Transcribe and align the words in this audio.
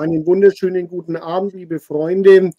einen 0.00 0.26
wunderschönen 0.26 0.88
guten 0.88 1.16
Abend, 1.16 1.52
liebe 1.52 1.78
Freunde. 1.78 2.50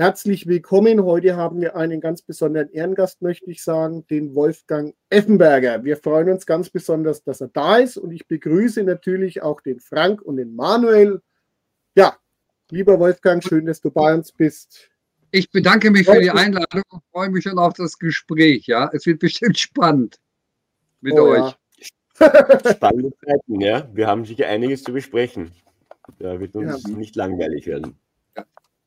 Herzlich 0.00 0.46
willkommen. 0.46 1.04
Heute 1.04 1.36
haben 1.36 1.60
wir 1.60 1.76
einen 1.76 2.00
ganz 2.00 2.22
besonderen 2.22 2.70
Ehrengast, 2.70 3.20
möchte 3.20 3.50
ich 3.50 3.62
sagen, 3.62 4.06
den 4.06 4.34
Wolfgang 4.34 4.94
Effenberger. 5.10 5.84
Wir 5.84 5.98
freuen 5.98 6.30
uns 6.30 6.46
ganz 6.46 6.70
besonders, 6.70 7.22
dass 7.22 7.42
er 7.42 7.48
da 7.48 7.76
ist 7.76 7.98
und 7.98 8.10
ich 8.10 8.26
begrüße 8.26 8.82
natürlich 8.82 9.42
auch 9.42 9.60
den 9.60 9.78
Frank 9.78 10.22
und 10.22 10.38
den 10.38 10.56
Manuel. 10.56 11.20
Ja, 11.94 12.16
lieber 12.70 12.98
Wolfgang, 12.98 13.44
schön, 13.44 13.66
dass 13.66 13.82
du 13.82 13.90
bei 13.90 14.14
uns 14.14 14.32
bist. 14.32 14.88
Ich 15.32 15.50
bedanke 15.50 15.90
mich 15.90 16.06
für 16.06 16.18
die 16.18 16.30
Einladung 16.30 16.82
und 16.88 17.02
freue 17.12 17.28
mich 17.28 17.44
schon 17.44 17.58
auf 17.58 17.74
das 17.74 17.98
Gespräch. 17.98 18.68
Ja, 18.68 18.88
es 18.94 19.04
wird 19.04 19.18
bestimmt 19.18 19.58
spannend 19.58 20.18
mit 21.02 21.12
oh, 21.12 21.26
euch. 21.26 21.54
Ja. 22.18 22.58
Spannende 22.72 23.12
Zeiten, 23.22 23.60
ja. 23.60 23.86
Wir 23.92 24.06
haben 24.06 24.24
sicher 24.24 24.48
einiges 24.48 24.82
zu 24.82 24.94
besprechen. 24.94 25.50
Da 26.18 26.40
wird 26.40 26.56
uns 26.56 26.84
ja. 26.84 26.96
nicht 26.96 27.16
langweilig 27.16 27.66
werden. 27.66 27.98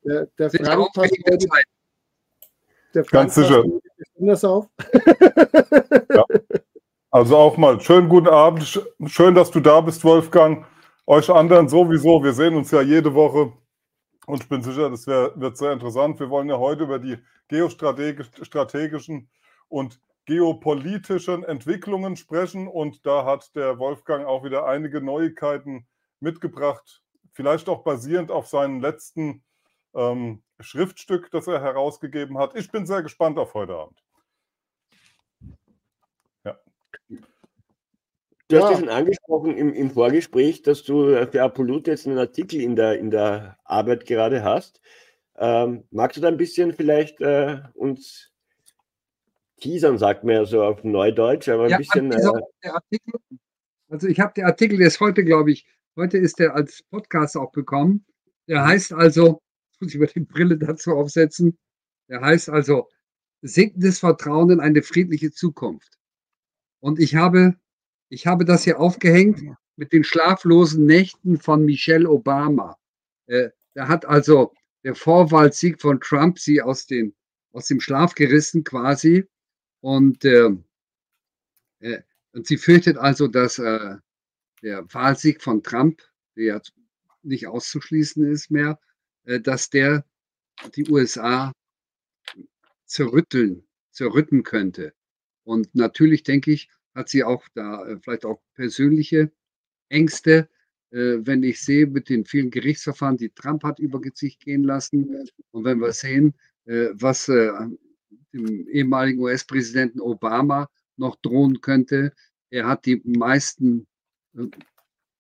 Der, 0.06 0.28
der 0.38 0.50
Frank 0.50 0.94
passt 0.94 1.14
heute, 1.30 1.48
der 2.94 3.06
Frank 3.06 3.12
Ganz 3.12 3.36
sicher. 3.36 3.64
besonders 3.98 4.44
auf. 4.44 4.68
ja. 6.14 6.26
Also 7.10 7.38
auch 7.38 7.58
mal 7.58 7.80
schönen 7.80 8.10
guten 8.10 8.28
Abend. 8.28 8.82
Schön, 9.06 9.36
dass 9.36 9.52
du 9.52 9.60
da 9.60 9.82
bist, 9.82 10.04
Wolfgang. 10.04 10.66
Euch 11.06 11.30
anderen 11.30 11.70
sowieso. 11.70 12.24
Wir 12.24 12.34
sehen 12.34 12.56
uns 12.56 12.72
ja 12.72 12.82
jede 12.82 13.14
Woche. 13.14 13.54
Und 14.26 14.42
ich 14.42 14.50
bin 14.50 14.62
sicher, 14.64 14.90
das 14.90 15.06
wär, 15.06 15.32
wird 15.36 15.58
sehr 15.58 15.74
interessant. 15.74 16.20
Wir 16.20 16.30
wollen 16.30 16.50
ja 16.50 16.58
heute 16.58 16.84
über 16.84 17.00
die 17.00 17.18
geostrategischen 17.50 19.30
und 19.68 20.00
geopolitischen 20.26 21.44
Entwicklungen 21.44 22.16
sprechen. 22.16 22.68
Und 22.68 23.06
da 23.06 23.26
hat 23.26 23.56
der 23.56 23.80
Wolfgang 23.80 24.26
auch 24.26 24.44
wieder 24.44 24.66
einige 24.66 25.02
Neuigkeiten 25.02 25.86
mitgebracht, 26.20 27.04
vielleicht 27.34 27.70
auch 27.70 27.84
basierend 27.84 28.32
auf 28.32 28.48
seinem 28.48 28.80
letzten 28.80 29.44
ähm, 29.94 30.42
Schriftstück, 30.60 31.32
das 31.32 31.48
er 31.48 31.62
herausgegeben 31.62 32.38
hat. 32.38 32.56
Ich 32.56 32.72
bin 32.72 32.86
sehr 32.86 33.04
gespannt 33.04 33.38
auf 33.38 33.54
heute 33.54 33.76
Abend. 33.76 34.00
Ja. 36.46 36.60
Du 38.48 38.58
hast 38.58 38.72
ja 38.72 38.78
schon 38.78 38.90
angesprochen 38.90 39.58
im, 39.58 39.74
im, 39.74 39.92
Vorgespräch, 39.92 40.62
dass 40.62 40.84
du 40.84 41.28
für 41.32 41.44
Apollut 41.44 41.88
jetzt 41.88 42.08
einen 42.08 42.18
Artikel 42.18 42.62
in 42.62 42.76
der, 42.76 43.00
in 43.00 43.12
der 43.12 43.58
Arbeit 43.64 44.06
gerade 44.06 44.44
hast. 44.44 44.82
Ähm, 45.36 45.86
magst 45.92 46.18
du 46.18 46.22
da 46.22 46.28
ein 46.28 46.38
bisschen 46.38 46.74
vielleicht 46.74 47.20
äh, 47.22 47.62
uns 47.74 48.32
teasern, 49.60 49.98
sagt 49.98 50.24
man 50.24 50.36
ja 50.36 50.46
so 50.46 50.64
auf 50.64 50.84
Neudeutsch, 50.84 51.50
aber 51.50 51.64
ein 51.64 51.72
ja, 51.72 51.78
bisschen. 51.78 52.12
Äh, 52.12 52.70
Artikel, 52.70 53.14
also 53.90 54.08
ich 54.08 54.20
habe 54.20 54.34
den 54.34 54.46
Artikel, 54.46 54.78
der 54.78 54.88
ist 54.88 55.00
heute, 55.00 55.24
glaube 55.24 55.52
ich, 55.52 55.66
Heute 55.96 56.18
ist 56.18 56.40
er 56.40 56.56
als 56.56 56.82
Podcast 56.90 57.38
auch 57.38 57.52
bekommen. 57.52 58.04
Der 58.48 58.66
heißt 58.66 58.94
also, 58.94 59.44
muss 59.84 59.92
ich 59.92 59.96
über 59.96 60.08
die 60.08 60.22
Brille 60.22 60.58
dazu 60.58 60.92
aufsetzen, 60.94 61.58
der 62.08 62.22
heißt 62.22 62.50
also 62.50 62.90
sinkendes 63.42 64.00
Vertrauen 64.00 64.50
in 64.50 64.60
eine 64.62 64.82
friedliche 64.82 65.32
Zukunft. 65.32 65.98
Und 66.80 67.00
ich 67.00 67.16
habe, 67.16 67.58
ich 68.08 68.26
habe 68.26 68.46
das 68.46 68.64
hier 68.64 68.80
aufgehängt 68.80 69.42
mit 69.76 69.92
den 69.92 70.06
schlaflosen 70.06 70.86
Nächten 70.86 71.38
von 71.38 71.66
Michelle 71.66 72.10
Obama. 72.10 72.78
Äh, 73.26 73.50
da 73.74 73.90
hat 73.90 74.06
also 74.06 74.54
der 74.84 74.96
Vorwahlsieg 74.96 75.82
von 75.82 76.00
Trump 76.00 76.40
sie 76.40 76.62
aus, 76.62 76.86
den, 76.86 77.14
aus 77.52 77.68
dem 77.68 77.82
Schlaf 77.82 78.16
gerissen 78.16 78.64
quasi. 78.64 79.26
Und, 79.82 80.24
äh, 80.24 80.52
äh, 81.80 82.02
und 82.32 82.48
sie 82.48 82.58
fürchtet 82.58 82.98
also, 82.98 83.28
dass 83.28 83.60
äh, 83.60 83.98
der 84.62 84.94
Wahlsieg 84.94 85.42
von 85.42 85.62
Trump, 85.62 86.02
der 86.38 86.44
ja 86.46 86.62
nicht 87.22 87.48
auszuschließen 87.48 88.24
ist 88.26 88.50
mehr, 88.50 88.80
dass 89.26 89.70
der 89.70 90.06
die 90.76 90.90
USA 90.90 91.52
zerrütteln, 92.86 93.66
zerrütten 93.92 94.44
könnte. 94.44 94.94
Und 95.44 95.74
natürlich 95.76 96.24
denke 96.24 96.52
ich, 96.52 96.70
hat 96.96 97.10
sie 97.10 97.24
auch 97.24 97.44
da 97.54 97.86
äh, 97.86 98.00
vielleicht 98.00 98.26
auch 98.26 98.42
persönliche 98.54 99.32
Ängste, 99.90 100.50
äh, 100.92 101.18
wenn 101.22 101.44
ich 101.44 101.62
sehe 101.62 101.88
mit 101.88 102.10
den 102.10 102.26
vielen 102.26 102.52
Gerichtsverfahren, 102.52 103.18
die 103.18 103.30
Trump 103.30 103.64
hat 103.64 103.80
über 103.80 104.00
sich 104.14 104.40
gehen 104.40 104.64
lassen. 104.64 105.28
Und 105.52 105.64
wenn 105.64 105.80
wir 105.80 105.92
sehen, 105.92 106.34
was 106.66 107.26
dem 107.26 107.78
ehemaligen 108.70 109.20
US-Präsidenten 109.20 110.00
Obama 110.00 110.70
noch 110.96 111.18
drohen 111.18 111.60
könnte, 111.60 112.14
er 112.52 112.68
hat 112.68 112.86
die 112.86 113.02
meisten 113.04 113.86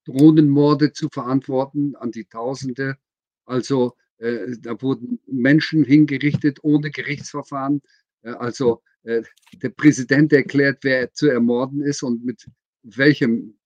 Drohnenmorde 0.05 0.93
zu 0.93 1.09
verantworten 1.09 1.97
an 1.97 2.11
die 2.11 2.23
Tausende. 2.23 2.97
Also 3.45 3.95
äh, 4.17 4.55
da 4.59 4.81
wurden 4.81 5.19
Menschen 5.27 5.83
hingerichtet 5.83 6.59
ohne 6.63 6.91
Gerichtsverfahren. 6.91 7.81
Äh, 8.23 8.31
also 8.31 8.81
äh, 9.03 9.23
der 9.53 9.69
Präsident 9.69 10.31
erklärt, 10.33 10.79
wer 10.83 11.11
zu 11.11 11.27
ermorden 11.27 11.81
ist 11.81 12.03
und 12.03 12.23
mit 12.23 12.47
welchem 12.83 13.57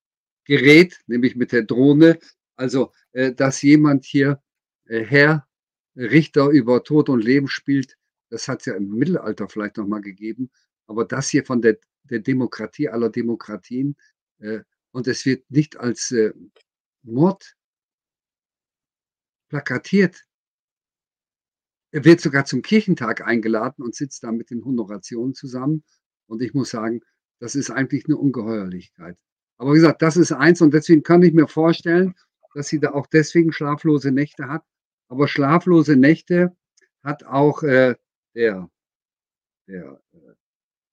Gerät, 0.46 1.00
nämlich 1.08 1.36
mit 1.36 1.52
der 1.52 1.64
Drohne. 1.64 2.20
Also, 2.56 2.92
äh, 3.12 3.34
dass 3.34 3.62
jemand 3.62 4.06
hier 4.06 4.42
äh, 4.86 5.04
Herr 5.04 5.48
Richter 5.96 6.50
über 6.50 6.84
Tod 6.84 7.10
und 7.10 7.24
Leben 7.24 7.48
spielt, 7.48 7.98
das 8.30 8.48
hat 8.48 8.62
es 8.62 8.66
ja 8.68 8.76
im 8.76 8.90
Mittelalter 8.90 9.48
vielleicht 9.48 9.78
nochmal 9.78 10.02
gegeben. 10.02 10.50
Aber 10.88 11.06
das 11.06 11.30
hier 11.30 11.46
von 11.46 11.62
der, 11.62 11.78
der 12.04 12.20
Demokratie 12.20 12.90
aller 12.90 13.10
Demokratien, 13.10 13.96
äh, 14.40 14.60
und 14.92 15.08
es 15.08 15.26
wird 15.26 15.50
nicht 15.52 15.78
als 15.78 16.16
Mord 17.04 17.57
plakatiert. 19.50 20.24
Er 21.92 22.04
wird 22.04 22.22
sogar 22.22 22.46
zum 22.46 22.62
Kirchentag 22.62 23.22
eingeladen 23.22 23.84
und 23.84 23.96
sitzt 23.96 24.24
da 24.24 24.32
mit 24.32 24.50
den 24.50 24.64
Honorationen 24.66 25.34
zusammen. 25.34 25.84
Und 26.28 26.42
ich 26.42 26.54
muss 26.54 26.70
sagen, 26.70 27.02
das 27.40 27.56
ist 27.56 27.70
eigentlich 27.70 28.06
eine 28.06 28.18
Ungeheuerlichkeit. 28.18 29.18
Aber 29.58 29.72
wie 29.72 29.78
gesagt, 29.78 30.02
das 30.02 30.18
ist 30.18 30.32
eins 30.32 30.62
und 30.62 30.74
deswegen 30.74 31.04
kann 31.04 31.24
ich 31.24 31.34
mir 31.34 31.48
vorstellen, 31.48 32.14
dass 32.54 32.68
sie 32.68 32.80
da 32.80 32.92
auch 32.92 33.08
deswegen 33.08 33.52
schlaflose 33.52 34.12
Nächte 34.12 34.48
hat. 34.48 34.64
Aber 35.08 35.28
schlaflose 35.28 35.96
Nächte 35.96 36.56
hat 37.04 37.24
auch 37.24 37.64
äh, 37.64 37.96
der, 38.36 38.70
der, 39.68 40.02
äh, 40.12 40.36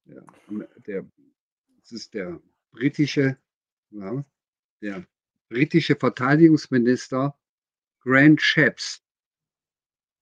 der, 0.05 0.25
der, 0.87 1.07
das 1.81 1.93
ist 1.93 2.15
der 2.15 2.41
britische 2.71 3.37
ja, 3.95 4.25
der 4.83 5.07
britische 5.49 5.97
Verteidigungsminister 5.97 7.37
Grant 8.05 8.41
Shapps. 8.41 9.03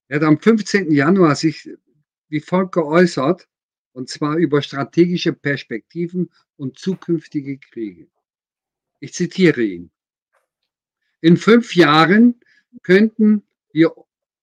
Er 0.08 0.16
hat 0.16 0.24
am 0.24 0.38
15. 0.38 0.92
Januar 0.92 1.34
sich 1.34 1.68
wie 2.28 2.40
folgt 2.40 2.72
geäußert, 2.72 3.48
und 3.92 4.08
zwar 4.08 4.36
über 4.36 4.62
strategische 4.62 5.32
Perspektiven 5.32 6.30
und 6.56 6.78
zukünftige 6.78 7.58
Kriege. 7.58 8.08
Ich 9.00 9.12
zitiere 9.12 9.62
ihn. 9.62 9.90
In 11.20 11.36
fünf 11.36 11.74
Jahren 11.74 12.40
könnten 12.82 13.42
wir 13.72 13.92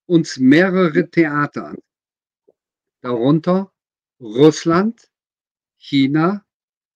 uns 0.05 0.37
mehrere 0.37 1.09
Theater, 1.09 1.75
darunter 3.01 3.71
Russland, 4.19 5.09
China, 5.77 6.45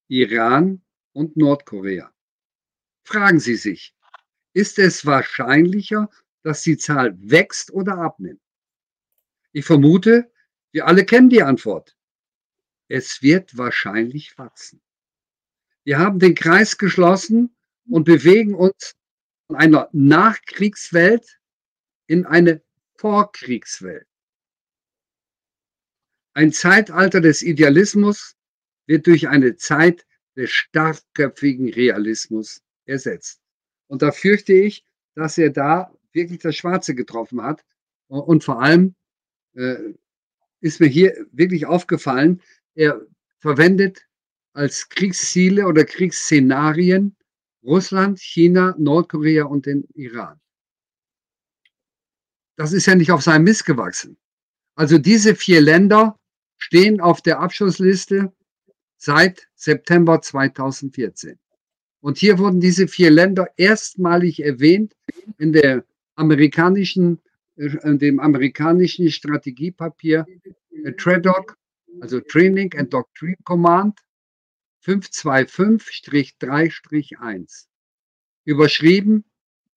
Iran 0.08 0.82
und 1.14 1.38
Nordkorea, 1.38 2.14
Fragen 3.04 3.40
Sie 3.40 3.56
sich, 3.56 3.96
ist 4.54 4.80
es 4.80 5.06
wahrscheinlicher, 5.06 6.10
dass 6.44 6.62
die 6.62 6.78
Zahl 6.78 7.16
wächst 7.20 7.72
oder 7.72 7.98
abnimmt? 7.98 8.42
Ich 9.52 9.66
vermute, 9.66 10.32
wir 10.72 10.88
alle 10.88 11.06
kennen 11.06 11.30
die 11.30 11.44
Antwort. 11.44 11.96
Es 12.88 13.22
wird 13.22 13.58
wahrscheinlich 13.58 14.38
wachsen. 14.38 14.82
Wir 15.84 16.00
haben 16.00 16.20
den 16.20 16.36
Kreis 16.36 16.78
geschlossen 16.78 17.56
und 17.90 18.06
bewegen 18.06 18.56
uns 18.56 18.96
von 19.48 19.56
einer 19.56 19.90
Nachkriegswelt 19.92 21.40
in 22.08 22.26
eine 22.26 22.62
Vorkriegswelt. 22.98 24.08
Ein 26.34 26.52
Zeitalter 26.52 27.22
des 27.22 27.42
Idealismus 27.42 28.36
wird 28.88 29.08
durch 29.08 29.28
eine 29.28 29.56
Zeit 29.56 30.06
des 30.36 30.50
starkköpfigen 30.50 31.70
Realismus 31.70 32.62
ersetzt. 32.86 33.42
Und 33.88 34.02
da 34.02 34.12
fürchte 34.12 34.54
ich, 34.54 34.86
dass 35.16 35.38
er 35.38 35.52
da 35.52 35.94
wirklich 36.14 36.40
das 36.40 36.56
Schwarze 36.56 36.96
getroffen 36.96 37.42
hat. 37.42 37.64
Und 38.08 38.44
vor 38.44 38.62
allem 38.62 38.96
äh, 39.56 39.76
ist 40.60 40.80
mir 40.80 40.88
hier 40.88 41.26
wirklich 41.32 41.66
aufgefallen, 41.66 42.42
er 42.76 43.02
verwendet 43.40 44.08
als 44.54 44.90
Kriegsziele 44.90 45.68
oder 45.68 45.84
Kriegsszenarien 45.84 47.16
Russland, 47.64 48.20
China, 48.20 48.76
Nordkorea 48.78 49.46
und 49.46 49.66
den 49.66 49.88
Iran. 49.94 50.40
Das 52.56 52.74
ist 52.74 52.86
ja 52.86 52.96
nicht 52.96 53.12
auf 53.12 53.24
seinem 53.24 53.46
Mist 53.46 53.66
gewachsen. 53.66 54.18
Also 54.76 54.98
diese 54.98 55.36
vier 55.36 55.62
Länder 55.62 56.20
stehen 56.58 57.02
auf 57.02 57.22
der 57.22 57.40
Abschlussliste 57.40 58.32
seit 58.98 59.48
September 59.56 60.22
2014. 60.22 61.40
Und 62.02 62.18
hier 62.18 62.38
wurden 62.38 62.60
diese 62.60 62.88
vier 62.88 63.12
Länder 63.12 63.48
erstmalig 63.58 64.44
erwähnt 64.44 64.96
in 65.38 65.54
der 65.54 65.86
amerikanischen, 66.16 67.22
äh, 67.56 67.78
in 67.84 68.00
dem 68.00 68.20
amerikanischen 68.20 69.10
Strategiepapier 69.10 70.26
äh, 70.72 70.92
TRADOC, 70.94 71.58
also 72.02 72.20
Training 72.20 72.74
and 72.76 72.94
Doctrine 72.94 73.38
Command 73.44 74.00
525-3-1. 74.86 77.68
Überschrieben 78.46 79.24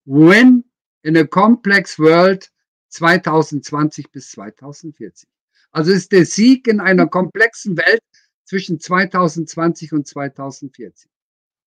When 0.05 0.65
in 1.03 1.17
a 1.17 1.25
Complex 1.25 1.99
World 1.99 2.51
2020 2.89 4.11
bis 4.11 4.31
2040. 4.31 5.29
Also 5.71 5.93
ist 5.93 6.13
der 6.13 6.25
Sieg 6.25 6.69
in 6.69 6.81
einer 6.81 7.07
komplexen 7.07 7.77
Welt 7.77 8.03
zwischen 8.45 8.81
2020 8.81 9.93
und 9.93 10.07
2040. 10.07 11.11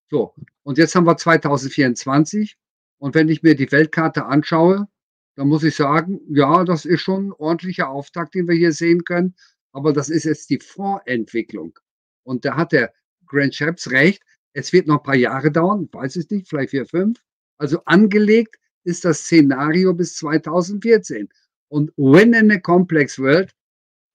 So, 0.10 0.33
und 0.63 0.77
jetzt 0.77 0.95
haben 0.95 1.06
wir 1.06 1.16
2024. 1.16 2.57
Und 3.00 3.16
wenn 3.16 3.30
ich 3.30 3.44
mir 3.44 3.56
die 3.56 3.72
Weltkarte 3.72 4.25
anschaue, 4.25 4.88
dann 5.36 5.48
muss 5.48 5.63
ich 5.63 5.75
sagen, 5.75 6.19
ja, 6.30 6.63
das 6.66 6.86
ist 6.86 7.01
schon 7.01 7.30
ein 7.30 7.31
ordentlicher 7.34 7.90
Auftakt, 7.90 8.36
den 8.36 8.48
wir 8.48 8.56
hier 8.56 8.74
sehen 8.74 9.04
können. 9.06 9.36
Aber 9.72 9.94
das 9.94 10.10
ist 10.10 10.25
jetzt 10.25 10.50
die 10.50 10.60
Vorentwicklung. 10.60 11.80
Und 12.24 12.46
da 12.46 12.56
hat 12.56 12.72
der 12.72 12.94
Grant 13.25 13.56
Shapps 13.56 13.90
recht. 13.92 14.24
Es 14.54 14.74
wird 14.74 14.88
noch 14.88 14.98
ein 14.98 15.04
paar 15.04 15.16
Jahre 15.16 15.51
dauern, 15.51 15.88
weiß 15.92 16.18
ich 16.18 16.30
nicht, 16.30 16.50
vielleicht 16.50 16.72
vier, 16.72 16.86
fünf. 16.86 17.22
Also 17.57 17.84
angelegt 17.86 18.57
ist 18.84 19.06
das 19.06 19.19
Szenario 19.19 19.94
bis 19.94 20.16
2014. 20.16 21.30
Und 21.69 21.92
Win 21.98 22.34
in 22.34 22.52
a 22.52 22.57
Complex 22.57 23.19
World, 23.19 23.54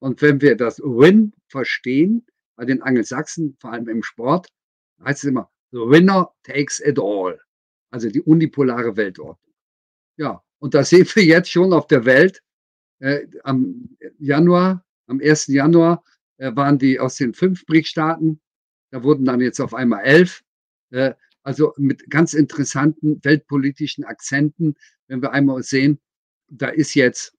und 0.00 0.20
wenn 0.20 0.42
wir 0.42 0.56
das 0.56 0.80
Win 0.80 1.32
verstehen, 1.48 2.26
bei 2.56 2.64
den 2.64 2.82
Angelsachsen, 2.82 3.56
vor 3.60 3.72
allem 3.72 3.88
im 3.88 4.02
Sport, 4.02 4.48
heißt 5.04 5.25
es 5.25 5.30
immer, 5.30 5.50
the 5.72 5.78
winner 5.78 6.30
takes 6.42 6.80
it 6.80 6.98
all. 6.98 7.40
Also 7.94 8.08
die 8.08 8.23
unipolare 8.23 8.96
Weltordnung. 8.96 9.55
Ja, 10.17 10.43
und 10.58 10.75
da 10.75 10.82
sehen 10.82 11.06
wir 11.14 11.25
jetzt 11.25 11.49
schon 11.49 11.73
auf 11.73 11.87
der 11.87 12.05
Welt, 12.05 12.43
äh, 12.99 13.25
am 13.44 13.96
Januar, 14.19 14.85
am 15.06 15.20
1. 15.20 15.46
Januar 15.46 16.02
äh, 16.38 16.50
waren 16.56 16.76
die 16.76 16.99
aus 16.99 17.14
den 17.14 17.35
fünf 17.35 17.64
BRIC-Staaten, 17.67 18.41
da 18.91 19.05
wurden 19.05 19.25
dann 19.25 19.41
jetzt 19.41 19.61
auf 19.61 19.75
einmal 19.75 20.02
elf. 20.02 20.43
Äh, 20.91 21.14
also 21.44 21.73
mit 21.76 22.11
ganz 22.11 22.35
interessanten 22.35 23.20
weltpolitischen 23.23 24.02
Akzenten, 24.02 24.75
wenn 25.06 25.23
wir 25.23 25.31
einmal 25.31 25.62
sehen, 25.62 26.00
da 26.49 26.70
ist 26.70 26.94
jetzt, 26.94 27.32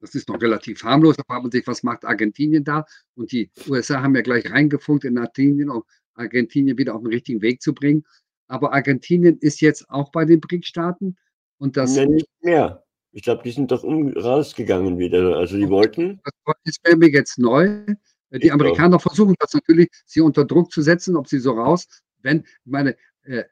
das 0.00 0.14
ist 0.14 0.30
noch 0.30 0.40
relativ 0.40 0.82
harmlos, 0.84 1.18
da 1.18 1.22
fragt 1.24 1.42
man 1.42 1.52
sich, 1.52 1.66
was 1.66 1.82
macht 1.82 2.06
Argentinien 2.06 2.64
da? 2.64 2.86
Und 3.14 3.30
die 3.30 3.50
USA 3.68 4.02
haben 4.02 4.14
ja 4.14 4.22
gleich 4.22 4.50
reingefunkt 4.50 5.04
in 5.04 5.18
Argentinien, 5.18 5.68
um 5.68 5.82
Argentinien 6.14 6.78
wieder 6.78 6.94
auf 6.94 7.02
den 7.02 7.12
richtigen 7.12 7.42
Weg 7.42 7.60
zu 7.60 7.74
bringen. 7.74 8.06
Aber 8.48 8.72
Argentinien 8.72 9.38
ist 9.38 9.60
jetzt 9.60 9.88
auch 9.90 10.10
bei 10.10 10.24
den 10.24 10.40
BRIC-Staaten 10.40 11.16
und 11.58 11.76
das. 11.76 11.96
Nee, 11.96 12.06
nicht 12.06 12.28
mehr. 12.42 12.84
Ich 13.12 13.22
glaube, 13.22 13.42
die 13.44 13.52
sind 13.52 13.70
doch 13.70 13.84
um, 13.84 14.08
rausgegangen 14.08 14.98
wieder. 14.98 15.36
Also 15.36 15.56
die 15.56 15.68
wollten. 15.68 16.20
Das 16.24 16.54
ist 16.64 16.80
mir 16.96 17.08
jetzt 17.10 17.38
neu. 17.38 17.84
Die 18.30 18.50
Amerikaner 18.50 18.98
versuchen 18.98 19.36
das 19.38 19.54
natürlich, 19.54 19.88
sie 20.06 20.20
unter 20.20 20.44
Druck 20.44 20.72
zu 20.72 20.82
setzen, 20.82 21.16
ob 21.16 21.28
sie 21.28 21.38
so 21.38 21.52
raus 21.52 21.86
wenn, 22.24 22.40
ich 22.40 22.72
meine, 22.72 22.96
äh, 23.22 23.44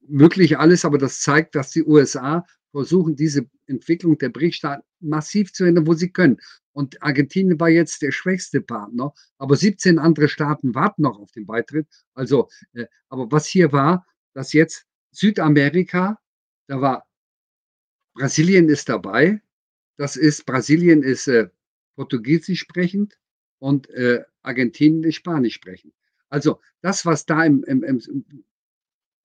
möglich 0.00 0.58
alles, 0.58 0.84
aber 0.84 0.98
das 0.98 1.20
zeigt, 1.20 1.54
dass 1.54 1.70
die 1.70 1.84
USA 1.84 2.46
versuchen, 2.70 3.16
diese 3.16 3.46
Entwicklung 3.66 4.16
der 4.16 4.30
BRIC-Staaten 4.30 4.82
massiv 5.00 5.52
zu 5.52 5.64
ändern, 5.64 5.86
wo 5.86 5.92
sie 5.92 6.10
können. 6.10 6.38
Und 6.72 7.02
Argentinien 7.02 7.60
war 7.60 7.68
jetzt 7.68 8.02
der 8.02 8.12
schwächste 8.12 8.60
Partner, 8.60 9.12
aber 9.38 9.56
17 9.56 9.98
andere 9.98 10.28
Staaten 10.28 10.74
warten 10.74 11.02
noch 11.02 11.18
auf 11.18 11.30
den 11.32 11.46
Beitritt. 11.46 11.86
Also, 12.14 12.48
äh, 12.72 12.86
aber 13.08 13.30
was 13.30 13.46
hier 13.46 13.72
war, 13.72 14.06
dass 14.32 14.52
jetzt 14.52 14.86
Südamerika, 15.10 16.18
da 16.66 16.80
war 16.80 17.06
Brasilien 18.14 18.68
ist 18.68 18.88
dabei. 18.88 19.40
Das 19.96 20.16
ist, 20.16 20.46
Brasilien 20.46 21.02
ist 21.02 21.28
äh, 21.28 21.48
Portugiesisch 21.96 22.60
sprechend 22.60 23.18
und 23.58 23.88
äh, 23.90 24.24
Argentinien 24.42 25.04
ist 25.04 25.16
Spanisch 25.16 25.54
sprechend. 25.54 25.94
Also 26.28 26.60
das, 26.80 27.04
was 27.04 27.26
da 27.26 27.44
im, 27.44 27.62
im, 27.64 27.82
im, 27.84 28.24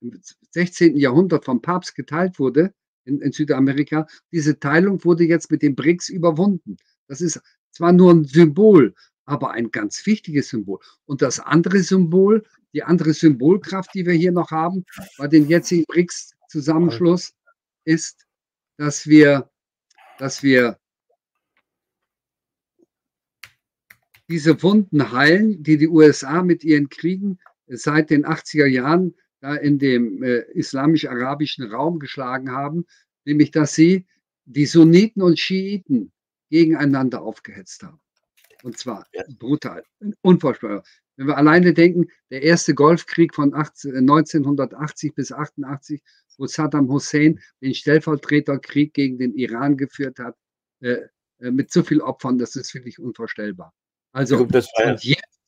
im 0.02 0.22
16. 0.52 0.98
Jahrhundert 0.98 1.46
vom 1.46 1.62
Papst 1.62 1.96
geteilt 1.96 2.38
wurde 2.38 2.74
in, 3.06 3.22
in, 3.22 3.32
Südamerika, 3.32 4.08
diese 4.32 4.60
Teilung 4.60 5.04
wurde 5.06 5.24
jetzt 5.24 5.50
mit 5.50 5.62
den 5.62 5.76
BRICS 5.76 6.10
überwunden. 6.10 6.78
Das 7.08 7.22
ist 7.22 7.42
zwar 7.72 7.94
nur 7.94 8.14
ein 8.14 8.26
Symbol, 8.26 8.94
aber 9.26 9.52
ein 9.52 9.72
ganz 9.72 10.06
wichtiges 10.06 10.50
Symbol. 10.50 10.80
Und 11.06 11.22
das 11.22 11.40
andere 11.40 11.80
Symbol, 11.80 12.46
die 12.74 12.84
andere 12.84 13.14
Symbolkraft, 13.14 13.94
die 13.94 14.06
wir 14.06 14.14
hier 14.14 14.32
noch 14.32 14.52
haben, 14.52 14.86
bei 15.18 15.28
den 15.28 15.48
jetzigen 15.48 15.86
BRICS-Zusammenschluss, 15.86 17.34
ist, 17.86 18.26
dass 18.78 19.08
wir, 19.08 19.50
dass 20.18 20.44
wir 20.44 20.78
diese 24.30 24.62
Wunden 24.62 25.12
heilen, 25.12 25.64
die 25.64 25.78
die 25.78 25.88
USA 25.88 26.44
mit 26.44 26.64
ihren 26.64 26.90
Kriegen 26.90 27.40
seit 27.68 28.10
den 28.10 28.26
80er 28.26 28.66
Jahren 28.66 29.16
da 29.40 29.56
in 29.56 29.78
dem 29.80 30.24
äh, 30.24 30.40
islamisch-arabischen 30.54 31.72
Raum 31.72 32.00
geschlagen 32.00 32.52
haben, 32.52 32.86
nämlich 33.26 33.52
dass 33.52 33.76
sie 33.76 34.06
die 34.46 34.66
Sunniten 34.66 35.22
und 35.22 35.40
Schiiten 35.40 36.12
gegeneinander 36.50 37.22
aufgehetzt 37.22 37.84
haben. 37.84 38.00
Und 38.64 38.78
zwar 38.78 39.06
ja. 39.14 39.24
brutal, 39.38 39.84
unvorstellbar. 40.22 40.84
Wenn 41.16 41.28
wir 41.28 41.38
alleine 41.38 41.74
denken, 41.74 42.08
der 42.30 42.44
erste 42.44 42.74
Golfkrieg 42.74 43.34
von 43.34 43.54
18, 43.54 43.96
1980 43.96 45.16
bis 45.16 45.32
88, 45.32 46.02
wo 46.38 46.46
Saddam 46.46 46.90
Hussein 46.90 47.40
den 47.62 47.74
Stellvertreterkrieg 47.74 48.94
gegen 48.94 49.18
den 49.18 49.34
Iran 49.36 49.78
geführt 49.78 50.20
hat, 50.20 50.36
äh, 50.82 50.98
äh 51.40 51.52
mit 51.52 51.72
so 51.72 51.84
viel 51.84 52.02
Opfern, 52.02 52.38
das 52.38 52.56
ist 52.56 52.74
wirklich 52.74 53.00
unvorstellbar. 53.00 53.74
Also, 54.12 54.38
und 54.38 54.54
jetzt, 54.54 55.40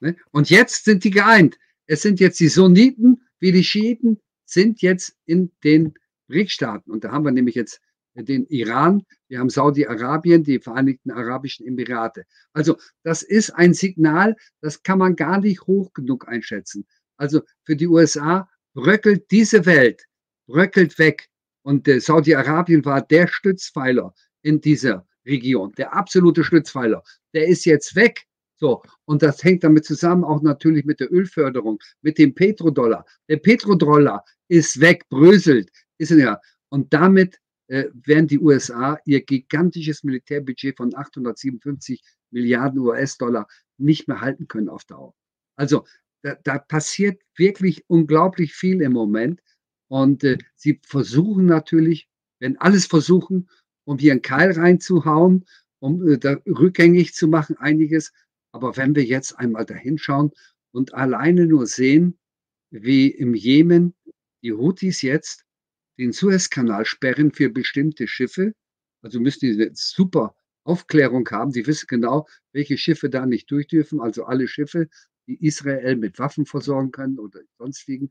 ne? 0.00 0.16
und 0.30 0.50
jetzt 0.50 0.84
sind 0.84 1.04
die 1.04 1.10
geeint. 1.10 1.58
Es 1.86 2.02
sind 2.02 2.20
jetzt 2.20 2.40
die 2.40 2.48
Sunniten 2.48 3.24
wie 3.44 3.52
die 3.52 3.64
Schiiten 3.64 4.22
sind 4.46 4.80
jetzt 4.80 5.18
in 5.26 5.52
den 5.64 5.92
BRIC-Staaten. 6.28 6.90
Und 6.90 7.04
da 7.04 7.12
haben 7.12 7.26
wir 7.26 7.30
nämlich 7.30 7.54
jetzt 7.54 7.82
den 8.14 8.46
Iran, 8.46 9.02
wir 9.28 9.40
haben 9.40 9.50
Saudi-Arabien, 9.50 10.44
die 10.44 10.60
Vereinigten 10.60 11.10
Arabischen 11.10 11.66
Emirate. 11.66 12.24
Also 12.52 12.76
das 13.02 13.22
ist 13.22 13.50
ein 13.50 13.74
Signal, 13.74 14.36
das 14.60 14.82
kann 14.82 14.98
man 14.98 15.16
gar 15.16 15.40
nicht 15.40 15.62
hoch 15.66 15.92
genug 15.92 16.28
einschätzen. 16.28 16.86
Also 17.16 17.42
für 17.64 17.76
die 17.76 17.88
USA 17.88 18.48
bröckelt 18.74 19.30
diese 19.30 19.66
Welt, 19.66 20.04
bröckelt 20.46 20.98
weg. 20.98 21.28
Und 21.62 21.88
äh, 21.88 22.00
Saudi-Arabien 22.00 22.84
war 22.84 23.02
der 23.02 23.26
Stützpfeiler 23.26 24.14
in 24.42 24.60
dieser 24.60 25.06
Region, 25.26 25.72
der 25.72 25.94
absolute 25.94 26.44
Stützpfeiler 26.44 27.02
der 27.34 27.48
ist 27.48 27.66
jetzt 27.66 27.94
weg. 27.96 28.24
So, 28.56 28.82
und 29.04 29.22
das 29.22 29.42
hängt 29.42 29.64
damit 29.64 29.84
zusammen 29.84 30.24
auch 30.24 30.40
natürlich 30.40 30.84
mit 30.84 31.00
der 31.00 31.12
Ölförderung, 31.12 31.78
mit 32.00 32.16
dem 32.18 32.34
Petrodollar. 32.34 33.04
Der 33.28 33.36
Petrodollar 33.36 34.24
ist 34.48 34.80
weg, 34.80 35.06
bröselt, 35.10 35.70
ist 35.98 36.10
ja. 36.12 36.40
Und 36.68 36.92
damit 36.94 37.38
äh, 37.68 37.84
werden 37.92 38.28
die 38.28 38.38
USA 38.38 38.98
ihr 39.04 39.24
gigantisches 39.24 40.04
Militärbudget 40.04 40.76
von 40.76 40.94
857 40.94 42.02
Milliarden 42.30 42.80
US-Dollar 42.80 43.46
nicht 43.78 44.08
mehr 44.08 44.20
halten 44.20 44.48
können 44.48 44.68
auf 44.68 44.84
Dauer. 44.84 45.14
Also 45.56 45.84
da, 46.22 46.36
da, 46.42 46.58
passiert 46.58 47.20
wirklich 47.36 47.84
unglaublich 47.88 48.54
viel 48.54 48.80
im 48.80 48.92
Moment. 48.92 49.40
Und 49.88 50.24
äh, 50.24 50.38
sie 50.56 50.80
versuchen 50.86 51.46
natürlich, 51.46 52.08
wenn 52.40 52.56
alles 52.58 52.86
versuchen, 52.86 53.48
um 53.84 53.98
hier 53.98 54.12
einen 54.12 54.22
Keil 54.22 54.52
reinzuhauen 54.52 55.44
um 55.84 56.08
äh, 56.08 56.18
da 56.18 56.38
rückgängig 56.46 57.12
zu 57.12 57.28
machen, 57.28 57.58
einiges. 57.58 58.12
Aber 58.52 58.76
wenn 58.78 58.96
wir 58.96 59.04
jetzt 59.04 59.38
einmal 59.38 59.66
dahin 59.66 59.98
schauen 59.98 60.30
und 60.72 60.94
alleine 60.94 61.46
nur 61.46 61.66
sehen, 61.66 62.18
wie 62.70 63.08
im 63.08 63.34
Jemen 63.34 63.94
die 64.42 64.52
Houthis 64.52 65.02
jetzt 65.02 65.43
den 65.98 66.12
Suezkanal 66.12 66.84
sperren 66.84 67.32
für 67.32 67.50
bestimmte 67.50 68.08
Schiffe, 68.08 68.54
also 69.02 69.20
müssen 69.20 69.40
die 69.40 69.52
eine 69.62 69.70
super 69.74 70.34
Aufklärung 70.64 71.28
haben. 71.30 71.52
Die 71.52 71.66
wissen 71.66 71.86
genau, 71.88 72.26
welche 72.52 72.78
Schiffe 72.78 73.10
da 73.10 73.26
nicht 73.26 73.50
durch 73.50 73.66
dürfen. 73.68 74.00
Also 74.00 74.24
alle 74.24 74.48
Schiffe, 74.48 74.88
die 75.26 75.44
Israel 75.44 75.96
mit 75.96 76.18
Waffen 76.18 76.46
versorgen 76.46 76.90
können 76.90 77.18
oder 77.18 77.40
sonstigen, 77.58 78.10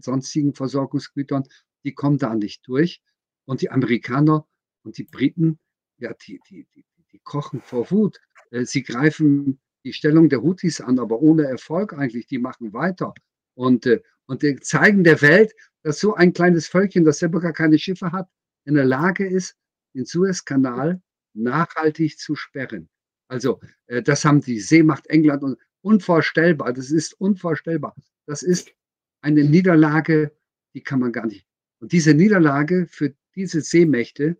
sonstigen 0.00 0.54
Versorgungsgütern, 0.54 1.44
die 1.84 1.94
kommen 1.94 2.18
da 2.18 2.34
nicht 2.34 2.66
durch. 2.66 3.00
Und 3.46 3.62
die 3.62 3.70
Amerikaner 3.70 4.46
Und 4.82 4.98
die 4.98 5.04
Briten, 5.04 5.58
ja, 5.98 6.14
die, 6.14 6.40
die, 6.48 6.66
die, 6.74 6.84
die 7.12 7.20
kochen 7.24 7.60
vor 7.60 7.90
Wut. 7.90 8.20
Äh, 8.50 8.64
sie 8.66 8.82
greifen 8.82 9.58
die 9.84 9.92
Stellung 9.92 10.28
der 10.28 10.42
Houthis 10.42 10.80
an, 10.80 10.98
aber 10.98 11.20
ohne 11.20 11.44
Erfolg 11.44 11.92
eigentlich. 11.92 12.26
Die 12.26 12.38
machen 12.38 12.72
weiter 12.72 13.14
und, 13.54 13.86
äh, 13.86 14.02
und 14.26 14.44
zeigen 14.64 15.04
der 15.04 15.20
Welt, 15.22 15.52
dass 15.82 16.00
so 16.00 16.14
ein 16.14 16.32
kleines 16.32 16.66
Völkchen, 16.66 17.04
das 17.04 17.18
selber 17.18 17.40
gar 17.40 17.52
keine 17.52 17.78
Schiffe 17.78 18.12
hat, 18.12 18.28
in 18.64 18.74
der 18.74 18.84
Lage 18.84 19.26
ist, 19.26 19.56
den 19.94 20.04
Suezkanal 20.04 21.00
nachhaltig 21.34 22.18
zu 22.18 22.34
sperren. 22.34 22.88
Also 23.28 23.60
äh, 23.86 24.02
das 24.02 24.24
haben 24.24 24.40
die 24.40 24.60
Seemacht 24.60 25.06
England 25.06 25.42
und 25.42 25.58
unvorstellbar. 25.82 26.72
Das 26.72 26.90
ist 26.90 27.14
unvorstellbar. 27.20 27.94
Das 28.26 28.42
ist 28.42 28.72
eine 29.20 29.44
Niederlage, 29.44 30.32
die 30.74 30.82
kann 30.82 31.00
man 31.00 31.12
gar 31.12 31.26
nicht. 31.26 31.46
Und 31.80 31.92
diese 31.92 32.14
Niederlage 32.14 32.86
für 32.88 33.14
diese 33.34 33.60
Seemächte 33.60 34.36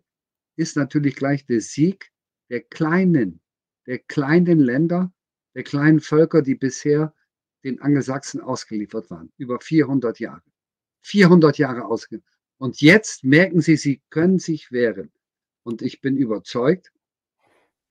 ist 0.57 0.75
natürlich 0.75 1.15
gleich 1.15 1.45
der 1.45 1.61
Sieg 1.61 2.11
der 2.49 2.61
kleinen, 2.61 3.41
der 3.85 3.99
kleinen 3.99 4.59
Länder, 4.59 5.13
der 5.55 5.63
kleinen 5.63 5.99
Völker, 5.99 6.41
die 6.41 6.55
bisher 6.55 7.13
den 7.63 7.81
Angelsachsen 7.81 8.41
ausgeliefert 8.41 9.09
waren. 9.09 9.31
Über 9.37 9.59
400 9.59 10.19
Jahre. 10.19 10.43
400 11.01 11.57
Jahre 11.57 11.85
ausgeliefert. 11.85 12.33
Und 12.57 12.81
jetzt 12.81 13.23
merken 13.23 13.61
sie, 13.61 13.77
sie 13.77 14.01
können 14.09 14.39
sich 14.39 14.71
wehren. 14.71 15.11
Und 15.63 15.81
ich 15.81 16.01
bin 16.01 16.17
überzeugt, 16.17 16.91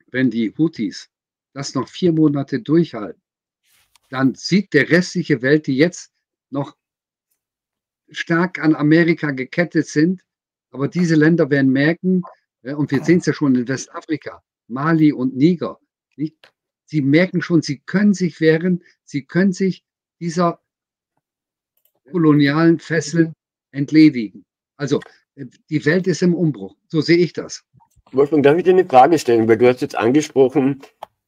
wenn 0.08 0.30
die 0.30 0.54
Houthis 0.56 1.10
das 1.52 1.74
noch 1.74 1.88
vier 1.88 2.12
Monate 2.12 2.60
durchhalten, 2.60 3.22
dann 4.10 4.34
sieht 4.34 4.72
der 4.72 4.90
restliche 4.90 5.42
Welt, 5.42 5.66
die 5.66 5.76
jetzt 5.76 6.12
noch 6.50 6.76
stark 8.08 8.58
an 8.58 8.74
Amerika 8.74 9.30
gekettet 9.32 9.86
sind, 9.88 10.22
aber 10.70 10.88
diese 10.88 11.16
Länder 11.16 11.50
werden 11.50 11.72
merken, 11.72 12.22
und 12.62 12.90
wir 12.90 13.04
sehen 13.04 13.18
es 13.18 13.26
ja 13.26 13.32
schon 13.32 13.54
in 13.54 13.68
Westafrika, 13.68 14.42
Mali 14.68 15.12
und 15.12 15.36
Niger, 15.36 15.80
nicht? 16.16 16.52
Sie 16.86 17.02
merken 17.02 17.42
schon, 17.42 17.62
sie 17.62 17.78
können 17.78 18.14
sich 18.14 18.40
wehren, 18.40 18.82
sie 19.04 19.24
können 19.24 19.52
sich 19.52 19.84
dieser 20.20 20.60
kolonialen 22.10 22.78
Fesseln 22.78 23.32
entledigen. 23.72 24.44
Also 24.76 25.00
die 25.70 25.84
Welt 25.84 26.06
ist 26.06 26.22
im 26.22 26.34
Umbruch, 26.34 26.76
so 26.88 27.00
sehe 27.00 27.18
ich 27.18 27.32
das. 27.32 27.64
Wolfgang, 28.12 28.42
darf 28.42 28.56
ich 28.56 28.64
dir 28.64 28.70
eine 28.70 28.86
Frage 28.86 29.18
stellen? 29.18 29.48
Weil 29.48 29.58
du 29.58 29.68
hast 29.68 29.82
jetzt 29.82 29.98
angesprochen, 29.98 30.80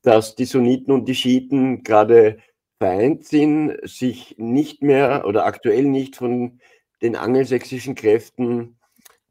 dass 0.03 0.37
die 0.37 0.45
Sunniten 0.45 0.93
und 0.93 1.07
die 1.07 1.15
Schiiten 1.15 1.83
gerade 1.83 2.39
vereint 2.79 3.25
sind, 3.25 3.77
sich 3.83 4.37
nicht 4.39 4.83
mehr 4.83 5.25
oder 5.27 5.45
aktuell 5.45 5.85
nicht 5.85 6.17
von 6.17 6.61
den 7.03 7.17
angelsächsischen 7.17 7.95
Kräften 7.95 8.79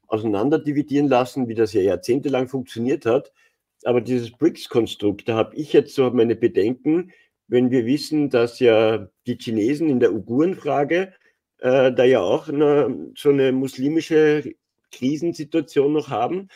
auseinanderdividieren 0.08 1.08
lassen, 1.08 1.48
wie 1.48 1.56
das 1.56 1.74
ja 1.74 1.82
jahrzehntelang 1.82 2.48
funktioniert 2.48 3.06
hat. 3.06 3.32
Aber 3.88 4.02
dieses 4.02 4.32
BRICS-Konstrukt, 4.32 5.30
da 5.30 5.36
habe 5.38 5.56
ich 5.56 5.72
jetzt 5.72 5.96
so 5.96 6.12
meine 6.12 6.36
Bedenken, 6.36 7.14
wenn 7.48 7.72
wir 7.72 7.86
wissen, 7.86 8.30
dass 8.30 8.60
ja 8.60 9.08
die 9.26 9.38
Chinesen 9.38 9.88
in 9.88 10.02
der 10.02 10.12
Uigurenfrage 10.12 11.14
äh, 11.60 11.94
da 11.94 12.04
ja 12.04 12.20
auch 12.20 12.50
eine, 12.50 13.14
so 13.16 13.30
eine 13.30 13.54
muslimische 13.54 14.56
Krisensituation 14.92 15.94
noch 15.94 16.10
haben, 16.10 16.50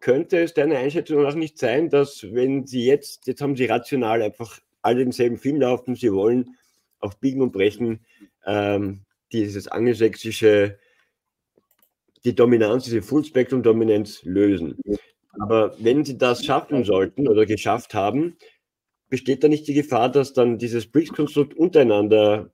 könnte 0.00 0.38
es 0.38 0.54
deiner 0.54 0.78
Einschätzung 0.78 1.22
nach 1.22 1.34
nicht 1.34 1.58
sein, 1.58 1.90
dass 1.90 2.22
wenn 2.32 2.66
sie 2.66 2.86
jetzt, 2.86 3.26
jetzt 3.26 3.42
haben 3.42 3.54
sie 3.54 3.66
rational 3.66 4.22
einfach 4.22 4.58
alle 4.80 5.00
denselben 5.00 5.36
Film 5.36 5.60
laufen, 5.60 5.94
sie 5.94 6.10
wollen 6.10 6.56
auf 7.00 7.20
Biegen 7.20 7.42
und 7.42 7.52
Brechen 7.52 8.00
ähm, 8.46 9.02
dieses 9.30 9.68
angelsächsische, 9.68 10.78
die 12.24 12.34
Dominanz, 12.34 12.84
diese 12.84 13.02
Full-Spectrum-Dominanz 13.02 14.22
lösen. 14.22 14.78
Aber 15.38 15.74
wenn 15.78 16.04
sie 16.04 16.18
das 16.18 16.44
schaffen 16.44 16.84
sollten 16.84 17.26
oder 17.28 17.46
geschafft 17.46 17.94
haben, 17.94 18.36
besteht 19.08 19.44
da 19.44 19.48
nicht 19.48 19.66
die 19.66 19.74
Gefahr, 19.74 20.10
dass 20.10 20.32
dann 20.32 20.58
dieses 20.58 20.86
BRICS-Konstrukt 20.86 21.54
untereinander 21.54 22.50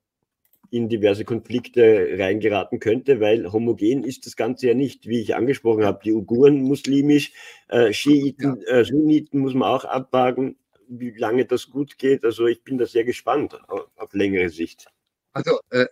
in 0.70 0.88
diverse 0.88 1.25
Konflikte 1.25 2.16
reingeraten 2.18 2.78
könnte, 2.78 3.20
weil 3.20 3.50
homogen 3.50 4.04
ist 4.04 4.26
das 4.26 4.37
Ganze 4.37 4.68
ja 4.68 4.75
nicht, 4.75 5.06
wie 5.06 5.20
ich 5.20 5.35
angesprochen 5.35 5.85
habe, 5.85 6.00
die 6.04 6.12
Uiguren 6.12 6.62
muslimisch, 6.62 7.32
äh, 7.68 7.92
Schiiten, 7.92 8.62
ja. 8.66 8.78
äh, 8.78 8.85
Sunniten 8.85 9.40
muss 9.40 9.54
man 9.54 9.68
auch 9.68 9.85
abwagen, 9.85 10.56
wie 10.88 11.11
lange 11.16 11.44
das 11.44 11.70
gut 11.70 11.99
geht. 11.99 12.25
Also 12.25 12.47
ich 12.47 12.62
bin 12.64 12.78
da 12.78 12.87
sehr 12.87 13.04
gespannt 13.04 13.58
auf, 13.68 13.88
auf 13.97 14.12
längere 14.14 14.50
Sicht. 14.50 14.87
Also 15.32 15.58
äh, 15.70 15.87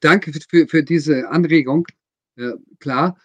danke 0.00 0.32
für, 0.48 0.68
für 0.68 0.82
diese 0.82 1.28
Anregung. 1.28 1.86
Äh, 2.36 2.52
klar, 2.78 3.18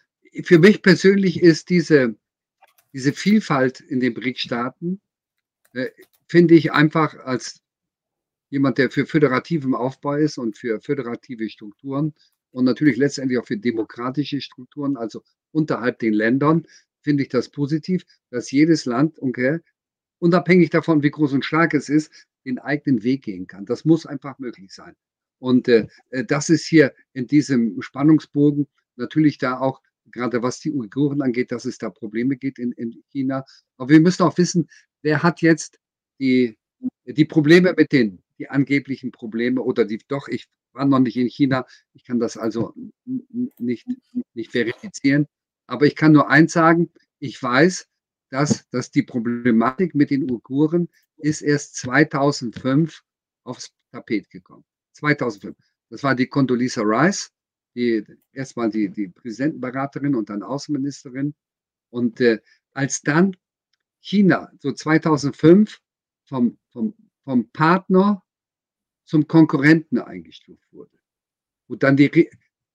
für 0.44 0.60
mich 0.60 0.82
persönlich 0.82 1.42
ist 1.42 1.70
diese, 1.70 2.16
diese 2.94 3.14
Vielfalt 3.14 3.80
in 3.80 4.00
den 4.00 4.14
BRIC-Staaten, 4.14 5.02
äh, 5.74 5.90
finde 6.28 6.56
ich 6.56 6.72
einfach 6.72 7.16
als 7.16 7.62
jemand, 8.50 8.78
der 8.78 8.92
für 8.92 9.06
föderativen 9.06 9.74
Aufbau 9.74 10.16
ist 10.16 10.38
und 10.38 10.58
für 10.58 10.82
föderative 10.82 11.50
Strukturen 11.50 12.14
und 12.52 12.66
natürlich 12.66 12.98
letztendlich 12.98 13.40
auch 13.40 13.46
für 13.46 13.58
demokratische 13.58 14.42
Strukturen, 14.42 14.98
also 14.98 15.24
unterhalb 15.52 16.00
den 16.00 16.14
Ländern, 16.14 16.68
finde 17.02 17.24
ich 17.24 17.30
das 17.30 17.50
positiv, 17.50 18.06
dass 18.30 18.52
jedes 18.52 18.86
Land, 18.86 19.22
okay, 19.22 19.60
unabhängig 20.20 20.70
davon, 20.70 21.02
wie 21.02 21.12
groß 21.12 21.34
und 21.34 21.46
stark 21.46 21.74
es 21.74 21.90
ist, 21.90 22.12
den 22.46 22.60
eigenen 22.60 23.04
Weg 23.04 23.24
gehen 23.24 23.48
kann. 23.48 23.66
Das 23.66 23.86
muss 23.86 24.06
einfach 24.06 24.38
möglich 24.40 24.74
sein. 24.74 24.96
Und 25.40 25.68
äh, 25.68 25.88
äh 26.10 26.24
das 26.26 26.50
ist 26.50 26.66
hier 26.66 26.94
in 27.14 27.28
diesem 27.28 27.82
Spannungsbogen 27.82 28.68
natürlich 28.96 29.38
da 29.38 29.60
auch, 29.60 29.82
gerade 30.12 30.44
was 30.44 30.60
die 30.60 30.72
Uiguren 30.72 31.22
angeht, 31.22 31.52
dass 31.52 31.66
es 31.66 31.78
da 31.78 31.90
Probleme 31.90 32.38
gibt 32.38 32.60
in, 32.60 32.72
in 32.74 33.04
China. 33.12 33.46
Aber 33.78 33.90
wir 33.90 34.00
müssen 34.00 34.24
auch 34.24 34.38
wissen, 34.38 34.70
wer 35.02 35.24
hat 35.24 35.42
jetzt 35.42 35.80
die, 36.20 36.58
die 37.06 37.26
Probleme 37.26 37.74
mit 37.76 37.92
den 37.92 38.22
die 38.42 38.50
angeblichen 38.50 39.12
Probleme 39.12 39.62
oder 39.62 39.86
die 39.86 40.00
doch, 40.08 40.28
ich 40.28 40.48
war 40.74 40.86
noch 40.86 40.98
nicht 40.98 41.16
in 41.16 41.28
China, 41.28 41.68
ich 41.94 42.04
kann 42.04 42.20
das 42.20 42.38
also 42.38 42.74
nicht, 43.06 43.88
nicht 44.34 44.52
verifizieren. 44.52 45.28
Aber 45.68 45.86
ich 45.86 45.96
kann 45.96 46.12
nur 46.12 46.28
eins 46.28 46.54
sagen, 46.54 46.92
ich 47.20 47.42
weiß, 47.42 47.88
dass, 48.32 48.68
dass 48.70 48.90
die 48.90 49.04
Problematik 49.04 49.94
mit 49.94 50.10
den 50.10 50.30
Uiguren 50.30 50.90
ist 51.18 51.42
erst 51.42 51.76
2005 51.76 53.04
aufs 53.44 53.72
Tapet 53.92 54.32
gekommen. 54.32 54.66
2005. 54.94 55.56
Das 55.90 56.02
war 56.02 56.16
die 56.16 56.28
Condoleezza 56.28 56.82
Rice, 56.82 57.32
die 57.76 58.06
erstmal 58.34 58.70
die, 58.70 58.90
die 58.90 59.08
Präsidentenberaterin 59.08 60.16
und 60.16 60.30
dann 60.30 60.44
Außenministerin. 60.44 61.34
Und 61.90 62.20
äh, 62.22 62.40
als 62.74 63.02
dann 63.02 63.36
China 64.00 64.52
so 64.60 64.72
2005 64.72 65.80
vom, 66.26 66.58
vom, 66.72 66.94
vom 67.24 67.50
Partner 67.52 68.24
zum 69.06 69.28
Konkurrenten 69.28 70.00
eingestuft 70.00 70.72
wurde. 70.72 70.98
Und 71.68 71.84
dann 71.84 71.98
die, 71.98 72.30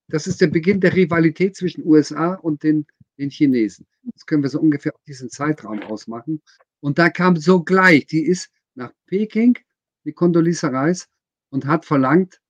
das 0.09 0.27
ist 0.27 0.41
der 0.41 0.49
Beginn 0.49 0.81
der 0.81 0.95
Rivalität 0.95 1.57
zwischen 1.57 1.85
USA 1.85 2.35
und 2.35 2.63
den, 2.63 2.87
den 3.19 3.31
Chinesen. 3.31 3.87
Das 4.03 4.25
können 4.27 4.43
wir 4.43 4.51
so 4.51 4.61
ungefähr 4.61 4.95
auf 4.95 5.03
diesen 5.05 5.31
Zeitraum 5.31 5.83
ausmachen. 5.83 6.43
Und 6.81 6.99
da 6.99 7.11
kam 7.11 7.37
sogleich, 7.37 8.07
die 8.07 8.25
ist 8.25 8.51
nach 8.75 8.93
Peking, 9.07 9.59
die 10.05 10.13
Condoleezza 10.13 10.69
Rice, 10.69 11.09
und 11.51 11.67
hat 11.67 11.85
verlangt, 11.85 12.41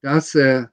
dass 0.00 0.34
äh, 0.34 0.66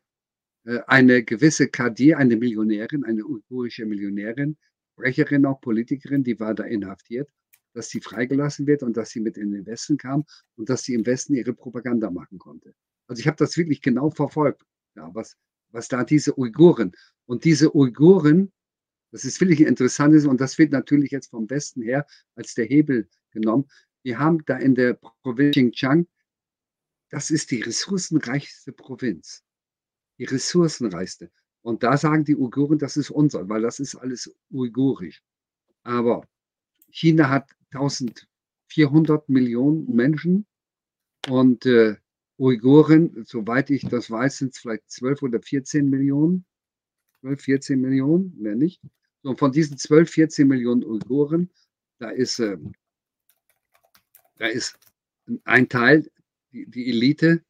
eine 0.87 1.23
gewisse 1.23 1.67
Kadir, 1.67 2.17
eine 2.17 2.37
Millionärin, 2.37 3.03
eine 3.03 3.25
uigurische 3.25 3.85
Millionärin, 3.85 4.57
Sprecherin, 4.93 5.45
auch 5.45 5.59
Politikerin, 5.59 6.23
die 6.23 6.39
war 6.39 6.53
da 6.53 6.63
inhaftiert, 6.63 7.29
dass 7.73 7.89
sie 7.89 7.99
freigelassen 7.99 8.67
wird 8.67 8.83
und 8.83 8.95
dass 8.95 9.09
sie 9.09 9.19
mit 9.19 9.37
in 9.37 9.51
den 9.51 9.65
Westen 9.65 9.97
kam 9.97 10.23
und 10.55 10.69
dass 10.69 10.83
sie 10.83 10.93
im 10.93 11.05
Westen 11.05 11.33
ihre 11.33 11.53
Propaganda 11.53 12.11
machen 12.11 12.37
konnte. 12.37 12.73
Also 13.07 13.19
ich 13.19 13.27
habe 13.27 13.37
das 13.37 13.57
wirklich 13.57 13.81
genau 13.81 14.11
verfolgt, 14.11 14.63
ja, 14.95 15.09
was, 15.13 15.35
was 15.71 15.87
da 15.87 16.03
diese 16.03 16.37
Uiguren 16.37 16.93
und 17.25 17.43
diese 17.43 17.75
Uiguren, 17.75 18.51
das 19.11 19.25
ist 19.25 19.41
wirklich 19.41 19.61
interessant 19.61 20.25
und 20.25 20.39
das 20.39 20.57
wird 20.57 20.71
natürlich 20.71 21.11
jetzt 21.11 21.31
vom 21.31 21.49
Westen 21.49 21.81
her 21.81 22.05
als 22.35 22.53
der 22.53 22.65
Hebel 22.65 23.09
genommen. 23.31 23.65
Wir 24.03 24.19
haben 24.19 24.43
da 24.45 24.57
in 24.57 24.75
der 24.75 24.93
Provinz 24.93 25.55
Xinjiang, 25.55 26.07
das 27.09 27.31
ist 27.31 27.51
die 27.51 27.61
ressourcenreichste 27.61 28.71
Provinz, 28.71 29.43
die 30.17 30.25
ressourcenreichste. 30.25 31.31
Und 31.61 31.83
da 31.83 31.97
sagen 31.97 32.25
die 32.25 32.35
Uiguren, 32.35 32.77
das 32.77 32.97
ist 32.97 33.09
unser, 33.09 33.47
weil 33.47 33.61
das 33.61 33.79
ist 33.79 33.95
alles 33.95 34.35
uigurisch. 34.51 35.23
Aber 35.83 36.27
China 36.91 37.29
hat 37.29 37.49
1400 37.71 39.29
Millionen 39.29 39.95
Menschen 39.95 40.45
und 41.29 41.65
äh, 41.65 41.95
Uiguren, 42.37 43.23
soweit 43.25 43.69
ich 43.69 43.83
das 43.87 44.09
weiß, 44.09 44.37
sind 44.37 44.53
es 44.53 44.59
vielleicht 44.59 44.89
12 44.89 45.23
oder 45.23 45.41
14 45.41 45.89
Millionen. 45.89 46.45
12, 47.21 47.41
14 47.41 47.81
Millionen, 47.81 48.35
mehr 48.37 48.55
nicht. 48.55 48.81
Und 49.21 49.39
von 49.39 49.51
diesen 49.51 49.77
12, 49.77 50.09
14 50.09 50.47
Millionen 50.47 50.83
Uiguren, 50.83 51.49
da 51.99 52.09
ist, 52.09 52.39
äh, 52.39 52.57
da 54.35 54.47
ist 54.47 54.77
ein 55.45 55.69
Teil, 55.69 56.09
die, 56.51 56.69
die, 56.69 56.89
Elite, 56.89 57.43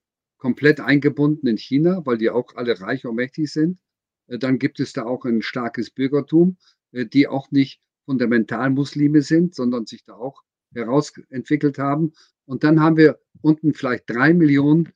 komplett 0.44 0.82
eingebunden 0.82 1.48
in 1.48 1.58
China, 1.58 2.06
weil 2.06 2.18
die 2.18 2.30
auch 2.30 2.54
alle 2.56 2.78
reich 2.82 3.06
und 3.06 3.16
mächtig 3.16 3.50
sind. 3.50 3.80
Äh, 4.28 4.38
dann 4.40 4.60
gibt 4.60 4.82
es 4.82 4.92
da 4.92 5.06
auch 5.06 5.24
ein 5.24 5.42
starkes 5.42 5.90
Bürgertum, 5.90 6.58
äh, 6.92 7.06
die 7.06 7.30
auch 7.30 7.50
nicht 7.52 7.82
Fundamentalmuslime 8.04 9.22
sind, 9.22 9.56
sondern 9.56 9.86
sich 9.86 10.04
da 10.04 10.16
auch 10.16 10.44
herausentwickelt 10.74 11.78
haben. 11.78 12.12
Und 12.44 12.66
dann 12.66 12.82
haben 12.82 12.98
wir 12.98 13.22
unten 13.40 13.74
vielleicht 13.74 14.10
drei 14.10 14.34
Millionen 14.34 14.92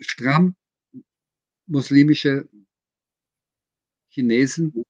stramm 0.00 0.56
muslimische 1.68 2.48
Chinesen 4.08 4.82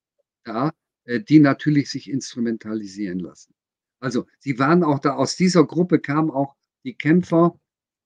da, 0.44 0.72
äh, 1.04 1.20
die 1.20 1.38
natürlich 1.38 1.90
sich 1.90 2.08
instrumentalisieren 2.08 3.18
lassen. 3.18 3.52
Also 3.98 4.26
sie 4.38 4.58
waren 4.58 4.82
auch 4.84 5.00
da, 5.00 5.16
aus 5.16 5.36
dieser 5.36 5.66
Gruppe 5.66 5.98
kamen 5.98 6.30
auch 6.30 6.56
die 6.82 6.94
Kämpfer 6.94 7.59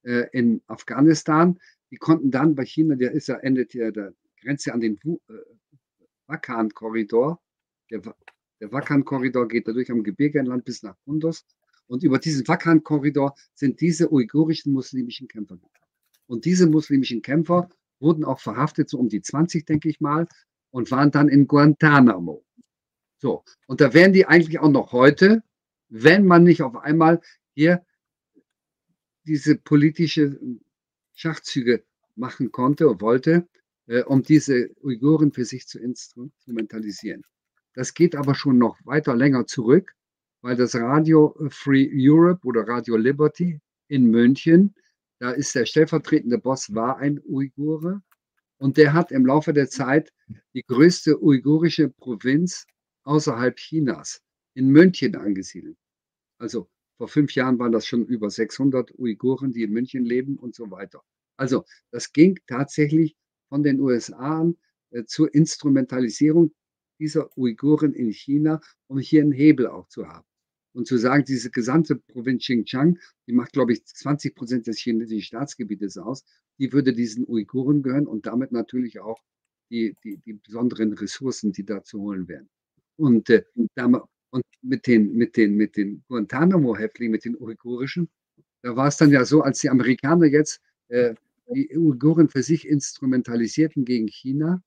äh, 0.05 0.29
in 0.33 0.63
Afghanistan, 0.67 1.59
die 1.91 1.97
konnten 1.97 2.31
dann 2.31 2.55
bei 2.55 2.65
China, 2.65 2.95
der 2.95 3.13
ist 3.13 3.29
ja 3.29 3.37
endet 3.37 3.75
ja 3.75 3.91
der 3.91 4.15
Grenze 4.41 4.73
an 4.73 4.81
den 4.81 4.99
äh, 5.05 5.35
Wakan-Korridor. 6.27 7.41
Der, 7.91 8.01
der 8.61 8.73
Wakan-Korridor 8.73 9.49
geht 9.49 9.69
dadurch 9.69 9.91
am 9.91 10.03
Gebirgeland 10.03 10.65
bis 10.65 10.83
nach 10.83 10.97
Kunduz. 11.05 11.45
Und 11.87 12.03
über 12.03 12.19
diesen 12.19 12.47
Wakan-Korridor 12.47 13.35
sind 13.55 13.81
diese 13.81 14.13
uigurischen 14.13 14.73
muslimischen 14.73 15.29
Kämpfer 15.29 15.57
gekommen. 15.57 15.73
Und 16.27 16.45
diese 16.45 16.67
muslimischen 16.67 17.23
Kämpfer 17.23 17.69
wurden 18.01 18.25
auch 18.25 18.41
verhaftet, 18.41 18.89
so 18.89 18.99
um 18.99 19.09
die 19.09 19.23
20, 19.23 19.67
denke 19.67 19.89
ich 19.89 20.01
mal, 20.01 20.27
und 20.71 20.91
waren 20.91 21.11
dann 21.11 21.29
in 21.29 21.47
Guantanamo. 21.47 22.45
So, 23.19 23.45
und 23.67 23.81
da 23.81 23.95
wären 23.95 24.13
die 24.13 24.27
eigentlich 24.27 24.59
auch 24.59 24.71
noch 24.71 24.93
heute, 24.93 25.43
wenn 25.89 26.27
man 26.27 26.43
nicht 26.43 26.63
auf 26.63 26.77
einmal 26.77 27.21
hier 27.55 27.85
diese 29.27 29.57
politische 29.57 30.39
Schachzüge 31.15 31.85
machen 32.17 32.53
konnte 32.53 32.89
und 32.89 33.01
wollte, 33.01 33.49
äh, 33.87 34.03
um 34.03 34.23
diese 34.23 34.71
Uiguren 34.83 35.33
für 35.33 35.45
sich 35.45 35.67
zu 35.67 35.79
instrumentalisieren. 35.79 37.23
Das 37.75 37.95
geht 37.95 38.15
aber 38.15 38.35
schon 38.35 38.59
noch 38.59 38.79
weiter 38.85 39.17
länger 39.17 39.47
zurück, 39.47 39.95
weil 40.43 40.57
das 40.57 40.75
Radio 40.75 41.37
Free 41.51 41.89
Europe 41.93 42.47
oder 42.47 42.67
Radio 42.69 42.97
Liberty 42.97 43.61
in 43.89 44.07
München, 44.11 44.75
da 45.19 45.31
ist 45.31 45.55
der 45.55 45.67
stellvertretende 45.67 46.39
Boss, 46.39 46.75
war 46.75 46.99
ein 46.99 47.21
Uigure 47.25 48.03
und 48.59 48.77
der 48.77 48.93
hat 48.93 49.11
im 49.11 49.27
Laufe 49.27 49.53
der 49.53 49.69
Zeit 49.69 50.13
die 50.55 50.63
größte 50.63 51.21
uigurische 51.23 51.89
Provinz 51.89 52.67
außerhalb 53.05 53.57
Chinas 53.57 54.23
in 54.55 54.69
München 54.69 55.17
angesiedelt. 55.17 55.77
Also 56.39 56.69
vor 56.97 57.09
fünf 57.09 57.35
Jahren 57.35 57.59
waren 57.59 57.73
das 57.73 57.87
schon 57.87 58.07
über 58.07 58.31
600 58.31 58.99
Uiguren, 58.99 59.53
die 59.53 59.63
in 59.63 59.73
München 59.73 60.05
leben 60.05 60.37
und 60.37 60.55
so 60.55 60.71
weiter. 60.71 61.03
Also 61.37 61.65
das 61.91 62.13
ging 62.13 62.39
tatsächlich 62.47 63.17
von 63.49 63.63
den 63.63 63.81
USA 63.81 64.41
an 64.41 64.57
äh, 64.91 65.05
zur 65.05 65.33
Instrumentalisierung 65.35 66.53
dieser 67.01 67.37
Uiguren 67.37 67.93
in 67.93 68.13
China, 68.13 68.61
um 68.87 68.99
hier 68.99 69.23
einen 69.23 69.33
Hebel 69.33 69.67
auch 69.67 69.89
zu 69.89 70.07
haben. 70.07 70.27
Und 70.73 70.87
zu 70.87 70.97
sagen, 70.97 71.25
diese 71.25 71.51
gesamte 71.51 71.97
Provinz 71.97 72.45
Xinjiang, 72.45 72.99
die 73.27 73.33
macht, 73.33 73.53
glaube 73.53 73.73
ich, 73.73 73.85
20 73.85 74.35
Prozent 74.35 74.67
des 74.67 74.79
chinesischen 74.79 75.23
Staatsgebietes 75.23 75.99
aus, 75.99 76.25
die 76.59 76.73
würde 76.73 76.93
diesen 76.93 77.29
Uiguren 77.29 77.83
gehören 77.83 78.07
und 78.07 78.27
damit 78.27 78.53
natürlich 78.53 79.01
auch 79.01 79.21
die, 79.71 79.97
die, 80.05 80.19
die 80.19 80.35
besonderen 80.35 80.93
Ressourcen, 80.95 81.53
die 81.53 81.65
da 81.65 81.83
zu 81.83 82.01
holen 82.01 82.29
wären. 82.29 82.49
Und, 82.97 83.31
äh, 83.31 83.45
und 83.55 83.71
mit 84.65 84.87
den, 84.87 85.15
mit 85.15 85.37
den, 85.37 85.55
mit 85.57 85.77
den 85.77 86.03
Guantanamo-Häftlingen, 86.09 87.13
mit 87.13 87.25
den 87.25 87.37
uigurischen, 87.37 88.09
da 88.63 88.77
war 88.77 88.89
es 88.89 88.97
dann 88.97 89.11
ja 89.11 89.25
so, 89.25 89.43
als 89.43 89.61
die 89.61 89.69
Amerikaner 89.69 90.27
jetzt 90.27 90.61
äh, 90.89 91.15
die 91.55 91.77
Uiguren 91.77 92.29
für 92.29 92.43
sich 92.43 92.67
instrumentalisierten 92.67 93.85
gegen 93.85 94.09
China, 94.09 94.63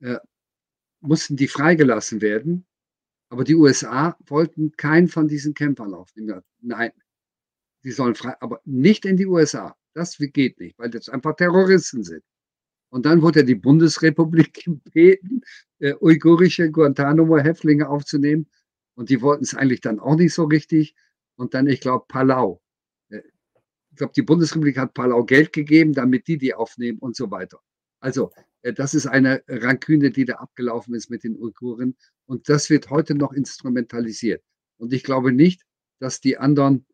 äh, 0.00 0.18
mussten 1.00 1.36
die 1.36 1.48
freigelassen 1.48 2.22
werden. 2.22 2.64
Aber 3.28 3.44
die 3.44 3.54
USA 3.54 4.16
wollten 4.26 4.72
keinen 4.76 5.08
von 5.08 5.28
diesen 5.28 5.54
Kämpfern 5.54 5.94
aufnehmen. 5.94 6.42
Nein, 6.60 6.92
die 7.84 7.90
sollen 7.90 8.14
frei, 8.14 8.34
aber 8.40 8.60
nicht 8.64 9.04
in 9.04 9.16
die 9.16 9.26
USA. 9.26 9.76
Das 9.94 10.16
geht 10.18 10.58
nicht, 10.58 10.78
weil 10.78 10.90
das 10.90 11.08
einfach 11.08 11.36
Terroristen 11.36 12.04
sind. 12.04 12.22
Und 12.90 13.06
dann 13.06 13.22
wurde 13.22 13.44
die 13.44 13.54
Bundesrepublik 13.54 14.54
gebeten, 14.64 15.42
äh, 15.80 15.94
uigurische 16.00 16.70
Guantanamo-Häftlinge 16.70 17.88
aufzunehmen. 17.88 18.46
Und 18.94 19.10
die 19.10 19.22
wollten 19.22 19.44
es 19.44 19.54
eigentlich 19.54 19.80
dann 19.80 20.00
auch 20.00 20.16
nicht 20.16 20.34
so 20.34 20.44
richtig. 20.44 20.94
Und 21.36 21.54
dann, 21.54 21.66
ich 21.66 21.80
glaube, 21.80 22.04
Palau 22.08 22.62
ich 23.92 23.98
glaube, 23.98 24.14
die 24.14 24.22
Bundesrepublik 24.22 24.78
hat 24.78 24.94
Palau 24.94 25.24
Geld 25.24 25.52
gegeben, 25.52 25.92
damit 25.92 26.26
die 26.26 26.38
die 26.38 26.54
aufnehmen 26.54 26.98
und 26.98 27.14
so 27.14 27.30
weiter. 27.30 27.60
Also 28.00 28.32
äh, 28.62 28.72
das 28.72 28.94
ist 28.94 29.06
eine 29.06 29.42
Ranküne, 29.46 30.10
die 30.10 30.24
da 30.24 30.36
abgelaufen 30.36 30.94
ist 30.94 31.10
mit 31.10 31.24
den 31.24 31.36
Uiguren. 31.36 31.96
Und 32.26 32.48
das 32.48 32.70
wird 32.70 32.88
heute 32.88 33.14
noch 33.14 33.32
instrumentalisiert. 33.32 34.42
Und 34.78 34.94
ich 34.94 35.04
glaube 35.04 35.32
nicht, 35.32 35.62
dass 36.00 36.20
die 36.20 36.38
anderen 36.38 36.86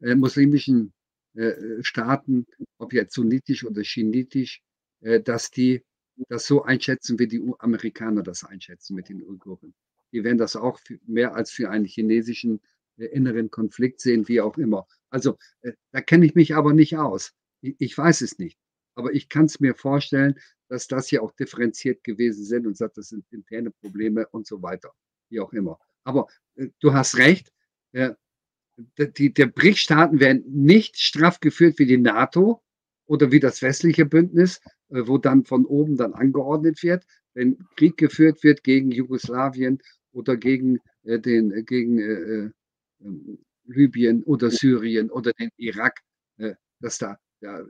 äh, 0.00 0.14
muslimischen 0.14 0.94
äh, 1.34 1.52
Staaten, 1.82 2.46
ob 2.78 2.94
jetzt 2.94 3.14
sunnitisch 3.14 3.64
oder 3.64 3.84
schiitisch, 3.84 4.62
äh, 5.00 5.20
dass 5.20 5.50
die 5.50 5.84
das 6.30 6.46
so 6.46 6.62
einschätzen, 6.62 7.18
wie 7.18 7.28
die 7.28 7.42
Amerikaner 7.58 8.22
das 8.22 8.44
einschätzen 8.44 8.96
mit 8.96 9.10
den 9.10 9.22
Uiguren. 9.22 9.74
Die 10.12 10.24
werden 10.24 10.38
das 10.38 10.56
auch 10.56 10.80
mehr 11.06 11.34
als 11.34 11.50
für 11.50 11.70
einen 11.70 11.84
chinesischen 11.84 12.60
äh, 12.96 13.06
inneren 13.06 13.50
Konflikt 13.50 14.00
sehen, 14.00 14.28
wie 14.28 14.40
auch 14.40 14.58
immer. 14.58 14.86
Also 15.10 15.36
äh, 15.62 15.72
da 15.92 16.00
kenne 16.00 16.26
ich 16.26 16.34
mich 16.34 16.54
aber 16.54 16.72
nicht 16.72 16.96
aus. 16.96 17.32
Ich, 17.60 17.96
weiß 17.96 18.20
es 18.20 18.38
nicht. 18.38 18.58
Aber 18.94 19.12
ich 19.12 19.28
kann 19.28 19.46
es 19.46 19.60
mir 19.60 19.74
vorstellen, 19.74 20.38
dass 20.68 20.86
das 20.86 21.08
hier 21.08 21.22
auch 21.22 21.32
differenziert 21.32 22.04
gewesen 22.04 22.44
sind 22.44 22.66
und 22.66 22.76
sagt, 22.76 22.96
das 22.98 23.08
sind 23.08 23.24
interne 23.30 23.70
Probleme 23.70 24.26
und 24.28 24.46
so 24.46 24.62
weiter, 24.62 24.92
wie 25.28 25.40
auch 25.40 25.52
immer. 25.52 25.78
Aber 26.04 26.28
äh, 26.54 26.68
du 26.80 26.92
hast 26.92 27.16
recht, 27.16 27.52
äh, 27.92 28.12
die, 28.98 29.32
der 29.32 29.46
BRIC-Staaten 29.46 30.20
werden 30.20 30.44
nicht 30.46 30.98
straff 30.98 31.40
geführt 31.40 31.78
wie 31.78 31.86
die 31.86 31.98
NATO 31.98 32.62
oder 33.06 33.32
wie 33.32 33.40
das 33.40 33.62
westliche 33.62 34.04
Bündnis, 34.04 34.60
äh, 34.88 35.06
wo 35.06 35.18
dann 35.18 35.44
von 35.44 35.64
oben 35.64 35.96
dann 35.96 36.14
angeordnet 36.14 36.82
wird, 36.82 37.06
wenn 37.36 37.58
Krieg 37.76 37.98
geführt 37.98 38.42
wird 38.42 38.64
gegen 38.64 38.90
Jugoslawien 38.90 39.82
oder 40.12 40.36
gegen 40.38 40.80
äh, 41.04 41.20
den 41.20 41.64
gegen 41.66 41.98
äh, 41.98 42.50
ähm, 43.04 43.38
Libyen 43.64 44.22
oder 44.24 44.50
Syrien 44.50 45.10
oder 45.10 45.32
den 45.34 45.50
Irak, 45.56 46.00
äh, 46.38 46.54
dass 46.80 46.98
da 46.98 47.18
ja, 47.40 47.62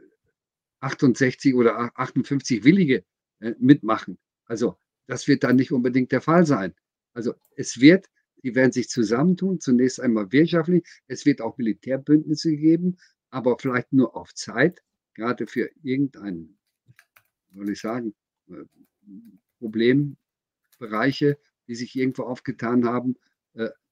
68 0.80 1.54
oder 1.54 1.90
58 1.98 2.62
Willige 2.62 3.04
äh, 3.40 3.54
mitmachen. 3.58 4.18
Also 4.44 4.78
das 5.08 5.26
wird 5.26 5.42
dann 5.42 5.56
nicht 5.56 5.72
unbedingt 5.72 6.12
der 6.12 6.20
Fall 6.20 6.46
sein. 6.46 6.72
Also 7.12 7.34
es 7.56 7.80
wird, 7.80 8.06
die 8.44 8.54
werden 8.54 8.72
sich 8.72 8.88
zusammentun, 8.88 9.58
zunächst 9.58 10.00
einmal 10.00 10.30
wirtschaftlich, 10.30 10.86
es 11.08 11.26
wird 11.26 11.40
auch 11.40 11.58
Militärbündnisse 11.58 12.56
geben, 12.56 12.98
aber 13.30 13.58
vielleicht 13.58 13.92
nur 13.92 14.14
auf 14.14 14.32
Zeit, 14.34 14.80
gerade 15.14 15.48
für 15.48 15.70
irgendeinen, 15.82 16.56
soll 17.52 17.70
ich 17.70 17.80
sagen, 17.80 18.14
äh, 18.48 18.64
Problembereiche, 19.58 21.38
die 21.68 21.74
sich 21.74 21.94
irgendwo 21.96 22.22
aufgetan 22.24 22.84
haben, 22.84 23.16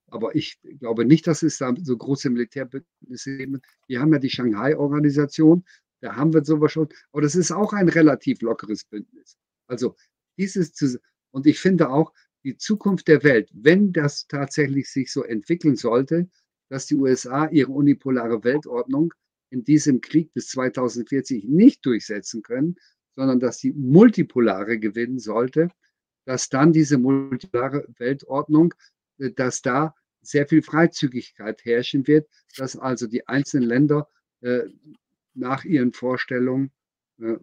aber 0.09 0.35
ich 0.37 0.61
glaube 0.79 1.05
nicht, 1.05 1.27
dass 1.27 1.43
es 1.43 1.59
da 1.59 1.75
so 1.83 1.97
große 1.97 2.31
Militärbündnisse 2.31 3.37
gibt. 3.37 3.67
Wir 3.89 4.01
haben 4.01 4.13
ja 4.13 4.19
die 4.19 4.31
Shanghai-Organisation, 4.31 5.65
da 6.01 6.15
haben 6.17 6.33
wir 6.33 6.45
sowas 6.45 6.73
schon. 6.73 6.89
Aber 7.11 7.23
das 7.23 7.35
ist 7.35 7.51
auch 7.51 7.73
ein 7.73 7.89
relativ 7.89 8.43
lockeres 8.43 8.85
Bündnis. 8.85 9.37
Also 9.67 9.97
dieses, 10.37 11.01
und 11.31 11.47
ich 11.47 11.59
finde 11.59 11.89
auch, 11.89 12.13
die 12.45 12.57
Zukunft 12.59 13.09
der 13.09 13.25
Welt, 13.25 13.51
wenn 13.55 13.93
das 13.93 14.27
tatsächlich 14.27 14.91
sich 14.91 15.11
so 15.11 15.25
entwickeln 15.25 15.77
sollte, 15.77 16.29
dass 16.69 16.87
die 16.87 16.97
USA 16.97 17.49
ihre 17.49 17.73
unipolare 17.73 18.45
Weltordnung 18.45 19.15
in 19.49 19.65
diesem 19.65 20.01
Krieg 20.03 20.33
bis 20.35 20.49
2040 20.49 21.45
nicht 21.45 21.85
durchsetzen 21.87 22.43
können, 22.43 22.77
sondern 23.17 23.41
dass 23.41 23.59
die 23.59 23.73
multipolare 23.73 24.79
gewinnen 24.79 25.19
sollte, 25.19 25.69
dass 26.25 26.49
dann 26.49 26.73
diese 26.73 26.99
multipolare 26.99 27.87
Weltordnung, 27.99 28.75
äh, 29.19 29.31
dass 29.31 29.63
da 29.63 29.95
sehr 30.23 30.47
viel 30.47 30.63
Freizügigkeit 30.63 31.65
herrschen 31.65 32.07
wird, 32.07 32.29
dass 32.57 32.77
also 32.77 33.07
die 33.07 33.29
einzelnen 33.29 33.69
Länder 33.69 34.09
äh, 34.41 34.63
nach 35.35 35.65
ihren 35.65 35.93
Vorstellungen 35.93 36.71
äh, 37.19 37.37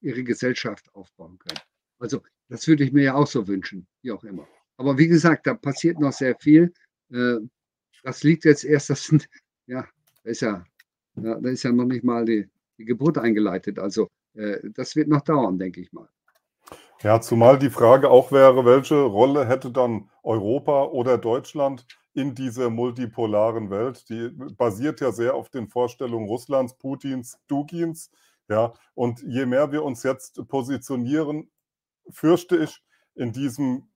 ihre 0.00 0.22
Gesellschaft 0.22 0.94
aufbauen 0.94 1.38
können. 1.38 1.60
Also 1.98 2.22
das 2.48 2.68
würde 2.68 2.84
ich 2.84 2.92
mir 2.92 3.04
ja 3.04 3.14
auch 3.14 3.26
so 3.26 3.48
wünschen, 3.48 3.86
wie 4.02 4.12
auch 4.12 4.24
immer. 4.24 4.46
Aber 4.76 4.98
wie 4.98 5.08
gesagt, 5.08 5.46
da 5.46 5.54
passiert 5.54 5.98
noch 5.98 6.12
sehr 6.12 6.36
viel. 6.36 6.72
Äh, 7.10 7.36
das 8.02 8.22
liegt 8.22 8.44
jetzt 8.44 8.64
erst, 8.64 8.90
das 8.90 9.10
ja, 9.66 9.88
da 10.22 10.30
ist 10.30 10.42
ja, 10.42 10.66
da 11.14 11.36
ist 11.48 11.62
ja 11.62 11.72
noch 11.72 11.86
nicht 11.86 12.04
mal 12.04 12.24
die, 12.24 12.48
die 12.76 12.84
Geburt 12.84 13.16
eingeleitet. 13.18 13.78
Also 13.78 14.10
das 14.34 14.96
wird 14.96 15.08
noch 15.08 15.22
dauern, 15.22 15.58
denke 15.58 15.80
ich 15.80 15.92
mal. 15.92 16.08
Ja, 17.02 17.20
zumal 17.20 17.58
die 17.58 17.70
Frage 17.70 18.10
auch 18.10 18.32
wäre, 18.32 18.64
welche 18.64 19.02
Rolle 19.02 19.46
hätte 19.46 19.70
dann 19.70 20.08
Europa 20.22 20.84
oder 20.84 21.18
Deutschland 21.18 21.86
in 22.14 22.34
dieser 22.34 22.70
multipolaren 22.70 23.70
Welt? 23.70 24.08
Die 24.08 24.30
basiert 24.56 25.00
ja 25.00 25.12
sehr 25.12 25.34
auf 25.34 25.50
den 25.50 25.68
Vorstellungen 25.68 26.28
Russlands, 26.28 26.74
Putins, 26.78 27.38
Dugins. 27.46 28.10
Ja, 28.48 28.72
und 28.94 29.22
je 29.22 29.46
mehr 29.46 29.72
wir 29.72 29.84
uns 29.84 30.02
jetzt 30.02 30.46
positionieren, 30.48 31.50
fürchte 32.10 32.56
ich, 32.56 32.82
in 33.14 33.32
diesem 33.32 33.88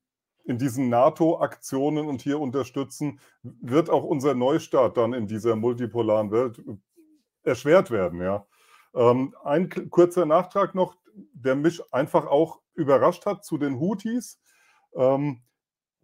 in 0.49 0.57
diesen 0.57 0.89
NATO-Aktionen 0.89 2.09
und 2.09 2.23
hier 2.23 2.41
unterstützen, 2.41 3.21
wird 3.43 3.91
auch 3.91 4.03
unser 4.03 4.35
Neustart 4.35 4.97
dann 4.97 5.13
in 5.13 5.27
dieser 5.27 5.57
multipolaren 5.57 6.31
Welt 6.31 6.63
erschwert 7.43 7.91
werden. 7.91 8.23
Ja. 8.23 8.47
Ähm, 8.95 9.35
ein 9.45 9.91
kurzer 9.91 10.27
Nachtrag 10.27 10.75
noch, 10.75 10.97
der 11.33 11.57
mich 11.57 11.83
einfach 11.93 12.27
auch 12.27 12.61
überrascht 12.75 13.27
hat 13.27 13.45
zu 13.45 13.59
den 13.59 13.81
Houthis. 13.81 14.41
Ähm, 14.95 15.43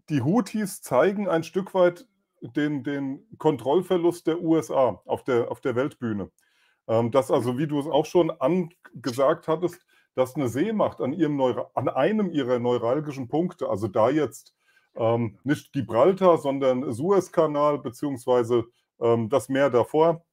die 0.09 0.23
Houthis 0.23 0.83
zeigen 0.83 1.29
ein 1.29 1.45
Stück 1.45 1.75
weit 1.75 2.07
den, 2.41 2.85
den 2.85 3.27
Kontrollverlust 3.39 4.27
der 4.27 4.41
USA 4.41 5.01
auf 5.07 5.25
der, 5.25 5.51
auf 5.51 5.61
der 5.61 5.77
Weltbühne. 5.77 6.31
Ähm, 6.87 7.11
dass 7.11 7.31
also, 7.31 7.57
wie 7.59 7.67
du 7.67 7.79
es 7.81 7.87
auch 7.87 8.05
schon 8.05 8.31
angesagt 8.31 9.49
hattest, 9.49 9.85
dass 10.15 10.37
eine 10.37 10.49
Seemacht 10.49 11.01
an, 11.01 11.13
ihrem 11.13 11.41
an 11.75 11.89
einem 11.89 12.31
ihrer 12.31 12.59
neuralgischen 12.59 13.29
Punkte, 13.29 13.69
also 13.69 13.89
da 13.89 14.11
jetzt 14.11 14.55
ähm, 14.95 15.39
nicht 15.43 15.73
Gibraltar, 15.73 16.39
sondern 16.39 16.93
Suezkanal 16.93 17.79
beziehungsweise 17.79 18.65
ähm, 19.01 19.29
das 19.29 19.49
Meer 19.49 19.71
davor, 19.71 20.25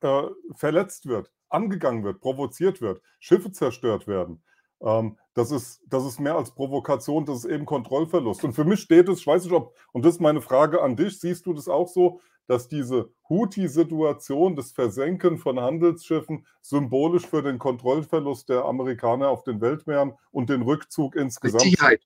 äh, 0.00 0.22
verletzt 0.54 1.06
wird, 1.06 1.30
angegangen 1.54 2.04
wird, 2.04 2.20
provoziert 2.20 2.80
wird, 2.80 3.00
Schiffe 3.20 3.52
zerstört 3.52 4.06
werden. 4.06 4.42
Ähm, 4.82 5.16
das, 5.34 5.50
ist, 5.50 5.80
das 5.86 6.04
ist 6.04 6.20
mehr 6.20 6.36
als 6.36 6.54
Provokation, 6.54 7.24
das 7.24 7.38
ist 7.38 7.50
eben 7.50 7.64
Kontrollverlust. 7.64 8.44
Und 8.44 8.52
für 8.52 8.64
mich 8.64 8.80
steht 8.80 9.08
es, 9.08 9.20
ich 9.20 9.26
weiß 9.26 9.44
nicht, 9.44 9.52
ob, 9.52 9.74
und 9.92 10.04
das 10.04 10.16
ist 10.16 10.20
meine 10.20 10.42
Frage 10.42 10.82
an 10.82 10.96
dich, 10.96 11.18
siehst 11.18 11.46
du 11.46 11.54
das 11.54 11.68
auch 11.68 11.88
so, 11.88 12.20
dass 12.46 12.68
diese 12.68 13.10
Houthi-Situation, 13.28 14.54
das 14.54 14.72
Versenken 14.72 15.38
von 15.38 15.58
Handelsschiffen 15.58 16.46
symbolisch 16.60 17.26
für 17.26 17.42
den 17.42 17.58
Kontrollverlust 17.58 18.50
der 18.50 18.64
Amerikaner 18.66 19.28
auf 19.28 19.44
den 19.44 19.60
Weltmeeren 19.60 20.12
und 20.30 20.50
den 20.50 20.62
Rückzug 20.62 21.16
insgesamt. 21.16 21.64
Mit 21.64 21.72
Sicherheit. 21.72 22.02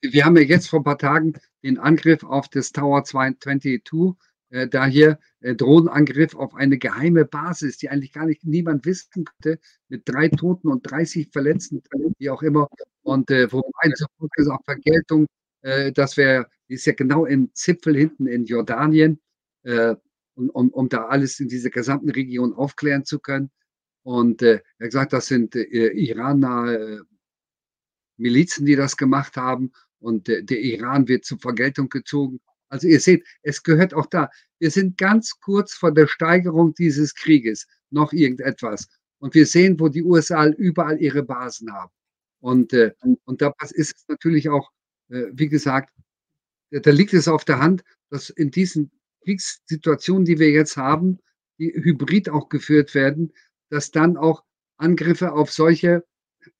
Wir 0.00 0.24
haben 0.24 0.36
ja 0.36 0.42
jetzt 0.42 0.68
vor 0.68 0.80
ein 0.80 0.84
paar 0.84 0.98
Tagen 0.98 1.34
den 1.62 1.78
Angriff 1.78 2.24
auf 2.24 2.48
das 2.48 2.72
Tower 2.72 3.04
22 3.04 3.82
äh, 4.50 4.66
da 4.68 4.86
hier 4.86 5.18
Drohnenangriff 5.54 6.34
auf 6.34 6.54
eine 6.54 6.78
geheime 6.78 7.24
Basis, 7.24 7.78
die 7.78 7.88
eigentlich 7.88 8.12
gar 8.12 8.26
nicht 8.26 8.44
niemand 8.44 8.84
wissen 8.86 9.24
könnte, 9.24 9.60
mit 9.88 10.02
drei 10.06 10.28
Toten 10.28 10.68
und 10.68 10.82
30 10.90 11.28
Verletzten, 11.30 11.82
wie 12.18 12.30
auch 12.30 12.42
immer. 12.42 12.68
Und 13.02 13.30
äh, 13.30 13.52
wo 13.52 13.62
ein 13.78 13.92
Punkt 14.18 14.34
ist 14.38 14.48
auch 14.48 14.64
Vergeltung, 14.64 15.26
äh, 15.62 15.92
das 15.92 16.16
wäre, 16.16 16.48
ist 16.68 16.86
ja 16.86 16.92
genau 16.94 17.26
im 17.26 17.50
Zipfel 17.54 17.96
hinten 17.96 18.26
in 18.26 18.44
Jordanien, 18.44 19.20
äh, 19.64 19.94
um, 20.34 20.50
um, 20.50 20.70
um 20.70 20.88
da 20.88 21.06
alles 21.06 21.40
in 21.40 21.48
dieser 21.48 21.70
gesamten 21.70 22.10
Region 22.10 22.52
aufklären 22.54 23.04
zu 23.04 23.18
können. 23.18 23.50
Und 24.02 24.42
äh, 24.42 24.60
er 24.78 24.84
hat 24.84 24.90
gesagt, 24.90 25.12
das 25.12 25.26
sind 25.26 25.56
äh, 25.56 25.88
Iraner 25.92 27.00
Milizen, 28.16 28.66
die 28.66 28.76
das 28.76 28.96
gemacht 28.96 29.36
haben. 29.36 29.72
Und 29.98 30.28
der 30.28 30.60
Iran 30.60 31.08
wird 31.08 31.24
zur 31.24 31.38
Vergeltung 31.38 31.88
gezogen. 31.88 32.40
Also 32.68 32.88
ihr 32.88 33.00
seht, 33.00 33.24
es 33.42 33.62
gehört 33.62 33.94
auch 33.94 34.06
da. 34.06 34.30
Wir 34.58 34.70
sind 34.70 34.98
ganz 34.98 35.38
kurz 35.40 35.74
vor 35.74 35.92
der 35.92 36.06
Steigerung 36.06 36.74
dieses 36.74 37.14
Krieges, 37.14 37.66
noch 37.90 38.12
irgendetwas. 38.12 38.88
Und 39.18 39.34
wir 39.34 39.46
sehen, 39.46 39.78
wo 39.78 39.88
die 39.88 40.02
USA 40.02 40.46
überall 40.48 41.00
ihre 41.00 41.22
Basen 41.22 41.72
haben. 41.72 41.92
Und, 42.40 42.72
äh, 42.72 42.92
und 43.24 43.42
da 43.42 43.52
ist 43.60 43.92
es 43.92 44.04
natürlich 44.08 44.48
auch, 44.48 44.70
äh, 45.08 45.26
wie 45.32 45.48
gesagt, 45.48 45.92
da 46.70 46.90
liegt 46.90 47.14
es 47.14 47.28
auf 47.28 47.44
der 47.44 47.60
Hand, 47.60 47.84
dass 48.10 48.30
in 48.30 48.50
diesen 48.50 48.90
Kriegssituationen, 49.22 50.24
die 50.24 50.38
wir 50.38 50.50
jetzt 50.50 50.76
haben, 50.76 51.18
die 51.58 51.72
hybrid 51.72 52.28
auch 52.28 52.48
geführt 52.48 52.94
werden, 52.94 53.32
dass 53.70 53.90
dann 53.90 54.16
auch 54.16 54.44
Angriffe 54.76 55.32
auf 55.32 55.52
solche 55.52 56.04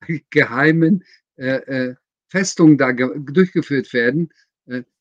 geheimen 0.31 1.05
äh, 1.37 1.91
äh 1.91 1.95
Festungen 2.29 2.77
da 2.77 2.93
durchgeführt 2.93 3.93
werden, 3.93 4.33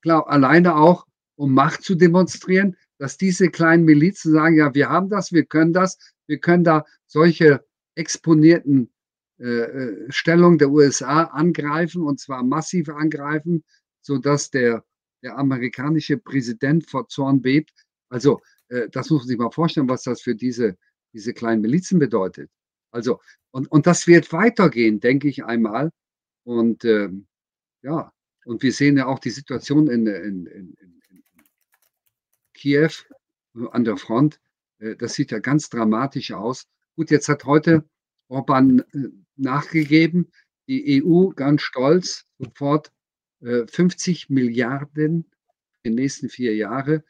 klar, 0.02 0.28
alleine 0.28 0.76
auch, 0.76 1.06
um 1.36 1.54
Macht 1.54 1.84
zu 1.84 1.96
demonstrieren, 1.96 2.78
dass 2.98 3.18
diese 3.18 3.50
kleinen 3.50 3.84
Milizen 3.84 4.32
sagen, 4.32 4.56
ja, 4.56 4.74
wir 4.74 4.90
haben 4.90 5.10
das, 5.10 5.32
wir 5.32 5.46
können 5.46 5.74
das, 5.74 5.98
wir 6.28 6.40
können 6.40 6.64
da 6.64 6.86
solche 7.08 7.66
exponierten 7.96 8.92
äh, 9.40 9.46
äh 9.46 10.12
Stellungen 10.12 10.58
der 10.58 10.70
USA 10.70 11.24
angreifen 11.24 12.04
und 12.04 12.20
zwar 12.20 12.44
massiv 12.44 12.90
angreifen, 12.90 13.64
sodass 14.02 14.50
der, 14.50 14.86
der 15.24 15.38
amerikanische 15.38 16.18
Präsident 16.18 16.90
vor 16.90 17.08
Zorn 17.10 17.42
bebt. 17.42 17.74
Also 18.10 18.42
äh, 18.70 18.90
das 18.90 19.10
muss 19.10 19.22
man 19.22 19.28
sich 19.28 19.38
mal 19.38 19.52
vorstellen, 19.52 19.90
was 19.90 20.04
das 20.04 20.22
für 20.22 20.36
diese, 20.36 20.78
diese 21.14 21.34
kleinen 21.34 21.62
Milizen 21.62 22.00
bedeutet. 22.00 22.50
Also, 22.92 23.20
und, 23.52 23.70
und 23.72 23.88
das 23.88 24.08
wird 24.08 24.32
weitergehen, 24.32 25.00
denke 25.00 25.28
ich 25.28 25.44
einmal. 25.44 25.92
Und 26.44 26.86
ähm, 26.86 27.28
ja, 27.82 28.14
und 28.46 28.64
wir 28.64 28.72
sehen 28.72 28.98
ja 28.98 29.08
auch 29.08 29.20
die 29.20 29.32
Situation 29.32 29.88
in, 29.88 30.08
in, 30.08 30.46
in, 30.46 30.76
in 30.80 30.94
Kiew 32.54 32.92
an 33.72 33.84
der 33.84 33.98
Front. 33.98 34.40
Äh, 34.80 34.96
das 34.96 35.14
sieht 35.14 35.32
ja 35.32 35.40
ganz 35.40 35.70
dramatisch 35.70 36.32
aus. 36.32 36.68
Gut, 36.96 37.12
jetzt 37.12 37.30
hat 37.30 37.46
heute 37.46 37.88
Orban 38.28 38.80
äh, 38.80 39.10
nachgegeben, 39.36 40.32
die 40.68 41.04
EU 41.04 41.30
ganz 41.30 41.62
stolz, 41.62 42.26
sofort 42.40 42.92
50 43.42 44.30
äh, 44.30 44.34
Milliarden 44.34 45.30
in 45.84 45.92
den 45.92 45.96
nächsten 45.96 46.30
vier 46.30 46.56
Jahren, 46.56 47.04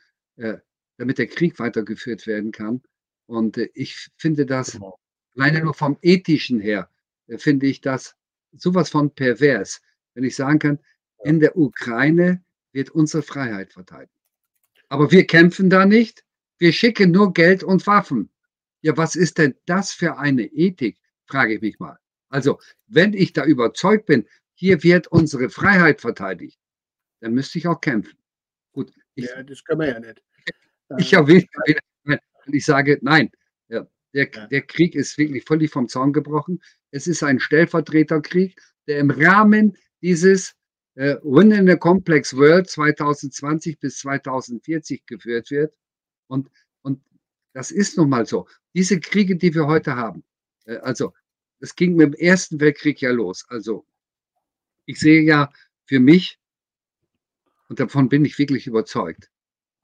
damit 0.98 1.18
der 1.18 1.28
Krieg 1.28 1.58
weitergeführt 1.60 2.28
werden 2.28 2.52
kann. 2.52 2.82
Und 3.26 3.56
ich 3.74 4.10
finde 4.18 4.46
das, 4.46 4.74
genau. 4.74 5.00
alleine 5.38 5.62
nur 5.62 5.74
vom 5.74 5.98
ethischen 6.02 6.60
her, 6.60 6.90
finde 7.38 7.68
ich 7.68 7.80
das 7.80 8.18
sowas 8.52 8.90
von 8.90 9.12
pervers, 9.12 9.82
wenn 10.14 10.26
ich 10.26 10.36
sagen 10.36 10.60
kann, 10.60 10.80
in 11.26 11.40
der 11.40 11.58
Ukraine 11.58 12.44
wird 12.72 12.92
unsere 12.92 13.24
Freiheit 13.24 13.74
verteidigt. 13.74 14.14
Aber 14.90 15.12
wir 15.12 15.26
kämpfen 15.26 15.72
da 15.72 15.86
nicht. 15.86 16.24
Wir 16.60 16.72
schicken 16.72 17.12
nur 17.12 17.34
Geld 17.34 17.64
und 17.64 17.86
Waffen. 17.88 18.30
Ja, 18.82 18.96
was 18.96 19.16
ist 19.16 19.40
denn 19.40 19.56
das 19.66 19.92
für 19.92 20.20
eine 20.20 20.44
Ethik, 20.44 21.00
frage 21.26 21.56
ich 21.56 21.62
mich 21.62 21.80
mal. 21.80 21.98
Also, 22.30 22.60
wenn 22.86 23.14
ich 23.14 23.34
da 23.34 23.44
überzeugt 23.44 24.06
bin, 24.06 24.28
hier 24.54 24.84
wird 24.84 25.08
unsere 25.08 25.50
Freiheit 25.50 26.00
verteidigt, 26.00 26.60
dann 27.22 27.34
müsste 27.34 27.58
ich 27.58 27.68
auch 27.68 27.82
kämpfen. 27.82 28.18
Gut. 28.72 28.92
Ich, 29.16 29.26
ja, 29.26 29.42
das 29.42 29.64
können 29.64 29.82
wir 29.82 29.88
ja 29.88 30.00
nicht. 30.00 30.22
Ich, 31.00 31.14
erwähne, 31.14 31.48
ich 32.46 32.64
sage, 32.64 33.00
nein, 33.02 33.32
ja, 33.70 33.88
der, 34.14 34.28
der 34.28 34.62
Krieg 34.62 34.94
ist 34.94 35.18
wirklich 35.18 35.44
völlig 35.44 35.72
vom 35.72 35.90
Zaun 35.90 36.14
gebrochen. 36.14 36.62
Es 36.92 37.08
ist 37.08 37.24
ein 37.24 37.40
Stellvertreterkrieg, 37.40 38.62
der 38.86 39.00
im 39.00 39.10
Rahmen 39.10 39.76
dieses 40.04 40.56
äh, 40.96 41.18
Win 41.24 41.52
in 41.52 41.68
the 41.68 41.78
Complex 41.78 42.36
World 42.36 42.70
2020 42.70 43.80
bis 43.80 44.00
2040 44.00 45.06
geführt 45.06 45.52
wird. 45.52 45.78
Und, 46.28 46.50
und 46.82 47.02
das 47.54 47.72
ist 47.72 47.98
nun 47.98 48.10
mal 48.10 48.26
so. 48.26 48.48
Diese 48.74 49.00
Kriege, 49.00 49.36
die 49.36 49.54
wir 49.54 49.68
heute 49.68 49.96
haben, 49.96 50.24
äh, 50.66 50.78
also 50.78 51.14
es 51.60 51.76
ging 51.76 51.96
mit 51.96 52.08
dem 52.08 52.14
Ersten 52.14 52.60
Weltkrieg 52.60 53.02
ja 53.02 53.12
los. 53.12 53.46
Also 53.48 53.86
ich 54.86 55.00
sehe 55.00 55.22
ja 55.22 55.52
für 55.86 56.00
mich, 56.00 56.40
und 57.68 57.80
davon 57.80 58.10
bin 58.10 58.26
ich 58.26 58.38
wirklich 58.38 58.68
überzeugt, 58.68 59.32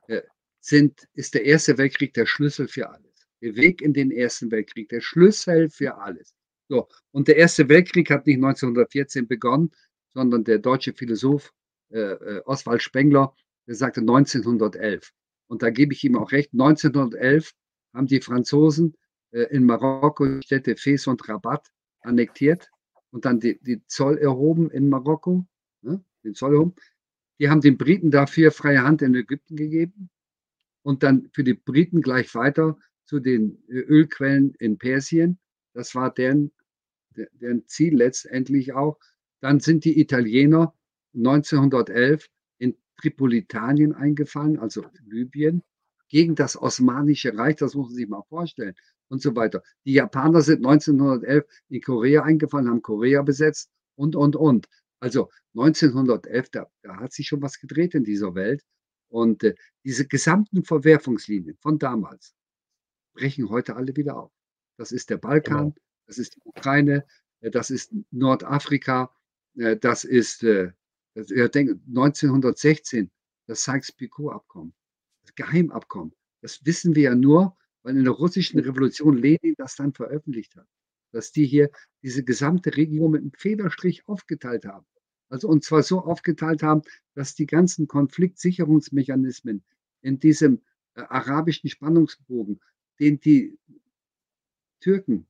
äh, 0.08 0.22
sind, 0.60 1.08
ist 1.14 1.34
der 1.34 1.46
Erste 1.46 1.78
Weltkrieg 1.78 2.14
der 2.14 2.26
Schlüssel 2.26 2.68
für 2.68 2.90
alles. 2.90 3.28
Der 3.42 3.56
Weg 3.56 3.82
in 3.82 3.94
den 3.94 4.12
Ersten 4.12 4.52
Weltkrieg, 4.52 4.90
der 4.90 5.02
Schlüssel 5.02 5.70
für 5.70 5.98
alles. 5.98 6.36
So, 6.70 6.88
und 7.12 7.28
der 7.28 7.38
Erste 7.38 7.68
Weltkrieg 7.68 8.10
hat 8.12 8.28
nicht 8.28 8.38
1914 8.38 9.28
begonnen, 9.28 9.72
sondern 10.14 10.44
der 10.44 10.60
deutsche 10.60 10.94
Philosoph 10.94 11.54
äh, 11.90 12.00
äh 12.00 12.42
Oswald 12.46 12.82
Spengler, 12.82 13.36
der 13.68 13.76
sagte 13.76 14.02
1911. 14.02 15.14
Und 15.48 15.64
da 15.64 15.70
gebe 15.70 15.94
ich 15.94 16.04
ihm 16.04 16.18
auch 16.18 16.32
recht. 16.32 16.54
1911 16.54 17.54
haben 17.94 18.08
die 18.08 18.22
Franzosen 18.22 18.96
äh, 19.32 19.44
in 19.56 19.66
Marokko 19.66 20.26
die 20.26 20.44
Städte 20.44 20.76
Fes 20.76 21.08
und 21.08 21.28
Rabat 21.28 21.72
annektiert 22.02 22.70
und 23.12 23.26
dann 23.26 23.40
die, 23.40 23.60
die 23.62 23.86
Zoll 23.88 24.18
erhoben 24.18 24.72
in 24.72 24.90
Marokko, 24.90 25.46
ne, 25.82 26.04
den 26.24 26.34
Zoll 26.34 26.54
erhoben. 26.54 26.76
Die 27.40 27.50
haben 27.50 27.62
den 27.62 27.78
Briten 27.78 28.12
dafür 28.12 28.52
freie 28.52 28.84
Hand 28.84 29.02
in 29.02 29.16
Ägypten 29.16 29.56
gegeben 29.56 30.10
und 30.84 31.04
dann 31.04 31.30
für 31.34 31.44
die 31.44 31.54
Briten 31.54 32.02
gleich 32.02 32.34
weiter 32.36 32.78
zu 33.06 33.20
den 33.20 33.64
äh, 33.68 33.80
Ölquellen 33.80 34.54
in 34.60 34.78
Persien. 34.78 35.40
Das 35.74 35.96
war 35.96 36.14
deren, 36.14 36.52
deren 37.16 37.68
Ziel 37.68 37.96
letztendlich 37.96 38.74
auch. 38.74 38.98
Dann 39.42 39.60
sind 39.60 39.86
die 39.86 40.00
Italiener 40.00 40.74
1911 41.16 42.30
in 42.60 42.78
Tripolitanien 42.98 43.94
eingefallen, 43.94 44.60
also 44.60 44.86
Libyen, 45.06 45.64
gegen 46.10 46.36
das 46.36 46.62
Osmanische 46.62 47.38
Reich, 47.38 47.56
das 47.56 47.74
muss 47.74 47.88
man 47.88 47.96
sich 47.96 48.08
mal 48.08 48.24
vorstellen 48.28 48.76
und 49.08 49.22
so 49.22 49.36
weiter. 49.36 49.64
Die 49.86 49.94
Japaner 49.94 50.42
sind 50.42 50.66
1911 50.66 51.46
in 51.70 51.82
Korea 51.82 52.24
eingefallen, 52.24 52.70
haben 52.70 52.82
Korea 52.82 53.22
besetzt 53.22 53.70
und, 53.96 54.16
und, 54.16 54.36
und. 54.36 54.68
Also 55.00 55.30
1911, 55.56 56.50
da, 56.52 56.68
da 56.84 56.98
hat 56.98 57.14
sich 57.14 57.28
schon 57.28 57.42
was 57.42 57.60
gedreht 57.60 57.96
in 57.96 58.04
dieser 58.04 58.36
Welt. 58.36 58.64
Und 59.10 59.44
äh, 59.44 59.56
diese 59.84 60.08
gesamten 60.08 60.64
Verwerfungslinien 60.64 61.58
von 61.60 61.80
damals 61.80 62.34
brechen 63.14 63.50
heute 63.50 63.76
alle 63.76 63.96
wieder 63.96 64.18
auf. 64.18 64.32
Das 64.78 64.92
ist 64.92 65.10
der 65.10 65.18
Balkan, 65.18 65.74
genau. 65.74 65.76
das 66.08 66.18
ist 66.18 66.36
die 66.36 66.42
Ukraine, 66.46 67.06
äh, 67.42 67.52
das 67.52 67.70
ist 67.70 67.94
Nordafrika, 68.12 69.14
das 69.56 70.04
ist 70.04 70.44
äh, 70.44 70.72
Das, 71.14 71.30
ja, 71.30 71.48
denke, 71.48 71.80
1916, 71.88 73.12
das 73.48 73.64
Sykes-Picot-Abkommen, 73.64 74.74
das 75.24 75.36
Geheimabkommen. 75.36 76.14
Das 76.42 76.66
wissen 76.66 76.96
wir 76.96 77.04
ja 77.04 77.16
nur, 77.16 77.58
weil 77.84 77.98
in 77.98 78.06
der 78.06 78.14
russischen 78.14 78.60
Revolution 78.60 79.18
Lenin 79.18 79.56
das 79.58 79.76
dann 79.76 79.94
veröffentlicht 79.94 80.56
hat. 80.56 80.68
Dass 81.12 81.32
die 81.32 81.46
hier 81.46 81.70
diese 82.02 82.24
gesamte 82.24 82.76
Region 82.78 83.12
mit 83.12 83.22
einem 83.22 83.34
Federstrich 83.34 84.08
aufgeteilt 84.08 84.66
haben. 84.66 84.86
Also 85.30 85.48
und 85.50 85.64
zwar 85.64 85.84
so 85.84 86.00
aufgeteilt 86.00 86.64
haben, 86.64 86.82
dass 87.14 87.36
die 87.36 87.46
ganzen 87.46 87.88
Konfliktsicherungsmechanismen 87.88 89.64
in 90.02 90.20
diesem 90.20 90.62
äh, 90.96 91.02
arabischen 91.02 91.70
Spannungsbogen, 91.70 92.62
den 93.00 93.20
die 93.20 93.58
Türken 94.80 95.28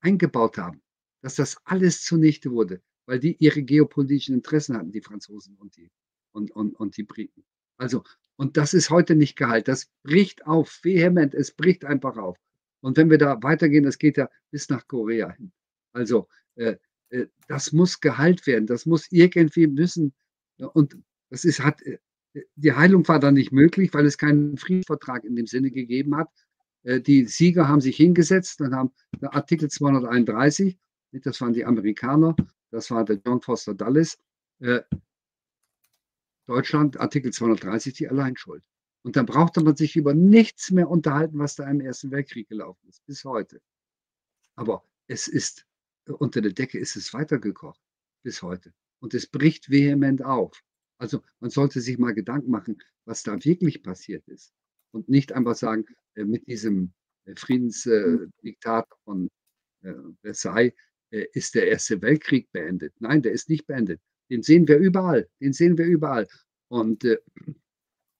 eingebaut 0.00 0.58
haben, 0.58 0.82
dass 1.22 1.36
das 1.36 1.56
alles 1.64 2.04
zunichte 2.04 2.50
wurde, 2.50 2.82
weil 3.08 3.18
die 3.18 3.36
ihre 3.38 3.62
geopolitischen 3.62 4.34
Interessen 4.34 4.76
hatten, 4.76 4.92
die 4.92 5.00
Franzosen 5.00 5.56
und 5.56 5.74
die, 5.78 5.90
und, 6.32 6.50
und, 6.50 6.74
und 6.74 6.98
die 6.98 7.04
Briten. 7.04 7.42
Also, 7.78 8.04
und 8.36 8.58
das 8.58 8.74
ist 8.74 8.90
heute 8.90 9.16
nicht 9.16 9.34
geheilt. 9.34 9.66
Das 9.66 9.90
bricht 10.02 10.46
auf, 10.46 10.80
vehement, 10.82 11.32
es 11.32 11.52
bricht 11.52 11.86
einfach 11.86 12.18
auf. 12.18 12.36
Und 12.80 12.98
wenn 12.98 13.08
wir 13.08 13.16
da 13.16 13.42
weitergehen, 13.42 13.84
das 13.84 13.96
geht 13.96 14.18
ja 14.18 14.28
bis 14.50 14.68
nach 14.68 14.86
Korea 14.86 15.30
hin. 15.30 15.52
Also, 15.94 16.28
äh, 16.56 16.76
äh, 17.08 17.28
das 17.48 17.72
muss 17.72 18.00
geheilt 18.00 18.46
werden. 18.46 18.66
Das 18.66 18.84
muss 18.84 19.10
irgendwie 19.10 19.66
müssen. 19.66 20.12
Und 20.58 20.98
das 21.30 21.46
ist, 21.46 21.64
hat, 21.64 21.80
äh, 21.82 21.98
die 22.56 22.74
Heilung 22.74 23.08
war 23.08 23.20
dann 23.20 23.34
nicht 23.34 23.52
möglich, 23.52 23.94
weil 23.94 24.04
es 24.04 24.18
keinen 24.18 24.58
Friedensvertrag 24.58 25.24
in 25.24 25.34
dem 25.34 25.46
Sinne 25.46 25.70
gegeben 25.70 26.14
hat. 26.14 26.28
Äh, 26.82 27.00
die 27.00 27.24
Sieger 27.24 27.68
haben 27.68 27.80
sich 27.80 27.96
hingesetzt 27.96 28.60
und 28.60 28.74
haben 28.74 28.90
Artikel 29.22 29.70
231, 29.70 30.78
das 31.22 31.40
waren 31.40 31.54
die 31.54 31.64
Amerikaner, 31.64 32.36
das 32.70 32.90
war 32.90 33.04
der 33.04 33.20
John 33.24 33.40
Foster 33.40 33.74
Dulles, 33.74 34.18
äh, 34.60 34.80
Deutschland, 36.46 36.98
Artikel 36.98 37.32
230, 37.32 37.94
die 37.94 38.08
Alleinschuld. 38.08 38.64
Und 39.02 39.16
dann 39.16 39.26
brauchte 39.26 39.62
man 39.62 39.76
sich 39.76 39.96
über 39.96 40.14
nichts 40.14 40.70
mehr 40.70 40.88
unterhalten, 40.88 41.38
was 41.38 41.54
da 41.54 41.68
im 41.68 41.80
Ersten 41.80 42.10
Weltkrieg 42.10 42.48
gelaufen 42.48 42.88
ist, 42.88 43.04
bis 43.06 43.24
heute. 43.24 43.60
Aber 44.56 44.84
es 45.06 45.28
ist, 45.28 45.66
unter 46.06 46.40
der 46.40 46.52
Decke 46.52 46.78
ist 46.78 46.96
es 46.96 47.14
weitergekocht, 47.14 47.80
bis 48.22 48.42
heute. 48.42 48.72
Und 49.00 49.14
es 49.14 49.26
bricht 49.26 49.70
vehement 49.70 50.24
auf. 50.24 50.62
Also 50.98 51.22
man 51.40 51.50
sollte 51.50 51.80
sich 51.80 51.98
mal 51.98 52.12
Gedanken 52.12 52.50
machen, 52.50 52.82
was 53.04 53.22
da 53.22 53.42
wirklich 53.44 53.82
passiert 53.82 54.26
ist. 54.26 54.52
Und 54.90 55.08
nicht 55.08 55.32
einfach 55.32 55.54
sagen, 55.54 55.84
äh, 56.14 56.24
mit 56.24 56.46
diesem 56.48 56.92
äh, 57.24 57.34
Friedensdiktat 57.36 58.88
von 59.04 59.30
äh, 59.82 59.92
Versailles 60.22 60.72
ist 61.10 61.54
der 61.54 61.68
Erste 61.68 62.02
Weltkrieg 62.02 62.50
beendet. 62.52 62.94
Nein, 63.00 63.22
der 63.22 63.32
ist 63.32 63.48
nicht 63.48 63.66
beendet. 63.66 64.00
Den 64.30 64.42
sehen 64.42 64.68
wir 64.68 64.78
überall. 64.78 65.28
Den 65.40 65.52
sehen 65.52 65.78
wir 65.78 65.86
überall. 65.86 66.28
Und 66.68 67.06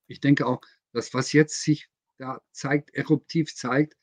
ich 0.07 0.21
denke 0.21 0.47
auch, 0.47 0.63
dass 0.93 1.13
was 1.13 1.33
jetzt 1.33 1.63
sich 1.63 1.89
da 2.17 2.41
zeigt, 2.53 2.95
eruptiv 2.95 3.55
zeigt, 3.55 3.95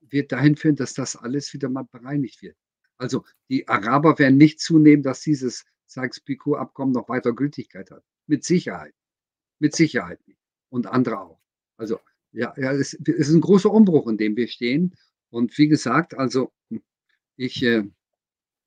wird 0.00 0.32
dahin 0.32 0.56
führen, 0.56 0.76
dass 0.76 0.94
das 0.94 1.16
alles 1.16 1.52
wieder 1.52 1.68
mal 1.68 1.84
bereinigt 1.84 2.42
wird. 2.42 2.56
Also 2.96 3.24
die 3.48 3.68
Araber 3.68 4.18
werden 4.18 4.38
nicht 4.38 4.60
zunehmen, 4.60 5.02
dass 5.02 5.20
dieses 5.20 5.64
Sykes-Picot-Abkommen 5.86 6.92
noch 6.92 7.08
weiter 7.08 7.32
Gültigkeit 7.32 7.90
hat. 7.90 8.04
Mit 8.26 8.44
Sicherheit. 8.44 8.94
Mit 9.58 9.74
Sicherheit. 9.74 10.20
Und 10.70 10.86
andere 10.86 11.20
auch. 11.20 11.40
Also, 11.76 12.00
ja, 12.32 12.52
ja 12.56 12.72
es, 12.72 12.94
es 12.94 13.28
ist 13.28 13.34
ein 13.34 13.40
großer 13.40 13.70
Umbruch, 13.70 14.08
in 14.08 14.18
dem 14.18 14.36
wir 14.36 14.48
stehen. 14.48 14.94
Und 15.30 15.56
wie 15.58 15.68
gesagt, 15.68 16.14
also 16.14 16.52
ich, 17.36 17.62
äh, 17.62 17.84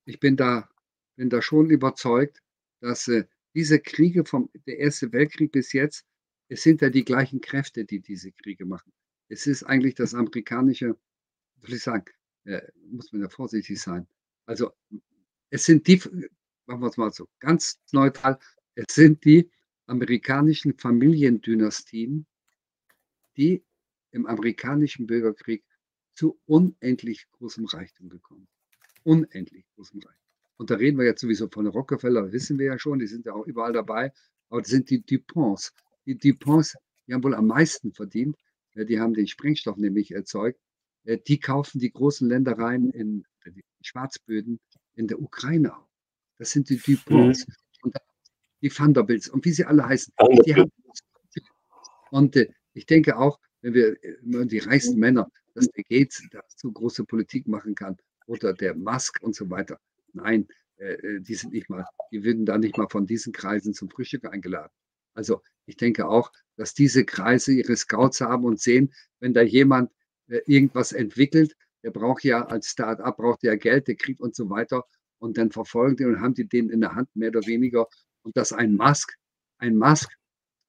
ich 0.04 0.20
bin, 0.20 0.36
da, 0.36 0.68
bin 1.16 1.30
da 1.30 1.42
schon 1.42 1.70
überzeugt, 1.70 2.42
dass 2.80 3.08
äh, 3.08 3.24
diese 3.54 3.80
Kriege 3.80 4.24
vom 4.24 4.50
der 4.66 4.78
Erste 4.78 5.12
Weltkrieg 5.12 5.52
bis 5.52 5.72
jetzt, 5.72 6.04
es 6.48 6.62
sind 6.62 6.80
ja 6.80 6.90
die 6.90 7.04
gleichen 7.04 7.40
Kräfte, 7.40 7.84
die 7.84 8.00
diese 8.00 8.32
Kriege 8.32 8.66
machen. 8.66 8.92
Es 9.28 9.46
ist 9.46 9.62
eigentlich 9.62 9.94
das 9.94 10.14
amerikanische, 10.14 10.96
soll 11.60 11.74
ich 11.74 11.82
sagen, 11.82 12.04
äh, 12.44 12.62
muss 12.90 13.12
man 13.12 13.22
ja 13.22 13.28
vorsichtig 13.28 13.80
sein. 13.80 14.06
Also 14.46 14.72
es 15.50 15.64
sind 15.64 15.86
die, 15.86 15.96
machen 16.66 16.80
wir 16.80 16.88
es 16.88 16.96
mal 16.96 17.12
so, 17.12 17.28
ganz 17.38 17.80
neutral, 17.92 18.38
es 18.74 18.94
sind 18.94 19.24
die 19.24 19.50
amerikanischen 19.86 20.76
Familiendynastien, 20.76 22.26
die 23.36 23.64
im 24.10 24.26
amerikanischen 24.26 25.06
Bürgerkrieg 25.06 25.64
zu 26.14 26.38
unendlich 26.46 27.26
großem 27.32 27.64
Reichtum 27.66 28.08
gekommen. 28.08 28.48
Unendlich 29.04 29.64
großem 29.74 30.00
Reichtum. 30.00 30.22
Und 30.56 30.70
da 30.70 30.76
reden 30.76 30.98
wir 30.98 31.04
jetzt 31.04 31.20
sowieso 31.20 31.48
von 31.48 31.66
Rockefeller, 31.66 32.32
wissen 32.32 32.58
wir 32.58 32.66
ja 32.66 32.78
schon, 32.78 32.98
die 32.98 33.06
sind 33.06 33.26
ja 33.26 33.32
auch 33.32 33.46
überall 33.46 33.72
dabei. 33.72 34.12
Aber 34.48 34.60
das 34.60 34.70
sind 34.70 34.90
die 34.90 35.02
Duponts. 35.04 35.72
Die 36.06 36.16
Duponts, 36.16 36.76
die 37.06 37.14
haben 37.14 37.24
wohl 37.24 37.34
am 37.34 37.46
meisten 37.46 37.92
verdient. 37.92 38.36
Die 38.74 39.00
haben 39.00 39.14
den 39.14 39.26
Sprengstoff 39.26 39.76
nämlich 39.76 40.12
erzeugt. 40.12 40.60
Die 41.04 41.40
kaufen 41.40 41.80
die 41.80 41.90
großen 41.90 42.28
Ländereien 42.28 42.90
in 42.90 43.24
die 43.44 43.64
Schwarzböden 43.80 44.60
in 44.94 45.08
der 45.08 45.20
Ukraine 45.20 45.76
auf. 45.76 45.88
Das 46.38 46.50
sind 46.50 46.68
die 46.70 46.76
Duponts. 46.78 47.46
Mhm. 47.46 47.54
Und 47.82 47.96
die 48.60 48.70
Vanderbilts 48.70 49.28
und 49.28 49.44
wie 49.44 49.52
sie 49.52 49.64
alle 49.64 49.84
heißen. 49.84 50.14
Die 50.46 50.54
haben, 50.54 50.70
und 52.10 52.36
äh, 52.36 52.48
ich 52.74 52.86
denke 52.86 53.16
auch, 53.16 53.40
wenn 53.62 53.74
wir 53.74 53.96
die 54.22 54.58
reichsten 54.58 54.98
Männer, 54.98 55.28
dass 55.54 55.66
der 55.68 55.82
Gates 55.84 56.22
dazu 56.30 56.70
große 56.72 57.04
Politik 57.04 57.48
machen 57.48 57.74
kann 57.74 57.96
oder 58.26 58.52
der 58.52 58.74
Musk 58.74 59.18
und 59.22 59.34
so 59.34 59.48
weiter. 59.50 59.78
Nein, 60.12 60.48
äh, 60.76 60.94
äh, 60.94 61.20
die 61.20 61.34
sind 61.34 61.52
nicht 61.52 61.70
mal, 61.70 61.86
die 62.10 62.24
würden 62.24 62.44
da 62.44 62.58
nicht 62.58 62.76
mal 62.76 62.88
von 62.88 63.06
diesen 63.06 63.32
Kreisen 63.32 63.74
zum 63.74 63.88
Frühstück 63.90 64.24
eingeladen. 64.24 64.72
Also 65.14 65.42
ich 65.66 65.76
denke 65.76 66.08
auch, 66.08 66.32
dass 66.56 66.74
diese 66.74 67.04
Kreise 67.04 67.52
ihre 67.52 67.76
Scouts 67.76 68.20
haben 68.20 68.44
und 68.44 68.60
sehen, 68.60 68.92
wenn 69.20 69.34
da 69.34 69.42
jemand 69.42 69.90
äh, 70.28 70.40
irgendwas 70.46 70.92
entwickelt, 70.92 71.56
der 71.82 71.90
braucht 71.90 72.24
ja 72.24 72.44
als 72.46 72.68
Start-up, 72.68 73.16
braucht 73.16 73.42
ja 73.42 73.54
Geld, 73.56 73.88
der 73.88 73.96
kriegt 73.96 74.20
und 74.20 74.34
so 74.34 74.48
weiter. 74.50 74.84
Und 75.18 75.38
dann 75.38 75.50
verfolgen 75.50 75.96
die 75.96 76.04
und 76.04 76.20
haben 76.20 76.34
die 76.34 76.48
den 76.48 76.70
in 76.70 76.80
der 76.80 76.94
Hand 76.94 77.14
mehr 77.14 77.28
oder 77.28 77.46
weniger. 77.46 77.86
Und 78.22 78.36
dass 78.36 78.52
ein 78.52 78.74
Musk, 78.74 79.16
ein 79.58 79.76
Musk 79.76 80.10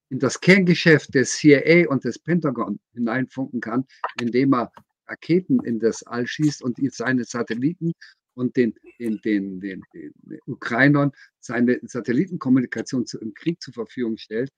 in 0.09 0.19
das 0.19 0.39
Kerngeschäft 0.39 1.13
des 1.15 1.33
CIA 1.33 1.87
und 1.89 2.03
des 2.03 2.19
Pentagon 2.19 2.79
hineinfunken 2.93 3.61
kann, 3.61 3.85
indem 4.21 4.53
er 4.53 4.71
Raketen 5.07 5.63
in 5.63 5.79
das 5.79 6.03
All 6.03 6.27
schießt 6.27 6.61
und 6.61 6.77
seine 6.93 7.23
Satelliten 7.23 7.93
und 8.35 8.55
den, 8.55 8.73
den, 8.99 9.19
den, 9.21 9.59
den, 9.59 9.83
den 9.93 10.13
Ukrainern 10.45 11.11
seine 11.39 11.79
Satellitenkommunikation 11.83 13.05
zu, 13.05 13.19
im 13.19 13.33
Krieg 13.33 13.61
zur 13.61 13.73
Verfügung 13.73 14.17
stellt. 14.17 14.51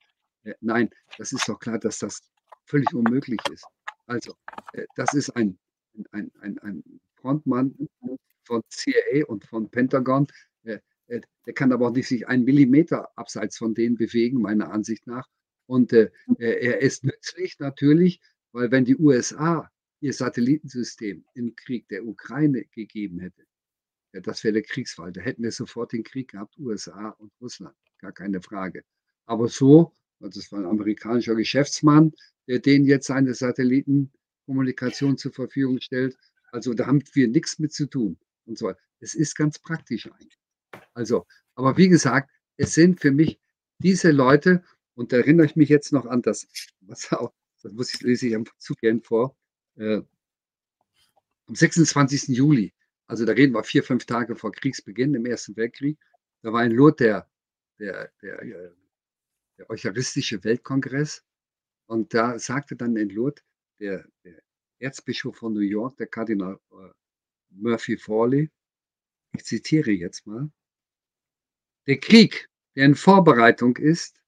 Äh, 0.44 0.54
nein, 0.62 0.90
das 1.18 1.34
ist 1.34 1.48
doch 1.48 1.60
klar, 1.60 1.80
dass 1.80 2.00
das 2.00 2.22
völlig 2.66 2.94
unmöglich 2.94 3.40
ist. 3.52 3.66
Also, 4.08 4.36
äh, 4.74 4.86
das 4.96 5.14
ist 5.14 5.30
ein, 5.32 5.58
ein, 6.12 6.32
ein, 6.40 6.58
ein 6.60 6.84
Frontmann 7.16 7.76
von 8.44 8.62
CIA 8.70 9.26
und 9.28 9.46
von 9.46 9.70
Pentagon. 9.70 10.28
Äh, 10.64 10.80
äh, 11.08 11.22
der 11.46 11.54
kann 11.54 11.72
aber 11.72 11.88
auch 11.88 11.94
nicht 11.94 12.08
sich 12.08 12.28
einen 12.28 12.46
Millimeter 12.46 13.10
abseits 13.18 13.58
von 13.58 13.74
denen 13.74 13.96
bewegen, 13.96 14.42
meiner 14.42 14.72
Ansicht 14.72 15.08
nach. 15.08 15.28
Und 15.68 15.94
äh, 15.94 16.12
er 16.38 16.82
ist 16.82 17.04
nützlich 17.04 17.58
natürlich, 17.60 18.22
weil 18.52 18.72
wenn 18.72 18.86
die 18.86 18.98
USA 18.98 19.70
ihr 20.06 20.14
Satellitensystem 20.14 21.26
im 21.34 21.56
Krieg 21.56 21.88
der 21.88 22.06
Ukraine 22.06 22.66
gegeben 22.66 23.20
hätte, 23.20 23.44
ja, 24.14 24.22
das 24.22 24.44
wäre 24.44 24.54
der 24.54 24.62
Kriegsfall. 24.62 25.12
Da 25.12 25.22
hätten 25.22 25.42
wir 25.42 25.52
sofort 25.52 25.94
den 25.94 26.04
Krieg 26.04 26.32
gehabt, 26.32 26.58
USA 26.60 27.10
und 27.10 27.32
Russland, 27.42 27.76
gar 27.98 28.12
keine 28.12 28.40
Frage. 28.40 28.84
Aber 29.26 29.48
so, 29.48 29.94
das 30.20 30.52
war 30.52 30.60
ein 30.60 30.66
amerikanischer 30.66 31.34
Geschäftsmann, 31.34 32.14
der 32.48 32.60
denen 32.60 32.86
jetzt 32.86 33.08
seine 33.08 33.34
Satellitenkommunikation 33.34 35.18
zur 35.18 35.34
Verfügung 35.34 35.82
stellt. 35.82 36.16
Also 36.52 36.76
da 36.76 36.86
haben 36.86 37.04
wir 37.14 37.28
nichts 37.28 37.58
mit 37.58 37.74
zu 37.74 37.88
tun. 37.88 38.18
Und 38.46 38.60
so. 38.60 38.72
Es 39.00 39.16
ist 39.16 39.36
ganz 39.36 39.58
praktisch 39.58 40.06
eigentlich. 40.06 40.38
Also, 40.94 41.26
aber 41.56 41.78
wie 41.78 41.90
gesagt, 41.90 42.30
es 42.58 42.76
sind 42.76 43.02
für 43.02 43.12
mich 43.12 43.40
diese 43.80 44.12
Leute, 44.12 44.64
und 44.94 45.12
da 45.12 45.18
erinnere 45.18 45.48
ich 45.48 45.56
mich 45.56 45.70
jetzt 45.70 45.92
noch 45.92 46.06
an 46.06 46.22
das, 46.22 46.48
was 46.82 47.12
auch, 47.12 47.34
das 47.64 47.74
muss 47.74 47.94
ich, 47.94 48.02
lese 48.02 48.28
ich 48.28 48.38
Zug 48.60 48.78
gern 48.78 49.02
vor, 49.02 49.36
äh, 49.78 50.02
am 51.48 51.56
26. 51.56 52.30
Juli 52.30 52.74
also 53.08 53.26
da 53.26 53.34
reden 53.34 53.54
wir 53.54 53.64
vier, 53.64 53.84
fünf 53.84 54.06
Tage 54.06 54.36
vor 54.36 54.52
Kriegsbeginn 54.52 55.14
im 55.14 55.26
Ersten 55.26 55.56
Weltkrieg. 55.56 55.98
Da 56.42 56.52
war 56.52 56.64
in 56.66 56.72
Lourdes 56.72 56.98
der, 56.98 57.30
der, 57.80 58.12
der, 58.22 58.42
äh, 58.42 58.72
der 59.58 59.70
Eucharistische 59.70 60.44
Weltkongress. 60.44 61.24
Und 61.88 62.14
da 62.14 62.40
sagte 62.40 62.76
dann 62.76 62.96
in 62.96 63.10
Lourdes 63.10 63.44
der, 63.80 64.08
der 64.24 64.42
Erzbischof 64.80 65.38
von 65.38 65.54
New 65.54 65.60
York, 65.60 65.98
der 65.98 66.08
Kardinal 66.08 66.60
äh, 66.72 66.92
Murphy 67.50 67.98
Fawley, 67.98 68.50
ich 69.34 69.46
zitiere 69.46 69.92
jetzt 69.92 70.26
mal, 70.26 70.50
der 71.88 72.00
Krieg, 72.00 72.50
der 72.76 72.86
in 72.86 72.96
Vorbereitung 72.96 73.78
ist, 73.78 74.20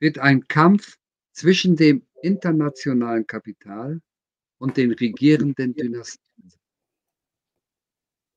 wird 0.00 0.18
ein 0.18 0.46
Kampf 0.48 0.98
zwischen 1.32 1.76
dem 1.76 2.06
internationalen 2.22 3.26
Kapital 3.26 4.02
und 4.58 4.76
den 4.76 4.92
regierenden 4.92 5.74
Dynastien 5.74 6.26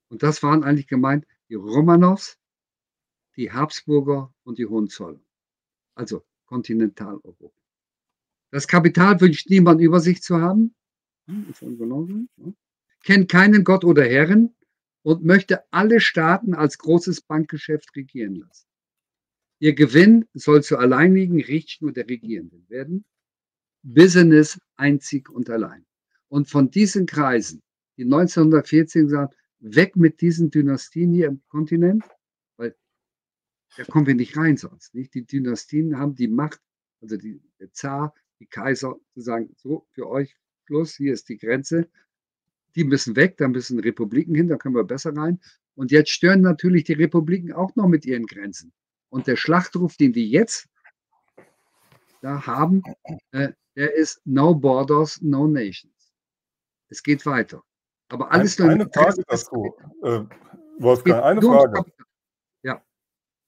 und 0.09 0.23
das 0.23 0.43
waren 0.43 0.63
eigentlich 0.63 0.87
gemeint 0.87 1.25
die 1.49 1.55
Romanows, 1.55 2.37
die 3.35 3.51
Habsburger 3.51 4.33
und 4.43 4.57
die 4.57 4.65
Hohenzollern. 4.65 5.23
Also 5.95 6.25
Kontinentaleuropa. 6.45 7.51
Das 8.51 8.67
Kapital 8.67 9.21
wünscht 9.21 9.49
niemand 9.49 9.79
über 9.81 9.99
sich 9.99 10.21
zu 10.21 10.41
haben, 10.41 10.75
kennt 13.03 13.29
keinen 13.29 13.63
Gott 13.63 13.85
oder 13.85 14.03
Herren 14.03 14.55
und 15.03 15.23
möchte 15.23 15.63
alle 15.71 16.01
Staaten 16.01 16.55
als 16.55 16.79
großes 16.79 17.21
Bankgeschäft 17.21 17.95
regieren 17.95 18.35
lassen. 18.35 18.67
Ihr 19.59 19.75
Gewinn 19.75 20.27
soll 20.33 20.63
zur 20.63 20.79
alleinigen 20.79 21.41
Richtschnur 21.41 21.91
der 21.91 22.09
Regierenden 22.09 22.67
werden. 22.69 23.05
Business 23.83 24.57
einzig 24.75 25.29
und 25.29 25.49
allein. 25.49 25.85
Und 26.29 26.49
von 26.49 26.71
diesen 26.71 27.05
Kreisen, 27.05 27.61
die 27.97 28.03
1914 28.03 29.07
gesagt, 29.07 29.35
weg 29.59 29.95
mit 29.95 30.21
diesen 30.21 30.49
Dynastien 30.49 31.11
hier 31.11 31.27
im 31.27 31.41
Kontinent, 31.49 32.03
weil 32.55 32.75
da 33.75 33.83
kommen 33.83 34.07
wir 34.07 34.15
nicht 34.15 34.37
rein 34.37 34.55
sonst. 34.55 34.95
Nicht? 34.95 35.13
Die 35.13 35.25
Dynastien 35.25 35.97
haben 35.97 36.15
die 36.15 36.27
Macht, 36.27 36.61
also 37.01 37.17
die, 37.17 37.41
der 37.59 37.73
Zar, 37.73 38.13
die 38.39 38.45
Kaiser, 38.45 38.95
zu 39.13 39.21
sagen, 39.21 39.53
so 39.57 39.85
für 39.91 40.07
euch 40.07 40.35
Schluss, 40.65 40.95
hier 40.95 41.13
ist 41.13 41.27
die 41.29 41.37
Grenze. 41.37 41.89
Die 42.75 42.83
müssen 42.83 43.15
weg, 43.15 43.37
da 43.37 43.47
müssen 43.47 43.79
Republiken 43.79 44.35
hin, 44.35 44.47
da 44.47 44.55
können 44.55 44.75
wir 44.75 44.83
besser 44.83 45.15
rein. 45.15 45.39
Und 45.75 45.91
jetzt 45.91 46.11
stören 46.11 46.41
natürlich 46.41 46.83
die 46.83 46.93
Republiken 46.93 47.51
auch 47.51 47.75
noch 47.75 47.87
mit 47.87 48.05
ihren 48.05 48.27
Grenzen. 48.27 48.71
Und 49.09 49.25
der 49.25 49.35
Schlachtruf, 49.35 49.97
den 49.97 50.13
die 50.13 50.29
jetzt 50.29 50.69
da 52.21 52.45
haben, 52.45 52.83
äh, 53.31 53.49
der 53.75 53.95
ist 53.95 54.21
No 54.25 54.53
Borders, 54.53 55.21
No 55.21 55.47
Nations. 55.47 55.98
Es 56.89 57.03
geht 57.03 57.25
weiter. 57.25 57.63
Aber 58.09 58.31
alles 58.31 58.59
eine, 58.59 58.71
eine 58.71 58.89
Frage 58.89 59.23
dazu, 59.27 59.75
äh, 60.03 60.21
Wolfgang, 60.79 61.23
eine 61.23 61.41
Frage. 61.41 61.83
Ja. 62.63 62.83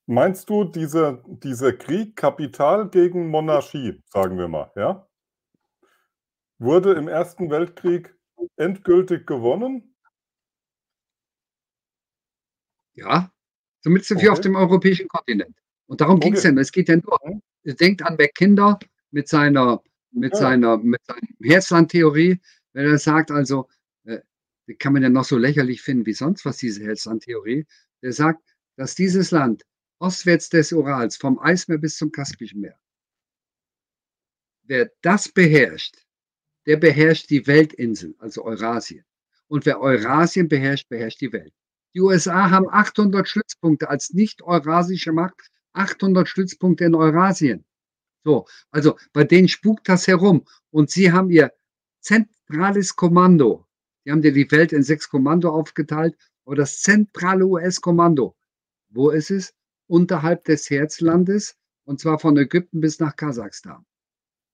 Meinst 0.06 0.50
du, 0.50 0.66
dieser 0.66 1.24
diese 1.28 1.76
Krieg 1.76 2.16
Kapital 2.16 2.90
gegen 2.90 3.28
Monarchie, 3.30 4.02
sagen 4.06 4.38
wir 4.38 4.48
mal, 4.48 4.72
ja, 4.76 5.08
wurde 6.60 6.94
im 6.94 7.08
Ersten 7.08 7.50
Weltkrieg 7.50 8.16
endgültig 8.58 9.26
gewonnen? 9.26 9.96
Ja, 12.94 13.32
zumindest 13.82 14.12
okay. 14.12 14.30
auf 14.30 14.42
dem 14.42 14.56
europäischen 14.56 15.08
Kontinent. 15.08 15.58
Und 15.88 16.02
darum 16.02 16.18
okay. 16.18 16.26
ging 16.26 16.34
es 16.36 16.44
ja. 16.44 16.52
Es 16.52 16.72
geht 16.72 16.88
ja 16.88 16.98
nur. 16.98 17.18
Mhm. 17.24 17.42
Denkt 17.64 18.04
an 18.04 18.16
Mackinder 18.18 18.78
mit 19.12 19.28
seiner, 19.28 19.82
mit 20.12 20.34
ja. 20.34 20.40
seiner, 20.40 20.78
mit 20.78 21.04
seiner 21.06 21.22
Herzland-Theorie, 21.42 22.40
wenn 22.74 22.86
er 22.86 22.98
sagt, 22.98 23.32
also, 23.32 23.70
äh, 24.06 24.20
kann 24.80 24.94
man 24.94 25.04
ja 25.04 25.10
noch 25.10 25.26
so 25.26 25.38
lächerlich 25.38 25.82
finden 25.82 26.06
wie 26.06 26.14
sonst 26.14 26.46
was, 26.46 26.58
diese 26.58 26.84
Herzland-Theorie. 26.84 27.66
Der 28.02 28.14
sagt, 28.14 28.42
dass 28.78 28.96
dieses 28.96 29.32
Land 29.32 29.64
ostwärts 30.00 30.50
des 30.50 30.72
Urals, 30.72 31.18
vom 31.18 31.40
Eismeer 31.40 31.78
bis 31.78 31.98
zum 31.98 32.12
Kaspischen 32.12 32.62
Meer, 32.62 32.80
wer 34.64 34.92
das 35.02 35.30
beherrscht, 35.30 35.96
der 36.66 36.78
beherrscht 36.78 37.30
die 37.30 37.46
Weltinsel, 37.48 38.16
also 38.20 38.44
Eurasien. 38.46 39.04
Und 39.48 39.66
wer 39.66 39.82
Eurasien 39.82 40.48
beherrscht, 40.48 40.88
beherrscht 40.90 41.22
die 41.22 41.34
Welt. 41.34 41.54
Die 41.94 42.02
USA 42.02 42.50
haben 42.50 42.70
800 42.70 43.28
Stützpunkte 43.28 43.90
als 43.90 44.12
nicht-eurasische 44.12 45.12
Macht, 45.12 45.52
800 45.74 46.28
Stützpunkte 46.28 46.86
in 46.86 46.96
Eurasien. 46.96 47.66
So, 48.24 48.46
also 48.70 48.98
bei 49.14 49.24
denen 49.24 49.48
spukt 49.48 49.90
das 49.90 50.08
herum. 50.08 50.46
Und 50.70 50.90
sie 50.90 51.12
haben 51.12 51.30
ihr 51.30 51.52
zentrales 52.02 52.96
Kommando. 52.96 53.66
Die 54.06 54.12
haben 54.12 54.22
dir 54.22 54.34
die 54.34 54.50
Welt 54.52 54.74
in 54.74 54.84
sechs 54.84 55.10
Kommando 55.10 55.50
aufgeteilt, 55.50 56.16
aber 56.46 56.56
das 56.56 56.82
zentrale 56.82 57.46
US-Kommando, 57.46 58.36
wo 58.90 59.10
ist 59.12 59.32
es? 59.32 59.54
Unterhalb 59.88 60.44
des 60.46 60.70
Herzlandes, 60.70 61.56
und 61.86 62.00
zwar 62.00 62.20
von 62.20 62.38
Ägypten 62.38 62.82
bis 62.82 63.00
nach 63.00 63.16
Kasachstan. 63.16 63.86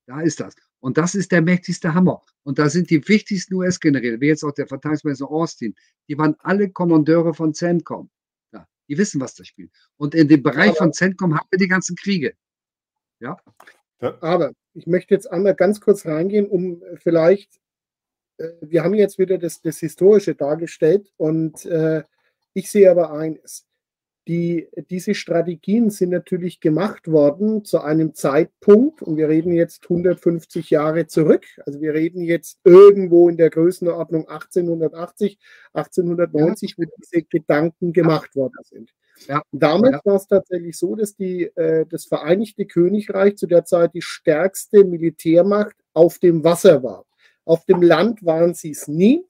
Da 0.07 0.21
ist 0.21 0.39
das. 0.39 0.55
Und 0.79 0.97
das 0.97 1.15
ist 1.15 1.31
der 1.31 1.41
mächtigste 1.41 1.93
Hammer. 1.93 2.21
Und 2.43 2.59
da 2.59 2.69
sind 2.69 2.89
die 2.89 3.07
wichtigsten 3.07 3.55
US-Generäle, 3.55 4.21
wie 4.21 4.27
jetzt 4.27 4.43
auch 4.43 4.53
der 4.53 4.67
Verteidigungsminister 4.67 5.29
Austin, 5.29 5.75
die 6.07 6.17
waren 6.17 6.35
alle 6.39 6.69
Kommandeure 6.69 7.33
von 7.33 7.53
CENTCOM. 7.53 8.09
Ja, 8.53 8.67
die 8.87 8.97
wissen, 8.97 9.19
was 9.19 9.35
das 9.35 9.47
spielt. 9.47 9.71
Und 9.97 10.15
in 10.15 10.27
dem 10.27 10.43
Bereich 10.43 10.77
von 10.77 10.93
CENTCOM 10.93 11.35
haben 11.35 11.47
wir 11.49 11.59
die 11.59 11.67
ganzen 11.67 11.95
Kriege. 11.95 12.33
Ja. 13.19 13.37
Aber 13.99 14.53
ich 14.77 14.85
möchte 14.85 15.13
jetzt 15.13 15.29
einmal 15.31 15.55
ganz 15.55 15.81
kurz 15.81 16.05
reingehen, 16.05 16.47
um 16.47 16.83
vielleicht, 16.95 17.59
äh, 18.37 18.49
wir 18.61 18.83
haben 18.83 18.93
jetzt 18.93 19.17
wieder 19.17 19.37
das, 19.37 19.61
das 19.61 19.79
Historische 19.79 20.35
dargestellt 20.35 21.11
und 21.17 21.65
äh, 21.65 22.03
ich 22.53 22.69
sehe 22.69 22.89
aber 22.89 23.11
eines 23.11 23.65
die, 24.27 24.67
diese 24.89 25.15
Strategien 25.15 25.89
sind 25.89 26.09
natürlich 26.09 26.59
gemacht 26.59 27.07
worden 27.07 27.63
zu 27.63 27.79
einem 27.79 28.13
Zeitpunkt, 28.13 29.01
und 29.01 29.15
wir 29.15 29.29
reden 29.29 29.53
jetzt 29.53 29.83
150 29.83 30.69
Jahre 30.69 31.07
zurück, 31.07 31.45
also 31.65 31.79
wir 31.79 31.93
reden 31.93 32.21
jetzt 32.21 32.59
irgendwo 32.65 33.29
in 33.29 33.37
der 33.37 33.49
Größenordnung 33.49 34.27
1880, 34.27 35.39
1890, 35.71 36.71
ja. 36.71 36.75
wo 36.77 36.91
diese 37.01 37.23
Gedanken 37.23 37.93
gemacht 37.93 38.35
worden 38.35 38.57
sind. 38.63 38.93
Ja. 39.27 39.41
Damals 39.51 39.95
ja. 39.95 40.01
war 40.05 40.15
es 40.15 40.27
tatsächlich 40.27 40.77
so, 40.77 40.95
dass 40.95 41.15
die, 41.15 41.43
äh, 41.55 41.85
das 41.87 42.05
Vereinigte 42.05 42.65
Königreich 42.65 43.37
zu 43.37 43.47
der 43.47 43.65
Zeit 43.65 43.93
die 43.93 44.01
stärkste 44.01 44.83
Militärmacht 44.83 45.75
auf 45.93 46.19
dem 46.19 46.43
Wasser 46.43 46.83
war. 46.83 47.05
Auf 47.45 47.65
dem 47.65 47.81
Land 47.81 48.23
waren 48.23 48.53
sie 48.53 48.71
es 48.71 48.87
nie. 48.87 49.25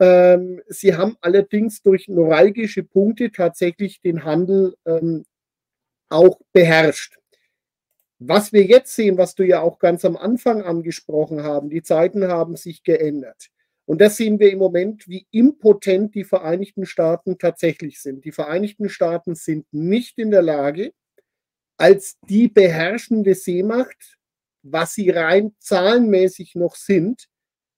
Ähm, 0.00 0.62
sie 0.68 0.94
haben 0.94 1.16
allerdings 1.20 1.82
durch 1.82 2.08
neuralgische 2.08 2.84
Punkte 2.84 3.32
tatsächlich 3.32 4.00
den 4.00 4.24
Handel 4.24 4.76
ähm, 4.86 5.24
auch 6.08 6.38
beherrscht. 6.52 7.16
Was 8.20 8.52
wir 8.52 8.64
jetzt 8.64 8.94
sehen, 8.94 9.16
was 9.16 9.34
du 9.34 9.44
ja 9.44 9.60
auch 9.60 9.78
ganz 9.78 10.04
am 10.04 10.16
Anfang 10.16 10.62
angesprochen 10.62 11.42
haben, 11.42 11.70
die 11.70 11.82
Zeiten 11.82 12.26
haben 12.26 12.56
sich 12.56 12.82
geändert. 12.82 13.48
Und 13.88 14.02
das 14.02 14.18
sehen 14.18 14.38
wir 14.38 14.52
im 14.52 14.58
Moment, 14.58 15.08
wie 15.08 15.26
impotent 15.30 16.14
die 16.14 16.24
Vereinigten 16.24 16.84
Staaten 16.84 17.38
tatsächlich 17.38 18.02
sind. 18.02 18.22
Die 18.26 18.32
Vereinigten 18.32 18.90
Staaten 18.90 19.34
sind 19.34 19.64
nicht 19.72 20.18
in 20.18 20.30
der 20.30 20.42
Lage, 20.42 20.92
als 21.78 22.18
die 22.28 22.48
beherrschende 22.48 23.34
Seemacht, 23.34 24.18
was 24.62 24.92
sie 24.92 25.08
rein 25.08 25.54
zahlenmäßig 25.58 26.54
noch 26.54 26.76
sind, 26.76 27.28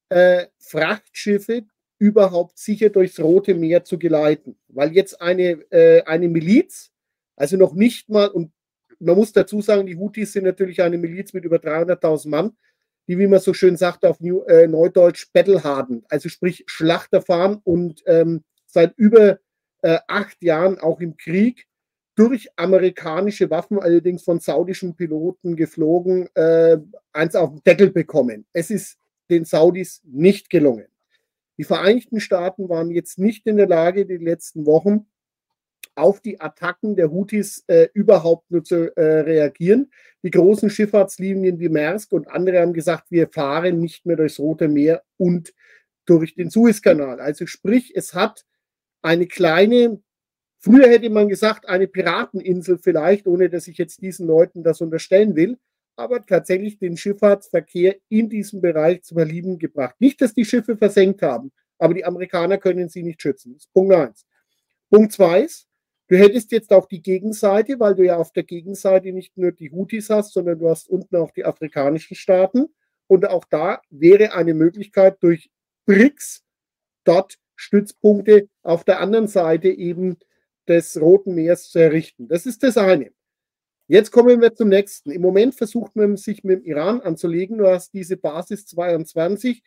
äh, 0.09 0.49
Frachtschiffe 0.59 1.63
überhaupt 2.01 2.59
sicher 2.59 2.91
durchs 2.91 3.21
Rote 3.21 3.55
Meer 3.55 3.85
zu 3.85 3.97
geleiten. 3.97 4.59
Weil 4.67 4.93
jetzt 4.93 5.23
eine, 5.23 5.65
äh, 5.71 6.03
eine 6.03 6.27
Miliz, 6.27 6.91
also 7.37 7.57
noch 7.57 7.73
nicht 7.73 8.09
mal, 8.09 8.27
und 8.27 8.51
man 8.99 9.15
muss 9.15 9.33
dazu 9.33 9.61
sagen, 9.63 9.87
die 9.87 9.97
Houthis 9.97 10.33
sind 10.33 10.43
natürlich 10.43 10.83
eine 10.83 10.99
Miliz 10.99 11.33
mit 11.35 11.45
über 11.45 11.61
300.000 11.61 12.31
Mann, 12.31 12.57
die, 13.11 13.19
wie 13.19 13.27
man 13.27 13.41
so 13.41 13.53
schön 13.53 13.77
sagt, 13.77 14.05
auf 14.05 14.21
New, 14.21 14.43
äh, 14.45 14.69
Neudeutsch 14.69 15.33
Battleharden, 15.33 16.05
also 16.09 16.29
sprich 16.29 16.63
Schlachter 16.69 17.21
fahren 17.21 17.61
und 17.65 18.05
ähm, 18.07 18.45
seit 18.67 18.97
über 18.97 19.41
äh, 19.83 19.99
acht 20.07 20.41
Jahren 20.45 20.79
auch 20.79 21.01
im 21.01 21.17
Krieg 21.17 21.67
durch 22.15 22.49
amerikanische 22.55 23.51
Waffen, 23.51 23.81
allerdings 23.81 24.23
von 24.23 24.39
saudischen 24.39 24.95
Piloten 24.95 25.57
geflogen, 25.57 26.29
äh, 26.37 26.79
eins 27.13 27.35
auf 27.35 27.51
den 27.51 27.65
Deckel 27.65 27.91
bekommen. 27.91 28.47
Es 28.53 28.71
ist 28.71 28.97
den 29.29 29.45
Saudis 29.45 30.03
nicht 30.05 30.49
gelungen. 30.49 30.87
Die 31.59 31.65
Vereinigten 31.65 32.21
Staaten 32.21 32.69
waren 32.69 32.93
jetzt 32.93 33.19
nicht 33.19 33.45
in 33.49 33.57
der 33.57 33.67
Lage, 33.67 34.07
die 34.07 34.19
letzten 34.19 34.67
Wochen 34.67 35.07
auf 35.95 36.21
die 36.21 36.41
Attacken 36.41 36.97
der 36.97 37.11
Houthis 37.11 37.65
äh, 37.67 37.89
überhaupt 37.95 38.51
nur 38.51 38.65
zu 38.65 38.97
äh, 38.97 39.21
reagieren. 39.21 39.91
Die 40.23 40.31
großen 40.31 40.71
Schifffahrtslinien 40.71 41.59
wie 41.59 41.69
Maersk 41.69 42.13
und 42.13 42.29
andere 42.29 42.61
haben 42.61 42.73
gesagt, 42.73 43.11
wir 43.11 43.29
fahren 43.29 43.81
nicht 43.81 44.07
mehr 44.07 44.17
durchs 44.17 44.39
Rote 44.39 44.69
Meer 44.69 45.03
und 45.17 45.53
durch 46.07 46.35
den 46.35 46.51
Suezkanal. 46.51 47.21
Also 47.21 47.47
sprich, 47.47 47.93
es 47.95 48.15
hat 48.15 48.45
eine 49.03 49.27
kleine, 49.27 50.03
früher 50.59 50.89
hätte 50.89 51.11
man 51.11 51.29
gesagt, 51.29 51.69
eine 51.69 51.87
Pirateninsel 51.87 52.79
vielleicht, 52.79 53.27
ohne 53.27 53.49
dass 53.49 53.69
ich 53.69 53.79
jetzt 53.79 54.03
diesen 54.03 54.27
Leuten 54.27 54.63
das 54.63 54.81
unterstellen 54.81 55.37
will, 55.37 55.59
aber 55.97 56.25
tatsächlich 56.25 56.79
den 56.79 56.97
Schifffahrtsverkehr 56.97 57.97
in 58.09 58.29
diesem 58.29 58.61
Bereich 58.61 59.03
zum 59.03 59.19
Erliegen 59.19 59.59
gebracht. 59.59 59.95
Nicht, 59.99 60.21
dass 60.21 60.35
die 60.35 60.45
Schiffe 60.45 60.77
versenkt 60.77 61.23
haben, 61.23 61.53
aber 61.79 61.95
die 61.95 62.05
Amerikaner 62.05 62.59
können 62.59 62.89
sie 62.89 63.03
nicht 63.03 63.23
schützen. 63.23 63.55
Das 63.55 63.65
ist 63.65 63.73
Punkt 63.73 63.95
1. 63.95 64.27
Punkt 64.91 65.13
2 65.13 65.43
ist, 65.43 65.69
du 66.11 66.19
hättest 66.19 66.51
jetzt 66.51 66.73
auch 66.73 66.87
die 66.87 67.03
Gegenseite, 67.03 67.79
weil 67.79 67.95
du 67.95 68.05
ja 68.05 68.17
auf 68.17 68.33
der 68.33 68.43
Gegenseite 68.43 69.13
nicht 69.13 69.39
nur 69.39 69.53
die 69.53 69.71
Houthis 69.71 70.11
hast, 70.11 70.33
sondern 70.33 70.59
du 70.59 70.69
hast 70.69 70.91
unten 70.91 71.17
auch 71.17 71.31
die 71.31 71.45
afrikanischen 71.45 72.17
Staaten. 72.17 72.67
Und 73.07 73.29
auch 73.29 73.45
da 73.49 73.81
wäre 73.91 74.33
eine 74.35 74.55
Möglichkeit 74.55 75.23
durch 75.23 75.51
BRICS 75.87 76.43
dort 77.05 77.39
Stützpunkte 77.55 78.49
auf 78.63 78.85
der 78.85 79.01
anderen 79.01 79.29
Seite 79.29 79.69
eben 79.69 80.19
des 80.67 81.01
Roten 81.01 81.35
Meers 81.35 81.71
zu 81.71 81.79
errichten. 81.79 82.29
Das 82.29 82.45
ist 82.45 82.63
das 82.63 82.77
eine. 82.77 83.13
Jetzt 83.87 84.11
kommen 84.11 84.41
wir 84.41 84.55
zum 84.55 84.69
nächsten. 84.69 85.11
Im 85.11 85.23
Moment 85.23 85.55
versucht 85.55 85.95
man 85.95 86.17
sich 86.17 86.43
mit 86.43 86.61
dem 86.61 86.65
Iran 86.65 87.01
anzulegen. 87.01 87.59
Du 87.59 87.67
hast 87.69 87.93
diese 87.93 88.17
Basis 88.17 88.67
22, 88.67 89.63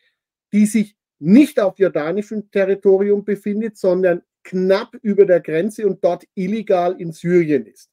die 0.52 0.66
sich 0.66 0.96
nicht 1.18 1.60
auf 1.60 1.78
jordanischem 1.78 2.50
Territorium 2.50 3.24
befindet, 3.24 3.76
sondern 3.76 4.22
knapp 4.44 4.94
über 5.02 5.26
der 5.26 5.40
Grenze 5.40 5.86
und 5.86 6.04
dort 6.04 6.24
illegal 6.34 7.00
in 7.00 7.12
Syrien 7.12 7.66
ist. 7.66 7.90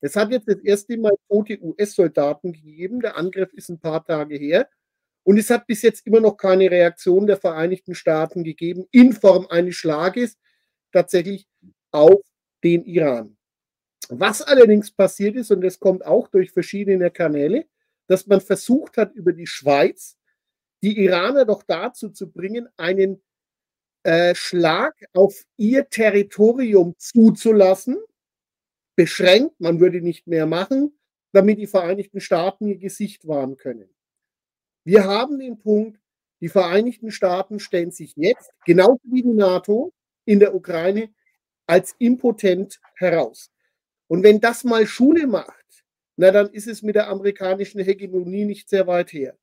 Es 0.00 0.14
hat 0.14 0.30
jetzt 0.30 0.48
das 0.48 0.58
erste 0.58 0.96
Mal 0.96 1.14
tote 1.28 1.58
US-Soldaten 1.60 2.52
gegeben. 2.52 3.00
Der 3.00 3.16
Angriff 3.16 3.52
ist 3.52 3.68
ein 3.68 3.80
paar 3.80 4.04
Tage 4.04 4.36
her. 4.36 4.68
Und 5.24 5.38
es 5.38 5.50
hat 5.50 5.66
bis 5.66 5.82
jetzt 5.82 6.06
immer 6.06 6.20
noch 6.20 6.36
keine 6.36 6.70
Reaktion 6.70 7.26
der 7.26 7.36
Vereinigten 7.36 7.94
Staaten 7.94 8.44
gegeben 8.44 8.86
in 8.92 9.12
Form 9.12 9.46
eines 9.48 9.74
Schlages 9.74 10.38
tatsächlich 10.92 11.46
auf 11.90 12.20
den 12.62 12.84
Iran. 12.84 13.36
Was 14.08 14.40
allerdings 14.40 14.90
passiert 14.90 15.36
ist, 15.36 15.50
und 15.50 15.60
das 15.60 15.78
kommt 15.78 16.06
auch 16.06 16.28
durch 16.28 16.50
verschiedene 16.50 17.10
Kanäle, 17.10 17.66
dass 18.06 18.26
man 18.26 18.40
versucht 18.40 18.96
hat, 18.96 19.14
über 19.14 19.32
die 19.32 19.46
Schweiz 19.46 20.16
die 20.82 20.98
Iraner 20.98 21.44
doch 21.44 21.62
dazu 21.62 22.08
zu 22.08 22.30
bringen, 22.30 22.68
einen 22.76 23.20
äh, 24.08 24.34
Schlag 24.34 24.94
auf 25.12 25.44
ihr 25.58 25.90
Territorium 25.90 26.94
zuzulassen, 26.96 27.98
beschränkt, 28.96 29.60
man 29.60 29.80
würde 29.80 30.00
nicht 30.00 30.26
mehr 30.26 30.46
machen, 30.46 30.98
damit 31.32 31.58
die 31.58 31.66
Vereinigten 31.66 32.18
Staaten 32.18 32.68
ihr 32.68 32.78
Gesicht 32.78 33.28
wahren 33.28 33.58
können. 33.58 33.94
Wir 34.82 35.04
haben 35.04 35.38
den 35.38 35.58
Punkt, 35.58 36.00
die 36.40 36.48
Vereinigten 36.48 37.10
Staaten 37.10 37.60
stellen 37.60 37.90
sich 37.90 38.14
jetzt, 38.16 38.50
genauso 38.64 39.02
wie 39.02 39.22
die 39.22 39.34
NATO 39.34 39.92
in 40.24 40.40
der 40.40 40.54
Ukraine, 40.54 41.10
als 41.66 41.94
impotent 41.98 42.80
heraus. 42.94 43.50
Und 44.06 44.22
wenn 44.22 44.40
das 44.40 44.64
mal 44.64 44.86
Schule 44.86 45.26
macht, 45.26 45.84
na 46.16 46.30
dann 46.30 46.48
ist 46.48 46.66
es 46.66 46.80
mit 46.80 46.94
der 46.94 47.08
amerikanischen 47.08 47.82
Hegemonie 47.82 48.46
nicht 48.46 48.70
sehr 48.70 48.86
weit 48.86 49.12
her. 49.12 49.36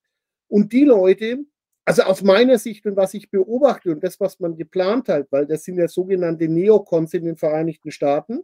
Und 0.48 0.74
die 0.74 0.86
Leute, 0.86 1.46
also 1.86 2.02
aus 2.04 2.24
meiner 2.24 2.58
Sicht 2.58 2.86
und 2.86 2.96
was 2.96 3.14
ich 3.14 3.30
beobachte 3.30 3.92
und 3.92 4.04
das, 4.04 4.20
was 4.20 4.40
man 4.40 4.58
geplant 4.58 5.08
hat, 5.08 5.28
weil 5.32 5.46
das 5.46 5.64
sind 5.64 5.78
ja 5.78 5.88
sogenannte 5.88 6.48
Neokons 6.48 7.14
in 7.14 7.26
den 7.26 7.38
Vereinigten 7.38 7.92
Staaten, 7.92 8.44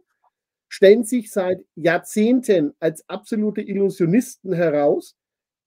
stellen 0.68 1.04
sich 1.04 1.30
seit 1.30 1.58
Jahrzehnten 1.74 2.72
als 2.80 3.06
absolute 3.08 3.60
Illusionisten 3.60 4.52
heraus, 4.52 5.16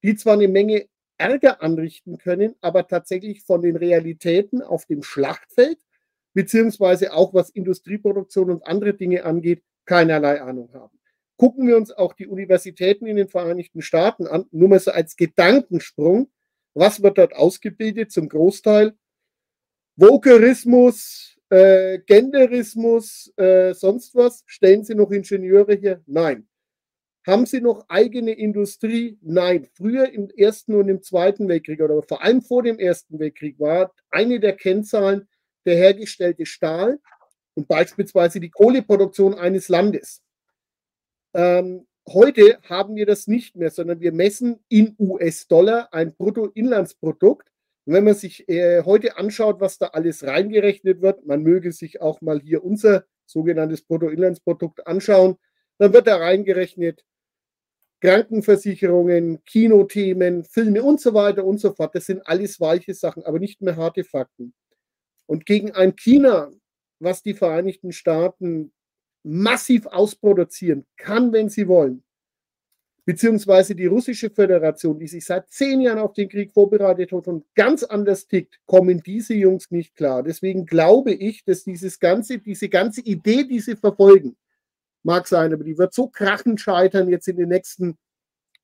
die 0.03 0.15
zwar 0.15 0.34
eine 0.34 0.47
Menge 0.47 0.88
Ärger 1.17 1.61
anrichten 1.61 2.17
können, 2.17 2.55
aber 2.61 2.88
tatsächlich 2.88 3.43
von 3.43 3.61
den 3.61 3.76
Realitäten 3.76 4.61
auf 4.61 4.86
dem 4.86 5.03
Schlachtfeld, 5.03 5.80
beziehungsweise 6.34 7.13
auch 7.13 7.34
was 7.34 7.49
Industrieproduktion 7.49 8.49
und 8.49 8.67
andere 8.67 8.93
Dinge 8.93 9.23
angeht, 9.23 9.63
keinerlei 9.86 10.41
Ahnung 10.41 10.69
haben. 10.73 10.97
Gucken 11.38 11.67
wir 11.67 11.78
uns 11.78 11.91
auch 11.91 12.13
die 12.13 12.28
Universitäten 12.28 13.05
in 13.05 13.17
den 13.17 13.28
Vereinigten 13.28 13.82
Staaten 13.82 14.28
an, 14.28 14.45
nur 14.51 14.69
mal 14.69 14.80
so 14.80 14.91
als 14.91 15.15
Gedankensprung. 15.15 16.30
Was 16.76 17.01
wird 17.01 17.17
dort 17.17 17.34
ausgebildet? 17.34 18.11
Zum 18.11 18.30
Großteil 18.30 18.95
Vokerismus, 19.95 21.38
äh, 21.49 21.99
Genderismus, 21.99 23.34
äh, 23.38 23.73
sonst 23.73 24.13
was. 24.13 24.43
Stellen 24.45 24.84
Sie 24.84 24.93
noch 24.93 25.09
Ingenieure 25.11 25.73
hier? 25.73 26.03
Nein. 26.05 26.47
Haben 27.26 27.45
Sie 27.45 27.61
noch 27.61 27.86
eigene 27.88 28.34
Industrie? 28.34 29.17
Nein. 29.21 29.67
Früher 29.73 30.11
im 30.11 30.30
Ersten 30.30 30.76
und 30.76 30.89
im 30.89 31.01
Zweiten 31.01 31.47
Weltkrieg 31.47 31.82
oder 31.82 32.03
vor 32.03 32.21
allem 32.21 32.41
vor 32.41 32.61
dem 32.61 32.78
Ersten 32.78 33.19
Weltkrieg 33.19 33.59
war 33.59 33.93
eine 34.11 34.39
der 34.39 34.55
Kennzahlen 34.55 35.28
der 35.65 35.78
hergestellte 35.78 36.45
Stahl 36.45 36.99
und 37.55 37.67
beispielsweise 37.67 38.39
die 38.39 38.51
Kohleproduktion 38.51 39.34
eines 39.34 39.69
Landes. 39.69 40.21
Ähm, 41.34 41.88
heute 42.08 42.60
haben 42.64 42.95
wir 42.95 43.06
das 43.06 43.28
nicht 43.28 43.56
mehr, 43.56 43.72
sondern 43.72 43.99
wir 43.99 44.12
messen 44.12 44.60
in 44.70 44.95
US-Dollar 44.99 45.93
ein 45.93 46.16
Bruttoinlandsprodukt. 46.16 47.49
Und 47.86 47.93
wenn 47.93 48.03
man 48.03 48.16
sich 48.16 48.47
äh, 48.49 48.84
heute 48.84 49.18
anschaut, 49.18 49.60
was 49.60 49.78
da 49.78 49.88
alles 49.88 50.24
reingerechnet 50.24 51.01
wird, 51.01 51.26
man 51.26 51.43
möge 51.43 51.72
sich 51.72 52.01
auch 52.01 52.22
mal 52.22 52.39
hier 52.39 52.64
unser 52.64 53.06
sogenanntes 53.26 53.82
Bruttoinlandsprodukt 53.84 54.88
anschauen, 54.88 55.38
dann 55.78 55.93
wird 55.93 56.08
da 56.08 56.18
reingerechnet 56.18 57.03
Krankenversicherungen, 58.01 59.43
Kinothemen, 59.45 60.43
Filme 60.43 60.84
und 60.84 61.01
so 61.01 61.14
weiter 61.14 61.45
und 61.45 61.60
so 61.60 61.74
fort. 61.74 61.95
Das 61.95 62.06
sind 62.06 62.26
alles 62.28 62.60
weiche 62.60 62.93
Sachen, 62.93 63.24
aber 63.24 63.39
nicht 63.39 63.62
mehr 63.62 63.78
harte 63.78 64.03
Fakten. 64.03 64.53
Und 65.26 65.45
gegen 65.45 65.72
ein 65.72 65.95
China, 65.95 66.51
was 66.99 67.24
die 67.24 67.34
Vereinigten 67.34 67.91
Staaten 67.91 68.74
massiv 69.26 69.88
ausproduzieren 69.88 70.86
kann, 70.97 71.34
wenn 71.34 71.49
sie 71.49 71.67
wollen, 71.67 72.03
beziehungsweise 73.05 73.76
die 73.76 73.88
russische 73.88 74.30
Föderation, 74.30 74.99
die 74.99 75.07
sich 75.07 75.26
seit 75.26 75.49
zehn 75.49 75.82
Jahren 75.82 75.97
auf 75.97 76.13
den 76.13 76.30
Krieg 76.30 76.51
vorbereitet 76.51 77.11
hat 77.11 77.28
und 77.28 77.43
ganz 77.55 77.84
anders 77.84 78.28
tickt, 78.28 78.59
kommen 78.67 79.01
diese 79.01 79.34
Jungs 79.34 79.71
nicht 79.71 79.95
klar. 79.95 80.21
Deswegen 80.21 80.65
glaube 80.67 81.11
ich, 81.11 81.43
dass 81.43 81.63
dieses 81.63 81.99
ganze, 81.99 82.38
diese 82.38 82.69
ganze 82.69 83.01
Idee, 83.01 83.43
die 83.43 83.59
sie 83.59 83.76
verfolgen, 83.76 84.38
mag 85.01 85.28
sein, 85.28 85.53
aber 85.53 85.63
die 85.63 85.78
wird 85.78 85.93
so 85.93 86.07
krachend 86.07 86.61
scheitern 86.61 87.09
jetzt 87.09 87.28
in 87.28 87.38
den 87.38 87.49
nächsten, 87.49 87.97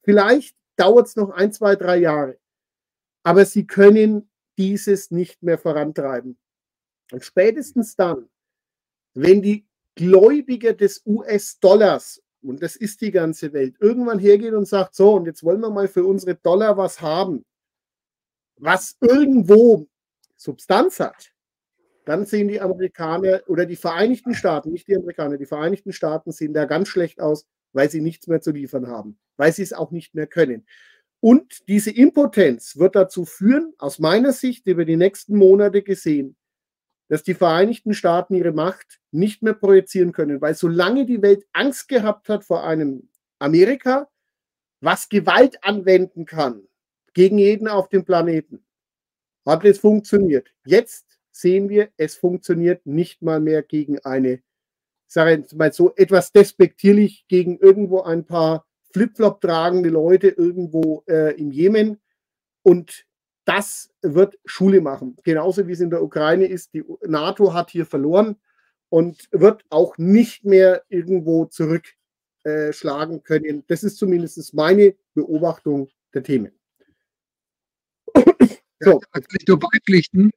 vielleicht 0.03 0.55
dauert 0.75 1.07
es 1.07 1.15
noch 1.15 1.31
ein, 1.31 1.51
zwei, 1.51 1.75
drei 1.75 1.97
Jahre. 1.97 2.37
Aber 3.23 3.45
sie 3.45 3.65
können 3.65 4.29
dieses 4.57 5.09
nicht 5.09 5.41
mehr 5.41 5.57
vorantreiben. 5.57 6.37
Und 7.11 7.23
spätestens 7.23 7.95
dann, 7.95 8.29
wenn 9.13 9.41
die 9.41 9.65
Gläubiger 9.95 10.73
des 10.73 11.01
US-Dollars, 11.05 12.21
und 12.41 12.63
das 12.63 12.75
ist 12.75 13.01
die 13.01 13.11
ganze 13.11 13.53
Welt, 13.53 13.75
irgendwann 13.79 14.19
hergeht 14.19 14.53
und 14.53 14.67
sagt, 14.67 14.95
so, 14.95 15.13
und 15.15 15.25
jetzt 15.25 15.43
wollen 15.43 15.61
wir 15.61 15.69
mal 15.69 15.87
für 15.87 16.05
unsere 16.05 16.35
Dollar 16.35 16.77
was 16.77 17.01
haben, 17.01 17.45
was 18.57 18.95
irgendwo 18.99 19.87
Substanz 20.35 20.99
hat, 20.99 21.31
dann 22.05 22.25
sehen 22.25 22.47
die 22.47 22.61
Amerikaner 22.61 23.41
oder 23.47 23.65
die 23.65 23.75
Vereinigten 23.75 24.33
Staaten, 24.33 24.71
nicht 24.71 24.87
die 24.87 24.95
Amerikaner, 24.95 25.37
die 25.37 25.45
Vereinigten 25.45 25.93
Staaten 25.93 26.31
sehen 26.31 26.53
da 26.53 26.65
ganz 26.65 26.87
schlecht 26.87 27.21
aus, 27.21 27.45
weil 27.73 27.89
sie 27.89 28.01
nichts 28.01 28.27
mehr 28.27 28.41
zu 28.41 28.51
liefern 28.51 28.87
haben, 28.87 29.19
weil 29.37 29.53
sie 29.53 29.61
es 29.63 29.73
auch 29.73 29.91
nicht 29.91 30.15
mehr 30.15 30.27
können. 30.27 30.65
Und 31.19 31.67
diese 31.67 31.91
Impotenz 31.91 32.77
wird 32.77 32.95
dazu 32.95 33.25
führen, 33.25 33.73
aus 33.77 33.99
meiner 33.99 34.33
Sicht 34.33 34.65
über 34.65 34.85
die 34.85 34.97
nächsten 34.97 35.37
Monate 35.37 35.83
gesehen, 35.83 36.35
dass 37.11 37.23
die 37.23 37.33
Vereinigten 37.33 37.93
Staaten 37.93 38.35
ihre 38.35 38.53
Macht 38.53 39.01
nicht 39.11 39.43
mehr 39.43 39.53
projizieren 39.53 40.13
können, 40.13 40.39
weil 40.39 40.55
solange 40.55 41.05
die 41.05 41.21
Welt 41.21 41.45
Angst 41.51 41.89
gehabt 41.89 42.29
hat 42.29 42.45
vor 42.45 42.63
einem 42.63 43.09
Amerika, 43.37 44.07
was 44.79 45.09
Gewalt 45.09 45.61
anwenden 45.61 46.23
kann 46.23 46.63
gegen 47.13 47.37
jeden 47.37 47.67
auf 47.67 47.89
dem 47.89 48.05
Planeten, 48.05 48.63
hat 49.45 49.65
es 49.65 49.79
funktioniert. 49.79 50.53
Jetzt 50.63 51.19
sehen 51.31 51.67
wir, 51.67 51.89
es 51.97 52.15
funktioniert 52.15 52.85
nicht 52.85 53.21
mal 53.21 53.41
mehr 53.41 53.61
gegen 53.61 53.99
eine, 53.99 54.41
sage 55.05 55.43
ich 55.45 55.53
mal 55.53 55.73
so 55.73 55.93
etwas 55.97 56.31
despektierlich, 56.31 57.25
gegen 57.27 57.59
irgendwo 57.59 58.03
ein 58.03 58.25
paar 58.25 58.65
Flipflop 58.93 59.41
tragende 59.41 59.89
Leute 59.89 60.29
irgendwo 60.29 61.03
äh, 61.09 61.37
im 61.37 61.51
Jemen. 61.51 61.99
Und 62.63 63.05
das 63.45 63.91
wird 64.01 64.37
Schule 64.45 64.81
machen. 64.81 65.17
Genauso 65.23 65.67
wie 65.67 65.71
es 65.71 65.79
in 65.79 65.89
der 65.89 66.03
Ukraine 66.03 66.45
ist. 66.45 66.73
Die 66.73 66.83
NATO 67.05 67.53
hat 67.53 67.69
hier 67.71 67.85
verloren 67.85 68.35
und 68.89 69.27
wird 69.31 69.65
auch 69.69 69.97
nicht 69.97 70.45
mehr 70.45 70.83
irgendwo 70.89 71.45
zurückschlagen 71.45 73.17
äh, 73.17 73.21
können. 73.21 73.63
Das 73.67 73.83
ist 73.83 73.97
zumindest 73.97 74.53
meine 74.53 74.95
Beobachtung 75.13 75.89
der 76.13 76.23
Themen. 76.23 76.51
so. 78.79 78.99
kann 78.99 79.23
ich 79.39 79.47
nur 79.47 79.59
beipflichten, 79.59 80.31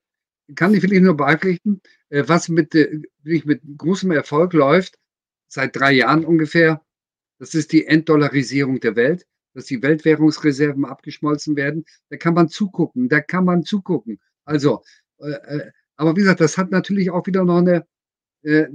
kann 0.55 0.75
ich 0.75 0.81
vielleicht 0.81 1.03
nur 1.03 1.17
beipflichten, 1.17 1.81
äh, 2.09 2.25
was 2.27 2.49
mit, 2.49 2.75
äh, 2.75 3.03
mit 3.23 3.63
großem 3.77 4.13
Erfolg 4.13 4.53
läuft, 4.53 4.99
seit 5.49 5.77
drei 5.77 5.93
Jahren 5.93 6.25
ungefähr, 6.25 6.83
das 7.39 7.55
ist 7.55 7.73
die 7.73 7.87
Entdollarisierung 7.87 8.81
der 8.81 8.97
Welt 8.97 9.27
dass 9.55 9.67
die 9.67 9.83
Weltwährungsreserven 9.83 10.85
abgeschmolzen 10.85 11.57
werden. 11.57 11.85
Da 12.11 12.17
kann 12.17 12.35
man 12.35 12.49
zugucken, 12.49 13.09
da 13.09 13.21
kann 13.21 13.45
man 13.45 13.63
zugucken. 13.65 14.21
Also, 14.45 14.83
äh, 15.19 15.31
äh 15.31 15.71
aber 15.97 16.17
wie 16.17 16.21
gesagt, 16.21 16.41
das 16.41 16.59
hat 16.59 16.73
natürlich 16.73 17.11
auch 17.11 17.27
wieder 17.27 17.45
noch 17.45 17.59
eine, 17.59 17.87
äh, 18.43 18.67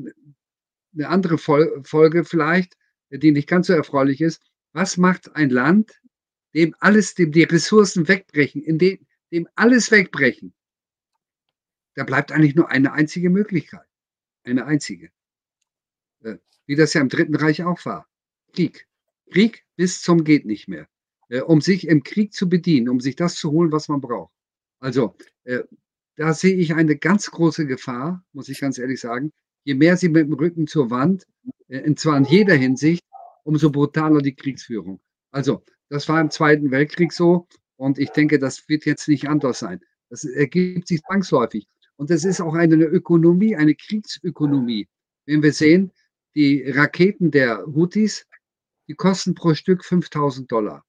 eine 0.94 1.10
andere 1.10 1.38
Fol 1.38 1.82
Folge 1.84 2.24
vielleicht, 2.24 2.76
die 3.12 3.32
nicht 3.32 3.50
ganz 3.50 3.68
so 3.68 3.74
erfreulich 3.74 4.22
ist. 4.22 4.42
Was 4.72 4.98
macht 4.98 5.36
ein 5.36 5.50
Land, 5.50 6.02
dem 6.56 6.76
alles, 6.80 7.16
dem 7.16 7.32
die 7.32 7.44
Ressourcen 7.44 8.08
wegbrechen, 8.08 8.64
in 8.64 8.78
dem, 8.78 9.06
dem 9.32 9.48
alles 9.56 9.92
wegbrechen? 9.92 10.54
Da 11.96 12.06
bleibt 12.06 12.32
eigentlich 12.32 12.56
nur 12.56 12.70
eine 12.70 12.94
einzige 12.94 13.30
Möglichkeit. 13.30 13.86
Eine 14.44 14.66
einzige. 14.66 15.12
Äh, 16.24 16.38
wie 16.66 16.76
das 16.78 16.94
ja 16.94 17.02
im 17.02 17.10
Dritten 17.10 17.36
Reich 17.36 17.64
auch 17.64 17.84
war. 17.86 18.08
Krieg. 18.54 18.89
Krieg 19.30 19.64
bis 19.76 20.02
zum 20.02 20.24
geht 20.24 20.46
nicht 20.46 20.68
mehr, 20.68 20.88
äh, 21.30 21.42
um 21.42 21.62
sich 21.62 21.88
im 21.88 22.04
Krieg 22.04 22.34
zu 22.34 22.50
bedienen, 22.50 22.90
um 22.90 23.00
sich 23.00 23.16
das 23.16 23.36
zu 23.36 23.52
holen, 23.52 23.72
was 23.72 23.88
man 23.88 24.02
braucht. 24.02 24.34
Also 24.80 25.16
äh, 25.44 25.64
da 26.16 26.34
sehe 26.34 26.56
ich 26.56 26.74
eine 26.74 26.98
ganz 26.98 27.32
große 27.32 27.66
Gefahr, 27.66 28.24
muss 28.34 28.50
ich 28.50 28.60
ganz 28.60 28.78
ehrlich 28.78 29.00
sagen. 29.00 29.32
Je 29.64 29.76
mehr 29.76 29.98
sie 29.98 30.10
mit 30.10 30.28
dem 30.28 30.34
Rücken 30.34 30.68
zur 30.68 30.90
Wand, 30.90 31.26
äh, 31.68 31.88
und 31.88 32.00
zwar 32.00 32.18
in 32.18 32.26
jeder 32.26 32.56
Hinsicht, 32.56 33.04
umso 33.44 33.70
brutaler 33.70 34.22
die 34.22 34.36
Kriegsführung. 34.36 35.00
Also 35.32 35.64
das 35.90 36.08
war 36.10 36.22
im 36.22 36.32
Zweiten 36.32 36.72
Weltkrieg 36.72 37.14
so 37.14 37.48
und 37.78 38.00
ich 38.00 38.10
denke, 38.10 38.40
das 38.40 38.68
wird 38.68 38.86
jetzt 38.86 39.08
nicht 39.08 39.28
anders 39.30 39.60
sein. 39.60 39.80
Das 40.10 40.24
ergibt 40.24 40.88
sich 40.88 41.02
zwangsläufig. 41.04 41.68
Und 41.96 42.12
es 42.12 42.24
ist 42.26 42.42
auch 42.42 42.54
eine 42.54 42.76
Ökonomie, 42.86 43.56
eine 43.56 43.76
Kriegsökonomie. 43.76 44.88
Wenn 45.26 45.44
wir 45.44 45.54
sehen, 45.54 45.92
die 46.36 46.64
Raketen 46.70 47.32
der 47.32 47.66
Houthis 47.66 48.26
die 48.90 48.96
kosten 48.96 49.36
pro 49.36 49.54
Stück 49.54 49.86
5000 49.86 50.52
Dollar. 50.52 50.84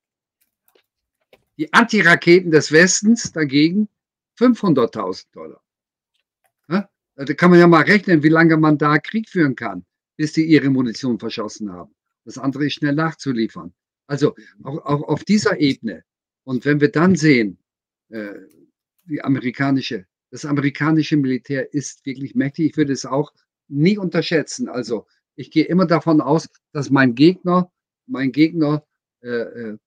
Die 1.59 1.73
Antiraketen 1.73 2.51
des 2.51 2.73
Westens 2.73 3.31
dagegen 3.31 3.89
500.000 4.39 5.27
Dollar. 5.33 5.63
Ja? 6.69 6.89
Da 7.15 7.35
kann 7.35 7.51
man 7.51 7.61
ja 7.61 7.67
mal 7.67 7.83
rechnen, 7.83 8.23
wie 8.23 8.31
lange 8.31 8.57
man 8.57 8.79
da 8.79 8.99
Krieg 8.99 9.29
führen 9.29 9.55
kann, 9.55 9.85
bis 10.17 10.33
die 10.33 10.47
ihre 10.47 10.71
Munition 10.71 11.19
verschossen 11.19 11.71
haben. 11.71 11.95
Das 12.25 12.39
andere 12.39 12.67
ist 12.67 12.75
schnell 12.75 12.95
nachzuliefern. 12.95 13.75
Also 14.07 14.35
auch, 14.63 14.79
auch 14.79 15.03
auf 15.03 15.25
dieser 15.25 15.61
Ebene. 15.61 16.03
Und 16.45 16.65
wenn 16.65 16.81
wir 16.81 16.91
dann 16.91 17.17
sehen, 17.17 17.59
äh, 18.09 18.35
die 19.05 19.23
amerikanische, 19.23 20.07
das 20.31 20.47
amerikanische 20.47 21.19
Militär 21.19 21.75
ist 21.75 22.07
wirklich 22.07 22.35
mächtig. 22.35 22.71
Ich 22.71 22.77
würde 22.79 22.95
es 22.95 23.05
auch 23.05 23.31
nie 23.69 23.99
unterschätzen. 23.99 24.71
Also 24.71 25.07
ich 25.35 25.51
gehe 25.51 25.67
immer 25.67 25.87
davon 25.87 26.23
aus, 26.23 26.49
dass 26.73 26.89
mein 26.89 27.15
Gegner, 27.15 27.71
mein 28.11 28.33
Gegner 28.33 28.85
äh, 29.23 29.29
äh, 29.29 29.79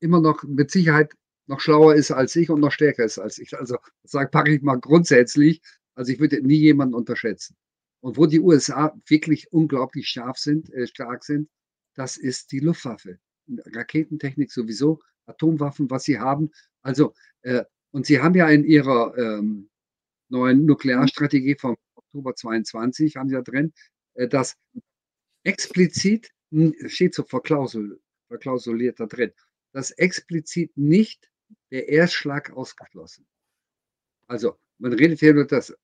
immer 0.00 0.20
noch 0.20 0.42
mit 0.44 0.70
Sicherheit 0.70 1.12
noch 1.46 1.60
schlauer 1.60 1.94
ist 1.94 2.10
als 2.10 2.34
ich 2.36 2.50
und 2.50 2.60
noch 2.60 2.72
stärker 2.72 3.04
ist 3.04 3.18
als 3.18 3.38
ich. 3.38 3.56
Also 3.58 3.76
sage 4.02 4.30
packe 4.30 4.54
ich 4.54 4.62
mal 4.62 4.78
grundsätzlich. 4.78 5.60
Also 5.94 6.12
ich 6.12 6.20
würde 6.20 6.40
nie 6.40 6.56
jemanden 6.56 6.94
unterschätzen. 6.94 7.56
Und 8.00 8.16
wo 8.16 8.26
die 8.26 8.40
USA 8.40 8.94
wirklich 9.06 9.52
unglaublich 9.52 10.08
scharf 10.08 10.38
sind, 10.38 10.72
äh, 10.72 10.86
stark 10.86 11.24
sind, 11.24 11.48
das 11.94 12.16
ist 12.16 12.52
die 12.52 12.60
Luftwaffe. 12.60 13.18
Raketentechnik 13.48 14.50
sowieso, 14.50 15.00
Atomwaffen, 15.26 15.90
was 15.90 16.04
sie 16.04 16.18
haben. 16.18 16.50
Also, 16.82 17.14
äh, 17.42 17.64
und 17.92 18.06
sie 18.06 18.20
haben 18.20 18.34
ja 18.34 18.48
in 18.48 18.64
ihrer 18.64 19.16
ähm, 19.16 19.70
neuen 20.28 20.64
Nuklearstrategie 20.66 21.56
vom 21.56 21.76
Oktober 21.94 22.34
22, 22.34 23.16
haben 23.16 23.28
sie 23.28 23.36
ja 23.36 23.42
drin, 23.42 23.72
äh, 24.14 24.28
dass 24.28 24.56
explizit, 25.44 26.30
steht 26.86 27.14
so 27.14 27.22
verklausel, 27.24 28.00
verklausuliert 28.28 29.00
da 29.00 29.06
drin, 29.06 29.32
dass 29.72 29.90
explizit 29.92 30.76
nicht 30.76 31.30
der 31.70 31.88
Erstschlag 31.88 32.52
ausgeschlossen. 32.52 33.26
Also, 34.26 34.58
man 34.78 34.92
redet 34.92 35.20
hier 35.20 35.34
nur, 35.34 35.46
dass 35.46 35.74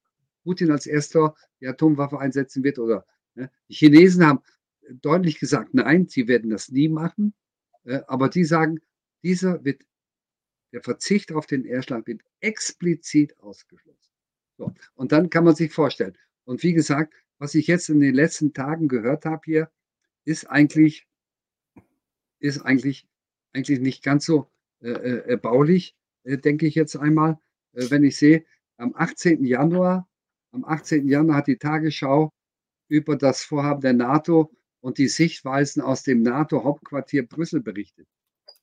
Putin 0.45 0.71
als 0.71 0.87
erster 0.87 1.35
die 1.61 1.67
Atomwaffe 1.67 2.19
einsetzen 2.19 2.65
wird 2.65 2.79
oder 2.79 3.07
ne? 3.35 3.51
die 3.69 3.75
Chinesen 3.75 4.27
haben 4.27 4.41
deutlich 4.91 5.39
gesagt, 5.39 5.75
nein, 5.75 6.09
sie 6.09 6.29
werden 6.29 6.51
das 6.51 6.71
nie 6.71 6.89
machen. 6.89 7.35
Äh, 7.85 8.01
aber 8.07 8.29
die 8.29 8.45
sagen, 8.45 8.81
dieser 9.23 9.65
wird, 9.65 9.83
der 10.73 10.83
Verzicht 10.83 11.33
auf 11.33 11.47
den 11.47 11.65
Erschlag 11.65 12.07
wird 12.07 12.23
explizit 12.41 13.39
ausgeschlossen. 13.41 14.13
So, 14.57 14.73
und 14.95 15.13
dann 15.13 15.31
kann 15.31 15.45
man 15.45 15.55
sich 15.55 15.73
vorstellen. 15.73 16.17
Und 16.45 16.63
wie 16.63 16.73
gesagt, 16.73 17.15
was 17.39 17.55
ich 17.55 17.67
jetzt 17.67 17.89
in 17.89 18.01
den 18.01 18.15
letzten 18.15 18.53
Tagen 18.53 18.89
gehört 18.89 19.25
habe 19.25 19.43
hier, 19.45 19.71
ist 20.25 20.45
eigentlich, 20.47 21.07
ist 22.39 22.61
eigentlich, 22.61 23.07
eigentlich 23.53 23.81
nicht 23.81 24.03
ganz 24.03 24.25
so 24.27 24.51
äh, 24.83 24.91
äh 24.91 25.29
erbaulich, 25.31 25.97
äh, 26.25 26.39
denke 26.39 26.67
ich 26.67 26.75
jetzt 26.75 26.97
einmal. 26.97 27.39
Äh, 27.73 27.91
wenn 27.91 28.05
ich 28.05 28.17
sehe, 28.17 28.45
am 28.77 28.95
18. 28.97 29.45
Januar, 29.45 30.09
am 30.53 30.65
18. 30.65 31.07
Januar 31.07 31.39
hat 31.39 31.47
die 31.47 31.59
Tagesschau 31.59 32.33
über 32.89 33.17
das 33.17 33.45
Vorhaben 33.45 33.81
der 33.81 33.93
NATO 33.93 34.51
und 34.81 34.99
die 34.99 35.09
Sichtweisen 35.09 35.83
aus 35.83 36.03
dem 36.03 36.23
NATO-Hauptquartier 36.23 37.27
Brüssel 37.27 37.61
berichtet. 37.61 38.09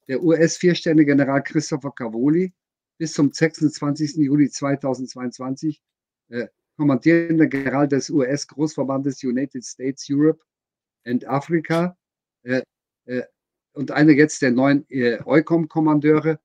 Der 0.08 0.24
US-Viersterne-General 0.24 1.44
Christopher 1.44 1.92
Cavoli 1.92 2.54
bis 2.98 3.14
zum 3.14 3.32
26. 3.32 4.16
Juli 4.16 4.50
2022 4.50 5.82
äh, 6.30 6.48
kommandierender 6.78 7.48
General 7.48 7.88
des 7.88 8.10
US-Großverbandes 8.10 9.24
United 9.24 9.64
States 9.64 10.08
Europe 10.10 10.44
and 11.08 11.26
Africa 11.28 11.98
äh, 12.44 12.62
äh, 13.06 13.24
und 13.74 13.92
einer 13.92 14.12
jetzt 14.12 14.42
der 14.42 14.52
neuen 14.52 14.86
äh, 14.90 15.20
EUCOM-Kommandeure, 15.24 16.40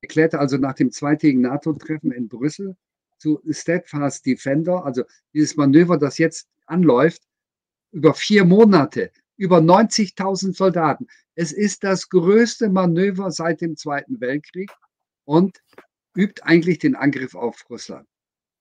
erklärte 0.00 0.38
also 0.38 0.56
nach 0.56 0.74
dem 0.74 0.90
zweitägigen 0.90 1.42
NATO-Treffen 1.42 2.12
in 2.12 2.28
Brüssel 2.28 2.76
zu 3.18 3.40
Steadfast 3.50 4.24
Defender, 4.24 4.84
also 4.84 5.04
dieses 5.32 5.56
Manöver, 5.56 5.98
das 5.98 6.18
jetzt 6.18 6.48
anläuft, 6.66 7.22
über 7.92 8.14
vier 8.14 8.44
Monate, 8.44 9.10
über 9.36 9.58
90.000 9.58 10.54
Soldaten. 10.54 11.06
Es 11.34 11.52
ist 11.52 11.82
das 11.82 12.08
größte 12.08 12.68
Manöver 12.68 13.30
seit 13.30 13.60
dem 13.60 13.76
Zweiten 13.76 14.20
Weltkrieg 14.20 14.70
und 15.24 15.62
übt 16.16 16.42
eigentlich 16.42 16.78
den 16.78 16.94
Angriff 16.94 17.34
auf 17.34 17.68
Russland. 17.68 18.06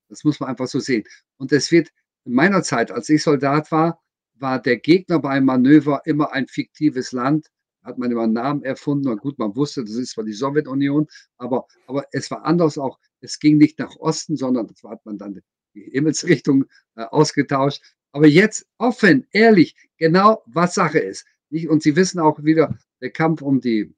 Das 0.10 0.24
muss 0.24 0.40
man 0.40 0.50
einfach 0.50 0.68
so 0.68 0.80
sehen. 0.80 1.04
Und 1.38 1.52
es 1.52 1.72
wird 1.72 1.90
in 2.26 2.34
meiner 2.34 2.64
Zeit, 2.64 2.92
als 2.92 3.10
ich 3.10 3.24
Soldat 3.24 3.72
war, 3.72 4.02
war 4.36 4.62
der 4.62 4.78
Gegner 4.78 5.20
beim 5.20 5.46
Manöver 5.46 6.02
immer 6.06 6.34
ein 6.34 6.48
fiktives 6.48 7.12
Land. 7.12 7.48
Hat 7.84 7.98
man 7.98 8.12
immer 8.12 8.24
einen 8.24 8.34
Namen 8.34 8.64
erfunden. 8.64 9.08
Und 9.08 9.22
gut, 9.22 9.38
man 9.38 9.56
wusste, 9.56 9.84
das 9.84 9.96
ist 9.96 10.12
zwar 10.12 10.24
die 10.24 10.34
Sowjetunion, 10.34 11.08
aber, 11.38 11.68
aber 11.88 12.06
es 12.12 12.32
war 12.32 12.44
anders 12.44 12.78
auch. 12.78 13.00
Es 13.22 13.40
ging 13.40 13.58
nicht 13.58 13.80
nach 13.80 13.96
Osten, 13.98 14.38
sondern 14.38 14.68
das 14.68 14.82
hat 14.84 15.06
man 15.06 15.18
dann 15.18 15.42
die 15.74 15.82
Himmelsrichtung 15.82 16.66
äh, 16.96 17.04
ausgetauscht. 17.04 17.82
Aber 18.12 18.28
jetzt 18.28 18.66
offen, 18.78 19.28
ehrlich, 19.32 19.76
genau 19.98 20.42
was 20.46 20.74
Sache 20.74 21.00
ist. 21.00 21.26
Und 21.68 21.84
Sie 21.84 21.96
wissen 21.96 22.20
auch 22.20 22.44
wieder, 22.44 22.78
der 23.02 23.12
Kampf 23.12 23.42
um 23.42 23.62
die 23.62 23.94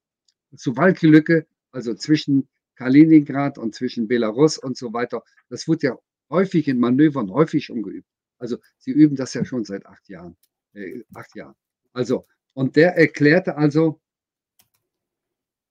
Suwalki-Lücke, 0.51 1.47
also 1.71 1.93
zwischen 1.93 2.47
Kaliningrad 2.75 3.57
und 3.57 3.73
zwischen 3.73 4.07
Belarus 4.07 4.57
und 4.57 4.77
so 4.77 4.93
weiter, 4.93 5.23
das 5.49 5.67
wird 5.67 5.83
ja 5.83 5.97
häufig 6.29 6.67
in 6.67 6.79
Manövern, 6.79 7.31
häufig 7.31 7.65
schon 7.65 7.83
geübt. 7.83 8.07
Also 8.37 8.57
Sie 8.77 8.91
üben 8.91 9.15
das 9.15 9.33
ja 9.33 9.45
schon 9.45 9.65
seit 9.65 9.85
acht 9.85 10.07
Jahren. 10.09 10.35
Äh, 10.73 11.03
acht 11.13 11.35
Jahren. 11.35 11.55
Also, 11.93 12.27
und 12.53 12.75
der 12.75 12.95
erklärte 12.95 13.57
also 13.57 13.99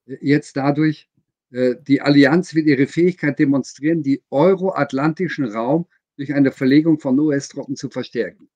äh, 0.07 0.17
jetzt 0.21 0.57
dadurch, 0.57 1.09
äh, 1.51 1.77
die 1.81 2.01
Allianz 2.01 2.55
wird 2.55 2.67
ihre 2.67 2.87
Fähigkeit 2.87 3.39
demonstrieren, 3.39 4.03
die 4.03 4.23
euroatlantischen 4.31 5.47
Raum 5.47 5.87
durch 6.17 6.35
eine 6.35 6.51
Verlegung 6.51 6.99
von 6.99 7.19
US-Truppen 7.19 7.77
zu 7.77 7.91
verstärken. 7.91 8.49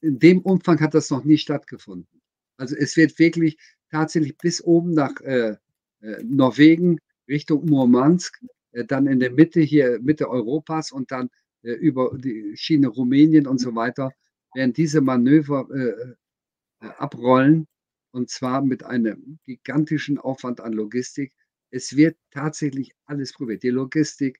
In 0.00 0.18
dem 0.18 0.40
Umfang 0.40 0.80
hat 0.80 0.94
das 0.94 1.10
noch 1.10 1.24
nie 1.24 1.38
stattgefunden. 1.38 2.20
Also 2.56 2.76
es 2.76 2.96
wird 2.96 3.18
wirklich 3.18 3.58
tatsächlich 3.90 4.36
bis 4.38 4.62
oben 4.62 4.92
nach 4.94 5.20
äh, 5.20 5.56
äh, 6.00 6.22
Norwegen 6.22 6.98
Richtung 7.28 7.66
Murmansk, 7.66 8.40
äh, 8.72 8.84
dann 8.84 9.06
in 9.06 9.18
der 9.20 9.32
Mitte 9.32 9.60
hier, 9.60 9.98
Mitte 10.00 10.28
Europas 10.28 10.92
und 10.92 11.10
dann 11.10 11.30
über 11.72 12.16
die 12.18 12.56
Schiene 12.56 12.88
Rumänien 12.88 13.46
und 13.46 13.58
so 13.58 13.74
weiter, 13.74 14.10
werden 14.54 14.72
diese 14.72 15.00
Manöver 15.00 15.68
äh, 15.72 16.86
äh, 16.86 16.88
abrollen 16.98 17.66
und 18.12 18.30
zwar 18.30 18.62
mit 18.62 18.84
einem 18.84 19.38
gigantischen 19.44 20.18
Aufwand 20.18 20.60
an 20.60 20.72
Logistik. 20.72 21.32
Es 21.70 21.96
wird 21.96 22.16
tatsächlich 22.30 22.92
alles 23.06 23.32
probiert. 23.32 23.62
Die 23.62 23.70
Logistik, 23.70 24.38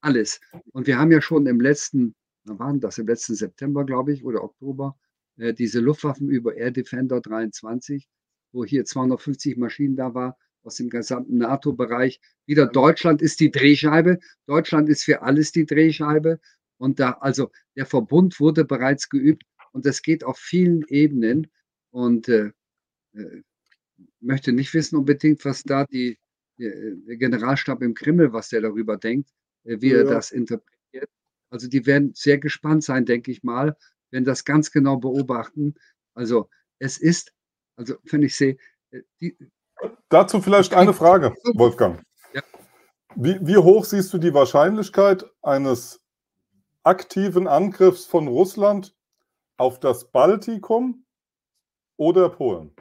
alles. 0.00 0.40
Und 0.72 0.86
wir 0.86 0.98
haben 0.98 1.12
ja 1.12 1.20
schon 1.22 1.46
im 1.46 1.60
letzten, 1.60 2.14
wann 2.44 2.58
war 2.58 2.76
das? 2.78 2.98
Im 2.98 3.06
letzten 3.06 3.34
September, 3.34 3.84
glaube 3.84 4.12
ich, 4.12 4.24
oder 4.24 4.42
Oktober, 4.42 4.98
äh, 5.38 5.54
diese 5.54 5.80
Luftwaffen 5.80 6.28
über 6.28 6.56
Air 6.56 6.72
Defender 6.72 7.20
23, 7.20 8.08
wo 8.52 8.64
hier 8.64 8.84
250 8.84 9.56
Maschinen 9.56 9.96
da 9.96 10.14
war 10.14 10.36
aus 10.62 10.76
dem 10.76 10.90
gesamten 10.90 11.38
NATO-Bereich. 11.38 12.20
Wieder 12.46 12.66
Deutschland 12.66 13.22
ist 13.22 13.40
die 13.40 13.50
Drehscheibe. 13.50 14.18
Deutschland 14.46 14.88
ist 14.88 15.04
für 15.04 15.22
alles 15.22 15.52
die 15.52 15.66
Drehscheibe. 15.66 16.40
Und 16.78 17.00
da, 17.00 17.12
also 17.20 17.50
der 17.76 17.86
Verbund 17.86 18.40
wurde 18.40 18.64
bereits 18.64 19.08
geübt 19.08 19.44
und 19.72 19.86
das 19.86 20.02
geht 20.02 20.24
auf 20.24 20.38
vielen 20.38 20.84
Ebenen. 20.88 21.50
Und 21.90 22.28
äh, 22.28 22.52
äh, 23.14 23.42
möchte 24.20 24.52
nicht 24.52 24.72
wissen 24.74 24.96
unbedingt, 24.96 25.44
was 25.44 25.62
da 25.62 25.84
die, 25.86 26.18
der 26.58 27.16
Generalstab 27.16 27.82
im 27.82 27.94
Kreml, 27.94 28.32
was 28.32 28.50
der 28.50 28.60
darüber 28.60 28.96
denkt. 28.96 29.30
Äh, 29.64 29.80
wie 29.80 29.92
er 29.92 30.04
das 30.04 30.30
interpretiert. 30.30 31.10
Also 31.50 31.68
die 31.68 31.86
werden 31.86 32.12
sehr 32.14 32.38
gespannt 32.38 32.84
sein, 32.84 33.04
denke 33.04 33.30
ich 33.30 33.42
mal, 33.42 33.76
wenn 34.10 34.24
das 34.24 34.44
ganz 34.44 34.70
genau 34.70 34.96
beobachten. 34.96 35.74
Also 36.14 36.48
es 36.78 36.98
ist, 36.98 37.32
also 37.76 37.96
wenn 38.04 38.22
ich 38.22 38.36
sehe, 38.36 38.56
äh, 38.90 39.02
die, 39.20 39.36
Dazu 40.08 40.40
vielleicht 40.40 40.74
eine 40.74 40.92
Frage, 40.92 41.34
Wolfgang. 41.54 42.02
Ja. 42.32 42.42
Wie, 43.14 43.38
wie 43.40 43.56
hoch 43.56 43.84
siehst 43.84 44.12
du 44.12 44.18
die 44.18 44.34
Wahrscheinlichkeit 44.34 45.24
eines 45.42 46.00
aktiven 46.82 47.46
Angriffs 47.46 48.06
von 48.06 48.28
Russland 48.28 48.94
auf 49.56 49.80
das 49.80 50.10
Baltikum 50.10 51.04
oder 51.96 52.28
Polen? 52.28 52.74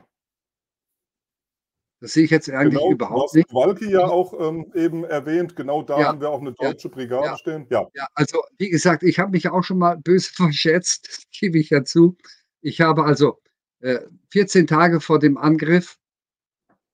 Das 2.02 2.14
sehe 2.14 2.24
ich 2.24 2.32
jetzt 2.32 2.50
eigentlich 2.50 2.80
genau, 2.80 2.92
überhaupt 2.92 3.36
nicht. 3.36 3.54
Walke 3.54 3.90
ja 3.90 4.06
auch 4.06 4.34
ähm, 4.40 4.72
eben 4.74 5.04
erwähnt, 5.04 5.56
genau 5.58 5.82
da 5.82 6.00
ja, 6.00 6.08
haben 6.08 6.22
wir 6.22 6.30
auch 6.30 6.40
eine 6.40 6.54
deutsche 6.54 6.88
ja, 6.88 6.94
Brigade 6.94 7.26
ja, 7.26 7.38
stehen. 7.38 7.68
Ja. 7.70 7.88
ja, 7.94 8.08
also 8.14 8.42
wie 8.58 8.70
gesagt, 8.70 9.04
ich 9.04 9.20
habe 9.20 9.32
mich 9.32 9.50
auch 9.50 9.64
schon 9.64 9.80
mal 9.80 9.98
böse 9.98 10.32
verschätzt, 10.34 11.08
das 11.10 11.24
gebe 11.38 11.60
ich 11.60 11.70
ja 11.70 11.84
zu. 11.84 12.16
Ich 12.62 12.80
habe 12.80 13.04
also 13.04 13.40
äh, 13.82 14.00
14 14.32 14.68
Tage 14.68 15.02
vor 15.02 15.20
dem 15.20 15.38
Angriff 15.38 15.99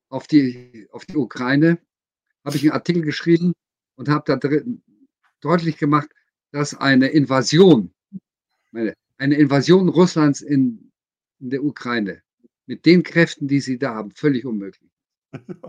auf 0.10 0.28
die, 0.28 0.88
auf 0.91 1.06
die 1.06 1.18
Ukraine, 1.18 1.80
habe 2.43 2.58
ich 2.58 2.64
einen 2.64 2.72
Artikel 2.72 3.01
geschrieben 3.01 3.53
und 3.95 4.10
habe 4.10 4.24
da 4.26 4.36
drin 4.36 4.84
deutlich 5.41 5.78
gemacht, 5.78 6.10
dass 6.51 6.74
eine 6.74 7.08
Invasion, 7.08 7.93
meine, 8.72 8.93
eine 9.18 9.36
Invasion 9.36 9.89
Russlands 9.89 10.41
in, 10.41 10.91
in 11.39 11.49
der 11.49 11.64
Ukraine 11.64 12.22
mit 12.66 12.86
den 12.86 13.03
Kräften, 13.03 13.47
die 13.47 13.60
sie 13.60 13.78
da 13.78 13.95
haben, 13.95 14.12
völlig 14.12 14.45
unmöglich. 14.45 14.89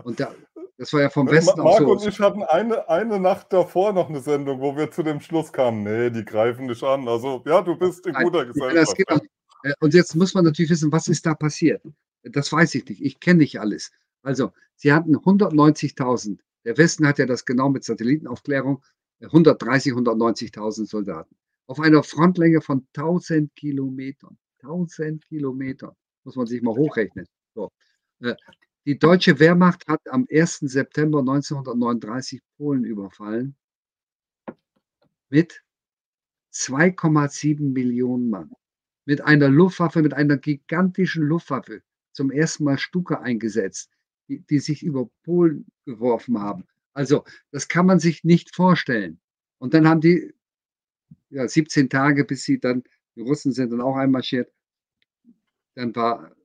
Und 0.03 0.19
da, 0.19 0.33
das 0.77 0.93
war 0.93 1.01
ja 1.01 1.09
vom 1.09 1.29
Westen 1.29 1.61
Marc 1.61 1.79
so. 1.79 1.91
und 1.91 2.05
ich 2.05 2.19
hatten 2.19 2.43
eine, 2.43 2.87
eine 2.87 3.19
Nacht 3.19 3.51
davor 3.51 3.93
noch 3.93 4.09
eine 4.09 4.21
Sendung, 4.21 4.61
wo 4.61 4.75
wir 4.75 4.89
zu 4.91 5.03
dem 5.03 5.19
Schluss 5.19 5.51
kamen, 5.51 5.83
nee, 5.83 6.09
die 6.09 6.23
greifen 6.23 6.67
nicht 6.67 6.83
an. 6.83 7.07
Also 7.07 7.43
ja, 7.45 7.61
du 7.61 7.75
bist 7.75 8.05
in 8.07 8.13
guter 8.13 8.45
Gesellschaft. 8.45 8.97
Äh, 9.63 9.73
und 9.79 9.93
jetzt 9.93 10.15
muss 10.15 10.33
man 10.33 10.45
natürlich 10.45 10.71
wissen, 10.71 10.91
was 10.91 11.07
ist 11.07 11.25
da 11.25 11.33
passiert? 11.33 11.81
Das 12.23 12.51
weiß 12.51 12.75
ich 12.75 12.87
nicht. 12.87 13.01
Ich 13.01 13.19
kenne 13.19 13.39
nicht 13.39 13.59
alles. 13.59 13.91
Also, 14.27 14.51
sie 14.75 14.91
hatten 14.91 15.15
190.000. 15.15 16.39
Der 16.65 16.77
Westen 16.77 17.07
hat 17.07 17.17
ja 17.17 17.25
das 17.25 17.45
genau 17.45 17.69
mit 17.69 17.85
Satellitenaufklärung. 17.85 18.83
130, 19.21 19.93
190.000 19.93 20.85
Soldaten. 20.85 21.33
Auf 21.65 21.79
einer 21.79 22.03
Frontlänge 22.03 22.59
von 22.59 22.85
1000 22.93 23.55
Kilometern. 23.55 24.37
1000 24.63 25.25
Kilometern. 25.29 25.95
Muss 26.25 26.35
man 26.35 26.45
sich 26.45 26.61
mal 26.61 26.75
hochrechnen. 26.75 27.25
So. 27.55 27.71
Äh, 28.19 28.35
die 28.85 28.99
deutsche 28.99 29.39
Wehrmacht 29.39 29.87
hat 29.87 30.01
am 30.09 30.27
1. 30.29 30.59
September 30.59 31.19
1939 31.19 32.41
Polen 32.57 32.83
überfallen 32.83 33.55
mit 35.29 35.63
2,7 36.53 37.61
Millionen 37.71 38.29
Mann. 38.29 38.51
Mit 39.05 39.21
einer 39.21 39.47
Luftwaffe, 39.47 40.01
mit 40.01 40.13
einer 40.13 40.35
gigantischen 40.35 41.23
Luftwaffe 41.23 41.81
zum 42.11 42.29
ersten 42.29 42.65
Mal 42.65 42.77
Stuka 42.77 43.21
eingesetzt, 43.21 43.89
die, 44.27 44.41
die 44.41 44.59
sich 44.59 44.83
über 44.83 45.09
Polen 45.23 45.65
geworfen 45.85 46.39
haben. 46.39 46.65
Also, 46.93 47.23
das 47.51 47.67
kann 47.67 47.85
man 47.85 47.99
sich 47.99 48.23
nicht 48.23 48.55
vorstellen. 48.55 49.19
Und 49.59 49.73
dann 49.73 49.87
haben 49.87 50.01
die 50.01 50.33
ja, 51.29 51.47
17 51.47 51.89
Tage, 51.89 52.25
bis 52.25 52.43
sie 52.43 52.59
dann, 52.59 52.83
die 53.15 53.21
Russen 53.21 53.51
sind 53.51 53.71
dann 53.71 53.81
auch 53.81 53.95
einmarschiert, 53.95 54.51
dann 55.75 55.95
war 55.95 56.35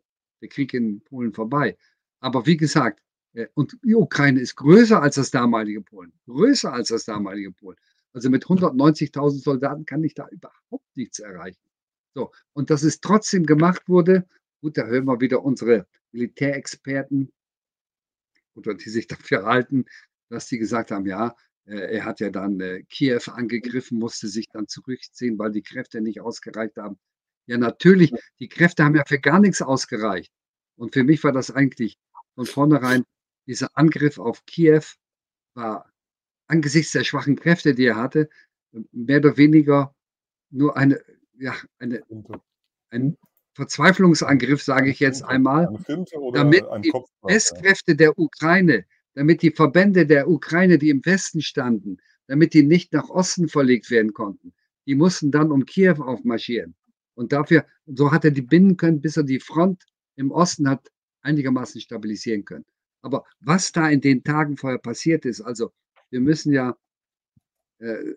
der 0.40 0.48
Krieg 0.48 0.74
in 0.74 1.00
Polen 1.02 1.32
vorbei. 1.32 1.76
Aber 2.20 2.46
wie 2.46 2.56
gesagt, 2.56 3.02
äh, 3.34 3.46
und 3.54 3.78
die 3.84 3.94
Ukraine 3.94 4.40
ist 4.40 4.56
größer 4.56 5.02
als 5.02 5.16
das 5.16 5.30
damalige 5.30 5.80
Polen. 5.80 6.12
Größer 6.26 6.72
als 6.72 6.88
das 6.88 7.04
damalige 7.04 7.52
Polen. 7.52 7.78
Also 8.12 8.28
mit 8.28 8.44
190.000 8.44 9.42
Soldaten 9.42 9.86
kann 9.86 10.04
ich 10.04 10.14
da 10.14 10.28
überhaupt 10.28 10.96
nichts 10.96 11.18
erreichen. 11.18 11.60
So, 12.14 12.30
und 12.52 12.68
dass 12.68 12.82
es 12.82 13.00
trotzdem 13.00 13.46
gemacht 13.46 13.88
wurde, 13.88 14.26
gut, 14.60 14.76
da 14.76 14.84
hören 14.84 15.06
wir 15.06 15.20
wieder 15.20 15.42
unsere 15.42 15.86
Militärexperten, 16.12 17.32
oder 18.54 18.74
die 18.74 18.90
sich 18.90 19.06
dafür 19.08 19.44
halten, 19.44 19.84
dass 20.28 20.46
die 20.48 20.58
gesagt 20.58 20.90
haben, 20.90 21.06
ja, 21.06 21.34
äh, 21.66 21.96
er 21.96 22.04
hat 22.04 22.20
ja 22.20 22.30
dann 22.30 22.60
äh, 22.60 22.82
Kiew 22.84 23.20
angegriffen, 23.26 23.98
musste 23.98 24.28
sich 24.28 24.48
dann 24.52 24.68
zurückziehen, 24.68 25.38
weil 25.38 25.52
die 25.52 25.62
Kräfte 25.62 26.00
nicht 26.00 26.20
ausgereicht 26.20 26.76
haben. 26.76 26.98
Ja, 27.46 27.58
natürlich, 27.58 28.12
die 28.38 28.48
Kräfte 28.48 28.84
haben 28.84 28.94
ja 28.94 29.04
für 29.06 29.18
gar 29.18 29.40
nichts 29.40 29.62
ausgereicht. 29.62 30.32
Und 30.76 30.94
für 30.94 31.04
mich 31.04 31.22
war 31.24 31.32
das 31.32 31.50
eigentlich 31.50 31.98
von 32.34 32.46
vornherein, 32.46 33.04
dieser 33.46 33.76
Angriff 33.76 34.18
auf 34.18 34.44
Kiew 34.46 34.82
war 35.54 35.90
angesichts 36.46 36.92
der 36.92 37.04
schwachen 37.04 37.36
Kräfte, 37.36 37.74
die 37.74 37.86
er 37.86 37.96
hatte, 37.96 38.28
mehr 38.92 39.18
oder 39.18 39.36
weniger 39.36 39.94
nur 40.50 40.76
eine, 40.76 41.02
ja, 41.34 41.54
eine, 41.78 42.02
ein 42.90 43.16
Verzweiflungsangriff, 43.54 44.62
sage 44.62 44.90
ich 44.90 45.00
jetzt 45.00 45.22
einmal, 45.22 45.68
damit 46.32 46.64
die 46.82 46.92
Westkräfte 47.22 47.94
der 47.94 48.18
Ukraine, 48.18 48.84
damit 49.14 49.42
die 49.42 49.50
Verbände 49.50 50.06
der 50.06 50.28
Ukraine, 50.28 50.78
die 50.78 50.90
im 50.90 51.04
Westen 51.04 51.42
standen, 51.42 51.98
damit 52.28 52.54
die 52.54 52.62
nicht 52.62 52.92
nach 52.92 53.10
Osten 53.10 53.48
verlegt 53.48 53.90
werden 53.90 54.12
konnten. 54.12 54.54
Die 54.86 54.94
mussten 54.94 55.30
dann 55.30 55.50
um 55.50 55.66
Kiew 55.66 56.02
aufmarschieren. 56.02 56.74
Und 57.14 57.32
dafür, 57.32 57.66
so 57.86 58.10
hat 58.10 58.24
er 58.24 58.30
die 58.30 58.42
binden 58.42 58.76
können, 58.76 59.00
bis 59.00 59.16
er 59.16 59.24
die 59.24 59.40
Front 59.40 59.84
im 60.16 60.30
Osten 60.30 60.68
hat 60.68 60.90
einigermaßen 61.20 61.80
stabilisieren 61.80 62.44
können. 62.44 62.64
Aber 63.02 63.24
was 63.40 63.72
da 63.72 63.88
in 63.90 64.00
den 64.00 64.24
Tagen 64.24 64.56
vorher 64.56 64.78
passiert 64.78 65.24
ist, 65.24 65.40
also 65.40 65.72
wir 66.10 66.20
müssen 66.20 66.52
ja 66.52 66.76
äh, 67.78 68.14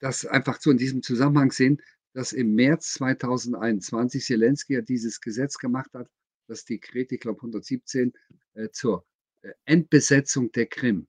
das 0.00 0.26
einfach 0.26 0.60
so 0.60 0.70
in 0.70 0.78
diesem 0.78 1.02
Zusammenhang 1.02 1.50
sehen, 1.50 1.80
dass 2.18 2.32
im 2.32 2.56
März 2.56 2.94
2021 2.94 4.24
Zelensky 4.24 4.74
ja 4.74 4.80
dieses 4.80 5.20
Gesetz 5.20 5.56
gemacht 5.56 5.94
hat, 5.94 6.10
das 6.48 6.64
Dekret, 6.64 7.12
ich 7.12 7.20
glaube 7.20 7.38
117, 7.38 8.12
äh, 8.54 8.70
zur 8.72 9.06
äh, 9.42 9.52
Endbesetzung 9.66 10.50
der 10.50 10.66
Krim. 10.66 11.06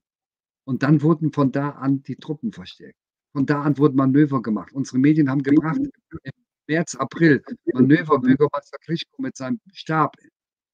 Und 0.62 0.84
dann 0.84 1.02
wurden 1.02 1.32
von 1.32 1.50
da 1.50 1.70
an 1.70 2.04
die 2.04 2.14
Truppen 2.14 2.52
verstärkt. 2.52 2.96
Von 3.32 3.44
da 3.44 3.60
an 3.62 3.76
wurden 3.76 3.96
Manöver 3.96 4.40
gemacht. 4.40 4.72
Unsere 4.72 4.98
Medien 4.98 5.28
haben 5.28 5.42
gebracht, 5.42 5.80
im 5.80 6.32
März, 6.68 6.94
April, 6.94 7.42
Manöver, 7.72 8.20
Bürgermeister 8.20 8.78
Klischko 8.78 9.20
mit 9.20 9.36
seinem 9.36 9.58
Stab 9.72 10.14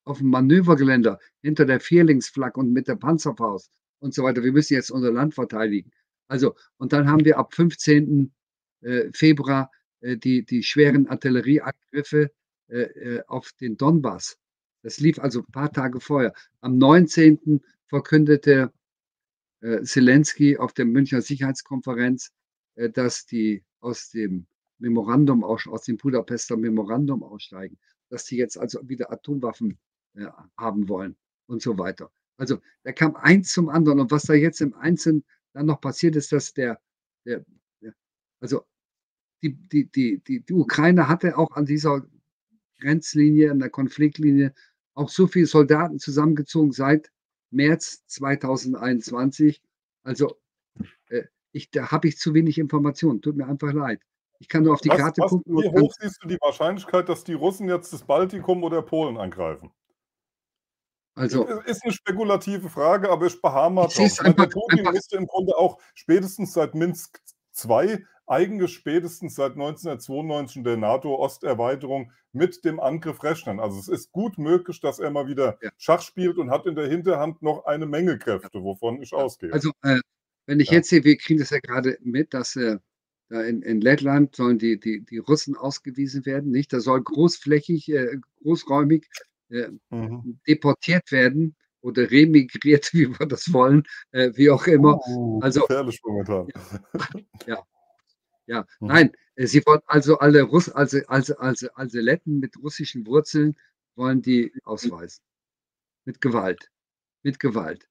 auf 0.04 0.18
dem 0.18 0.28
Manövergeländer 0.28 1.18
hinter 1.40 1.64
der 1.64 1.80
Vierlingsflagge 1.80 2.60
und 2.60 2.74
mit 2.74 2.88
der 2.88 2.96
Panzerfaust 2.96 3.70
und 4.00 4.12
so 4.12 4.22
weiter. 4.22 4.44
Wir 4.44 4.52
müssen 4.52 4.74
jetzt 4.74 4.90
unser 4.90 5.12
Land 5.12 5.32
verteidigen. 5.32 5.90
Also, 6.28 6.54
und 6.76 6.92
dann 6.92 7.08
haben 7.08 7.24
wir 7.24 7.38
ab 7.38 7.54
15. 7.54 8.34
Äh, 8.82 9.10
Februar 9.14 9.70
die, 10.14 10.44
die 10.44 10.62
schweren 10.62 11.08
Artillerieangriffe 11.08 12.30
äh, 12.68 12.80
äh, 12.82 13.22
auf 13.26 13.52
den 13.60 13.76
Donbass. 13.76 14.38
Das 14.82 15.00
lief 15.00 15.18
also 15.18 15.40
ein 15.40 15.52
paar 15.52 15.72
Tage 15.72 16.00
vorher. 16.00 16.32
Am 16.60 16.78
19. 16.78 17.60
verkündete 17.86 18.72
Zelensky 19.82 20.58
auf 20.58 20.74
der 20.74 20.84
Münchner 20.84 21.22
Sicherheitskonferenz, 21.22 22.30
dass 22.92 23.26
die 23.26 23.64
aus 23.80 24.10
dem 24.10 24.46
Memorandum, 24.78 25.42
aus 25.42 25.84
dem 25.84 25.96
Budapester 25.96 26.56
Memorandum 26.56 27.24
aussteigen, 27.24 27.78
dass 28.10 28.26
die 28.26 28.36
jetzt 28.36 28.58
also 28.58 28.86
wieder 28.88 29.10
Atomwaffen 29.10 29.78
haben 30.56 30.88
wollen 30.88 31.16
und 31.46 31.62
so 31.62 31.78
weiter. 31.78 32.12
Also 32.36 32.60
da 32.82 32.92
kam 32.92 33.16
eins 33.16 33.52
zum 33.52 33.68
anderen. 33.68 34.00
Und 34.00 34.10
was 34.10 34.24
da 34.24 34.34
jetzt 34.34 34.60
im 34.60 34.74
Einzelnen 34.74 35.24
dann 35.52 35.66
noch 35.66 35.80
passiert 35.80 36.16
ist, 36.16 36.32
dass 36.32 36.52
der, 36.52 36.78
der, 37.24 37.44
der 37.80 37.94
also 38.40 38.64
die, 39.42 39.54
die, 39.54 39.90
die, 39.90 40.22
die, 40.26 40.40
die 40.40 40.52
Ukraine 40.52 41.08
hatte 41.08 41.36
auch 41.38 41.52
an 41.52 41.66
dieser 41.66 42.06
Grenzlinie, 42.80 43.50
an 43.50 43.58
der 43.58 43.70
Konfliktlinie 43.70 44.54
auch 44.94 45.08
so 45.08 45.26
viele 45.26 45.46
Soldaten 45.46 45.98
zusammengezogen 45.98 46.72
seit 46.72 47.10
März 47.50 48.06
2021. 48.06 49.62
Also 50.02 50.36
äh, 51.08 51.24
ich, 51.52 51.70
da 51.70 51.90
habe 51.90 52.08
ich 52.08 52.18
zu 52.18 52.34
wenig 52.34 52.58
Informationen. 52.58 53.22
Tut 53.22 53.36
mir 53.36 53.46
einfach 53.46 53.72
leid. 53.72 54.00
Ich 54.38 54.48
kann 54.48 54.64
nur 54.64 54.74
auf 54.74 54.80
die 54.80 54.90
was, 54.90 54.98
Karte 54.98 55.22
was, 55.22 55.30
gucken. 55.30 55.56
Wie 55.56 55.68
hoch 55.68 55.92
siehst 55.98 56.22
du 56.22 56.28
die 56.28 56.38
Wahrscheinlichkeit, 56.40 57.08
dass 57.08 57.24
die 57.24 57.34
Russen 57.34 57.68
jetzt 57.68 57.92
das 57.92 58.04
Baltikum 58.04 58.62
oder 58.64 58.82
Polen 58.82 59.16
angreifen? 59.16 59.70
Also, 61.14 61.46
ist 61.64 61.82
eine 61.82 61.94
spekulative 61.94 62.68
Frage, 62.68 63.08
aber 63.08 63.26
ich 63.26 63.40
beharre 63.40 63.86
ich 63.88 63.94
drauf. 63.94 64.20
Einfach, 64.20 64.50
Putin 64.50 64.84
müsste 64.92 65.16
im 65.16 65.26
Grunde 65.26 65.56
auch 65.56 65.78
spätestens 65.94 66.52
seit 66.52 66.74
Minsk 66.74 67.18
II 67.64 68.04
eigentlich 68.26 68.72
spätestens 68.72 69.34
seit 69.36 69.52
1992 69.52 70.64
der 70.64 70.76
NATO-Osterweiterung 70.76 72.12
mit 72.32 72.64
dem 72.64 72.80
Angriff 72.80 73.22
rechnen. 73.22 73.60
Also 73.60 73.78
es 73.78 73.88
ist 73.88 74.12
gut 74.12 74.36
möglich, 74.38 74.80
dass 74.80 74.98
er 74.98 75.10
mal 75.10 75.26
wieder 75.26 75.58
ja. 75.62 75.70
Schach 75.78 76.02
spielt 76.02 76.38
und 76.38 76.50
hat 76.50 76.66
in 76.66 76.74
der 76.74 76.88
Hinterhand 76.88 77.42
noch 77.42 77.64
eine 77.66 77.86
Menge 77.86 78.18
Kräfte, 78.18 78.62
wovon 78.62 79.00
ich 79.00 79.12
ausgehe. 79.12 79.52
Also 79.52 79.70
äh, 79.82 80.00
wenn 80.46 80.60
ich 80.60 80.70
ja. 80.70 80.74
jetzt 80.76 80.90
sehe, 80.90 81.04
wir 81.04 81.16
kriegen 81.16 81.38
das 81.38 81.50
ja 81.50 81.60
gerade 81.60 81.98
mit, 82.02 82.34
dass 82.34 82.56
äh, 82.56 82.78
in, 83.28 83.62
in, 83.62 83.80
Lettland 83.80 84.36
sollen 84.36 84.58
die, 84.58 84.78
die, 84.78 85.04
die 85.04 85.18
Russen 85.18 85.56
ausgewiesen 85.56 86.26
werden, 86.26 86.50
nicht? 86.50 86.72
Da 86.72 86.80
soll 86.80 87.02
großflächig, 87.02 87.88
äh, 87.88 88.18
großräumig 88.42 89.08
äh, 89.50 89.68
mhm. 89.90 90.38
deportiert 90.46 91.10
werden 91.10 91.56
oder 91.80 92.10
remigriert, 92.10 92.90
wie 92.92 93.08
wir 93.08 93.26
das 93.26 93.52
wollen, 93.52 93.84
äh, 94.12 94.30
wie 94.34 94.50
auch 94.50 94.66
immer. 94.66 95.00
Oh, 95.08 95.40
also, 95.40 95.62
gefährlich 95.62 96.00
momentan. 96.04 96.48
Ja, 97.46 97.54
ja, 97.54 97.62
ja, 98.46 98.66
mhm. 98.80 98.88
nein, 98.88 99.12
äh, 99.36 99.46
sie 99.46 99.64
wollen 99.66 99.80
also 99.86 100.18
alle 100.18 100.42
Russ, 100.42 100.68
also, 100.68 100.98
also, 101.08 101.36
also, 101.36 101.68
also 101.74 101.98
Letten 102.00 102.38
mit 102.40 102.56
russischen 102.56 103.06
Wurzeln 103.06 103.56
wollen 103.94 104.22
die 104.22 104.52
ausweisen. 104.64 105.22
Mit 106.04 106.20
Gewalt. 106.20 106.70
Mit 107.22 107.40
Gewalt. 107.40 107.88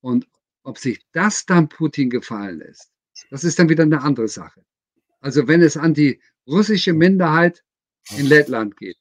Und 0.00 0.28
ob 0.62 0.78
sich 0.78 1.00
das 1.12 1.46
dann 1.46 1.68
Putin 1.68 2.10
gefallen 2.10 2.58
lässt, 2.58 2.90
das 3.30 3.44
ist 3.44 3.58
dann 3.58 3.68
wieder 3.68 3.84
eine 3.84 4.02
andere 4.02 4.28
Sache. 4.28 4.64
Also 5.20 5.48
wenn 5.48 5.62
es 5.62 5.76
an 5.76 5.94
die 5.94 6.20
russische 6.46 6.92
Minderheit 6.92 7.64
in 8.16 8.26
Lettland 8.26 8.76
geht, 8.76 8.98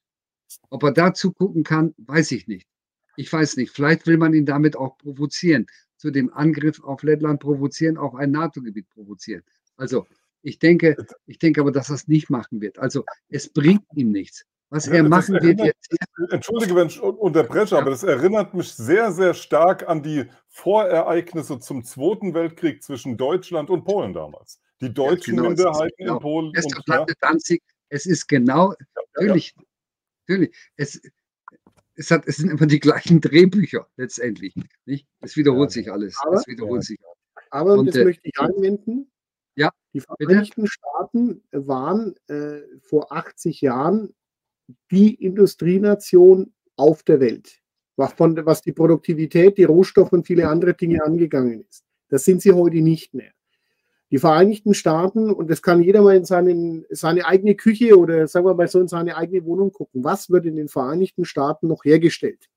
ob 0.70 0.84
er 0.84 0.92
da 0.92 1.14
zugucken 1.14 1.64
kann, 1.64 1.94
weiß 1.98 2.32
ich 2.32 2.48
nicht. 2.48 2.68
Ich 3.18 3.32
weiß 3.32 3.58
nicht. 3.58 3.72
Vielleicht 3.72 4.08
will 4.08 4.18
man 4.18 4.34
ihn 4.34 4.46
damit 4.46 4.76
auch 4.76 4.98
provozieren, 4.98 5.68
zu 5.98 6.12
dem 6.12 6.34
Angriff 6.34 6.84
auf 6.84 7.04
Lettland 7.04 7.40
provozieren, 7.40 7.98
auf 7.98 8.16
ein 8.16 8.32
NATO-Gebiet 8.32 8.90
provozieren. 8.90 9.44
Also 9.78 10.08
ich 10.46 10.60
denke, 10.60 10.96
ich 11.26 11.40
denke 11.40 11.62
aber, 11.62 11.72
dass 11.72 11.90
er 11.90 11.96
es 11.96 12.08
nicht 12.08 12.30
machen 12.30 12.62
wird. 12.62 12.78
Also 12.78 13.04
es 13.30 13.52
bringt 13.52 13.84
ihm 13.96 14.12
nichts. 14.12 14.46
Was 14.70 14.88
er 14.88 15.04
machen 15.04 15.42
wird 15.42 15.60
jetzt. 15.60 15.96
Entschuldige, 16.32 16.76
wenn 16.76 16.88
ich 16.88 17.00
unterbreche, 17.00 17.76
ja. 17.76 17.82
aber 17.82 17.92
das 17.92 18.04
erinnert 18.04 18.54
mich 18.54 18.74
sehr, 18.74 19.12
sehr 19.12 19.34
stark 19.34 19.88
an 19.88 20.04
die 20.04 20.26
Vorereignisse 20.50 21.60
zum 21.60 21.84
Zweiten 21.84 22.34
Weltkrieg 22.34 22.84
zwischen 22.84 23.18
Deutschland 23.18 23.70
und 23.70 23.86
Polen 23.86 24.14
damals. 24.14 24.60
Die 24.82 24.94
deutschen 24.94 25.36
ja, 25.36 25.42
genau, 25.42 25.50
Minderheiten 25.50 25.96
genau. 25.98 26.14
in 26.16 26.20
Polen. 26.20 26.52
Es, 26.56 26.66
und, 26.66 26.84
ja. 26.88 27.06
Danzig, 27.22 27.64
es 27.90 28.06
ist 28.06 28.28
genau, 28.28 28.74
natürlich, 29.16 29.56
natürlich, 30.28 30.56
es, 30.76 31.02
es, 31.96 32.12
hat, 32.12 32.28
es 32.28 32.38
sind 32.38 32.50
immer 32.50 32.68
die 32.68 32.80
gleichen 32.80 33.22
Drehbücher 33.22 33.88
letztendlich. 33.98 34.54
Nicht? 34.86 35.08
Es 35.22 35.38
wiederholt 35.38 35.70
ja, 35.72 35.74
sich 35.82 35.92
alles. 35.92 36.18
Aber, 36.20 36.36
es 36.36 36.48
wiederholt 36.48 36.84
sich. 36.84 37.00
aber 37.50 37.74
und, 37.76 37.88
das 37.88 37.96
äh, 37.96 38.04
möchte 38.04 38.28
ich 38.28 38.40
einwenden. 38.40 39.12
Die 39.96 40.02
Vereinigten 40.02 40.64
bitte? 40.64 40.74
Staaten 40.74 41.42
waren 41.52 42.16
äh, 42.28 42.60
vor 42.82 43.14
80 43.14 43.62
Jahren 43.62 44.14
die 44.92 45.14
Industrienation 45.14 46.52
auf 46.76 47.04
der 47.04 47.22
Welt, 47.22 47.62
was, 47.96 48.12
von, 48.12 48.46
was 48.46 48.62
die 48.62 48.74
Produktivität, 48.74 49.58
die 49.58 49.64
Rohstoffe 49.64 50.12
und 50.12 50.28
viele 50.28 50.50
andere 50.50 50.74
Dinge 50.74 51.02
angegangen 51.02 51.62
ist. 51.70 51.86
Das 52.10 52.26
sind 52.26 52.42
sie 52.42 52.52
heute 52.52 52.82
nicht 52.82 53.14
mehr. 53.14 53.32
Die 54.12 54.18
Vereinigten 54.18 54.74
Staaten, 54.74 55.32
und 55.32 55.50
das 55.50 55.62
kann 55.62 55.82
jeder 55.82 56.02
mal 56.02 56.18
in 56.18 56.26
seinen, 56.26 56.86
seine 56.90 57.26
eigene 57.26 57.56
Küche 57.56 57.98
oder 57.98 58.28
sagen 58.28 58.46
wir 58.46 58.54
mal 58.54 58.68
so 58.68 58.82
in 58.82 58.90
seine 58.90 59.16
eigene 59.16 59.46
Wohnung 59.46 59.72
gucken, 59.72 60.04
was 60.04 60.30
wird 60.30 60.46
in 60.46 60.58
den 60.58 60.68
Vereinigten 60.68 61.24
Staaten 61.24 61.70
noch 61.70 61.86
hergestellt? 61.86 62.50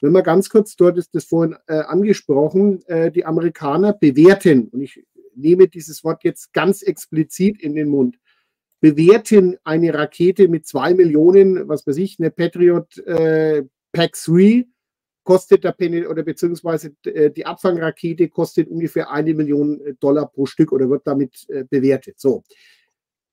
Wenn 0.00 0.12
man 0.12 0.22
ganz 0.22 0.48
kurz, 0.48 0.76
dort 0.76 0.96
ist 0.96 1.14
das 1.14 1.24
vorhin 1.24 1.56
äh, 1.66 1.74
angesprochen, 1.74 2.82
äh, 2.86 3.10
die 3.10 3.26
Amerikaner 3.26 3.92
bewerten, 3.92 4.68
und 4.68 4.80
ich 4.80 5.04
nehme 5.36 5.68
dieses 5.68 6.02
Wort 6.04 6.24
jetzt 6.24 6.52
ganz 6.52 6.82
explizit 6.82 7.60
in 7.62 7.74
den 7.74 7.88
Mund, 7.88 8.18
bewerten 8.80 9.56
eine 9.64 9.94
Rakete 9.94 10.48
mit 10.48 10.66
zwei 10.66 10.94
Millionen, 10.94 11.68
was 11.68 11.86
weiß 11.86 11.96
ich, 11.96 12.18
eine 12.18 12.30
Patriot 12.30 12.98
äh, 12.98 13.64
Pack 13.92 14.12
3 14.24 14.66
kostet 15.24 15.64
der 15.64 15.72
Penny 15.72 16.06
oder 16.06 16.22
beziehungsweise 16.22 16.94
äh, 17.04 17.30
die 17.30 17.44
Abfangrakete 17.44 18.28
kostet 18.28 18.68
ungefähr 18.68 19.10
eine 19.10 19.34
Million 19.34 19.80
äh, 19.80 19.94
Dollar 19.94 20.30
pro 20.30 20.46
Stück 20.46 20.72
oder 20.72 20.88
wird 20.88 21.06
damit 21.06 21.46
äh, 21.48 21.64
bewertet. 21.64 22.20
So. 22.20 22.44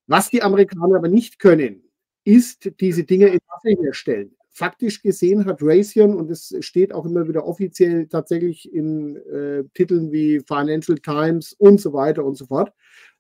Was 0.08 0.30
die 0.30 0.42
Amerikaner 0.42 0.98
aber 0.98 1.08
nicht 1.08 1.40
können, 1.40 1.84
ist 2.26 2.72
diese 2.80 3.04
Dinge 3.04 3.28
in 3.28 3.40
Waffe 3.48 3.82
herstellen. 3.82 4.36
Faktisch 4.56 5.02
gesehen 5.02 5.46
hat 5.46 5.64
Raytheon, 5.64 6.16
und 6.16 6.30
es 6.30 6.56
steht 6.60 6.94
auch 6.94 7.06
immer 7.06 7.28
wieder 7.28 7.48
offiziell 7.48 8.08
tatsächlich 8.08 8.72
in 8.72 9.16
äh, 9.16 9.64
Titeln 9.74 10.12
wie 10.12 10.42
Financial 10.48 10.98
Times 11.00 11.54
und 11.54 11.82
so 11.82 11.92
weiter 11.92 12.24
und 12.24 12.36
so 12.36 12.46
fort, 12.46 12.72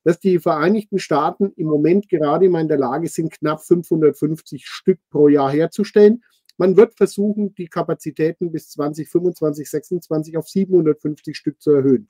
dass 0.04 0.20
die 0.20 0.38
Vereinigten 0.38 1.00
Staaten 1.00 1.52
im 1.56 1.66
Moment 1.68 2.08
gerade 2.08 2.48
mal 2.50 2.62
in 2.62 2.68
der 2.68 2.78
Lage 2.78 3.08
sind, 3.08 3.32
knapp 3.32 3.64
550 3.64 4.68
Stück 4.68 5.00
pro 5.10 5.28
Jahr 5.28 5.52
herzustellen. 5.52 6.24
Man 6.58 6.78
wird 6.78 6.94
versuchen, 6.96 7.56
die 7.56 7.68
Kapazitäten 7.68 8.52
bis 8.52 8.70
2025, 8.70 9.66
2026 9.68 10.38
auf 10.38 10.48
750 10.48 11.36
Stück 11.36 11.60
zu 11.60 11.72
erhöhen. 11.72 12.10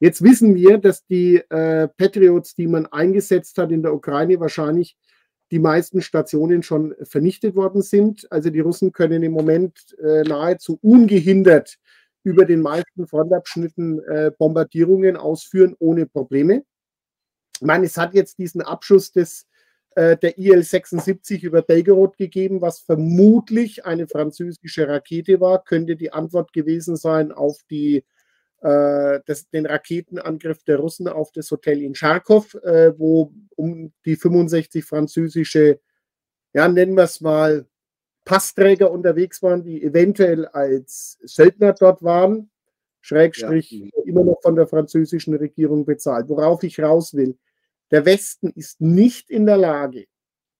Jetzt 0.00 0.22
wissen 0.22 0.54
wir, 0.54 0.78
dass 0.78 1.04
die 1.06 1.36
äh, 1.50 1.88
Patriots, 1.88 2.54
die 2.54 2.68
man 2.68 2.86
eingesetzt 2.86 3.58
hat 3.58 3.70
in 3.70 3.82
der 3.82 3.94
Ukraine, 3.94 4.40
wahrscheinlich 4.40 4.96
die 5.50 5.58
meisten 5.58 6.02
Stationen 6.02 6.62
schon 6.62 6.94
vernichtet 7.02 7.54
worden 7.54 7.82
sind. 7.82 8.30
Also 8.30 8.50
die 8.50 8.60
Russen 8.60 8.92
können 8.92 9.22
im 9.22 9.32
Moment 9.32 9.96
äh, 10.02 10.22
nahezu 10.22 10.78
ungehindert 10.82 11.78
über 12.24 12.44
den 12.44 12.60
meisten 12.60 13.06
Frontabschnitten 13.06 14.00
äh, 14.04 14.32
Bombardierungen 14.36 15.16
ausführen 15.16 15.76
ohne 15.78 16.06
Probleme. 16.06 16.64
Ich 17.54 17.66
meine, 17.66 17.86
es 17.86 17.96
hat 17.96 18.14
jetzt 18.14 18.38
diesen 18.38 18.62
Abschuss 18.62 19.12
des 19.12 19.46
äh, 19.96 20.16
der 20.18 20.36
IL-76 20.36 21.42
über 21.42 21.62
Belgorod 21.62 22.18
gegeben, 22.18 22.60
was 22.60 22.80
vermutlich 22.80 23.86
eine 23.86 24.06
französische 24.06 24.86
Rakete 24.86 25.40
war. 25.40 25.64
Könnte 25.64 25.96
die 25.96 26.12
Antwort 26.12 26.52
gewesen 26.52 26.96
sein 26.96 27.32
auf 27.32 27.60
die, 27.70 28.04
das, 28.60 29.48
den 29.50 29.66
Raketenangriff 29.66 30.62
der 30.64 30.78
Russen 30.78 31.08
auf 31.08 31.30
das 31.32 31.50
Hotel 31.50 31.82
in 31.82 31.94
Charkow, 31.94 32.54
äh, 32.62 32.98
wo 32.98 33.32
um 33.54 33.92
die 34.04 34.16
65 34.16 34.84
französische, 34.84 35.80
ja, 36.52 36.68
nennen 36.68 36.94
wir 36.94 37.04
es 37.04 37.20
mal, 37.20 37.66
Passträger 38.24 38.90
unterwegs 38.90 39.42
waren, 39.42 39.62
die 39.62 39.82
eventuell 39.82 40.46
als 40.46 41.18
Söldner 41.22 41.74
dort 41.74 42.02
waren, 42.02 42.50
Schrägstrich 43.00 43.70
ja. 43.70 44.02
immer 44.04 44.24
noch 44.24 44.42
von 44.42 44.56
der 44.56 44.66
französischen 44.66 45.34
Regierung 45.34 45.84
bezahlt. 45.84 46.28
Worauf 46.28 46.64
ich 46.64 46.80
raus 46.80 47.14
will, 47.14 47.38
der 47.92 48.04
Westen 48.04 48.50
ist 48.50 48.80
nicht 48.80 49.30
in 49.30 49.46
der 49.46 49.58
Lage, 49.58 50.06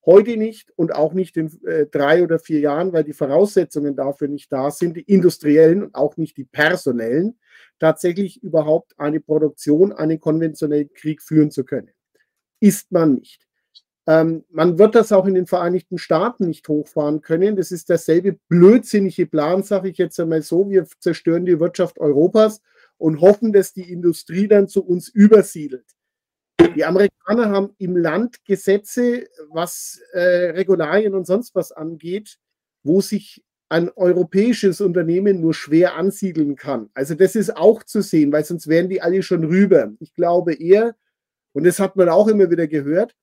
heute 0.05 0.37
nicht 0.37 0.71
und 0.77 0.95
auch 0.95 1.13
nicht 1.13 1.37
in 1.37 1.51
äh, 1.65 1.87
drei 1.87 2.23
oder 2.23 2.39
vier 2.39 2.61
Jahren, 2.61 2.93
weil 2.93 3.03
die 3.03 3.13
Voraussetzungen 3.13 3.97
dafür 3.97 4.29
nicht 4.29 4.53
da 4.53 4.71
sind, 4.71 4.97
die 4.97 5.03
industriellen 5.03 5.83
und 5.83 5.95
auch 5.97 6.17
nicht 6.17 6.37
die 6.37 6.45
personellen, 6.45 7.37
tatsächlich 7.79 8.43
überhaupt 8.43 8.99
eine 8.99 9.21
Produktion, 9.21 9.93
einen 9.93 10.21
konventionellen 10.21 10.93
Krieg 10.93 11.23
führen 11.23 11.51
zu 11.51 11.65
können. 11.65 11.91
Ist 12.61 12.91
man 12.93 13.15
nicht. 13.15 13.47
Ähm, 14.07 14.45
man 14.51 14.79
wird 14.79 14.95
das 14.95 15.13
auch 15.13 15.27
in 15.27 15.35
den 15.35 15.47
Vereinigten 15.47 15.99
Staaten 15.99 16.47
nicht 16.47 16.69
hochfahren 16.69 17.23
können. 17.23 17.57
Das 17.57 17.73
ist 17.73 17.89
derselbe 17.89 18.39
blödsinnige 18.49 19.27
Plan, 19.27 19.63
sage 19.63 19.89
ich 19.89 19.99
jetzt 19.99 20.19
einmal 20.21 20.43
so. 20.43 20.71
Wir 20.71 20.87
zerstören 21.01 21.45
die 21.45 21.59
Wirtschaft 21.59 21.99
Europas 21.99 22.61
und 22.99 23.21
hoffen, 23.21 23.53
dass 23.53 23.73
die 23.73 23.91
Industrie 23.91 24.47
dann 24.47 24.69
zu 24.69 24.85
uns 24.85 25.09
übersiedelt. 25.09 25.87
Die 26.77 26.85
Amerikaner 26.85 27.51
haben 27.51 27.75
im 27.79 27.97
Land 27.97 28.45
Gesetze, 28.45 29.27
was 29.51 30.01
äh, 30.13 30.51
Regularien 30.51 31.15
und 31.15 31.27
sonst 31.27 31.55
was 31.55 31.73
angeht, 31.73 32.39
wo 32.83 33.01
sich 33.01 33.45
ein 33.69 33.91
europäisches 33.91 34.81
Unternehmen 34.81 35.41
nur 35.41 35.55
schwer 35.55 35.97
ansiedeln 35.97 36.57
kann. 36.57 36.89
Also 36.95 37.15
das 37.15 37.35
ist 37.35 37.57
auch 37.57 37.83
zu 37.83 38.01
sehen, 38.01 38.33
weil 38.33 38.45
sonst 38.45 38.69
wären 38.69 38.89
die 38.89 39.03
alle 39.03 39.23
schon 39.23 39.45
rüber. 39.45 39.93
Ich 39.99 40.15
glaube 40.15 40.55
eher, 40.55 40.95
und 41.53 41.65
das 41.65 41.81
hat 41.81 41.97
man 41.97 42.09
auch 42.09 42.29
immer 42.29 42.51
wieder 42.51 42.69
gehört, 42.69 43.15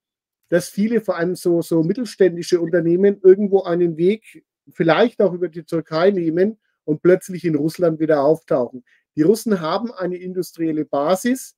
dass 0.49 0.69
viele, 0.69 1.01
vor 1.01 1.17
allem 1.17 1.35
so, 1.35 1.61
so 1.61 1.81
mittelständische 1.83 2.59
Unternehmen, 2.59 3.19
irgendwo 3.23 3.63
einen 3.63 3.97
Weg 3.97 4.43
vielleicht 4.71 5.21
auch 5.21 5.33
über 5.33 5.49
die 5.49 5.63
Türkei 5.63 6.11
nehmen 6.11 6.59
und 6.83 7.01
plötzlich 7.01 7.45
in 7.45 7.55
Russland 7.55 7.99
wieder 7.99 8.21
auftauchen. 8.23 8.83
Die 9.15 9.21
Russen 9.21 9.61
haben 9.61 9.91
eine 9.91 10.17
industrielle 10.17 10.85
Basis, 10.85 11.55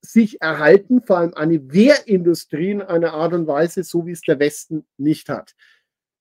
sich 0.00 0.40
erhalten, 0.40 1.02
vor 1.02 1.18
allem 1.18 1.34
eine 1.34 1.72
Wehrindustrie 1.72 2.70
in 2.70 2.82
einer 2.82 3.12
Art 3.12 3.32
und 3.32 3.46
Weise, 3.46 3.82
so 3.82 4.06
wie 4.06 4.12
es 4.12 4.20
der 4.20 4.38
Westen 4.38 4.86
nicht 4.96 5.28
hat. 5.28 5.54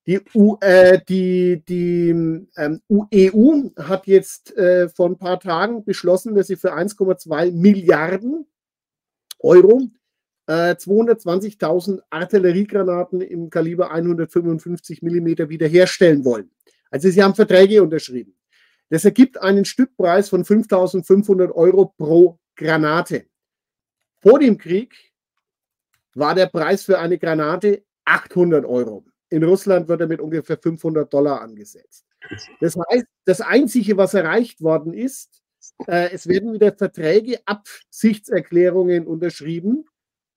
Die, 0.07 0.21
U, 0.35 0.57
äh, 0.61 0.99
die, 1.09 1.63
die 1.67 2.09
ähm, 2.09 2.81
EU 2.91 3.69
hat 3.77 4.05
jetzt 4.05 4.55
äh, 4.55 4.87
vor 4.87 5.09
ein 5.09 5.17
paar 5.17 5.39
Tagen 5.39 5.83
beschlossen, 5.83 6.35
dass 6.35 6.47
sie 6.47 6.57
für 6.57 6.75
1,2 6.75 7.51
Milliarden 7.51 8.45
Euro 9.39 9.89
äh, 10.47 10.75
220.000 10.75 12.01
Artilleriegranaten 12.11 13.21
im 13.21 13.49
Kaliber 13.49 13.91
155 13.91 15.01
Millimeter 15.01 15.49
wiederherstellen 15.49 16.23
wollen. 16.23 16.51
Also 16.91 17.09
sie 17.09 17.23
haben 17.23 17.33
Verträge 17.33 17.81
unterschrieben. 17.81 18.35
Das 18.89 19.05
ergibt 19.05 19.41
einen 19.41 19.65
Stückpreis 19.65 20.29
von 20.29 20.43
5.500 20.43 21.51
Euro 21.51 21.93
pro 21.97 22.37
Granate. 22.55 23.25
Vor 24.21 24.37
dem 24.39 24.59
Krieg 24.59 24.93
war 26.13 26.35
der 26.35 26.45
Preis 26.45 26.83
für 26.83 26.99
eine 26.99 27.17
Granate 27.17 27.83
800 28.05 28.65
Euro. 28.65 29.03
In 29.29 29.43
Russland 29.43 29.87
wird 29.87 30.01
er 30.01 30.07
mit 30.07 30.21
ungefähr 30.21 30.57
500 30.57 31.11
Dollar 31.11 31.41
angesetzt. 31.41 32.05
Das 32.59 32.75
heißt, 32.75 33.05
das 33.25 33.41
Einzige, 33.41 33.97
was 33.97 34.13
erreicht 34.13 34.61
worden 34.61 34.93
ist, 34.93 35.41
äh, 35.87 36.11
es 36.11 36.27
werden 36.27 36.53
wieder 36.53 36.73
Verträge, 36.73 37.39
Absichtserklärungen 37.45 39.07
unterschrieben, 39.07 39.85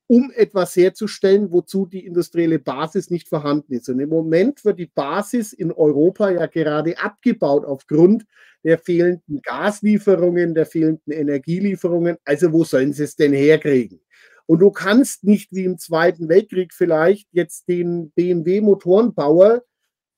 um 0.06 0.32
etwas 0.34 0.74
herzustellen, 0.74 1.52
wozu 1.52 1.86
die 1.86 2.06
industrielle 2.06 2.58
Basis 2.58 3.10
nicht 3.10 3.28
vorhanden 3.28 3.74
ist. 3.74 3.88
Und 3.90 4.00
im 4.00 4.08
Moment 4.08 4.64
wird 4.64 4.78
die 4.78 4.86
Basis 4.86 5.52
in 5.52 5.70
Europa 5.70 6.30
ja 6.30 6.46
gerade 6.46 6.98
abgebaut 6.98 7.66
aufgrund 7.66 8.24
der 8.64 8.78
fehlenden 8.78 9.42
Gaslieferungen, 9.42 10.54
der 10.54 10.66
fehlenden 10.66 11.12
Energielieferungen. 11.12 12.16
Also 12.24 12.52
wo 12.52 12.64
sollen 12.64 12.92
sie 12.92 13.04
es 13.04 13.16
denn 13.16 13.34
herkriegen? 13.34 14.00
Und 14.48 14.60
du 14.60 14.70
kannst 14.70 15.24
nicht 15.24 15.52
wie 15.52 15.64
im 15.64 15.76
Zweiten 15.76 16.30
Weltkrieg 16.30 16.72
vielleicht 16.72 17.28
jetzt 17.32 17.68
den 17.68 18.10
BMW-Motorenbauer, 18.12 19.62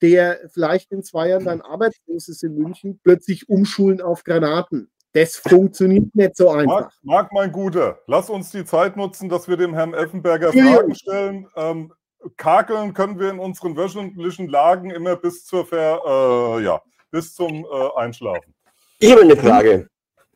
der 0.02 0.38
vielleicht 0.52 0.92
in 0.92 1.02
zwei 1.02 1.30
Jahren 1.30 1.44
dann 1.44 1.60
arbeitslos 1.60 2.28
ist 2.28 2.44
in 2.44 2.54
München, 2.54 3.00
plötzlich 3.02 3.48
umschulen 3.48 4.00
auf 4.00 4.22
Granaten. 4.22 4.88
Das 5.12 5.34
funktioniert 5.34 6.14
nicht 6.14 6.36
so 6.36 6.48
einfach. 6.50 6.66
Marc, 6.68 6.92
Marc, 7.02 7.32
mein 7.32 7.50
Guter, 7.50 7.98
lass 8.06 8.30
uns 8.30 8.52
die 8.52 8.64
Zeit 8.64 8.96
nutzen, 8.96 9.28
dass 9.28 9.48
wir 9.48 9.56
dem 9.56 9.74
Herrn 9.74 9.94
Effenberger 9.94 10.52
Fragen 10.52 10.94
stellen. 10.94 11.48
Ähm, 11.56 11.92
kakeln 12.36 12.94
können 12.94 13.18
wir 13.18 13.30
in 13.30 13.40
unseren 13.40 13.76
wöchentlichen 13.76 14.46
Lagen 14.48 14.90
immer 14.90 15.16
bis 15.16 15.44
zur 15.44 15.66
Ver, 15.66 16.00
äh, 16.06 16.62
ja, 16.62 16.80
bis 17.10 17.34
zum 17.34 17.64
äh, 17.64 17.88
Einschlafen. 17.96 18.54
Ich 19.00 19.10
habe 19.10 19.22
eine 19.22 19.36
Frage. 19.36 19.88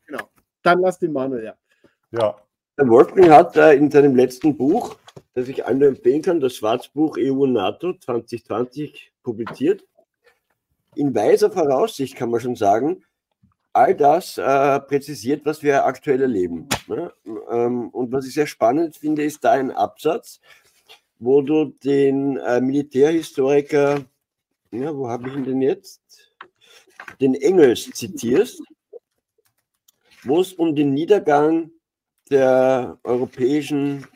Genau. 0.07 0.29
Dann 0.65 0.81
lass 0.81 0.99
den 0.99 1.13
Manuel, 1.13 1.45
ja. 1.45 1.55
Ja. 2.11 2.37
Der 2.77 2.89
Wolfgang 2.89 3.31
hat 3.31 3.57
äh, 3.57 3.75
in 3.75 3.91
seinem 3.91 4.17
letzten 4.17 4.57
Buch, 4.57 4.97
das 5.35 5.49
ich 5.49 5.65
allen 5.65 5.83
empfehlen 5.83 6.23
kann, 6.23 6.41
das 6.41 6.57
Schwarzbuch 6.57 7.17
EU 7.19 7.43
und 7.43 7.53
NATO 7.53 7.95
2020 7.95 9.13
publiziert. 9.23 9.85
In 10.95 11.15
weiser 11.15 11.51
Voraussicht 11.51 12.17
kann 12.17 12.31
man 12.31 12.41
schon 12.41 12.57
sagen, 12.57 13.05
all 13.73 13.95
das 13.95 14.39
äh, 14.39 14.81
präzisiert, 14.81 15.45
was 15.45 15.63
wir 15.63 15.85
aktuell 15.85 16.23
erleben. 16.23 16.69
Ne? 16.87 17.13
Ähm, 17.51 17.89
und 17.91 18.13
was 18.13 18.27
ich 18.27 18.35
sehr 18.35 18.47
spannend 18.47 18.97
finde, 18.97 19.25
ist 19.25 19.45
da 19.45 19.53
ein 19.53 19.71
Absatz, 19.71 20.41
wo 21.19 21.43
du 21.43 21.75
den 21.85 22.37
äh, 22.37 22.61
Militärhistoriker, 22.61 24.05
ja, 24.71 24.97
wo 24.97 25.09
habe 25.09 25.29
ich 25.29 25.35
ihn 25.35 25.45
denn 25.45 25.63
jetzt? 25.63 26.01
den 27.21 27.35
Engels 27.35 27.91
zitierst, 27.91 28.63
wo 30.25 30.41
es 30.41 30.53
um 30.53 30.75
den 30.75 30.95
Niedergang 30.95 31.71
der 32.31 32.99
europäischen, 33.05 34.07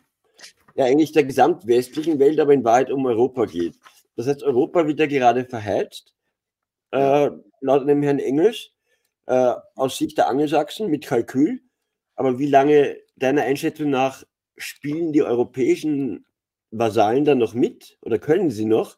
ja 0.74 0.84
eigentlich 0.84 1.12
der 1.12 1.24
gesamtwestlichen 1.24 2.18
Welt, 2.18 2.40
aber 2.40 2.54
in 2.54 2.64
Wahrheit 2.64 2.90
um 2.90 3.06
Europa 3.06 3.44
geht. 3.46 3.74
Das 4.16 4.26
heißt, 4.26 4.42
Europa 4.42 4.86
wird 4.86 5.00
ja 5.00 5.06
gerade 5.06 5.44
verheizt, 5.44 6.14
äh, 6.90 7.30
laut 7.61 7.88
dem 7.88 8.02
Herrn 8.02 8.18
Engels, 8.18 8.70
äh, 9.26 9.54
aus 9.74 9.98
Sicht 9.98 10.18
der 10.18 10.28
Angelsachsen 10.28 10.90
mit 10.90 11.06
Kalkül. 11.06 11.61
Aber 12.16 12.38
wie 12.38 12.48
lange 12.48 12.96
deiner 13.16 13.42
Einschätzung 13.42 13.90
nach 13.90 14.24
spielen 14.56 15.12
die 15.12 15.22
europäischen 15.22 16.26
Vasallen 16.70 17.24
dann 17.24 17.38
noch 17.38 17.54
mit 17.54 17.96
oder 18.02 18.18
können 18.18 18.50
sie 18.50 18.64
noch, 18.64 18.96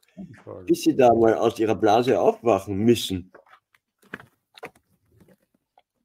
bis 0.67 0.83
sie 0.83 0.97
da 0.97 1.15
mal 1.15 1.35
aus 1.35 1.59
ihrer 1.59 1.75
Blase 1.75 2.21
aufwachen 2.21 2.77
müssen? 2.77 3.33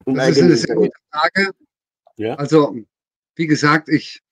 Und 0.06 0.16
das 0.16 0.30
ist 0.30 0.42
eine 0.42 0.56
sehr 0.56 0.76
gute 0.76 0.92
Frage. 1.12 1.52
Ja? 2.18 2.36
Also, 2.36 2.76
wie 3.36 3.48
gesagt, 3.48 3.90
ich 3.90 4.24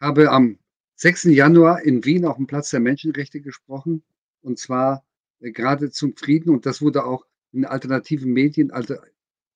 habe 0.00 0.30
am 0.30 0.58
6. 0.96 1.24
Januar 1.24 1.82
in 1.82 2.04
Wien 2.04 2.24
auf 2.24 2.36
dem 2.36 2.46
Platz 2.46 2.70
der 2.70 2.80
Menschenrechte 2.80 3.40
gesprochen 3.40 4.02
und 4.40 4.58
zwar 4.58 5.04
äh, 5.40 5.52
gerade 5.52 5.90
zum 5.90 6.16
Frieden 6.16 6.50
und 6.50 6.66
das 6.66 6.80
wurde 6.80 7.04
auch 7.04 7.26
in 7.52 7.64
alternativen 7.64 8.32
Medien, 8.32 8.70
also 8.70 8.96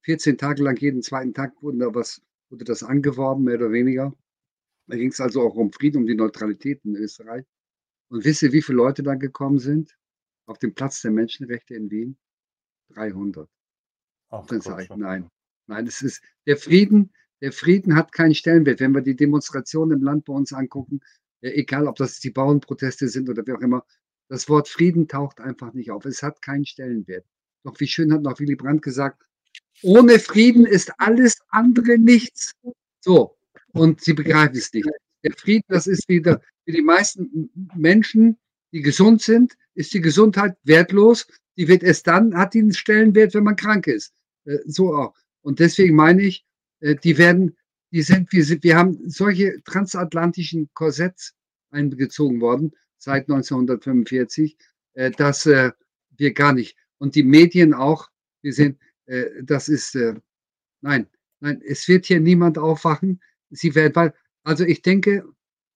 14 0.03 0.39
Tage 0.39 0.63
lang 0.63 0.77
jeden 0.77 1.03
zweiten 1.03 1.35
Tag 1.35 1.63
wurde 1.63 1.79
da 1.79 1.95
was, 1.95 2.23
wurde 2.49 2.65
das 2.65 2.83
angeworben, 2.83 3.45
mehr 3.45 3.57
oder 3.57 3.73
weniger. 3.73 4.15
Da 4.87 4.97
ging 4.97 5.11
es 5.11 5.21
also 5.21 5.43
auch 5.43 5.55
um 5.55 5.73
Frieden, 5.73 5.99
um 5.99 6.07
die 6.07 6.15
Neutralität 6.15 6.85
in 6.85 6.97
Österreich. 6.97 7.45
Und 8.09 8.25
wisst 8.25 8.43
ihr, 8.43 8.53
wie 8.53 8.63
viele 8.63 8.79
Leute 8.79 9.03
da 9.03 9.15
gekommen 9.15 9.59
sind? 9.59 9.97
Auf 10.47 10.59
dem 10.59 10.75
Platz 10.75 11.03
der 11.03 11.13
Menschenrechte 11.13 11.75
in 11.75 11.91
Wien? 11.91 12.19
300. 12.95 13.49
Ach, 14.31 14.47
nein. 14.97 15.31
Nein, 15.67 15.87
es 15.87 16.03
ist 16.03 16.23
der 16.47 16.57
Frieden, 16.57 17.13
der 17.41 17.53
Frieden 17.53 17.97
hat 17.97 18.13
keinen 18.13 18.35
Stellenwert. 18.35 18.81
Wenn 18.81 18.93
wir 18.93 19.03
die 19.03 19.17
Demonstrationen 19.17 19.99
im 19.99 20.05
Land 20.05 20.25
bei 20.27 20.33
uns 20.33 20.53
angucken, 20.53 21.01
egal 21.41 21.87
ob 21.87 21.97
das 21.97 22.21
die 22.21 22.31
Bauernproteste 22.31 23.09
sind 23.09 23.29
oder 23.29 23.47
wie 23.47 23.53
auch 23.53 23.61
immer, 23.61 23.85
das 24.29 24.49
Wort 24.49 24.69
Frieden 24.69 25.09
taucht 25.09 25.41
einfach 25.41 25.73
nicht 25.73 25.91
auf. 25.91 26.05
Es 26.05 26.23
hat 26.23 26.43
keinen 26.43 26.65
Stellenwert. 26.65 27.25
Doch 27.65 27.79
wie 27.81 27.87
schön 27.87 28.13
hat 28.13 28.23
noch 28.23 28.39
Willy 28.39 28.55
Brandt 28.55 28.83
gesagt, 28.83 29.23
ohne 29.83 30.19
Frieden 30.19 30.67
ist 30.67 30.93
alles 30.99 31.39
andere 31.49 31.99
nichts. 31.99 32.53
So, 33.01 33.37
und 33.73 34.01
sie 34.01 34.13
begreifen 34.13 34.57
es 34.57 34.73
nicht. 34.73 34.89
Der 35.25 35.33
Frieden, 35.33 35.65
das 35.69 35.87
ist 35.87 36.09
wieder 36.09 36.41
für 36.65 36.73
die 36.73 36.83
meisten 36.83 37.51
Menschen, 37.75 38.39
die 38.73 38.83
gesund 38.83 39.23
sind, 39.23 39.55
ist 39.75 39.93
die 39.93 40.01
Gesundheit 40.01 40.57
wertlos. 40.65 41.27
Die 41.57 41.69
wird 41.69 41.83
erst 41.83 42.07
dann, 42.07 42.37
hat 42.37 42.55
die 42.55 42.61
einen 42.61 42.73
Stellenwert, 42.73 43.35
wenn 43.35 43.45
man 43.45 43.57
krank 43.57 43.87
ist. 43.87 44.13
Äh, 44.45 44.59
so 44.67 44.95
auch. 44.95 45.15
Und 45.43 45.59
deswegen 45.59 45.97
meine 45.97 46.23
ich, 46.23 46.39
äh, 46.41 46.50
die 46.81 47.19
werden, 47.19 47.57
die 47.93 48.03
sind, 48.03 48.33
wir, 48.33 48.45
sind, 48.45 48.65
wir 48.65 48.77
haben 48.77 48.99
solche 49.09 49.63
transatlantischen 49.65 50.71
Korsetts 50.75 51.35
eingezogen 51.71 52.41
worden 52.41 52.73
seit 52.99 53.29
1945, 53.29 54.57
äh, 54.95 55.11
dass 55.11 55.47
wir 55.47 56.35
gar 56.35 56.53
nicht, 56.53 56.77
und 56.99 57.15
die 57.15 57.23
Medien 57.23 57.75
auch, 57.75 58.09
wir 58.43 58.53
sind, 58.53 58.79
das 59.43 59.69
ist, 59.69 59.99
nein, 60.83 61.07
nein, 61.41 61.63
es 61.67 61.89
wird 61.89 62.07
hier 62.07 62.21
niemand 62.21 62.59
aufwachen 62.59 63.21
sie 63.51 63.75
werden, 63.75 63.95
weil, 63.95 64.15
also 64.45 64.65
ich 64.65 64.83
denke, 64.83 65.25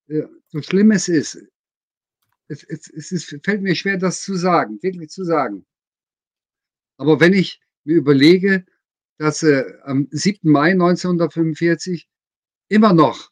äh, 0.08 0.22
so 0.48 0.62
schlimm 0.62 0.92
es 0.92 1.08
ist, 1.08 1.42
es, 2.48 2.62
es, 2.64 2.88
es 2.90 3.12
ist, 3.12 3.38
fällt 3.42 3.62
mir 3.62 3.74
schwer, 3.74 3.98
das 3.98 4.22
zu 4.22 4.34
sagen, 4.34 4.82
wirklich 4.82 5.10
zu 5.10 5.24
sagen. 5.24 5.66
Aber 6.96 7.20
wenn 7.20 7.32
ich 7.32 7.60
mir 7.84 7.96
überlege, 7.96 8.64
dass 9.18 9.42
äh, 9.42 9.64
am 9.82 10.08
7. 10.10 10.50
Mai 10.50 10.72
1945 10.72 12.08
immer 12.68 12.92
noch 12.92 13.30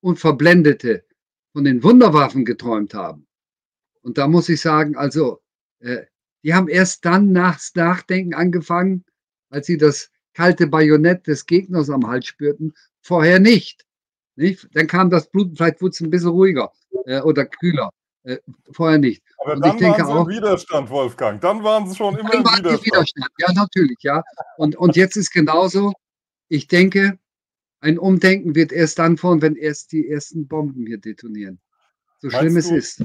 Unverblendete 0.00 1.04
von 1.52 1.64
den 1.64 1.82
Wunderwaffen 1.82 2.44
geträumt 2.44 2.94
haben. 2.94 3.26
Und 4.02 4.18
da 4.18 4.26
muss 4.26 4.48
ich 4.48 4.60
sagen, 4.60 4.96
also, 4.96 5.40
äh, 5.80 6.02
die 6.42 6.54
haben 6.54 6.68
erst 6.68 7.04
dann 7.04 7.30
nachs 7.30 7.72
Nachdenken 7.74 8.34
angefangen, 8.34 9.04
als 9.48 9.66
sie 9.66 9.76
das 9.76 10.10
kalte 10.34 10.66
Bajonett 10.66 11.26
des 11.26 11.46
Gegners 11.46 11.90
am 11.90 12.06
Hals 12.08 12.26
spürten 12.26 12.74
vorher 13.00 13.38
nicht. 13.38 13.86
nicht? 14.34 14.68
Dann 14.72 14.86
kam 14.86 15.10
das 15.10 15.30
Blut, 15.30 15.56
vielleicht 15.56 15.80
wurde 15.80 15.90
es 15.90 16.00
ein 16.00 16.10
bisschen 16.10 16.30
ruhiger 16.30 16.72
äh, 17.04 17.20
oder 17.20 17.46
kühler. 17.46 17.90
Äh, 18.24 18.38
vorher 18.70 18.98
nicht. 18.98 19.22
Aber 19.38 19.54
und 19.54 19.64
dann 19.64 19.80
waren 19.80 19.96
sie 19.96 20.12
auch, 20.12 20.28
im 20.28 20.36
Widerstand, 20.36 20.90
Wolfgang. 20.90 21.40
Dann 21.40 21.62
waren 21.64 21.88
sie 21.88 21.96
schon 21.96 22.16
immer 22.16 22.32
im 22.34 22.40
Widerstand. 22.40 22.84
Widerstand. 22.84 23.30
Ja, 23.38 23.52
natürlich, 23.52 23.98
ja. 24.02 24.22
Und, 24.56 24.76
und 24.76 24.96
jetzt 24.96 25.16
ist 25.16 25.32
genauso. 25.32 25.92
Ich 26.48 26.68
denke, 26.68 27.18
ein 27.80 27.98
Umdenken 27.98 28.54
wird 28.54 28.70
erst 28.70 28.98
dann 29.00 29.16
vor, 29.16 29.42
wenn 29.42 29.56
erst 29.56 29.90
die 29.90 30.08
ersten 30.08 30.46
Bomben 30.46 30.86
hier 30.86 30.98
detonieren. 30.98 31.58
So 32.20 32.28
Meinst 32.28 32.40
schlimm 32.40 32.56
es 32.56 32.70
ist. 32.70 33.04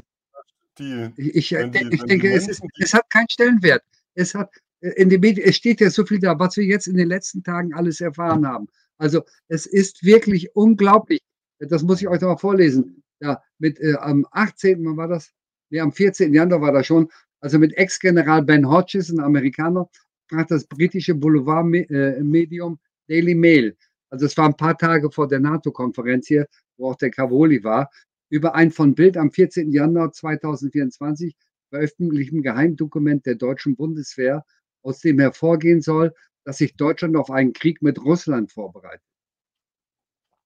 Die, 0.78 1.10
ich, 1.16 1.34
ich, 1.34 1.48
die, 1.48 1.88
ich 1.90 2.02
denke, 2.04 2.32
es, 2.32 2.46
ist, 2.46 2.62
es 2.78 2.94
hat 2.94 3.10
keinen 3.10 3.28
Stellenwert. 3.28 3.82
Es 4.14 4.36
hat, 4.36 4.50
äh, 4.80 4.90
in 4.90 5.10
den 5.10 5.20
Medien, 5.20 5.48
es 5.48 5.56
steht 5.56 5.80
ja 5.80 5.90
so 5.90 6.06
viel 6.06 6.20
da, 6.20 6.38
was 6.38 6.56
wir 6.56 6.64
jetzt 6.64 6.86
in 6.86 6.96
den 6.96 7.08
letzten 7.08 7.42
Tagen 7.42 7.74
alles 7.74 8.00
erfahren 8.00 8.46
haben. 8.46 8.68
Also 8.98 9.22
es 9.48 9.66
ist 9.66 10.04
wirklich 10.04 10.54
unglaublich. 10.54 11.20
Das 11.58 11.82
muss 11.82 12.00
ich 12.00 12.06
euch 12.06 12.20
noch 12.20 12.28
mal 12.28 12.36
vorlesen. 12.36 13.02
Ja, 13.20 13.42
mit 13.58 13.80
äh, 13.80 13.94
am 13.94 14.26
18. 14.30 14.84
Wann 14.84 14.96
war 14.96 15.08
das? 15.08 15.32
Nee, 15.70 15.80
am 15.80 15.92
14. 15.92 16.32
Januar 16.32 16.60
war 16.60 16.72
das 16.72 16.86
schon. 16.86 17.08
Also 17.40 17.58
mit 17.58 17.76
Ex-General 17.76 18.42
Ben 18.42 18.68
Hodges, 18.68 19.10
ein 19.10 19.20
Amerikaner, 19.20 19.88
sprach 20.26 20.46
das 20.46 20.66
britische 20.66 21.14
Boulevardmedium 21.14 22.78
Daily 23.08 23.34
Mail. 23.34 23.76
Also 24.10 24.26
es 24.26 24.36
war 24.36 24.46
ein 24.46 24.56
paar 24.56 24.76
Tage 24.76 25.10
vor 25.10 25.28
der 25.28 25.40
NATO-Konferenz 25.40 26.26
hier, 26.26 26.46
wo 26.76 26.90
auch 26.90 26.96
der 26.96 27.10
Cavoli 27.10 27.62
war, 27.62 27.90
über 28.30 28.54
ein 28.54 28.70
von 28.70 28.94
Bild 28.94 29.16
am 29.16 29.30
14. 29.30 29.72
Januar 29.72 30.12
2024 30.12 31.34
veröffentlichten 31.70 32.42
Geheimdokument 32.42 33.26
der 33.26 33.34
deutschen 33.34 33.76
Bundeswehr, 33.76 34.44
aus 34.82 35.00
dem 35.00 35.18
hervorgehen 35.18 35.82
soll, 35.82 36.14
dass 36.44 36.58
sich 36.58 36.76
Deutschland 36.76 37.16
auf 37.16 37.30
einen 37.30 37.52
Krieg 37.52 37.82
mit 37.82 38.02
Russland 38.02 38.50
vorbereitet. 38.50 39.04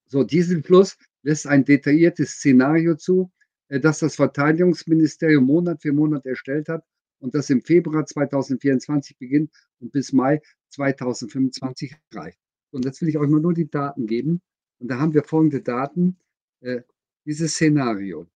So, 0.06 0.24
diesen 0.24 0.62
Fluss 0.62 0.96
lässt 1.22 1.46
ein 1.46 1.64
detailliertes 1.64 2.32
Szenario 2.32 2.96
zu, 2.96 3.32
äh, 3.68 3.80
das 3.80 4.00
das 4.00 4.16
Verteidigungsministerium 4.16 5.44
Monat 5.44 5.82
für 5.82 5.92
Monat 5.92 6.26
erstellt 6.26 6.68
hat 6.68 6.84
und 7.18 7.34
das 7.34 7.50
im 7.50 7.62
Februar 7.62 8.06
2024 8.06 9.18
beginnt 9.18 9.50
und 9.80 9.92
bis 9.92 10.12
Mai 10.12 10.40
2025 10.70 11.94
reicht. 12.12 12.38
Und 12.70 12.84
jetzt 12.84 13.00
will 13.00 13.08
ich 13.08 13.18
euch 13.18 13.28
mal 13.28 13.40
nur 13.40 13.54
die 13.54 13.70
Daten 13.70 14.06
geben. 14.06 14.40
Und 14.78 14.88
da 14.88 14.98
haben 14.98 15.14
wir 15.14 15.22
folgende 15.22 15.60
Daten. 15.60 16.16
Äh, 16.60 16.82
dieses 17.24 17.52
Szenario. 17.52 18.26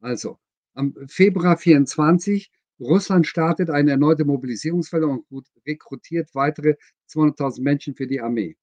Also, 0.00 0.38
am 0.74 0.94
Februar 1.06 1.56
24 1.56 2.50
Russland 2.80 3.26
startet 3.26 3.70
eine 3.70 3.92
erneute 3.92 4.24
Mobilisierungswelle 4.24 5.06
und 5.06 5.46
rekrutiert 5.66 6.34
weitere 6.34 6.74
200.000 7.08 7.62
Menschen 7.62 7.94
für 7.94 8.06
die 8.06 8.20
Armee. 8.20 8.56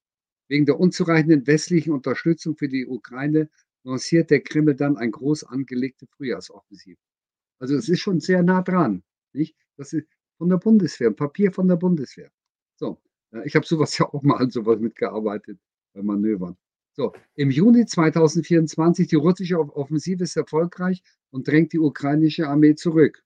Wegen 0.49 0.65
der 0.65 0.79
unzureichenden 0.79 1.47
westlichen 1.47 1.93
Unterstützung 1.93 2.57
für 2.57 2.67
die 2.67 2.87
Ukraine 2.87 3.49
lanciert 3.89 4.29
der 4.29 4.41
Kreml 4.41 4.75
dann 4.75 4.97
ein 4.97 5.11
groß 5.11 5.43
angelegte 5.45 6.07
Frühjahrsoffensive. 6.07 6.99
Also 7.59 7.75
es 7.75 7.89
ist 7.89 7.99
schon 7.99 8.19
sehr 8.19 8.43
nah 8.43 8.61
dran. 8.61 9.03
Nicht? 9.33 9.55
Das 9.75 9.93
ist 9.93 10.07
von 10.37 10.49
der 10.49 10.57
Bundeswehr, 10.57 11.11
Papier 11.11 11.51
von 11.51 11.67
der 11.67 11.75
Bundeswehr. 11.75 12.31
So, 12.75 13.01
ich 13.43 13.55
habe 13.55 13.65
sowas 13.65 13.97
ja 13.97 14.05
auch 14.05 14.23
mal 14.23 14.37
an 14.37 14.49
sowas 14.49 14.79
mitgearbeitet 14.79 15.59
bei 15.93 16.01
Manövern. 16.01 16.57
So, 16.93 17.13
im 17.35 17.51
Juni 17.51 17.85
2024, 17.85 19.07
die 19.07 19.15
russische 19.15 19.59
Offensive 19.59 20.23
ist 20.23 20.35
erfolgreich 20.35 21.01
und 21.31 21.47
drängt 21.47 21.73
die 21.73 21.79
ukrainische 21.79 22.47
Armee 22.47 22.75
zurück. 22.75 23.23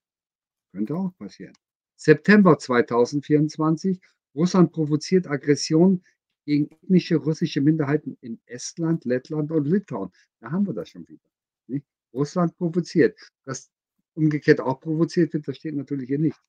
Könnte 0.71 0.95
auch 0.95 1.15
passieren. 1.17 1.53
September 1.95 2.57
2024. 2.57 3.99
Russland 4.35 4.71
provoziert 4.71 5.27
Aggression 5.27 6.01
gegen 6.45 6.69
ethnische 6.69 7.15
russische 7.15 7.61
Minderheiten 7.61 8.17
in 8.21 8.39
Estland, 8.45 9.05
Lettland 9.05 9.51
und 9.51 9.65
Litauen. 9.65 10.11
Da 10.39 10.51
haben 10.51 10.67
wir 10.67 10.73
das 10.73 10.89
schon 10.89 11.07
wieder. 11.07 11.29
Nicht? 11.67 11.85
Russland 12.13 12.55
provoziert. 12.57 13.17
Das 13.45 13.71
umgekehrt 14.13 14.59
auch 14.61 14.79
provoziert 14.79 15.33
wird, 15.33 15.47
das 15.47 15.57
steht 15.57 15.75
natürlich 15.75 16.07
hier 16.07 16.19
nicht. 16.19 16.39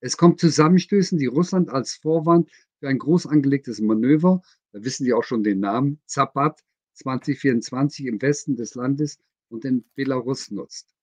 Es 0.00 0.16
kommt 0.16 0.40
Zusammenstößen, 0.40 1.18
die 1.18 1.26
Russland 1.26 1.68
als 1.68 1.94
Vorwand 1.94 2.50
für 2.78 2.88
ein 2.88 2.98
groß 2.98 3.26
angelegtes 3.26 3.80
Manöver, 3.80 4.42
da 4.72 4.82
wissen 4.82 5.04
die 5.04 5.12
auch 5.12 5.24
schon 5.24 5.42
den 5.42 5.60
Namen, 5.60 6.00
Zapat 6.06 6.64
2024 6.94 8.06
im 8.06 8.20
Westen 8.22 8.56
des 8.56 8.74
Landes 8.74 9.18
und 9.48 9.64
in 9.64 9.84
Belarus 9.94 10.50
nutzt. 10.50 10.94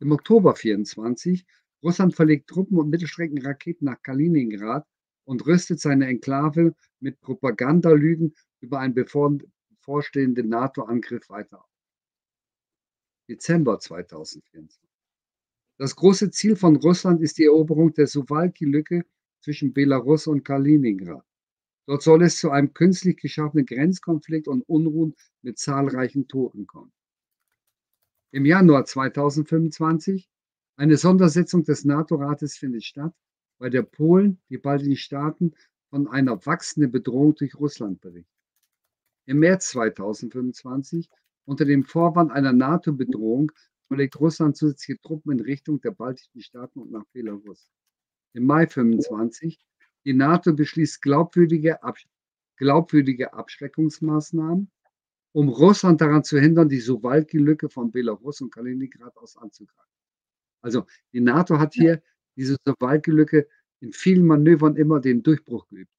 Im 0.00 0.12
Oktober 0.12 0.54
24 0.54 1.44
Russland 1.82 2.14
verlegt 2.14 2.48
Truppen 2.48 2.78
und 2.78 2.88
Mittelstreckenraketen 2.88 3.84
nach 3.84 4.02
Kaliningrad 4.02 4.86
und 5.28 5.46
rüstet 5.46 5.78
seine 5.78 6.06
Enklave 6.06 6.74
mit 7.00 7.20
Propagandalügen 7.20 8.34
über 8.60 8.80
einen 8.80 8.94
bevorstehenden 8.94 10.48
NATO-Angriff 10.48 11.28
weiter 11.28 11.60
auf. 11.62 11.70
Dezember 13.28 13.78
2024. 13.78 14.80
Das 15.76 15.94
große 15.94 16.30
Ziel 16.30 16.56
von 16.56 16.76
Russland 16.76 17.20
ist 17.20 17.36
die 17.36 17.44
Eroberung 17.44 17.92
der 17.92 18.06
Suwalki-Lücke 18.06 19.04
zwischen 19.40 19.74
Belarus 19.74 20.26
und 20.28 20.44
Kaliningrad. 20.44 21.26
Dort 21.86 22.02
soll 22.02 22.22
es 22.22 22.38
zu 22.38 22.50
einem 22.50 22.72
künstlich 22.72 23.18
geschaffenen 23.18 23.66
Grenzkonflikt 23.66 24.48
und 24.48 24.62
Unruhen 24.62 25.14
mit 25.42 25.58
zahlreichen 25.58 26.26
Toten 26.26 26.66
kommen. 26.66 26.92
Im 28.30 28.46
Januar 28.46 28.86
2025 28.86 30.26
eine 30.76 30.96
Sondersitzung 30.96 31.64
des 31.64 31.84
NATO-Rates 31.84 32.56
findet 32.56 32.84
statt, 32.84 33.12
bei 33.58 33.68
der 33.68 33.82
Polen, 33.82 34.38
die 34.48 34.58
baltischen 34.58 34.96
Staaten 34.96 35.54
von 35.90 36.08
einer 36.08 36.44
wachsenden 36.46 36.90
Bedrohung 36.92 37.34
durch 37.34 37.54
Russland 37.54 38.00
berichten. 38.00 38.32
Im 39.26 39.40
März 39.40 39.70
2025 39.70 41.08
unter 41.44 41.64
dem 41.64 41.84
Vorwand 41.84 42.30
einer 42.30 42.52
NATO-Bedrohung 42.52 43.52
verlegt 43.88 44.20
Russland 44.20 44.56
zusätzliche 44.56 45.00
Truppen 45.00 45.32
in 45.32 45.40
Richtung 45.40 45.80
der 45.80 45.92
baltischen 45.92 46.40
Staaten 46.40 46.80
und 46.80 46.90
nach 46.90 47.04
Belarus. 47.12 47.70
Im 48.34 48.44
Mai 48.44 48.66
25 48.66 49.58
die 50.04 50.14
NATO 50.14 50.54
beschließt 50.54 51.02
glaubwürdige, 51.02 51.82
Ab 51.82 51.98
glaubwürdige 52.56 53.32
Abschreckungsmaßnahmen, 53.32 54.70
um 55.32 55.48
Russland 55.48 56.00
daran 56.00 56.24
zu 56.24 56.38
hindern, 56.38 56.68
die 56.68 56.80
Suwalki-Lücke 56.80 57.68
von 57.68 57.90
Belarus 57.90 58.40
und 58.40 58.52
Kaliningrad 58.52 59.16
aus 59.16 59.36
anzugreifen. 59.36 59.92
Also 60.60 60.86
die 61.12 61.20
NATO 61.20 61.58
hat 61.58 61.74
hier 61.74 62.02
diese 62.38 62.56
Suwalki-Lücke 62.64 63.46
in 63.80 63.92
vielen 63.92 64.24
Manövern 64.24 64.76
immer 64.76 65.00
den 65.00 65.22
Durchbruch 65.22 65.68
geübt. 65.68 65.92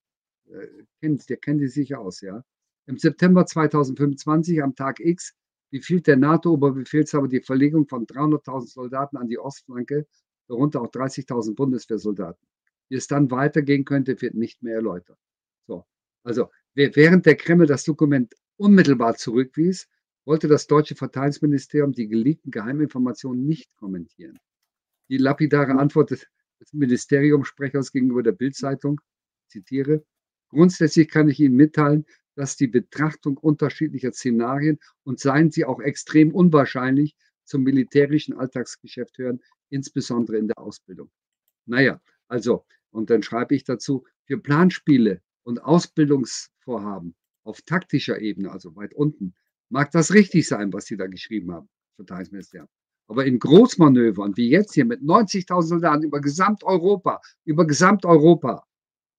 Äh, 0.49 0.67
kennt, 1.01 1.29
der 1.29 1.37
kennt 1.37 1.61
die 1.61 1.67
sicher 1.67 1.99
aus, 1.99 2.21
ja. 2.21 2.43
Im 2.87 2.97
September 2.97 3.45
2025, 3.45 4.63
am 4.63 4.75
Tag 4.75 4.99
X, 4.99 5.35
befiehlt 5.69 6.07
der 6.07 6.17
NATO-Oberbefehlshaber 6.17 7.27
die 7.27 7.41
Verlegung 7.41 7.87
von 7.87 8.07
300.000 8.07 8.67
Soldaten 8.67 9.17
an 9.17 9.27
die 9.27 9.37
Ostflanke, 9.37 10.07
darunter 10.47 10.81
auch 10.81 10.89
30.000 10.89 11.53
Bundeswehrsoldaten. 11.55 12.47
Wie 12.89 12.95
es 12.95 13.05
dann 13.05 13.29
weitergehen 13.29 13.85
könnte, 13.85 14.19
wird 14.19 14.33
nicht 14.33 14.63
mehr 14.63 14.75
erläutert. 14.75 15.19
So. 15.67 15.85
Also, 16.23 16.49
während 16.73 17.27
der 17.27 17.35
Kreml 17.35 17.67
das 17.67 17.83
Dokument 17.83 18.33
unmittelbar 18.57 19.15
zurückwies, 19.15 19.87
wollte 20.25 20.47
das 20.47 20.65
deutsche 20.65 20.95
Verteidigungsministerium 20.95 21.91
die 21.91 22.07
geleakten 22.07 22.51
Geheiminformationen 22.51 23.45
nicht 23.45 23.75
kommentieren. 23.75 24.39
Die 25.09 25.17
lapidare 25.17 25.73
Antwort 25.73 26.11
des, 26.11 26.27
Ministeriumssprechers 26.71 27.91
gegenüber 27.91 28.21
der 28.21 28.33
Bildzeitung, 28.33 28.99
zitiere, 29.47 30.05
grundsätzlich 30.49 31.07
kann 31.07 31.29
ich 31.29 31.39
Ihnen 31.39 31.55
mitteilen, 31.55 32.05
dass 32.35 32.57
die 32.57 32.67
Betrachtung 32.67 33.37
unterschiedlicher 33.37 34.11
Szenarien 34.11 34.77
und 35.03 35.19
seien 35.19 35.51
sie 35.51 35.65
auch 35.65 35.79
extrem 35.79 36.33
unwahrscheinlich 36.33 37.15
zum 37.45 37.63
militärischen 37.63 38.33
Alltagsgeschäft 38.33 39.17
hören, 39.17 39.41
insbesondere 39.69 40.37
in 40.37 40.47
der 40.47 40.57
Ausbildung. 40.57 41.09
Naja, 41.65 42.01
also 42.27 42.65
und 42.91 43.09
dann 43.09 43.23
schreibe 43.23 43.55
ich 43.55 43.63
dazu, 43.63 44.05
für 44.25 44.37
Planspiele 44.37 45.21
und 45.43 45.63
Ausbildungsvorhaben 45.63 47.15
auf 47.43 47.61
taktischer 47.61 48.19
Ebene, 48.19 48.51
also 48.51 48.75
weit 48.75 48.93
unten, 48.93 49.35
mag 49.69 49.91
das 49.91 50.13
richtig 50.13 50.47
sein, 50.47 50.73
was 50.73 50.85
Sie 50.85 50.97
da 50.97 51.07
geschrieben 51.07 51.51
haben, 51.51 51.69
Verteidigungsministerium. 51.95 52.69
Aber 53.09 53.25
in 53.25 53.39
Großmanövern, 53.39 54.37
wie 54.37 54.49
jetzt 54.49 54.75
hier 54.75 54.85
mit 54.85 55.01
90.000 55.01 55.61
Soldaten 55.63 56.03
über 56.03 56.21
Gesamteuropa, 56.21 57.19
über 57.43 57.65
Gesamteuropa, 57.65 58.63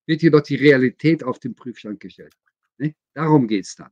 wird 0.05 0.21
jedoch 0.21 0.41
die 0.41 0.55
Realität 0.55 1.25
auf 1.25 1.39
den 1.39 1.53
Prüfstand 1.55 1.99
gestellt. 1.99 2.33
Ne? 2.77 2.95
Darum 3.13 3.49
geht 3.49 3.65
es 3.65 3.75
dann. 3.75 3.91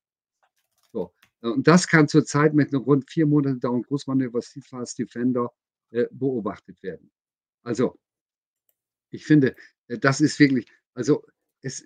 So. 0.93 1.14
Und 1.41 1.68
das 1.68 1.86
kann 1.86 2.08
zurzeit 2.08 2.54
mit 2.54 2.74
einem 2.74 2.84
rund 2.84 3.10
vier 3.10 3.28
Monate 3.28 3.58
dauernden 3.58 3.84
Großmanöver 3.84 4.41
Seafast 4.41 4.97
Defender 4.97 5.52
äh, 5.91 6.06
beobachtet 6.12 6.82
werden. 6.82 7.12
Also, 7.64 8.00
ich 9.10 9.26
finde, 9.26 9.54
äh, 9.88 9.97
das 9.97 10.22
ist 10.22 10.39
wirklich, 10.39 10.72
also 10.93 11.26
es, 11.62 11.84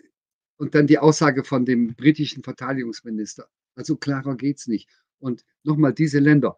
und 0.57 0.75
dann 0.75 0.85
die 0.85 0.99
Aussage 0.99 1.43
von 1.43 1.65
dem 1.65 1.95
britischen 1.95 2.43
Verteidigungsminister. 2.43 3.49
Also 3.73 3.95
klarer 3.95 4.37
geht 4.37 4.59
es 4.59 4.67
nicht. 4.67 4.87
Und 5.17 5.43
nochmal 5.63 5.93
diese 5.93 6.19
Länder, 6.19 6.55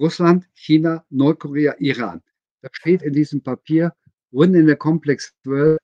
Russland, 0.00 0.48
China, 0.54 1.04
Nordkorea, 1.10 1.76
Iran. 1.78 2.22
Da 2.62 2.68
steht 2.72 3.02
in 3.02 3.12
diesem 3.12 3.42
Papier, 3.42 3.94
Win 4.30 4.54
in 4.54 4.66
the 4.66 4.74
Complex 4.74 5.34
World 5.44 5.78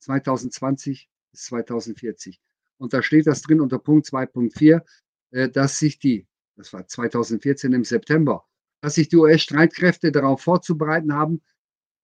2020 0.00 1.08
bis 1.30 1.44
2040. 1.44 2.40
Und 2.78 2.92
da 2.92 3.02
steht 3.02 3.26
das 3.26 3.42
drin 3.42 3.60
unter 3.60 3.78
Punkt 3.78 4.06
2.4, 4.06 4.82
äh, 5.30 5.48
dass 5.48 5.78
sich 5.78 5.98
die, 5.98 6.26
das 6.56 6.72
war 6.72 6.86
2014 6.86 7.72
im 7.72 7.84
September, 7.84 8.44
dass 8.80 8.96
sich 8.96 9.08
die 9.08 9.16
US-Streitkräfte 9.16 10.10
darauf 10.10 10.42
vorzubereiten 10.42 11.12
haben, 11.14 11.40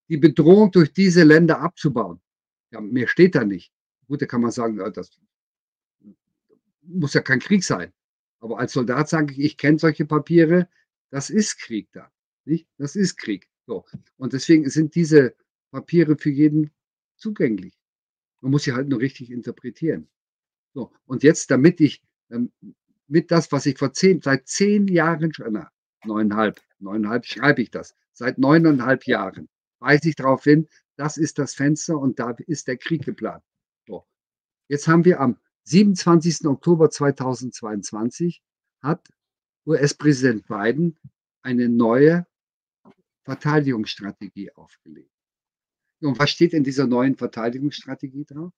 die 0.08 0.16
Bedrohung 0.16 0.70
durch 0.70 0.92
diese 0.92 1.24
Länder 1.24 1.60
abzubauen. 1.60 2.20
Ja, 2.70 2.80
mehr 2.80 3.08
steht 3.08 3.34
da 3.34 3.44
nicht. 3.44 3.72
Gut, 4.06 4.22
da 4.22 4.26
kann 4.26 4.40
man 4.40 4.52
sagen, 4.52 4.78
das 4.94 5.18
muss 6.82 7.14
ja 7.14 7.20
kein 7.20 7.40
Krieg 7.40 7.64
sein. 7.64 7.92
Aber 8.40 8.58
als 8.60 8.72
Soldat 8.72 9.08
sage 9.08 9.32
ich, 9.32 9.40
ich 9.40 9.56
kenne 9.56 9.78
solche 9.78 10.06
Papiere, 10.06 10.68
das 11.10 11.30
ist 11.30 11.58
Krieg 11.58 11.88
da. 11.92 12.10
Nicht? 12.44 12.68
Das 12.78 12.96
ist 12.96 13.16
Krieg. 13.16 13.48
So. 13.66 13.84
Und 14.16 14.32
deswegen 14.32 14.68
sind 14.70 14.94
diese 14.94 15.34
Papiere 15.70 16.16
für 16.16 16.30
jeden 16.30 16.70
zugänglich. 17.16 17.78
Man 18.40 18.52
muss 18.52 18.64
sie 18.64 18.72
halt 18.72 18.88
nur 18.88 19.00
richtig 19.00 19.30
interpretieren. 19.30 20.08
So. 20.74 20.92
Und 21.06 21.22
jetzt, 21.22 21.50
damit 21.50 21.80
ich 21.80 22.02
ähm, 22.30 22.52
mit 23.06 23.30
das, 23.30 23.50
was 23.52 23.66
ich 23.66 23.78
vor 23.78 23.92
zehn, 23.92 24.20
seit 24.22 24.48
zehn 24.48 24.86
Jahren, 24.88 25.32
na, 25.50 25.70
neuneinhalb, 26.04 26.60
neuneinhalb 26.78 27.26
schreibe 27.26 27.62
ich 27.62 27.70
das, 27.70 27.94
seit 28.12 28.38
neuneinhalb 28.38 29.06
Jahren 29.06 29.48
weise 29.80 30.08
ich 30.08 30.16
darauf 30.16 30.44
hin, 30.44 30.68
das 30.96 31.16
ist 31.16 31.38
das 31.38 31.54
Fenster 31.54 31.98
und 31.98 32.18
da 32.18 32.34
ist 32.46 32.66
der 32.68 32.76
Krieg 32.76 33.04
geplant. 33.04 33.44
So. 33.86 34.06
Jetzt 34.68 34.88
haben 34.88 35.04
wir 35.04 35.20
am 35.20 35.38
27. 35.64 36.46
Oktober 36.46 36.90
2022 36.90 38.42
hat 38.82 39.08
US-Präsident 39.68 40.46
Biden 40.46 40.96
eine 41.42 41.68
neue 41.68 42.26
Verteidigungsstrategie 43.24 44.50
aufgelegt. 44.52 45.12
Und 46.00 46.18
was 46.18 46.30
steht 46.30 46.54
in 46.54 46.64
dieser 46.64 46.86
neuen 46.86 47.16
Verteidigungsstrategie 47.16 48.24
drauf? 48.24 48.52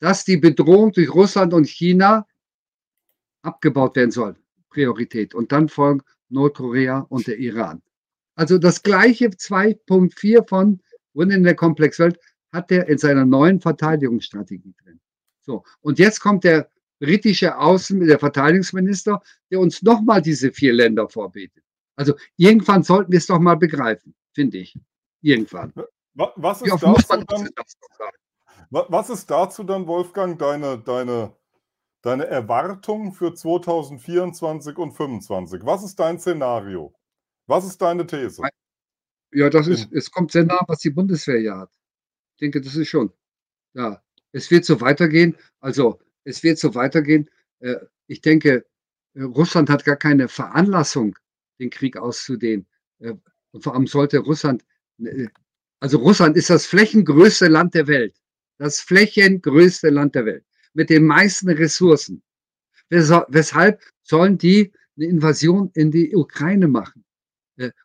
Dass 0.00 0.24
die 0.24 0.36
Bedrohung 0.36 0.92
durch 0.92 1.12
Russland 1.12 1.54
und 1.54 1.66
China 1.66 2.26
abgebaut 3.42 3.96
werden 3.96 4.10
soll. 4.10 4.36
Priorität. 4.68 5.34
Und 5.34 5.50
dann 5.52 5.68
folgen 5.68 6.02
Nordkorea 6.28 7.06
und 7.08 7.26
der 7.26 7.38
Iran. 7.38 7.82
Also 8.34 8.58
das 8.58 8.82
gleiche 8.82 9.28
2.4 9.28 10.46
von 10.46 10.80
Win 11.14 11.30
in 11.30 11.42
der 11.42 11.54
Komplexwelt 11.54 12.20
hat 12.52 12.70
er 12.70 12.88
in 12.88 12.98
seiner 12.98 13.24
neuen 13.24 13.60
Verteidigungsstrategie 13.60 14.74
drin. 14.82 15.00
So, 15.40 15.64
und 15.80 15.98
jetzt 15.98 16.20
kommt 16.20 16.44
der 16.44 16.70
britische 16.98 17.56
Außen, 17.56 18.06
der 18.06 18.18
Verteidigungsminister, 18.18 19.22
der 19.50 19.60
uns 19.60 19.82
nochmal 19.82 20.22
diese 20.22 20.52
vier 20.52 20.72
Länder 20.72 21.08
vorbetet. 21.08 21.64
Also 21.96 22.14
irgendwann 22.36 22.82
sollten 22.82 23.12
wir 23.12 23.18
es 23.18 23.26
doch 23.26 23.38
mal 23.38 23.56
begreifen, 23.56 24.14
finde 24.34 24.58
ich. 24.58 24.78
Irgendwann. 25.20 25.72
Was 26.14 26.62
ist, 26.62 26.82
dazu 26.82 27.04
dann, 27.26 27.48
was 28.70 29.10
ist 29.10 29.30
dazu 29.30 29.64
dann, 29.64 29.86
Wolfgang, 29.86 30.38
deine, 30.38 30.78
deine, 30.78 31.32
deine 32.02 32.26
Erwartung 32.26 33.12
für 33.12 33.34
2024 33.34 34.78
und 34.78 34.92
2025? 34.92 35.60
Was 35.64 35.84
ist 35.84 35.98
dein 35.98 36.18
Szenario? 36.18 36.94
Was 37.46 37.64
ist 37.64 37.80
deine 37.80 38.06
These? 38.06 38.42
Ja, 39.32 39.50
das 39.50 39.66
ist, 39.66 39.92
es 39.92 40.10
kommt 40.10 40.32
sehr 40.32 40.44
nah, 40.44 40.60
was 40.66 40.80
die 40.80 40.90
Bundeswehr 40.90 41.40
ja 41.40 41.58
hat. 41.58 41.70
Ich 42.34 42.40
denke, 42.40 42.60
das 42.60 42.76
ist 42.76 42.88
schon. 42.88 43.12
Ja, 43.74 44.02
es 44.32 44.50
wird 44.50 44.64
so 44.64 44.80
weitergehen. 44.80 45.36
Also, 45.60 46.00
es 46.28 46.42
wird 46.42 46.58
so 46.58 46.74
weitergehen. 46.74 47.28
Äh, 47.60 47.76
ich 48.06 48.20
denke, 48.20 48.66
äh, 49.14 49.22
Russland 49.22 49.70
hat 49.70 49.84
gar 49.84 49.96
keine 49.96 50.28
Veranlassung, 50.28 51.16
den 51.58 51.70
Krieg 51.70 51.96
auszudehnen. 51.96 52.66
Äh, 53.00 53.14
und 53.52 53.64
vor 53.64 53.74
allem 53.74 53.86
sollte 53.86 54.18
Russland, 54.18 54.64
also 55.80 55.98
Russland 55.98 56.36
ist 56.36 56.50
das 56.50 56.66
flächengrößte 56.66 57.48
Land 57.48 57.74
der 57.74 57.86
Welt. 57.86 58.14
Das 58.58 58.80
flächengrößte 58.80 59.88
Land 59.88 60.14
der 60.14 60.26
Welt. 60.26 60.44
Mit 60.74 60.90
den 60.90 61.06
meisten 61.06 61.48
Ressourcen. 61.48 62.22
Weshalb 62.90 63.82
sollen 64.02 64.36
die 64.36 64.72
eine 64.96 65.06
Invasion 65.06 65.70
in 65.74 65.90
die 65.90 66.14
Ukraine 66.14 66.68
machen? 66.68 67.04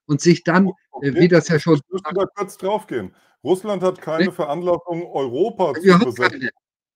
Und 0.06 0.22
sich 0.22 0.44
dann, 0.44 0.72
okay. 0.92 1.16
Wie 1.16 1.28
das 1.28 1.48
ja 1.48 1.60
schon. 1.60 1.76
Ich 1.76 1.92
möchte 1.92 2.14
da 2.14 2.26
kurz 2.36 2.58
draufgehen. 2.58 3.14
Russland 3.44 3.82
hat 3.84 4.02
keine 4.02 4.32
Veranlassung, 4.32 5.06
Europa 5.06 5.74
zu 5.76 6.00
besetzen. 6.00 6.50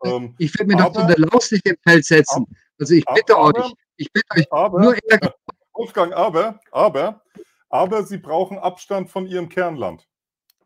Ähm, 0.03 0.35
ich 0.37 0.57
will 0.57 0.67
mir 0.67 0.77
aber, 0.79 0.85
doch 0.85 0.95
so 0.95 1.01
eine 1.01 1.15
Laus 1.15 1.51
nicht 1.51 1.67
im 1.67 1.77
Feld 1.83 2.05
setzen. 2.05 2.45
Also 2.79 2.93
ich 2.93 3.05
bitte 3.13 3.35
aber, 3.35 3.65
euch, 3.65 3.73
ich 3.97 4.11
bitte 4.11 4.27
euch 4.35 4.51
aber, 4.51 4.81
nur 4.81 4.95
eher, 5.09 5.35
Wolfgang, 5.73 6.13
aber, 6.13 6.59
aber, 6.71 7.21
aber 7.69 8.03
sie 8.03 8.17
brauchen 8.17 8.57
Abstand 8.57 9.09
von 9.09 9.27
ihrem 9.27 9.49
Kernland. 9.49 10.07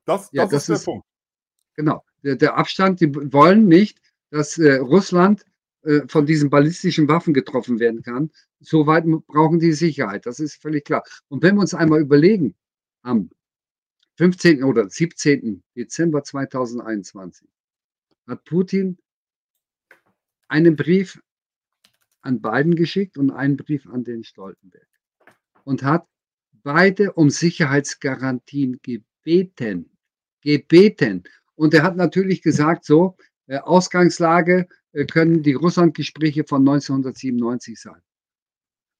Das, 0.06 0.30
ja, 0.32 0.44
das, 0.44 0.52
das 0.52 0.70
ist 0.70 0.88
der 0.88 0.92
Punkt. 0.92 1.08
Genau, 1.76 2.04
der, 2.24 2.36
der, 2.36 2.58
Abstand, 2.58 3.00
die 3.00 3.14
wollen 3.14 3.68
nicht, 3.68 4.00
dass 4.30 4.58
äh, 4.58 4.76
Russland 4.76 5.46
äh, 5.84 6.02
von 6.08 6.26
diesen 6.26 6.50
ballistischen 6.50 7.08
Waffen 7.08 7.34
getroffen 7.34 7.80
werden 7.80 8.02
kann. 8.02 8.32
Soweit 8.60 9.06
brauchen 9.28 9.60
die 9.60 9.74
Sicherheit, 9.74 10.26
das 10.26 10.40
ist 10.40 10.62
völlig 10.62 10.86
klar. 10.86 11.04
Und 11.30 11.44
wenn 11.44 11.56
wir 11.56 11.62
uns 11.62 11.74
einmal 11.74 12.02
überlegen, 12.02 12.56
am 13.04 13.30
15. 14.18 14.64
oder 14.64 14.90
17. 14.90 15.64
Dezember 15.76 16.24
2021 16.24 17.48
hat 18.28 18.44
Putin 18.44 18.98
einen 20.52 20.76
Brief 20.76 21.22
an 22.22 22.42
Biden 22.42 22.76
geschickt 22.76 23.18
und 23.18 23.32
einen 23.32 23.58
Brief 23.58 23.88
an 23.88 24.04
den 24.04 24.24
Stoltenberg 24.24 24.88
und 25.64 25.82
hat 25.82 26.06
beide 26.64 27.14
um 27.14 27.30
Sicherheitsgarantien 27.30 28.80
gebeten. 28.82 29.90
Gebeten. 30.42 31.24
Und 31.56 31.74
er 31.74 31.84
hat 31.84 31.96
natürlich 31.96 32.42
gesagt, 32.42 32.86
so, 32.86 33.16
äh, 33.48 33.58
Ausgangslage 33.58 34.68
äh, 34.92 35.06
können 35.06 35.42
die 35.44 35.54
Russland-Gespräche 35.54 36.44
von 36.44 36.62
1997 36.62 37.80
sein. 37.80 38.02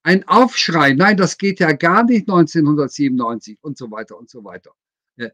Ein 0.04 0.26
Aufschrei, 0.26 0.94
nein, 0.94 1.16
das 1.16 1.38
geht 1.38 1.60
ja 1.60 1.72
gar 1.72 2.04
nicht 2.04 2.28
1997 2.28 3.58
und 3.60 3.76
so 3.76 3.90
weiter 3.90 4.18
und 4.18 4.30
so 4.30 4.42
weiter. 4.42 4.72
Äh, 5.16 5.30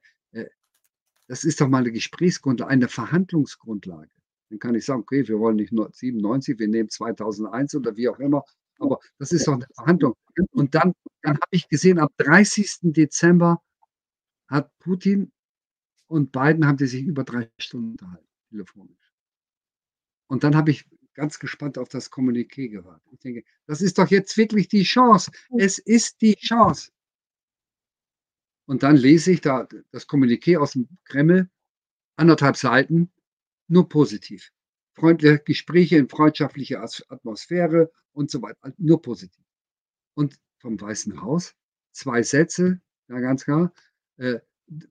das 1.27 1.45
ist 1.45 1.61
doch 1.61 1.69
mal 1.69 1.79
eine 1.79 1.93
Gesprächsgrundlage, 1.93 2.71
eine 2.71 2.89
Verhandlungsgrundlage. 2.89 4.11
Dann 4.51 4.59
kann 4.59 4.75
ich 4.75 4.85
sagen, 4.85 5.03
okay, 5.03 5.27
wir 5.29 5.39
wollen 5.39 5.57
nicht 5.57 5.73
nur 5.73 5.91
97, 5.93 6.59
wir 6.59 6.69
nehmen 6.69 6.89
2001 6.89 7.75
oder 7.75 7.97
wie 7.97 8.09
auch 8.09 8.19
immer. 8.19 8.45
Aber 8.79 8.99
das 9.19 9.33
ist 9.33 9.47
doch 9.47 9.55
eine 9.55 9.67
Verhandlung. 9.75 10.15
Und 10.53 10.75
dann, 10.75 10.93
dann 11.23 11.35
habe 11.35 11.51
ich 11.51 11.69
gesehen, 11.69 11.99
am 11.99 12.09
30. 12.19 12.93
Dezember 12.93 13.61
hat 14.49 14.71
Putin 14.79 15.33
und 16.07 16.33
Biden 16.33 16.67
haben 16.67 16.77
die 16.79 16.87
sich 16.87 17.03
über 17.03 17.25
drei 17.25 17.51
Stunden 17.59 17.93
unterhalten, 17.93 18.27
telefonisch. 18.51 19.13
Und 20.29 20.45
dann 20.45 20.57
habe 20.57 20.71
ich 20.71 20.89
ganz 21.15 21.39
gespannt 21.39 21.79
auf 21.79 21.89
das 21.89 22.13
Kommuniqué 22.13 22.69
gewartet. 22.69 23.09
Ich 23.13 23.19
denke, 23.19 23.45
das 23.67 23.83
ist 23.83 23.99
doch 23.99 24.09
jetzt 24.09 24.37
wirklich 24.37 24.69
die 24.69 24.85
Chance. 24.85 25.33
Es 25.59 25.79
ist 25.79 26.21
die 26.21 26.37
Chance. 26.37 26.93
Und 28.67 28.83
dann 28.83 28.97
lese 28.97 29.33
ich 29.33 29.41
da 29.41 29.67
das 29.91 30.07
Kommuniqué 30.07 30.59
aus 30.59 30.73
dem 30.73 30.89
Kreml, 31.05 31.51
anderthalb 32.17 32.57
Seiten, 32.57 33.11
nur 33.69 33.89
positiv. 33.89 34.51
Freundliche 34.95 35.39
Gespräche 35.39 35.97
in 35.97 36.09
freundschaftlicher 36.09 36.83
Atmosphäre 37.09 37.91
und 38.13 38.31
so 38.31 38.43
weiter, 38.43 38.73
nur 38.79 39.01
positiv. 39.01 39.45
Und 40.15 40.39
vom 40.59 40.81
Weißen 40.81 41.23
Haus 41.23 41.55
zwei 41.93 42.23
Sätze, 42.23 42.81
ja 43.09 43.21
ganz 43.21 43.45
klar, 43.45 43.73
äh, 44.17 44.41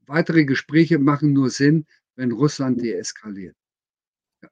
weitere 0.05 0.45
Gespräche 0.45 0.99
machen 0.99 1.33
nur 1.33 1.49
Sinn, 1.49 1.85
wenn 2.15 2.31
Russland 2.31 2.81
deeskaliert. 2.81 3.55
Ja. 4.41 4.49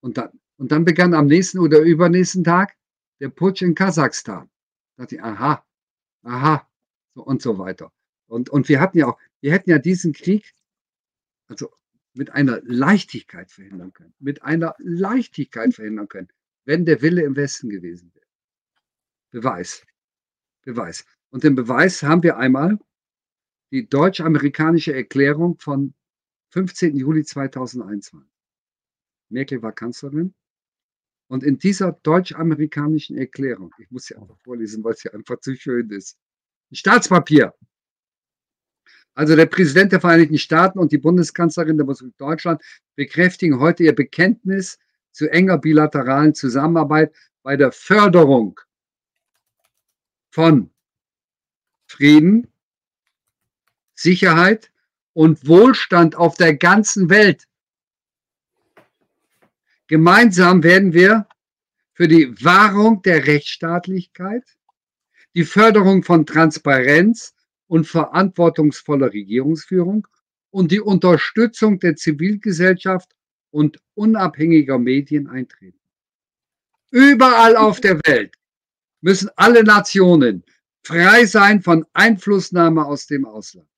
Und, 0.00 0.18
dann, 0.18 0.30
und 0.56 0.72
dann 0.72 0.84
begann 0.84 1.14
am 1.14 1.26
nächsten 1.26 1.58
oder 1.58 1.80
übernächsten 1.80 2.44
Tag 2.44 2.76
der 3.20 3.30
Putsch 3.30 3.62
in 3.62 3.74
Kasachstan. 3.74 4.50
Da 4.96 5.02
dachte 5.02 5.16
ich, 5.16 5.22
aha, 5.22 5.64
aha, 6.22 6.68
so 7.14 7.24
und 7.24 7.42
so 7.42 7.58
weiter. 7.58 7.92
Und, 8.26 8.50
und 8.50 8.68
wir 8.68 8.80
hatten 8.80 8.98
ja 8.98 9.06
auch, 9.08 9.18
wir 9.40 9.52
hätten 9.52 9.70
ja 9.70 9.78
diesen 9.78 10.12
Krieg, 10.12 10.54
also 11.48 11.70
mit 12.16 12.32
einer 12.32 12.60
Leichtigkeit 12.64 13.50
verhindern 13.50 13.92
können. 13.92 14.14
Mit 14.18 14.42
einer 14.42 14.74
Leichtigkeit 14.78 15.74
verhindern 15.74 16.08
können, 16.08 16.28
wenn 16.64 16.84
der 16.84 17.02
Wille 17.02 17.22
im 17.22 17.36
Westen 17.36 17.68
gewesen 17.68 18.12
wäre. 18.14 18.26
Beweis. 19.30 19.84
Beweis. 20.62 21.04
Und 21.30 21.44
den 21.44 21.54
Beweis 21.54 22.02
haben 22.02 22.22
wir 22.22 22.36
einmal 22.36 22.78
die 23.70 23.88
deutsch-amerikanische 23.88 24.94
Erklärung 24.94 25.58
von 25.58 25.94
15. 26.50 26.96
Juli 26.96 27.24
2021. 27.24 28.28
Merkel 29.28 29.62
war 29.62 29.72
Kanzlerin. 29.72 30.34
Und 31.28 31.42
in 31.42 31.58
dieser 31.58 31.92
deutsch-amerikanischen 31.92 33.18
Erklärung, 33.18 33.74
ich 33.78 33.90
muss 33.90 34.06
sie 34.06 34.16
einfach 34.16 34.38
vorlesen, 34.44 34.84
weil 34.84 34.96
sie 34.96 35.12
einfach 35.12 35.40
zu 35.40 35.56
schön 35.56 35.90
ist. 35.90 36.16
Ein 36.70 36.76
Staatspapier. 36.76 37.52
Also 39.16 39.34
der 39.34 39.46
Präsident 39.46 39.92
der 39.92 40.00
Vereinigten 40.00 40.36
Staaten 40.36 40.78
und 40.78 40.92
die 40.92 40.98
Bundeskanzlerin 40.98 41.78
der 41.78 41.84
Bundesrepublik 41.84 42.18
Deutschland 42.18 42.62
bekräftigen 42.96 43.58
heute 43.58 43.82
ihr 43.82 43.94
Bekenntnis 43.94 44.78
zu 45.10 45.30
enger 45.30 45.56
bilateralen 45.56 46.34
Zusammenarbeit 46.34 47.14
bei 47.42 47.56
der 47.56 47.72
Förderung 47.72 48.60
von 50.28 50.70
Frieden, 51.86 52.52
Sicherheit 53.94 54.70
und 55.14 55.48
Wohlstand 55.48 56.14
auf 56.14 56.34
der 56.34 56.54
ganzen 56.54 57.08
Welt. 57.08 57.48
Gemeinsam 59.86 60.62
werden 60.62 60.92
wir 60.92 61.26
für 61.94 62.06
die 62.06 62.34
Wahrung 62.44 63.00
der 63.00 63.26
Rechtsstaatlichkeit, 63.26 64.44
die 65.34 65.44
Förderung 65.44 66.02
von 66.02 66.26
Transparenz 66.26 67.35
und 67.66 67.86
verantwortungsvoller 67.86 69.12
Regierungsführung 69.12 70.06
und 70.50 70.72
die 70.72 70.80
Unterstützung 70.80 71.78
der 71.78 71.96
Zivilgesellschaft 71.96 73.14
und 73.50 73.80
unabhängiger 73.94 74.78
Medien 74.78 75.28
eintreten. 75.28 75.78
Überall 76.90 77.56
auf 77.56 77.80
der 77.80 78.00
Welt 78.06 78.34
müssen 79.00 79.30
alle 79.36 79.64
Nationen 79.64 80.44
frei 80.84 81.26
sein 81.26 81.62
von 81.62 81.84
Einflussnahme 81.92 82.84
aus 82.84 83.06
dem 83.06 83.24
Ausland. 83.24 83.68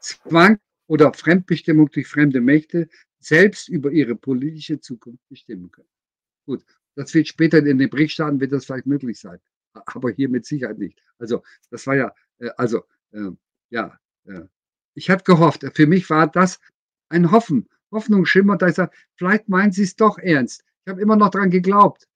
Zwang 0.00 0.58
oder 0.86 1.12
Fremdbestimmung 1.12 1.90
durch 1.90 2.06
fremde 2.06 2.40
Mächte 2.40 2.88
selbst 3.20 3.68
über 3.68 3.90
ihre 3.90 4.16
politische 4.16 4.80
Zukunft 4.80 5.26
bestimmen 5.28 5.70
können. 5.70 5.88
Gut, 6.46 6.64
das 6.94 7.14
wird 7.14 7.28
später 7.28 7.58
in 7.58 7.78
den 7.78 7.90
BRIC-Staaten 7.90 8.40
wird 8.40 8.52
das 8.52 8.64
vielleicht 8.64 8.86
möglich 8.86 9.18
sein, 9.18 9.38
aber 9.72 10.10
hier 10.10 10.28
mit 10.28 10.46
Sicherheit 10.46 10.78
nicht. 10.78 11.02
Also 11.18 11.42
das 11.70 11.86
war 11.86 11.96
ja, 11.96 12.14
also 12.56 12.84
äh, 13.12 13.30
ja, 13.70 13.98
äh, 14.24 14.42
ich 14.94 15.10
habe 15.10 15.22
gehofft. 15.24 15.64
Für 15.74 15.86
mich 15.86 16.08
war 16.10 16.26
das 16.26 16.60
ein 17.08 17.30
Hoffen, 17.30 17.68
Hoffnungsschimmer, 17.90 18.56
da 18.56 18.68
ich 18.68 18.74
sage, 18.74 18.96
vielleicht 19.16 19.48
meinen 19.48 19.72
Sie 19.72 19.82
es 19.82 19.96
doch 19.96 20.18
ernst. 20.18 20.64
Ich 20.84 20.90
habe 20.90 21.00
immer 21.00 21.16
noch 21.16 21.30
daran 21.30 21.50
geglaubt, 21.50 22.08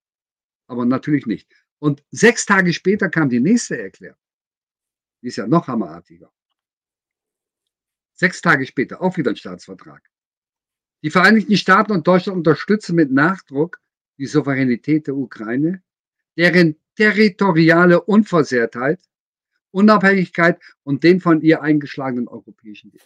aber 0.66 0.84
natürlich 0.84 1.26
nicht. 1.26 1.50
Und 1.78 2.02
sechs 2.10 2.46
Tage 2.46 2.72
später 2.72 3.08
kam 3.08 3.28
die 3.28 3.40
nächste 3.40 3.78
Erklärung. 3.78 4.18
Die 5.22 5.28
ist 5.28 5.36
ja 5.36 5.46
noch 5.46 5.68
hammerartiger. 5.68 6.32
Sechs 8.14 8.40
Tage 8.40 8.64
später, 8.66 9.02
auch 9.02 9.16
wieder 9.16 9.30
ein 9.30 9.36
Staatsvertrag. 9.36 10.02
Die 11.02 11.10
Vereinigten 11.10 11.56
Staaten 11.56 11.92
und 11.92 12.06
Deutschland 12.06 12.38
unterstützen 12.38 12.94
mit 12.94 13.10
Nachdruck 13.10 13.80
die 14.18 14.26
Souveränität 14.26 15.06
der 15.06 15.16
Ukraine, 15.16 15.82
deren 16.36 16.76
territoriale 16.94 18.00
Unversehrtheit, 18.00 19.00
Unabhängigkeit 19.74 20.60
und 20.84 21.02
den 21.02 21.20
von 21.20 21.42
ihr 21.42 21.62
eingeschlagenen 21.62 22.28
europäischen 22.28 22.92
Weg. 22.92 23.02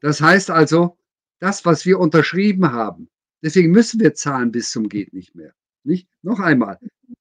Das 0.00 0.20
heißt 0.20 0.50
also, 0.50 0.98
das, 1.38 1.64
was 1.64 1.86
wir 1.86 2.00
unterschrieben 2.00 2.72
haben, 2.72 3.08
deswegen 3.42 3.70
müssen 3.70 4.00
wir 4.00 4.14
zahlen 4.14 4.50
bis 4.50 4.70
zum 4.70 4.88
geht 4.88 5.12
nicht 5.12 5.34
mehr. 5.34 5.54
Nicht? 5.84 6.08
Noch 6.22 6.40
einmal, 6.40 6.78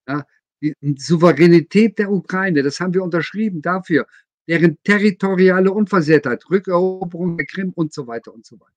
ja, 0.07 0.25
die 0.61 0.73
Souveränität 0.97 1.99
der 1.99 2.11
Ukraine, 2.11 2.63
das 2.63 2.79
haben 2.79 2.93
wir 2.93 3.03
unterschrieben 3.03 3.61
dafür, 3.61 4.07
deren 4.47 4.77
territoriale 4.83 5.71
Unversehrtheit, 5.71 6.49
Rückeroberung 6.49 7.37
der 7.37 7.45
Krim 7.45 7.71
und 7.73 7.93
so 7.93 8.07
weiter 8.07 8.33
und 8.33 8.45
so 8.45 8.59
weiter. 8.59 8.71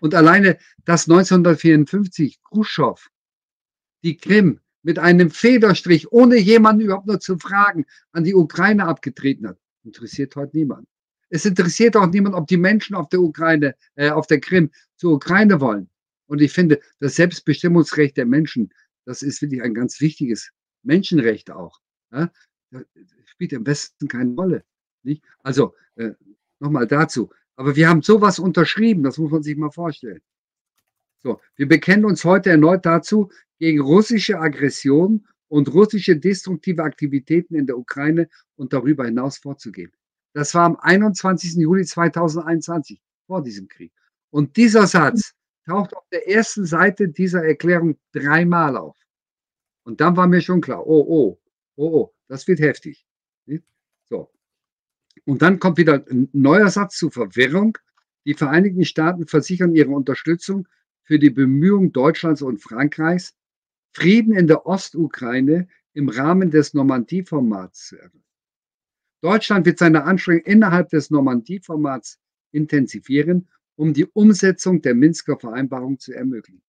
Und 0.00 0.14
alleine, 0.14 0.58
dass 0.84 1.08
1954 1.08 2.40
Khrushchev 2.42 3.08
die 4.02 4.16
Krim 4.16 4.60
mit 4.82 4.98
einem 4.98 5.30
Federstrich, 5.30 6.10
ohne 6.12 6.36
jemanden 6.38 6.82
überhaupt 6.82 7.06
nur 7.06 7.20
zu 7.20 7.38
fragen, 7.38 7.84
an 8.12 8.24
die 8.24 8.34
Ukraine 8.34 8.86
abgetreten 8.86 9.48
hat, 9.48 9.58
interessiert 9.84 10.34
heute 10.36 10.56
niemand. 10.56 10.86
Es 11.30 11.46
interessiert 11.46 11.96
auch 11.96 12.08
niemand, 12.08 12.34
ob 12.34 12.46
die 12.46 12.58
Menschen 12.58 12.94
auf 12.94 13.08
der 13.08 13.20
Ukraine, 13.20 13.74
äh, 13.94 14.10
auf 14.10 14.26
der 14.26 14.40
Krim 14.40 14.70
zur 14.96 15.14
Ukraine 15.14 15.60
wollen. 15.60 15.88
Und 16.26 16.42
ich 16.42 16.52
finde, 16.52 16.80
das 16.98 17.16
Selbstbestimmungsrecht 17.16 18.16
der 18.16 18.26
Menschen, 18.26 18.70
das 19.06 19.22
ist 19.22 19.40
wirklich 19.40 19.62
ein 19.62 19.74
ganz 19.74 20.00
wichtiges 20.00 20.50
Menschenrecht 20.82 21.50
auch. 21.50 21.80
Ja? 22.12 22.30
Das 22.70 22.84
spielt 23.26 23.52
im 23.52 23.66
Westen 23.66 24.08
keine 24.08 24.34
Rolle. 24.34 24.64
Nicht? 25.02 25.24
Also 25.42 25.74
äh, 25.96 26.10
nochmal 26.58 26.86
dazu. 26.86 27.30
Aber 27.56 27.76
wir 27.76 27.88
haben 27.88 28.02
sowas 28.02 28.38
unterschrieben, 28.38 29.02
das 29.02 29.18
muss 29.18 29.30
man 29.30 29.42
sich 29.42 29.56
mal 29.56 29.70
vorstellen. 29.70 30.20
So, 31.22 31.40
wir 31.56 31.68
bekennen 31.68 32.04
uns 32.04 32.24
heute 32.24 32.50
erneut 32.50 32.84
dazu, 32.84 33.30
gegen 33.58 33.80
russische 33.80 34.40
Aggression 34.40 35.26
und 35.48 35.72
russische 35.72 36.16
destruktive 36.16 36.82
Aktivitäten 36.82 37.54
in 37.54 37.66
der 37.66 37.78
Ukraine 37.78 38.28
und 38.56 38.72
darüber 38.72 39.04
hinaus 39.04 39.38
vorzugehen. 39.38 39.92
Das 40.32 40.54
war 40.54 40.64
am 40.64 40.76
21. 40.76 41.54
Juli 41.54 41.84
2021, 41.84 43.00
vor 43.26 43.42
diesem 43.42 43.68
Krieg. 43.68 43.92
Und 44.30 44.56
dieser 44.56 44.86
Satz 44.86 45.34
taucht 45.66 45.94
auf 45.94 46.08
der 46.10 46.28
ersten 46.28 46.64
Seite 46.64 47.08
dieser 47.08 47.44
Erklärung 47.44 47.98
dreimal 48.12 48.76
auf. 48.76 48.96
Und 49.84 50.00
dann 50.00 50.16
war 50.16 50.26
mir 50.26 50.40
schon 50.40 50.60
klar, 50.60 50.84
oh, 50.86 51.04
oh, 51.06 51.38
oh, 51.76 52.00
oh, 52.00 52.14
das 52.28 52.48
wird 52.48 52.60
heftig. 52.60 53.06
So. 54.08 54.30
Und 55.24 55.42
dann 55.42 55.60
kommt 55.60 55.76
wieder 55.78 56.04
ein 56.10 56.28
neuer 56.32 56.68
Satz 56.68 56.96
zur 56.96 57.12
Verwirrung. 57.12 57.78
Die 58.24 58.34
Vereinigten 58.34 58.84
Staaten 58.84 59.26
versichern 59.26 59.74
ihre 59.74 59.90
Unterstützung 59.90 60.66
für 61.04 61.18
die 61.18 61.30
Bemühungen 61.30 61.92
Deutschlands 61.92 62.42
und 62.42 62.58
Frankreichs, 62.62 63.34
Frieden 63.92 64.34
in 64.34 64.46
der 64.46 64.66
Ostukraine 64.66 65.68
im 65.92 66.08
Rahmen 66.08 66.50
des 66.50 66.74
Normandie-Formats 66.74 67.88
zu 67.88 67.98
erreichen. 67.98 68.24
Deutschland 69.20 69.66
wird 69.66 69.78
seine 69.78 70.04
Anstrengungen 70.04 70.46
innerhalb 70.46 70.88
des 70.88 71.10
Normandie-Formats 71.10 72.18
intensivieren, 72.50 73.48
um 73.76 73.92
die 73.92 74.06
Umsetzung 74.06 74.82
der 74.82 74.94
Minsker 74.94 75.38
Vereinbarung 75.38 75.98
zu 75.98 76.12
ermöglichen. 76.12 76.62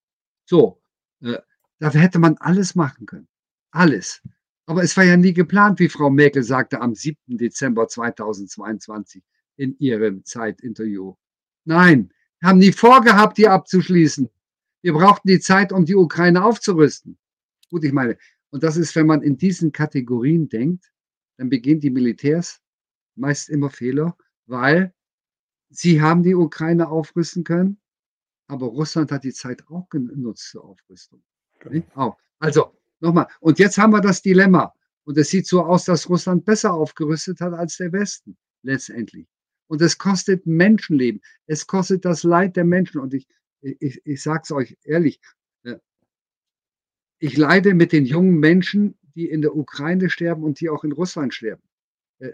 So, 0.45 0.81
äh, 1.21 1.39
da 1.79 1.91
hätte 1.91 2.19
man 2.19 2.37
alles 2.37 2.75
machen 2.75 3.05
können. 3.05 3.27
Alles. 3.71 4.21
Aber 4.65 4.83
es 4.83 4.95
war 4.95 5.03
ja 5.03 5.17
nie 5.17 5.33
geplant, 5.33 5.79
wie 5.79 5.89
Frau 5.89 6.09
Merkel 6.09 6.43
sagte 6.43 6.79
am 6.79 6.95
7. 6.95 7.37
Dezember 7.37 7.87
2022 7.87 9.23
in 9.57 9.77
ihrem 9.79 10.23
Zeitinterview. 10.23 11.15
Nein, 11.65 12.13
haben 12.43 12.59
nie 12.59 12.71
vorgehabt, 12.71 13.37
die 13.37 13.47
abzuschließen. 13.47 14.29
Wir 14.81 14.93
brauchten 14.93 15.27
die 15.29 15.39
Zeit, 15.39 15.71
um 15.71 15.85
die 15.85 15.95
Ukraine 15.95 16.43
aufzurüsten. 16.43 17.17
Gut, 17.69 17.83
ich 17.83 17.93
meine, 17.93 18.17
und 18.49 18.63
das 18.63 18.77
ist, 18.77 18.95
wenn 18.95 19.07
man 19.07 19.21
in 19.21 19.37
diesen 19.37 19.71
Kategorien 19.71 20.49
denkt, 20.49 20.91
dann 21.37 21.49
beginnen 21.49 21.79
die 21.79 21.89
Militärs 21.89 22.61
meist 23.15 23.49
immer 23.49 23.69
Fehler, 23.69 24.15
weil 24.45 24.93
sie 25.69 26.01
haben 26.01 26.23
die 26.23 26.35
Ukraine 26.35 26.89
aufrüsten 26.89 27.43
können, 27.43 27.79
aber 28.47 28.67
Russland 28.67 29.11
hat 29.11 29.23
die 29.23 29.33
Zeit 29.33 29.67
auch 29.69 29.89
genutzt 29.89 30.51
zur 30.51 30.65
Aufrüstung. 30.65 31.23
Genau. 31.59 32.17
Also, 32.39 32.77
nochmal. 32.99 33.27
Und 33.39 33.59
jetzt 33.59 33.77
haben 33.77 33.93
wir 33.93 34.01
das 34.01 34.21
Dilemma. 34.21 34.73
Und 35.05 35.17
es 35.17 35.29
sieht 35.29 35.47
so 35.47 35.63
aus, 35.63 35.85
dass 35.85 36.09
Russland 36.09 36.45
besser 36.45 36.73
aufgerüstet 36.73 37.41
hat 37.41 37.53
als 37.53 37.77
der 37.77 37.91
Westen, 37.91 38.37
letztendlich. 38.61 39.27
Und 39.67 39.81
es 39.81 39.97
kostet 39.97 40.45
Menschenleben. 40.45 41.21
Es 41.47 41.67
kostet 41.67 42.05
das 42.05 42.23
Leid 42.23 42.55
der 42.55 42.65
Menschen. 42.65 42.99
Und 42.99 43.13
ich, 43.13 43.27
ich, 43.61 44.01
ich 44.05 44.21
sage 44.21 44.41
es 44.43 44.51
euch 44.51 44.77
ehrlich, 44.83 45.19
äh, 45.63 45.77
ich 47.19 47.37
leide 47.37 47.73
mit 47.73 47.91
den 47.91 48.05
jungen 48.05 48.39
Menschen, 48.39 48.97
die 49.15 49.29
in 49.29 49.41
der 49.41 49.55
Ukraine 49.55 50.09
sterben 50.09 50.43
und 50.43 50.59
die 50.59 50.69
auch 50.69 50.83
in 50.83 50.91
Russland 50.91 51.33
sterben. 51.33 51.63
Äh, 52.19 52.33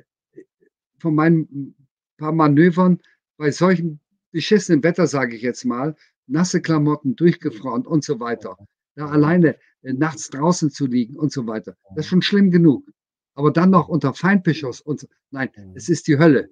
von 0.97 1.15
meinen 1.15 1.75
paar 2.17 2.33
Manövern 2.33 2.99
bei 3.37 3.51
solchem 3.51 3.99
beschissenen 4.31 4.83
Wetter, 4.83 5.07
sage 5.07 5.35
ich 5.35 5.41
jetzt 5.41 5.65
mal, 5.65 5.95
nasse 6.27 6.61
Klamotten, 6.61 7.15
durchgefroren 7.15 7.85
und 7.85 8.03
so 8.03 8.19
weiter. 8.19 8.57
Da 8.95 9.07
alleine 9.07 9.57
äh, 9.81 9.93
nachts 9.93 10.29
draußen 10.29 10.69
zu 10.69 10.85
liegen 10.85 11.15
und 11.15 11.31
so 11.31 11.47
weiter. 11.47 11.75
Das 11.95 12.05
ist 12.05 12.09
schon 12.09 12.21
schlimm 12.21 12.51
genug. 12.51 12.87
Aber 13.33 13.51
dann 13.51 13.69
noch 13.69 13.87
unter 13.87 14.13
Feindbeschuss 14.13 14.81
und 14.81 14.99
so. 14.99 15.07
Nein, 15.31 15.49
es 15.75 15.89
ist 15.89 16.07
die 16.07 16.17
Hölle. 16.17 16.49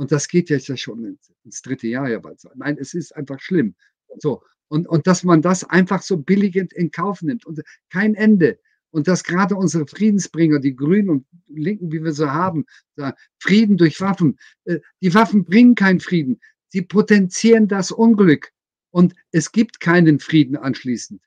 Und 0.00 0.12
das 0.12 0.28
geht 0.28 0.48
jetzt 0.48 0.68
ja 0.68 0.78
schon 0.78 1.04
ins, 1.04 1.30
ins 1.44 1.60
dritte 1.60 1.86
Jahr 1.86 2.08
ja 2.08 2.20
bald. 2.20 2.40
Nein, 2.54 2.78
es 2.80 2.94
ist 2.94 3.14
einfach 3.14 3.38
schlimm. 3.38 3.74
So. 4.16 4.42
Und, 4.68 4.88
und 4.88 5.06
dass 5.06 5.24
man 5.24 5.42
das 5.42 5.62
einfach 5.62 6.00
so 6.00 6.16
billigend 6.16 6.72
in 6.72 6.90
Kauf 6.90 7.20
nimmt 7.20 7.44
und 7.44 7.60
kein 7.90 8.14
Ende. 8.14 8.58
Und 8.92 9.08
dass 9.08 9.24
gerade 9.24 9.56
unsere 9.56 9.86
Friedensbringer, 9.86 10.58
die 10.58 10.74
Grünen 10.74 11.10
und 11.10 11.26
Linken, 11.48 11.92
wie 11.92 12.02
wir 12.02 12.14
sie 12.14 12.32
haben, 12.32 12.64
sagen, 12.96 13.14
Frieden 13.40 13.76
durch 13.76 14.00
Waffen. 14.00 14.38
Äh, 14.64 14.78
die 15.02 15.12
Waffen 15.12 15.44
bringen 15.44 15.74
keinen 15.74 16.00
Frieden. 16.00 16.40
Sie 16.68 16.80
potenzieren 16.80 17.68
das 17.68 17.90
Unglück. 17.92 18.52
Und 18.88 19.14
es 19.32 19.52
gibt 19.52 19.80
keinen 19.80 20.18
Frieden 20.18 20.56
anschließend. 20.56 21.20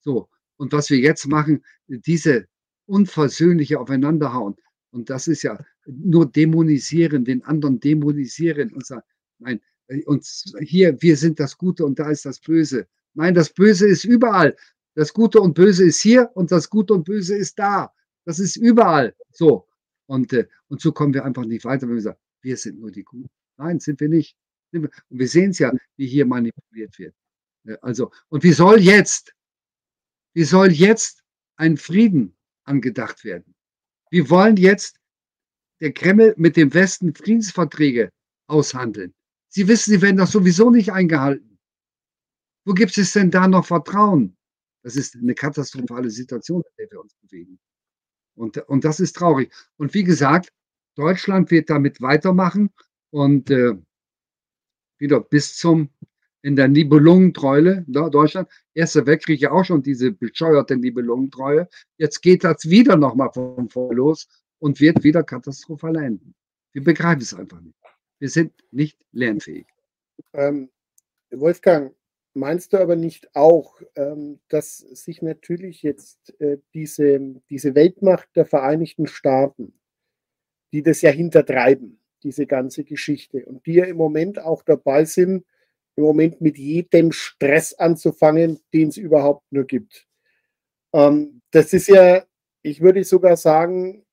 So. 0.00 0.28
Und 0.56 0.72
was 0.72 0.90
wir 0.90 0.98
jetzt 0.98 1.28
machen, 1.28 1.64
diese 1.86 2.48
unversöhnliche 2.86 3.78
Aufeinanderhauen. 3.78 4.56
Und 4.90 5.08
das 5.08 5.28
ist 5.28 5.44
ja 5.44 5.64
nur 5.88 6.30
dämonisieren, 6.30 7.24
den 7.24 7.42
anderen 7.44 7.80
dämonisieren 7.80 8.72
und 8.72 8.86
sagen, 8.86 9.02
nein, 9.38 9.60
äh, 9.88 10.04
und 10.04 10.24
hier, 10.60 11.00
wir 11.00 11.16
sind 11.16 11.40
das 11.40 11.56
Gute 11.56 11.84
und 11.84 11.98
da 11.98 12.10
ist 12.10 12.24
das 12.24 12.40
Böse. 12.40 12.86
Nein, 13.14 13.34
das 13.34 13.50
Böse 13.52 13.88
ist 13.88 14.04
überall. 14.04 14.56
Das 14.94 15.12
Gute 15.12 15.40
und 15.40 15.54
Böse 15.54 15.84
ist 15.84 16.00
hier 16.00 16.30
und 16.34 16.52
das 16.52 16.68
Gute 16.68 16.94
und 16.94 17.04
Böse 17.04 17.36
ist 17.36 17.58
da. 17.58 17.92
Das 18.24 18.38
ist 18.38 18.56
überall 18.56 19.14
so. 19.32 19.66
Und, 20.06 20.32
äh, 20.32 20.46
und 20.68 20.80
so 20.80 20.92
kommen 20.92 21.14
wir 21.14 21.24
einfach 21.24 21.44
nicht 21.44 21.64
weiter, 21.64 21.88
wenn 21.88 21.94
wir 21.94 22.02
sagen, 22.02 22.18
wir 22.42 22.56
sind 22.56 22.80
nur 22.80 22.90
die 22.90 23.04
Guten. 23.04 23.30
Nein, 23.56 23.80
sind 23.80 24.00
wir 24.00 24.08
nicht. 24.08 24.36
Und 24.72 24.90
wir 25.08 25.28
sehen 25.28 25.50
es 25.50 25.58
ja, 25.58 25.72
wie 25.96 26.06
hier 26.06 26.26
manipuliert 26.26 26.98
wird. 26.98 27.14
Äh, 27.64 27.76
also, 27.80 28.10
und 28.28 28.42
wie 28.42 28.52
soll 28.52 28.80
jetzt, 28.80 29.34
wie 30.34 30.44
soll 30.44 30.70
jetzt 30.72 31.22
ein 31.56 31.76
Frieden 31.76 32.36
angedacht 32.64 33.24
werden? 33.24 33.54
Wir 34.10 34.28
wollen 34.30 34.56
jetzt 34.56 34.98
der 35.80 35.92
Kreml 35.92 36.34
mit 36.36 36.56
dem 36.56 36.72
Westen 36.74 37.14
Friedensverträge 37.14 38.10
aushandeln. 38.48 39.14
Sie 39.48 39.68
wissen, 39.68 39.92
sie 39.92 40.02
werden 40.02 40.16
das 40.16 40.32
sowieso 40.32 40.70
nicht 40.70 40.92
eingehalten. 40.92 41.58
Wo 42.64 42.74
gibt 42.74 42.96
es 42.98 43.12
denn 43.12 43.30
da 43.30 43.48
noch 43.48 43.66
Vertrauen? 43.66 44.36
Das 44.82 44.96
ist 44.96 45.16
eine 45.16 45.34
katastrophale 45.34 46.10
Situation, 46.10 46.62
in 46.62 46.72
der 46.78 46.90
wir 46.90 47.00
uns 47.00 47.14
bewegen. 47.22 47.58
Und, 48.36 48.58
und 48.68 48.84
das 48.84 49.00
ist 49.00 49.16
traurig. 49.16 49.52
Und 49.76 49.94
wie 49.94 50.04
gesagt, 50.04 50.52
Deutschland 50.96 51.50
wird 51.50 51.70
damit 51.70 52.00
weitermachen 52.00 52.70
und 53.10 53.50
äh, 53.50 53.74
wieder 54.98 55.20
bis 55.20 55.56
zum 55.56 55.90
in 56.42 56.54
der 56.54 56.68
Nibelungentreue, 56.68 57.84
Deutschland, 57.88 58.48
Erster 58.72 59.06
Weltkrieg 59.06 59.40
ja 59.40 59.50
auch 59.50 59.64
schon 59.64 59.82
diese 59.82 60.12
bescheuerte 60.12 60.76
Nibelungentreue. 60.76 61.68
Jetzt 61.96 62.20
geht 62.22 62.44
das 62.44 62.68
wieder 62.68 62.96
nochmal 62.96 63.32
von 63.32 63.68
vor 63.68 63.92
los 63.92 64.28
und 64.58 64.80
wird 64.80 65.02
wieder 65.04 65.22
katastrophal 65.22 65.96
enden. 65.96 66.34
Wir 66.72 66.84
begreifen 66.84 67.22
es 67.22 67.34
einfach 67.34 67.60
nicht. 67.60 67.78
Wir 68.18 68.28
sind 68.28 68.52
nicht 68.70 68.98
lernfähig. 69.12 69.66
Ähm, 70.32 70.70
Wolfgang, 71.30 71.94
meinst 72.34 72.72
du 72.72 72.78
aber 72.78 72.96
nicht 72.96 73.34
auch, 73.34 73.80
ähm, 73.94 74.40
dass 74.48 74.78
sich 74.78 75.22
natürlich 75.22 75.82
jetzt 75.82 76.34
äh, 76.40 76.58
diese, 76.74 77.20
diese 77.50 77.74
Weltmacht 77.74 78.28
der 78.34 78.46
Vereinigten 78.46 79.06
Staaten, 79.06 79.74
die 80.72 80.82
das 80.82 81.00
ja 81.02 81.10
hintertreiben, 81.10 82.00
diese 82.22 82.46
ganze 82.46 82.84
Geschichte, 82.84 83.44
und 83.46 83.64
die 83.66 83.74
ja 83.74 83.84
im 83.84 83.96
Moment 83.96 84.40
auch 84.40 84.62
dabei 84.62 85.04
sind, 85.04 85.44
im 85.96 86.04
Moment 86.04 86.40
mit 86.40 86.58
jedem 86.58 87.12
Stress 87.12 87.74
anzufangen, 87.74 88.60
den 88.72 88.88
es 88.88 88.96
überhaupt 88.96 89.50
nur 89.50 89.64
gibt. 89.64 90.06
Ähm, 90.92 91.42
das 91.50 91.72
ist 91.72 91.88
ja, 91.88 92.24
ich 92.62 92.80
würde 92.80 93.04
sogar 93.04 93.36
sagen, 93.36 94.04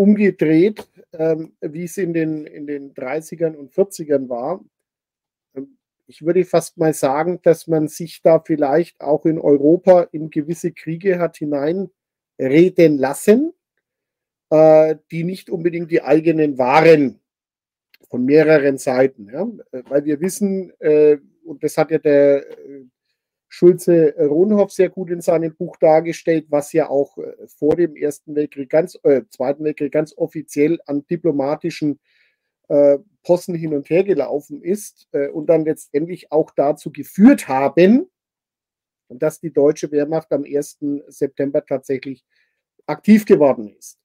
umgedreht, 0.00 0.88
ähm, 1.12 1.52
wie 1.60 1.84
es 1.84 1.98
in 1.98 2.14
den, 2.14 2.46
in 2.46 2.66
den 2.66 2.94
30ern 2.94 3.54
und 3.54 3.70
40ern 3.74 4.30
war. 4.30 4.64
Ähm, 5.54 5.76
ich 6.06 6.24
würde 6.24 6.42
fast 6.46 6.78
mal 6.78 6.94
sagen, 6.94 7.38
dass 7.42 7.66
man 7.66 7.86
sich 7.86 8.22
da 8.22 8.40
vielleicht 8.40 9.02
auch 9.02 9.26
in 9.26 9.38
Europa 9.38 10.08
in 10.12 10.30
gewisse 10.30 10.72
Kriege 10.72 11.18
hat 11.18 11.36
hineinreden 11.36 12.96
lassen, 12.96 13.52
äh, 14.48 14.96
die 15.10 15.24
nicht 15.24 15.50
unbedingt 15.50 15.90
die 15.90 16.02
eigenen 16.02 16.56
waren 16.56 17.20
von 18.08 18.24
mehreren 18.24 18.78
Seiten. 18.78 19.28
Ja? 19.30 19.46
Weil 19.90 20.06
wir 20.06 20.22
wissen, 20.22 20.72
äh, 20.80 21.18
und 21.44 21.62
das 21.62 21.76
hat 21.76 21.90
ja 21.90 21.98
der 21.98 22.46
äh, 23.50 23.52
Schulze 23.52 24.14
Rohnhoff 24.18 24.72
sehr 24.72 24.88
gut 24.88 25.10
in 25.10 25.20
seinem 25.20 25.54
Buch 25.54 25.76
dargestellt, 25.76 26.46
was 26.48 26.72
ja 26.72 26.88
auch 26.88 27.18
äh, 27.18 27.46
vor 27.48 27.76
dem 27.76 27.96
Ersten 27.96 28.34
Weltkrieg, 28.34 28.70
ganz, 28.70 28.98
äh, 29.02 29.22
Zweiten 29.28 29.64
Weltkrieg 29.64 29.92
ganz 29.92 30.16
offiziell 30.16 30.78
an 30.86 31.06
diplomatischen 31.06 31.98
äh, 32.68 32.98
Posten 33.22 33.54
hin 33.54 33.74
und 33.74 33.90
her 33.90 34.04
gelaufen 34.04 34.62
ist 34.62 35.08
äh, 35.12 35.28
und 35.28 35.46
dann 35.46 35.64
letztendlich 35.64 36.32
auch 36.32 36.52
dazu 36.52 36.92
geführt 36.92 37.48
haben, 37.48 38.08
dass 39.08 39.40
die 39.40 39.52
deutsche 39.52 39.90
Wehrmacht 39.90 40.32
am 40.32 40.44
1. 40.44 40.78
September 41.08 41.64
tatsächlich 41.64 42.24
aktiv 42.86 43.24
geworden 43.24 43.74
ist. 43.76 43.98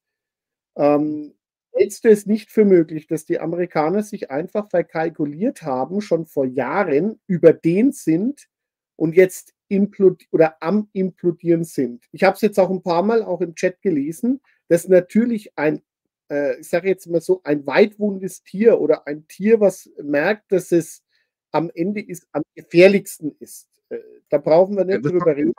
Ähm, 0.76 1.36
hältst 1.74 2.04
du 2.04 2.10
es 2.10 2.26
nicht 2.26 2.50
für 2.50 2.66
möglich, 2.66 3.06
dass 3.08 3.26
die 3.26 3.40
Amerikaner 3.40 4.02
sich 4.02 4.32
einfach 4.32 4.70
verkalkuliert 4.70 5.62
haben, 5.62 6.02
schon 6.02 6.26
vor 6.26 6.46
Jahren 6.46 7.20
überdehnt 7.28 7.96
sind 7.96 8.50
und 8.96 9.16
jetzt 9.16 9.54
implod 9.68 10.24
oder 10.32 10.62
am 10.62 10.90
implodieren 10.94 11.64
sind? 11.64 12.06
Ich 12.12 12.24
habe 12.24 12.36
es 12.36 12.42
jetzt 12.42 12.60
auch 12.60 12.70
ein 12.70 12.84
paar 12.84 13.04
Mal 13.04 13.24
auch 13.24 13.42
im 13.42 13.56
Chat 13.56 13.82
gelesen, 13.82 14.42
dass 14.68 14.88
natürlich 14.88 15.58
ein, 15.58 15.82
äh, 16.30 16.60
ich 16.60 16.70
sage 16.70 16.88
jetzt 16.88 17.08
mal 17.08 17.22
so, 17.22 17.42
ein 17.44 17.66
weitwundes 17.66 18.44
Tier 18.44 18.80
oder 18.80 19.08
ein 19.08 19.28
Tier, 19.28 19.60
was 19.60 19.90
merkt, 20.02 20.52
dass 20.52 20.72
es 20.72 21.04
am 21.52 21.72
Ende 21.74 22.02
ist, 22.02 22.28
am 22.32 22.44
gefährlichsten 22.54 23.36
ist. 23.40 23.70
Äh, 23.90 24.00
da 24.30 24.38
brauchen 24.38 24.76
wir 24.76 24.86
nicht 24.86 25.04
ja, 25.04 25.12
drüber 25.12 25.36
reden. 25.36 25.54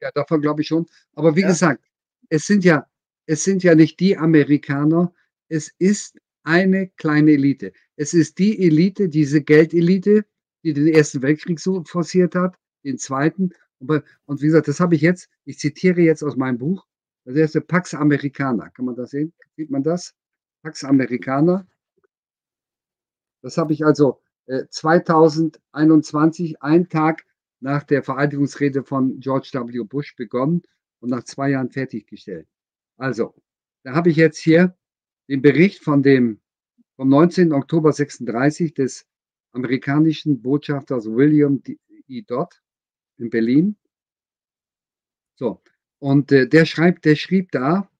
Ja, 0.00 0.10
davon 0.14 0.40
glaube 0.40 0.62
ich 0.62 0.68
schon. 0.68 0.86
Aber 1.14 1.36
wie 1.36 1.42
ja. 1.42 1.48
gesagt, 1.48 1.84
es 2.28 2.46
sind 2.46 2.64
ja, 2.64 2.86
es 3.26 3.44
sind 3.44 3.62
ja 3.62 3.74
nicht 3.74 4.00
die 4.00 4.16
Amerikaner, 4.16 5.12
es 5.48 5.72
ist 5.78 6.18
eine 6.42 6.88
kleine 6.96 7.32
Elite. 7.32 7.72
Es 7.96 8.14
ist 8.14 8.38
die 8.38 8.64
Elite, 8.64 9.08
diese 9.08 9.42
Geldelite, 9.42 10.24
die 10.62 10.72
den 10.72 10.88
Ersten 10.88 11.22
Weltkrieg 11.22 11.58
so 11.60 11.82
forciert 11.84 12.34
hat, 12.34 12.56
den 12.86 12.98
Zweiten. 12.98 13.50
Und 13.78 14.40
wie 14.40 14.46
gesagt, 14.46 14.68
das 14.68 14.80
habe 14.80 14.94
ich 14.94 15.02
jetzt, 15.02 15.28
ich 15.44 15.58
zitiere 15.58 16.00
jetzt 16.00 16.22
aus 16.22 16.36
meinem 16.36 16.58
Buch, 16.58 16.86
das 17.24 17.36
erste 17.36 17.60
Pax 17.60 17.92
Americana. 17.92 18.70
Kann 18.70 18.86
man 18.86 18.94
das 18.94 19.10
sehen? 19.10 19.34
Sieht 19.56 19.70
man 19.70 19.82
das? 19.82 20.14
Pax 20.62 20.84
Americana. 20.84 21.66
Das 23.42 23.58
habe 23.58 23.72
ich 23.72 23.84
also 23.84 24.20
äh, 24.46 24.64
2021, 24.70 26.62
einen 26.62 26.88
Tag 26.88 27.26
nach 27.60 27.82
der 27.82 28.02
Vereidigungsrede 28.02 28.84
von 28.84 29.20
George 29.20 29.50
W. 29.52 29.84
Bush 29.84 30.14
begonnen 30.16 30.62
und 31.00 31.10
nach 31.10 31.24
zwei 31.24 31.50
Jahren 31.50 31.70
fertiggestellt. 31.70 32.46
Also, 32.96 33.34
da 33.82 33.94
habe 33.94 34.10
ich 34.10 34.16
jetzt 34.16 34.38
hier 34.38 34.76
den 35.28 35.42
Bericht 35.42 35.82
von 35.82 36.02
dem, 36.02 36.40
vom 36.96 37.08
19. 37.08 37.52
Oktober 37.52 37.92
36 37.92 38.74
des 38.74 39.06
amerikanischen 39.52 40.40
Botschafters 40.42 41.06
William 41.06 41.62
E. 42.08 42.22
Dodd 42.22 42.62
in 43.18 43.30
Berlin. 43.30 43.76
So, 45.36 45.62
und 45.98 46.32
äh, 46.32 46.48
der 46.48 46.64
schreibt, 46.64 47.04
der 47.04 47.16
schrieb 47.16 47.50
da, 47.52 47.90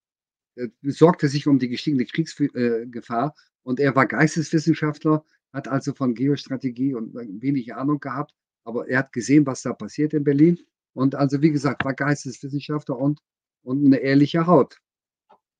äh, 0.56 0.68
sorgte 0.82 1.28
sich 1.28 1.47
um 1.47 1.59
die 1.59 1.68
gestiegene 1.68 2.06
Kriegsgefahr 2.06 3.34
äh, 3.34 3.40
und 3.62 3.80
er 3.80 3.94
war 3.94 4.06
Geisteswissenschaftler, 4.06 5.24
hat 5.52 5.68
also 5.68 5.94
von 5.94 6.14
Geostrategie 6.14 6.94
und 6.94 7.14
wenig 7.14 7.74
Ahnung 7.74 8.01
gehabt, 8.01 8.34
aber 8.64 8.88
er 8.88 9.01
hat 9.01 9.12
gesehen, 9.12 9.47
was 9.47 9.62
da 9.62 9.72
passiert 9.72 10.12
in 10.14 10.24
Berlin 10.24 10.59
und 10.93 11.14
also 11.14 11.43
wie 11.43 11.51
gesagt, 11.51 11.84
war 11.84 11.94
Geisteswissenschaftler 11.94 12.98
und, 12.98 13.20
und 13.62 13.84
eine 13.84 13.98
ehrliche 13.98 14.47
Haut. 14.47 14.80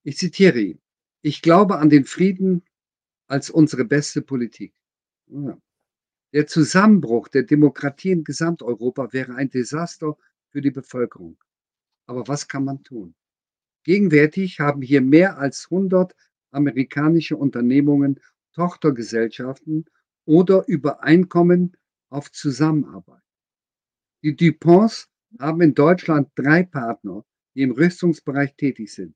Ich 0.03 0.16
zitiere 0.16 0.61
ihn. 0.61 0.81
Ich 1.23 1.43
glaube 1.43 1.78
an 1.78 1.91
den 1.91 2.05
Frieden 2.05 2.62
als 3.27 3.51
unsere 3.51 3.85
beste 3.85 4.23
Politik. 4.23 4.74
Ja. 5.27 5.59
Der 6.32 6.47
Zusammenbruch 6.47 7.28
der 7.28 7.44
Demokratie 7.44 8.11
in 8.11 8.24
Gesamteuropa 8.24 9.12
wäre 9.12 9.35
ein 9.35 9.51
Desaster 9.51 10.16
für 10.51 10.61
die 10.61 10.70
Bevölkerung. 10.70 11.39
Aber 12.07 12.27
was 12.28 12.48
kann 12.48 12.65
man 12.65 12.82
tun? 12.82 13.15
Gegenwärtig 13.85 14.61
haben 14.61 14.82
hier 14.82 15.01
mehr 15.01 15.39
als 15.39 15.69
100 15.70 16.15
amerikanische 16.51 17.36
Unternehmungen 17.36 18.20
Tochtergesellschaften 18.53 19.85
oder 20.24 20.66
Übereinkommen 20.66 21.77
auf 22.09 22.32
Zusammenarbeit. 22.32 23.23
Die 24.23 24.35
DuPonts 24.35 25.09
haben 25.39 25.61
in 25.61 25.74
Deutschland 25.74 26.31
drei 26.35 26.62
Partner, 26.62 27.24
die 27.55 27.62
im 27.62 27.73
Rüstungsbereich 27.73 28.57
tätig 28.57 28.93
sind. 28.93 29.15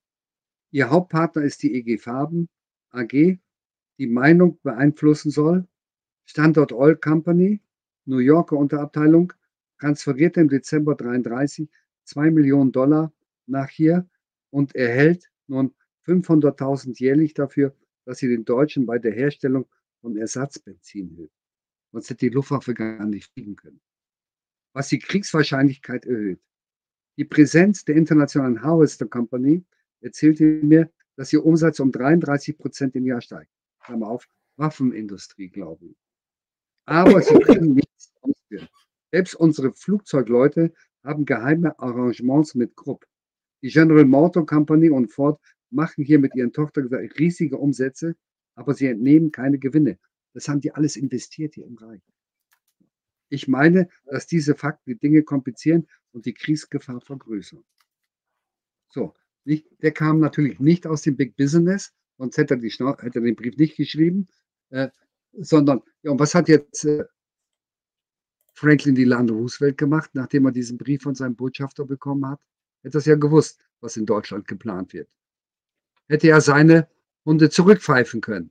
Ihr 0.70 0.90
Hauptpartner 0.90 1.42
ist 1.42 1.62
die 1.62 1.74
EG 1.74 1.98
Farben 1.98 2.48
AG, 2.90 3.38
die 3.98 4.06
Meinung 4.06 4.60
beeinflussen 4.62 5.30
soll. 5.30 5.66
Standort 6.30 6.72
Oil 6.72 6.94
Company, 6.94 7.60
New 8.04 8.18
Yorker 8.18 8.56
Unterabteilung, 8.56 9.32
transferierte 9.80 10.40
im 10.40 10.48
Dezember 10.48 10.94
33 10.94 11.68
2 12.04 12.30
Millionen 12.30 12.70
Dollar 12.70 13.12
nach 13.46 13.68
hier 13.68 14.08
und 14.50 14.76
erhält 14.76 15.28
nun 15.48 15.74
500.000 16.06 17.00
jährlich 17.00 17.34
dafür, 17.34 17.74
dass 18.04 18.18
sie 18.18 18.28
den 18.28 18.44
Deutschen 18.44 18.86
bei 18.86 19.00
der 19.00 19.10
Herstellung 19.10 19.66
von 20.02 20.16
Ersatzbenzin 20.16 21.08
hilft. 21.16 21.34
Sonst 21.90 22.10
hätte 22.10 22.26
die 22.26 22.34
Luftwaffe 22.34 22.74
gar 22.74 23.06
nicht 23.06 23.32
fliegen 23.32 23.56
können. 23.56 23.80
Was 24.72 24.86
die 24.86 25.00
Kriegswahrscheinlichkeit 25.00 26.06
erhöht. 26.06 26.40
Die 27.16 27.24
Präsenz 27.24 27.84
der 27.84 27.96
internationalen 27.96 28.62
Harvester 28.62 29.06
Company 29.06 29.64
erzählte 30.00 30.44
mir, 30.44 30.92
dass 31.16 31.32
ihr 31.32 31.44
Umsatz 31.44 31.80
um 31.80 31.90
33 31.90 32.56
Prozent 32.56 32.94
im 32.94 33.06
Jahr 33.06 33.20
steigt. 33.20 33.50
Klammer 33.80 34.06
auf, 34.06 34.28
Waffenindustrie, 34.54 35.48
glaube 35.48 35.86
ich. 35.86 35.96
Aber 36.90 37.22
sie 37.22 37.38
können 37.38 37.74
nichts 37.74 38.12
ausführen. 38.20 38.68
Selbst 39.12 39.36
unsere 39.36 39.72
Flugzeugleute 39.72 40.72
haben 41.04 41.24
geheime 41.24 41.78
Arrangements 41.78 42.56
mit 42.56 42.74
Krupp. 42.74 43.06
Die 43.62 43.68
General 43.68 44.04
Motor 44.04 44.44
Company 44.44 44.90
und 44.90 45.06
Ford 45.06 45.40
machen 45.70 46.02
hier 46.02 46.18
mit 46.18 46.34
ihren 46.34 46.52
Tochtern 46.52 46.92
riesige 47.16 47.58
Umsätze, 47.58 48.16
aber 48.56 48.74
sie 48.74 48.86
entnehmen 48.86 49.30
keine 49.30 49.60
Gewinne. 49.60 50.00
Das 50.34 50.48
haben 50.48 50.60
die 50.60 50.72
alles 50.72 50.96
investiert 50.96 51.54
hier 51.54 51.64
im 51.64 51.76
Reich. 51.76 52.02
Ich 53.28 53.46
meine, 53.46 53.88
dass 54.06 54.26
diese 54.26 54.56
Fakten 54.56 54.90
die 54.90 54.98
Dinge 54.98 55.22
komplizieren 55.22 55.86
und 56.10 56.26
die 56.26 56.34
Kriegsgefahr 56.34 57.00
vergrößern. 57.00 57.62
So, 58.88 59.14
nicht, 59.44 59.68
der 59.80 59.92
kam 59.92 60.18
natürlich 60.18 60.58
nicht 60.58 60.88
aus 60.88 61.02
dem 61.02 61.16
Big 61.16 61.36
Business, 61.36 61.92
sonst 62.18 62.36
hätte 62.36 62.54
er, 62.54 62.58
die 62.58 62.68
hätte 62.68 63.20
er 63.20 63.22
den 63.22 63.36
Brief 63.36 63.56
nicht 63.56 63.76
geschrieben, 63.76 64.26
äh, 64.70 64.88
sondern, 65.32 65.82
ja, 66.02 66.10
und 66.10 66.20
was 66.20 66.34
hat 66.34 66.48
jetzt 66.48 66.84
äh, 66.84 67.04
Franklin 68.54 68.94
Delano 68.94 69.34
Roosevelt 69.34 69.78
gemacht, 69.78 70.10
nachdem 70.14 70.46
er 70.46 70.52
diesen 70.52 70.78
Brief 70.78 71.02
von 71.02 71.14
seinem 71.14 71.36
Botschafter 71.36 71.84
bekommen 71.84 72.26
hat? 72.26 72.40
Hätte 72.82 72.98
es 72.98 73.06
ja 73.06 73.14
gewusst, 73.14 73.64
was 73.80 73.96
in 73.96 74.06
Deutschland 74.06 74.46
geplant 74.46 74.92
wird. 74.92 75.08
Hätte 76.08 76.28
er 76.28 76.40
seine 76.40 76.88
Hunde 77.24 77.50
zurückpfeifen 77.50 78.20
können, 78.20 78.50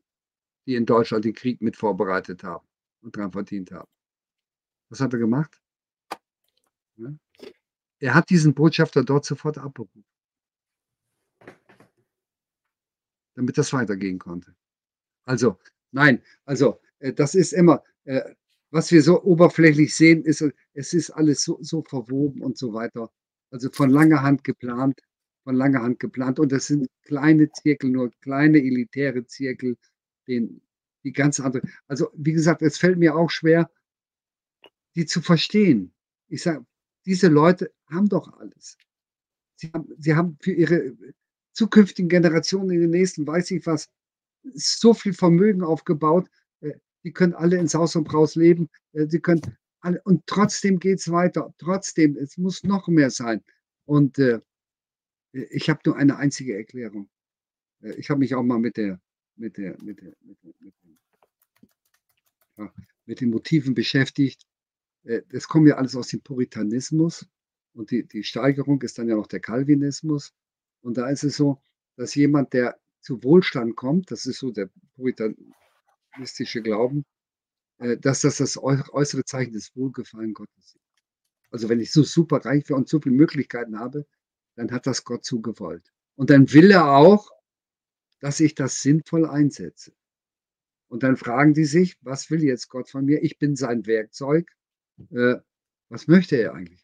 die 0.65 0.76
in 0.76 0.85
Deutschland 0.85 1.26
den 1.26 1.34
Krieg 1.34 1.61
mit 1.61 1.76
vorbereitet 1.76 2.43
haben 2.43 2.68
und 3.01 3.15
daran 3.15 3.31
verdient 3.31 3.72
haben. 3.72 3.89
Was 4.89 4.99
hat 4.99 5.14
er 5.14 5.19
gemacht? 5.19 5.61
Ja. 6.97 7.14
Er 7.99 8.14
hat 8.14 8.30
diesen 8.30 8.53
Botschafter 8.53 9.03
dort 9.03 9.26
sofort 9.26 9.57
abberufen, 9.57 10.06
damit 13.35 13.57
das 13.57 13.73
weitergehen 13.73 14.19
konnte. 14.19 14.56
Also, 15.26 15.60
nein, 15.91 16.22
also 16.45 16.80
äh, 16.99 17.14
das 17.14 17.36
ist 17.36 17.53
immer, 17.53 17.84
äh, 18.06 18.22
was 18.72 18.91
wir 18.91 19.02
so 19.02 19.22
oberflächlich 19.24 19.95
sehen, 19.95 20.24
ist, 20.24 20.44
es 20.74 20.94
ist 20.94 21.10
alles 21.11 21.44
so, 21.44 21.57
so 21.61 21.82
verwoben 21.82 22.41
und 22.41 22.57
so 22.57 22.74
weiter. 22.74 23.11
Also 23.52 23.70
von 23.72 23.90
langer 23.90 24.22
Hand 24.22 24.44
geplant, 24.44 24.99
von 25.44 25.56
langer 25.56 25.82
Hand 25.82 25.99
geplant. 25.99 26.40
Und 26.40 26.52
das 26.52 26.68
sind 26.68 26.88
kleine 27.03 27.52
Zirkel, 27.52 27.90
nur 27.90 28.11
kleine 28.22 28.60
elitäre 28.60 29.26
Zirkel, 29.26 29.76
den, 30.28 30.61
die 31.03 31.14
ganz 31.14 31.40
andere. 31.40 31.68
Also, 31.88 32.11
wie 32.16 32.34
gesagt, 32.34 32.61
es 32.61 32.78
fällt 32.78 32.99
mir 32.99 33.16
auch 33.16 33.32
schwer, 33.32 33.72
die 34.95 35.06
zu 35.06 35.22
verstehen. 35.22 35.94
Ich 36.28 36.44
sage, 36.44 36.66
diese 37.06 37.28
Leute 37.28 37.72
haben 37.90 38.07
doch 38.07 38.32
alles. 38.40 38.78
Sie 39.56 39.72
haben, 39.74 39.90
sie 39.98 40.16
haben 40.16 40.38
für 40.41 40.52
ihre 40.52 40.95
zukünftigen 41.53 42.10
Generationen 42.10 42.70
in 42.70 42.82
den 42.82 42.91
nächsten, 42.91 43.26
weiß 43.26 43.52
ich 43.52 43.66
was, 43.66 43.90
so 44.53 44.94
viel 44.94 45.14
Vermögen 45.14 45.64
aufgebaut. 45.64 46.30
Äh, 46.61 46.74
die 47.03 47.11
können 47.11 47.34
alle 47.34 47.57
ins 47.57 47.74
Haus 47.74 47.95
und 47.95 48.06
Braus 48.06 48.36
leben. 48.36 48.70
Äh, 48.94 49.07
sie 49.07 49.20
können 49.20 49.41
alle, 49.82 50.02
und 50.03 50.26
trotzdem 50.28 50.80
geht 50.80 50.99
es 50.99 51.11
weiter. 51.11 51.53
Trotzdem, 51.57 52.18
es 52.18 52.38
muss 52.38 52.64
noch 52.64 52.88
mehr 52.88 53.10
sein. 53.10 53.44
Und 53.86 54.20
äh, 54.20 54.40
ich 55.32 55.70
habe 55.70 55.80
nur 55.86 55.98
eine 55.98 56.18
einzige 56.18 56.56
Erklärung. 56.56 57.10
Äh, 57.82 57.94
ich 57.94 58.10
habe 58.10 58.20
mich 58.20 58.36
auch 58.36 58.44
mal 58.44 58.60
mit 58.60 58.78
der, 58.78 58.99
mit 59.36 59.57
der, 59.57 59.82
mit 59.82 60.02
der, 60.02 60.14
mit, 60.22 60.38
der, 60.44 60.53
mit, 60.60 60.74
den, 60.84 60.99
ja, 62.57 62.74
mit 63.06 63.22
den 63.22 63.30
Motiven 63.30 63.74
beschäftigt. 63.74 64.45
Äh, 65.03 65.22
das 65.30 65.48
kommt 65.48 65.68
ja 65.68 65.76
alles 65.76 65.95
aus 65.95 66.10
dem 66.10 66.22
Puritanismus 66.22 67.28
und 67.74 67.91
die, 67.91 68.07
die 68.07 68.24
Steigerung 68.24 68.82
ist 68.82 68.98
dann 68.98 69.07
ja 69.07 69.16
noch 69.16 69.28
der 69.28 69.40
Calvinismus. 69.40 70.34
Und 70.82 70.98
da 70.98 71.10
ist 71.10 71.24
es 71.24 71.38
so, 71.38 71.61
dass 71.95 72.16
jemand, 72.16 72.53
der 72.53 72.80
zu 73.02 73.24
Wohlstand 73.24 73.76
kommt, 73.76 74.12
das 74.12 74.26
ist 74.26 74.40
so 74.40 74.52
der 74.52 74.70
puritanistische 74.96 76.62
Glauben, 76.62 77.06
äh, 77.80 77.98
dass 77.98 78.22
das 78.22 78.38
das 78.38 78.58
äußere 78.58 79.24
Zeichen 79.26 79.54
des 79.54 79.76
Wohlgefallen 79.76 80.34
Gottes 80.34 80.76
ist. 80.76 80.80
Also 81.52 81.70
wenn 81.70 81.80
ich 81.80 81.92
so 81.92 82.04
super 82.04 82.46
reich 82.46 82.70
wäre 82.70 82.78
und 82.78 82.90
so 82.90 83.00
viele 83.00 83.16
Möglichkeiten 83.16 83.80
habe, 83.80 84.06
dann 84.56 84.72
hat 84.72 84.86
das 84.86 85.04
Gott 85.04 85.26
so 85.26 85.42
gewollt. 85.42 85.92
Und 86.16 86.30
dann 86.30 86.52
will 86.54 86.72
er 86.72 86.92
auch, 86.92 87.32
dass 88.20 88.40
ich 88.40 88.56
das 88.56 88.82
sinnvoll 88.82 89.26
einsetze. 89.26 89.94
Und 90.90 91.04
dann 91.04 91.18
fragen 91.18 91.54
die 91.54 91.66
sich, 91.66 91.98
was 92.02 92.30
will 92.30 92.44
jetzt 92.44 92.70
Gott 92.70 92.90
von 92.90 93.06
mir? 93.06 93.24
Ich 93.24 93.38
bin 93.38 93.56
sein 93.56 93.86
Werkzeug. 93.86 94.52
Äh, 95.12 95.36
was 95.88 96.08
möchte 96.08 96.36
er 96.36 96.54
eigentlich? 96.54 96.84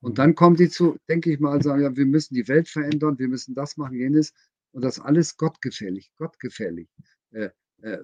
Und 0.00 0.18
dann 0.18 0.34
kommen 0.34 0.56
die 0.56 0.70
zu, 0.70 0.96
denke 1.08 1.30
ich 1.30 1.40
mal, 1.40 1.62
sagen, 1.62 1.82
ja, 1.82 1.94
wir 1.94 2.06
müssen 2.06 2.34
die 2.34 2.48
Welt 2.48 2.68
verändern, 2.68 3.18
wir 3.18 3.28
müssen 3.28 3.54
das 3.54 3.76
machen, 3.76 3.96
jenes. 3.96 4.32
Und 4.72 4.82
das 4.82 5.00
alles 5.00 5.36
gottgefällig, 5.36 6.12
gottgefällig. 6.16 6.88
Äh, 7.32 7.50
äh, 7.82 7.98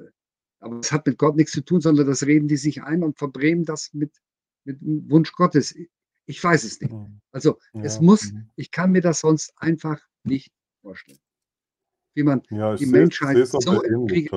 aber 0.59 0.79
es 0.81 0.91
hat 0.91 1.07
mit 1.07 1.19
Gott 1.19 1.37
nichts 1.37 1.53
zu 1.53 1.61
tun, 1.61 1.81
sondern 1.81 2.07
das 2.07 2.25
reden 2.25 2.49
die 2.49 2.57
sich 2.57 2.83
ein 2.83 3.03
und 3.03 3.19
verbremen 3.19 3.65
das 3.65 3.93
mit, 3.93 4.17
mit 4.65 4.81
dem 4.81 5.09
Wunsch 5.11 5.33
Gottes. 5.33 5.75
Ich 6.27 6.43
weiß 6.43 6.65
es 6.65 6.81
nicht. 6.81 6.93
Mhm. 6.93 7.21
Also 7.31 7.59
ja. 7.73 7.83
es 7.83 8.01
muss, 8.01 8.33
mhm. 8.33 8.51
ich 8.57 8.71
kann 8.71 8.91
mir 8.91 9.01
das 9.01 9.21
sonst 9.21 9.53
einfach 9.57 10.01
nicht 10.25 10.53
vorstellen. 10.83 11.21
Wie 12.15 12.23
man 12.23 12.43
ja, 12.51 12.75
die 12.75 12.87
Menschheit 12.87 13.47
so 13.47 13.83
im 13.83 14.07
Krieg 14.07 14.31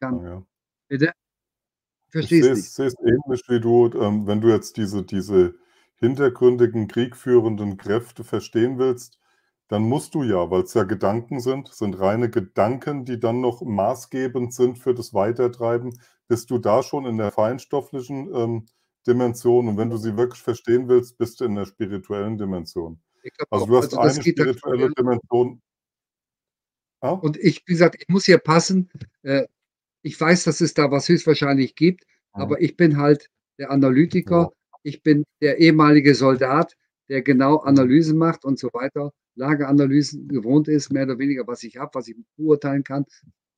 kann. 0.00 0.22
Ja. 0.22 0.46
Bitte? 0.88 1.12
Verstehst 2.10 2.58
ich 2.58 2.70
sehe 2.70 2.86
es 2.86 2.94
ähnlich 3.00 3.42
wie 3.48 3.60
du, 3.60 3.90
ähm, 4.00 4.26
wenn 4.26 4.40
du 4.40 4.48
jetzt 4.48 4.76
diese, 4.76 5.02
diese 5.02 5.54
hintergründigen, 5.96 6.88
kriegführenden 6.88 7.76
Kräfte 7.76 8.24
verstehen 8.24 8.78
willst, 8.78 9.18
dann 9.68 9.82
musst 9.82 10.14
du 10.14 10.22
ja, 10.22 10.50
weil 10.50 10.62
es 10.62 10.74
ja 10.74 10.84
Gedanken 10.84 11.40
sind, 11.40 11.68
sind 11.68 11.98
reine 11.98 12.30
Gedanken, 12.30 13.04
die 13.04 13.20
dann 13.20 13.40
noch 13.40 13.62
maßgebend 13.62 14.52
sind 14.52 14.78
für 14.78 14.94
das 14.94 15.12
Weitertreiben, 15.12 15.98
bist 16.26 16.50
du 16.50 16.58
da 16.58 16.82
schon 16.82 17.04
in 17.06 17.18
der 17.18 17.32
feinstofflichen 17.32 18.34
ähm, 18.34 18.66
Dimension. 19.06 19.68
Und 19.68 19.76
wenn 19.76 19.90
du 19.90 19.98
sie 19.98 20.16
wirklich 20.16 20.42
verstehen 20.42 20.88
willst, 20.88 21.18
bist 21.18 21.40
du 21.40 21.44
in 21.44 21.54
der 21.54 21.66
spirituellen 21.66 22.38
Dimension. 22.38 23.00
Also 23.50 23.66
du 23.66 23.76
hast 23.76 23.96
also 23.96 24.00
eine 24.00 24.22
spirituelle 24.22 24.90
Dimension. 24.90 25.60
Ah? 27.00 27.10
Und 27.10 27.36
ich, 27.36 27.62
wie 27.66 27.72
gesagt, 27.72 27.96
ich 27.98 28.08
muss 28.08 28.24
hier 28.24 28.38
passen. 28.38 28.90
Äh, 29.22 29.46
ich 30.02 30.18
weiß, 30.18 30.44
dass 30.44 30.60
es 30.60 30.74
da 30.74 30.90
was 30.90 31.08
höchstwahrscheinlich 31.08 31.74
gibt, 31.74 32.04
ja. 32.04 32.42
aber 32.42 32.60
ich 32.60 32.76
bin 32.76 32.96
halt 32.96 33.30
der 33.58 33.70
Analytiker. 33.70 34.50
Ja. 34.50 34.78
Ich 34.82 35.02
bin 35.02 35.24
der 35.42 35.58
ehemalige 35.58 36.14
Soldat, 36.14 36.74
der 37.08 37.20
genau 37.22 37.58
Analysen 37.58 38.16
macht 38.16 38.44
und 38.44 38.58
so 38.58 38.68
weiter. 38.72 39.12
Lageanalysen 39.38 40.28
gewohnt 40.28 40.68
ist, 40.68 40.92
mehr 40.92 41.04
oder 41.04 41.18
weniger, 41.18 41.46
was 41.46 41.62
ich 41.62 41.76
habe, 41.76 41.90
was 41.94 42.08
ich 42.08 42.16
beurteilen 42.36 42.84
kann. 42.84 43.06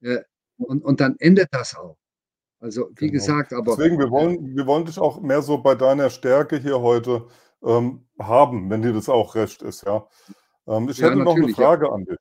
Äh, 0.02 0.20
und, 0.58 0.84
und 0.84 1.00
dann 1.00 1.16
endet 1.18 1.48
das 1.52 1.74
auch. 1.74 1.96
Also 2.60 2.90
wie 2.96 3.06
genau. 3.06 3.12
gesagt, 3.12 3.52
aber. 3.52 3.76
Deswegen, 3.76 3.98
wir 3.98 4.10
wollen, 4.10 4.54
wir 4.54 4.66
wollen 4.66 4.84
dich 4.84 4.98
auch 4.98 5.20
mehr 5.20 5.40
so 5.42 5.58
bei 5.58 5.74
deiner 5.74 6.10
Stärke 6.10 6.58
hier 6.58 6.80
heute 6.80 7.26
ähm, 7.62 8.06
haben, 8.18 8.68
wenn 8.70 8.82
dir 8.82 8.92
das 8.92 9.08
auch 9.08 9.34
recht 9.34 9.62
ist, 9.62 9.84
ja. 9.86 10.06
Ähm, 10.66 10.88
ich 10.88 10.98
ja, 10.98 11.08
hätte 11.08 11.22
noch 11.22 11.36
eine 11.36 11.48
Frage 11.48 11.86
ja. 11.86 11.92
an 11.92 12.04
dich. 12.04 12.18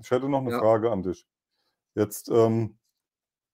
Ich 0.00 0.10
hätte 0.10 0.28
noch 0.28 0.40
eine 0.40 0.50
ja. 0.50 0.58
Frage 0.58 0.90
an 0.90 1.02
dich. 1.02 1.24
Jetzt 1.94 2.28
ähm, 2.30 2.76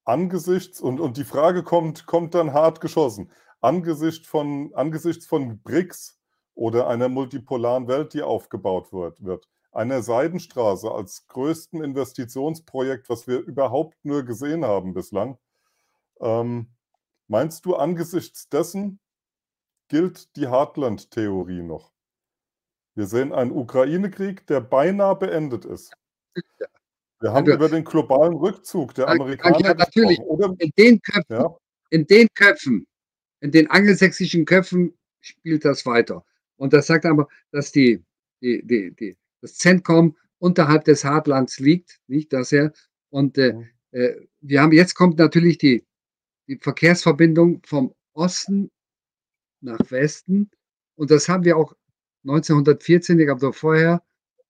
angesichts, 0.04 0.80
und, 0.80 1.00
und 1.00 1.18
die 1.18 1.24
Frage 1.24 1.62
kommt, 1.62 2.06
kommt 2.06 2.34
dann 2.34 2.54
hart 2.54 2.80
geschossen, 2.80 3.30
angesichts 3.60 4.26
von, 4.26 4.72
angesichts 4.74 5.26
von 5.26 5.60
BRICS 5.60 6.17
oder 6.58 6.88
einer 6.88 7.08
multipolaren 7.08 7.86
Welt, 7.86 8.14
die 8.14 8.22
aufgebaut 8.22 8.92
wird, 8.92 9.24
wird 9.24 9.48
einer 9.70 10.02
Seidenstraße 10.02 10.90
als 10.90 11.28
größten 11.28 11.84
Investitionsprojekt, 11.84 13.08
was 13.08 13.28
wir 13.28 13.38
überhaupt 13.38 13.96
nur 14.04 14.24
gesehen 14.24 14.64
haben 14.64 14.92
bislang, 14.92 15.38
ähm, 16.20 16.66
meinst 17.28 17.64
du, 17.64 17.76
angesichts 17.76 18.48
dessen 18.48 18.98
gilt 19.86 20.34
die 20.34 20.48
Heartland-Theorie 20.48 21.62
noch? 21.62 21.92
Wir 22.96 23.06
sehen 23.06 23.32
einen 23.32 23.52
Ukraine-Krieg, 23.52 24.44
der 24.48 24.60
beinahe 24.60 25.14
beendet 25.14 25.64
ist. 25.64 25.92
Wir 27.20 27.32
haben 27.32 27.46
ja, 27.46 27.54
über 27.54 27.68
den 27.68 27.84
globalen 27.84 28.34
Rückzug 28.34 28.94
der 28.94 29.06
Amerikaner 29.08 29.60
ja, 29.60 29.74
natürlich. 29.74 30.18
In, 30.18 30.72
den 30.76 31.00
Köpfen, 31.02 31.36
ja. 31.36 31.56
in 31.90 32.06
den 32.08 32.26
Köpfen, 32.34 32.86
in 33.40 33.52
den 33.52 33.70
angelsächsischen 33.70 34.44
Köpfen 34.44 34.98
spielt 35.20 35.64
das 35.64 35.86
weiter. 35.86 36.24
Und 36.58 36.72
das 36.72 36.86
sagt 36.86 37.06
aber, 37.06 37.28
dass 37.50 37.72
die, 37.72 38.04
die, 38.42 38.62
die, 38.66 38.94
die, 38.94 39.16
das 39.40 39.54
Zentrum 39.54 40.16
unterhalb 40.38 40.84
des 40.84 41.04
Hartlands 41.04 41.58
liegt, 41.58 42.00
nicht 42.06 42.32
das 42.32 42.52
er. 42.52 42.72
Und 43.10 43.38
äh, 43.38 43.54
mhm. 43.54 43.66
äh, 43.92 44.14
wir 44.40 44.60
haben 44.60 44.72
jetzt 44.72 44.94
kommt 44.94 45.18
natürlich 45.18 45.58
die, 45.58 45.84
die 46.46 46.56
Verkehrsverbindung 46.56 47.62
vom 47.64 47.94
Osten 48.12 48.70
nach 49.60 49.78
Westen. 49.90 50.50
Und 50.96 51.10
das 51.10 51.28
haben 51.28 51.44
wir 51.44 51.56
auch 51.56 51.74
1914, 52.24 53.18
ich 53.18 53.26
glaube 53.26 53.52
vorher, 53.52 54.02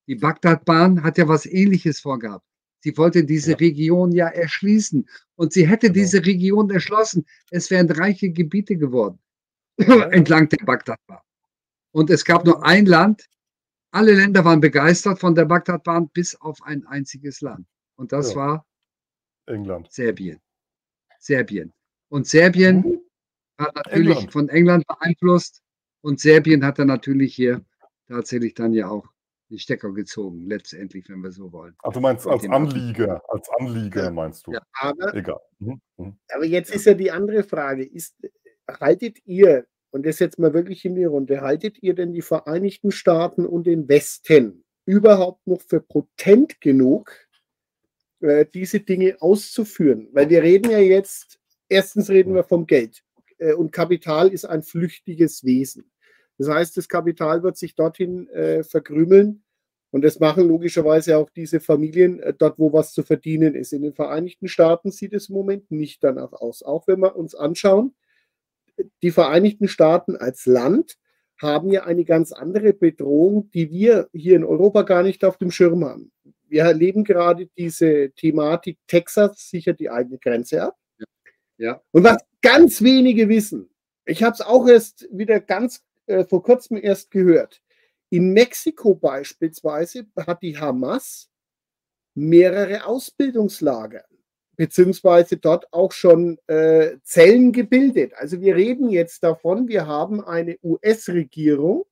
die 0.07 0.17
Bagdadbahn 0.17 1.03
hat 1.03 1.19
ja 1.19 1.29
was 1.29 1.47
ähnliches 1.47 2.01
vorgehabt. 2.01 2.45
Sie 2.81 2.97
wollte 2.97 3.25
diese 3.25 3.53
ja. 3.53 3.57
Region 3.59 4.13
ja 4.13 4.29
erschließen. 4.29 5.07
Und 5.35 5.53
sie 5.53 5.69
hätte 5.69 5.89
genau. 5.89 6.05
diese 6.05 6.25
Region 6.25 6.71
erschlossen. 6.71 7.27
Es 7.51 7.71
wären 7.71 7.91
reiche 7.91 8.31
Gebiete 8.31 8.77
geworden 8.77 9.19
entlang 9.79 10.49
der 10.49 10.65
Bagdadbahn. 10.65 11.21
Und 11.93 12.11
es 12.11 12.25
gab 12.25 12.45
nur 12.45 12.65
ein 12.65 12.87
Land. 12.87 13.27
Alle 13.91 14.15
Länder 14.15 14.45
waren 14.45 14.61
begeistert 14.61 15.19
von 15.19 15.35
der 15.35 15.47
Bagdadbahn, 15.47 16.09
bis 16.11 16.35
auf 16.37 16.63
ein 16.63 16.87
einziges 16.87 17.41
Land. 17.41 17.67
Und 17.97 18.13
das 18.13 18.31
ja. 18.31 18.37
war 18.37 18.67
England. 19.47 19.91
Serbien. 19.91 20.41
Serbien. 21.19 21.73
Und 22.09 22.27
Serbien 22.27 22.81
mhm. 22.81 23.01
hat 23.59 23.75
natürlich 23.75 24.17
England. 24.17 24.33
von 24.33 24.49
England 24.49 24.87
beeinflusst. 24.87 25.63
Und 26.01 26.21
Serbien 26.21 26.65
hat 26.65 26.79
dann 26.79 26.89
natürlich 26.89 27.35
hier 27.35 27.65
tatsächlich 28.09 28.55
dann 28.55 28.73
ja 28.73 28.89
auch 28.89 29.07
den 29.51 29.59
Stecker 29.59 29.93
gezogen, 29.93 30.47
letztendlich, 30.47 31.09
wenn 31.09 31.23
wir 31.23 31.33
so 31.33 31.53
wollen. 31.53 31.75
Ach, 31.83 31.93
du 31.93 32.01
meinst 32.01 32.27
als 32.27 32.49
Anlieger, 32.49 33.23
als 33.29 33.49
Anlieger 33.59 34.11
meinst 34.11 34.47
du? 34.47 34.53
Ja, 34.53 34.61
aber, 34.81 35.15
Egal. 35.15 35.41
Mhm. 35.59 35.81
Mhm. 35.97 36.19
aber 36.33 36.45
jetzt 36.45 36.71
ist 36.71 36.87
ja 36.87 36.95
die 36.95 37.11
andere 37.11 37.43
Frage, 37.43 37.85
ist, 37.85 38.15
haltet 38.69 39.19
ihr, 39.25 39.67
und 39.91 40.07
das 40.07 40.19
jetzt 40.19 40.39
mal 40.39 40.55
wirklich 40.55 40.85
in 40.85 40.95
die 40.95 41.05
Runde, 41.05 41.41
haltet 41.41 41.83
ihr 41.83 41.95
denn 41.95 42.13
die 42.13 42.23
Vereinigten 42.23 42.91
Staaten 42.91 43.47
und 43.47 43.67
den 43.67 43.89
Westen 43.89 44.65
überhaupt 44.85 45.47
noch 45.47 45.61
für 45.61 45.81
potent 45.81 46.61
genug, 46.61 47.13
äh, 48.21 48.47
diese 48.53 48.81
Dinge 48.81 49.17
auszuführen? 49.21 50.09
Weil 50.13 50.29
wir 50.31 50.43
reden 50.43 50.71
ja 50.71 50.79
jetzt, 50.79 51.39
erstens 51.69 52.11
reden 52.11 52.35
wir 52.35 52.45
vom 52.45 52.67
Geld 52.67 53.03
äh, 53.39 53.55
und 53.55 53.73
Kapital 53.73 54.29
ist 54.29 54.45
ein 54.45 54.63
flüchtiges 54.63 55.45
Wesen. 55.45 55.91
Das 56.39 56.49
heißt, 56.49 56.77
das 56.77 56.89
Kapital 56.89 57.43
wird 57.43 57.57
sich 57.57 57.75
dorthin 57.75 58.29
äh, 58.29 58.63
verkrümeln. 58.63 59.43
Und 59.91 60.05
das 60.05 60.21
machen 60.21 60.47
logischerweise 60.47 61.17
auch 61.17 61.31
diese 61.31 61.61
Familien 61.61 62.21
äh, 62.21 62.35
dort, 62.35 62.59
wo 62.59 62.73
was 62.73 62.93
zu 62.93 63.03
verdienen 63.03 63.55
ist. 63.55 63.73
In 63.73 63.83
den 63.83 63.95
Vereinigten 63.95 64.47
Staaten 64.47 64.91
sieht 64.91 65.15
es 65.15 65.31
im 65.31 65.35
Moment 65.35 65.71
nicht 65.71 66.05
danach 66.05 66.33
aus. 66.33 66.63
Auch 66.63 66.87
wenn 66.87 67.01
wir 67.01 67.17
uns 67.17 67.35
anschauen, 67.35 67.95
die 69.03 69.11
Vereinigten 69.11 69.69
Staaten 69.69 70.17
als 70.17 70.47
Land 70.47 70.97
haben 71.41 71.71
ja 71.71 71.85
eine 71.85 72.05
ganz 72.05 72.33
andere 72.33 72.73
Bedrohung, 72.73 73.51
die 73.53 73.71
wir 73.71 74.09
hier 74.13 74.37
in 74.37 74.45
Europa 74.45 74.83
gar 74.83 75.03
nicht 75.03 75.25
auf 75.25 75.37
dem 75.39 75.51
Schirm 75.51 75.85
haben. 75.85 76.11
Wir 76.49 76.63
erleben 76.63 77.05
gerade 77.05 77.49
diese 77.57 78.11
Thematik, 78.11 78.79
Texas 78.87 79.49
sichert 79.49 79.81
die 79.81 79.91
eigene 79.91 80.19
Grenze 80.19 80.63
ab. 80.63 80.77
Ja. 81.59 81.81
Und 81.93 82.05
was 82.05 82.19
ganz 82.41 82.83
wenige 82.83 83.29
wissen, 83.29 83.69
ich 84.05 84.23
habe 84.23 84.33
es 84.33 84.41
auch 84.41 84.67
erst 84.67 85.07
wieder 85.13 85.41
ganz 85.41 85.85
äh, 86.07 86.25
vor 86.25 86.43
kurzem 86.43 86.79
erst 86.79 87.11
gehört. 87.11 87.61
In 88.11 88.33
Mexiko 88.33 88.95
beispielsweise 88.95 90.07
hat 90.17 90.43
die 90.43 90.57
Hamas 90.57 91.29
mehrere 92.15 92.87
Ausbildungslager, 92.87 94.05
beziehungsweise 94.59 95.37
dort 95.37 95.73
auch 95.73 95.93
schon 95.93 96.37
äh, 96.49 96.97
Zellen 97.05 97.53
gebildet. 97.53 98.13
Also 98.17 98.41
wir 98.41 98.57
reden 98.57 98.91
jetzt 98.91 99.23
davon, 99.23 99.69
wir 99.69 99.87
haben 99.87 100.23
eine 100.23 100.59
US-Regierung, 100.65 101.87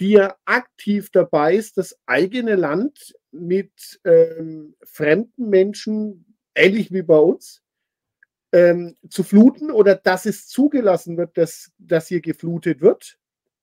die 0.00 0.12
ja 0.12 0.36
aktiv 0.44 1.10
dabei 1.10 1.56
ist, 1.56 1.76
das 1.76 1.98
eigene 2.06 2.54
Land 2.54 3.16
mit 3.32 4.00
ähm, 4.04 4.76
fremden 4.84 5.50
Menschen, 5.50 6.36
ähnlich 6.54 6.92
wie 6.92 7.02
bei 7.02 7.18
uns, 7.18 7.62
ähm, 8.52 8.96
zu 9.10 9.24
fluten 9.24 9.72
oder 9.72 9.96
dass 9.96 10.24
es 10.24 10.46
zugelassen 10.46 11.16
wird, 11.16 11.36
dass, 11.36 11.72
dass 11.78 12.06
hier 12.06 12.20
geflutet 12.20 12.80
wird. 12.80 13.18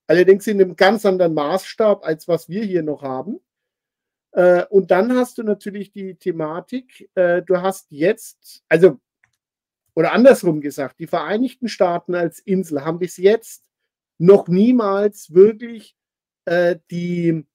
Allerdings 0.07 0.45
in 0.47 0.61
einem 0.61 0.75
ganz 0.75 1.05
anderen 1.05 1.33
Maßstab, 1.33 2.05
als 2.05 2.27
was 2.27 2.49
wir 2.49 2.65
hier 2.65 2.83
noch 2.83 3.01
haben. 3.01 3.39
Äh, 4.35 4.65
und 4.69 4.91
dann 4.91 5.13
hast 5.13 5.37
du 5.37 5.43
natürlich 5.43 5.93
die 5.93 6.15
Thematik, 6.15 7.09
äh, 7.15 7.41
du 7.41 7.61
hast 7.61 7.87
jetzt, 7.89 8.63
also, 8.67 8.99
oder 9.93 10.11
andersrum 10.11 10.59
gesagt, 10.59 10.99
die 10.99 11.07
Vereinigten 11.07 11.69
Staaten 11.69 12.15
als 12.15 12.39
Insel 12.39 12.83
haben 12.83 12.99
bis 12.99 13.15
jetzt 13.15 13.63
noch 14.17 14.49
niemals 14.49 15.33
wirklich 15.33 15.95
äh, 16.43 16.75
die, 16.91 17.45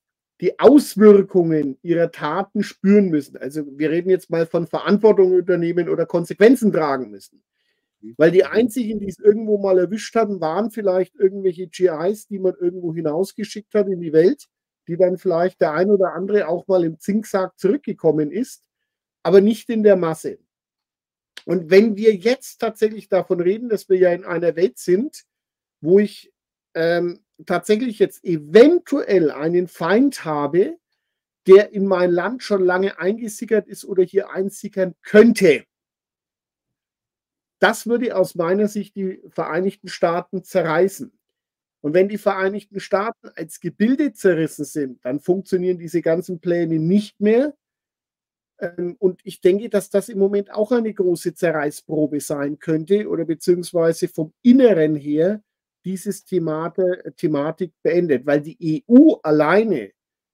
die 0.40 0.58
Auswirkungen 0.58 1.78
ihrer 1.82 2.10
Taten 2.12 2.62
spüren 2.62 3.10
müssen. 3.10 3.36
Also 3.36 3.66
wir 3.78 3.90
reden 3.90 4.08
jetzt 4.08 4.30
mal 4.30 4.46
von 4.46 4.66
Verantwortung 4.66 5.34
übernehmen 5.36 5.90
oder 5.90 6.06
Konsequenzen 6.06 6.72
tragen 6.72 7.10
müssen. 7.10 7.42
Weil 8.16 8.30
die 8.30 8.46
einzigen, 8.46 9.00
die 9.00 9.08
es 9.08 9.18
irgendwo 9.18 9.58
mal 9.58 9.78
erwischt 9.78 10.14
hatten, 10.14 10.40
waren 10.40 10.70
vielleicht 10.70 11.14
irgendwelche 11.16 11.66
GIs, 11.66 12.26
die 12.28 12.38
man 12.38 12.54
irgendwo 12.58 12.94
hinausgeschickt 12.94 13.74
hat 13.74 13.88
in 13.88 14.00
die 14.00 14.14
Welt, 14.14 14.48
die 14.88 14.96
dann 14.96 15.18
vielleicht 15.18 15.60
der 15.60 15.72
ein 15.72 15.90
oder 15.90 16.14
andere 16.14 16.48
auch 16.48 16.66
mal 16.68 16.84
im 16.84 16.98
Zinksack 16.98 17.58
zurückgekommen 17.58 18.30
ist, 18.30 18.64
aber 19.22 19.40
nicht 19.40 19.68
in 19.70 19.82
der 19.82 19.96
Masse. 19.96 20.38
Und 21.44 21.70
wenn 21.70 21.96
wir 21.96 22.14
jetzt 22.14 22.58
tatsächlich 22.58 23.08
davon 23.08 23.40
reden, 23.40 23.68
dass 23.68 23.88
wir 23.88 23.96
ja 23.96 24.12
in 24.12 24.24
einer 24.24 24.56
Welt 24.56 24.78
sind, 24.78 25.24
wo 25.80 25.98
ich 25.98 26.32
ähm, 26.74 27.24
tatsächlich 27.46 27.98
jetzt 27.98 28.24
eventuell 28.24 29.30
einen 29.30 29.68
Feind 29.68 30.24
habe, 30.24 30.76
der 31.46 31.72
in 31.72 31.86
mein 31.86 32.10
Land 32.10 32.42
schon 32.42 32.64
lange 32.64 32.98
eingesickert 32.98 33.66
ist 33.66 33.84
oder 33.84 34.02
hier 34.02 34.30
einsickern 34.30 34.94
könnte, 35.02 35.64
das 37.60 37.86
würde 37.86 38.16
aus 38.16 38.34
meiner 38.34 38.68
Sicht 38.68 38.96
die 38.96 39.22
Vereinigten 39.28 39.88
Staaten 39.88 40.42
zerreißen. 40.42 41.12
Und 41.82 41.94
wenn 41.94 42.08
die 42.08 42.18
Vereinigten 42.18 42.80
Staaten 42.80 43.28
als 43.34 43.60
Gebilde 43.60 44.12
zerrissen 44.12 44.64
sind, 44.64 45.04
dann 45.04 45.20
funktionieren 45.20 45.78
diese 45.78 46.02
ganzen 46.02 46.40
Pläne 46.40 46.78
nicht 46.78 47.20
mehr. 47.20 47.54
Ähm, 48.58 48.96
und 48.98 49.20
ich 49.24 49.40
denke, 49.40 49.68
dass 49.70 49.90
das 49.90 50.08
im 50.08 50.18
Moment 50.18 50.52
auch 50.52 50.72
eine 50.72 50.92
große 50.92 51.34
Zerreißprobe 51.34 52.20
sein 52.20 52.58
könnte 52.58 53.08
oder 53.08 53.24
beziehungsweise 53.24 54.08
vom 54.08 54.32
Inneren 54.42 54.94
her 54.94 55.42
dieses 55.84 56.24
Themate, 56.24 57.14
Thematik 57.16 57.72
beendet, 57.82 58.26
weil 58.26 58.42
die 58.42 58.84
EU 58.90 59.14
alleine 59.22 59.92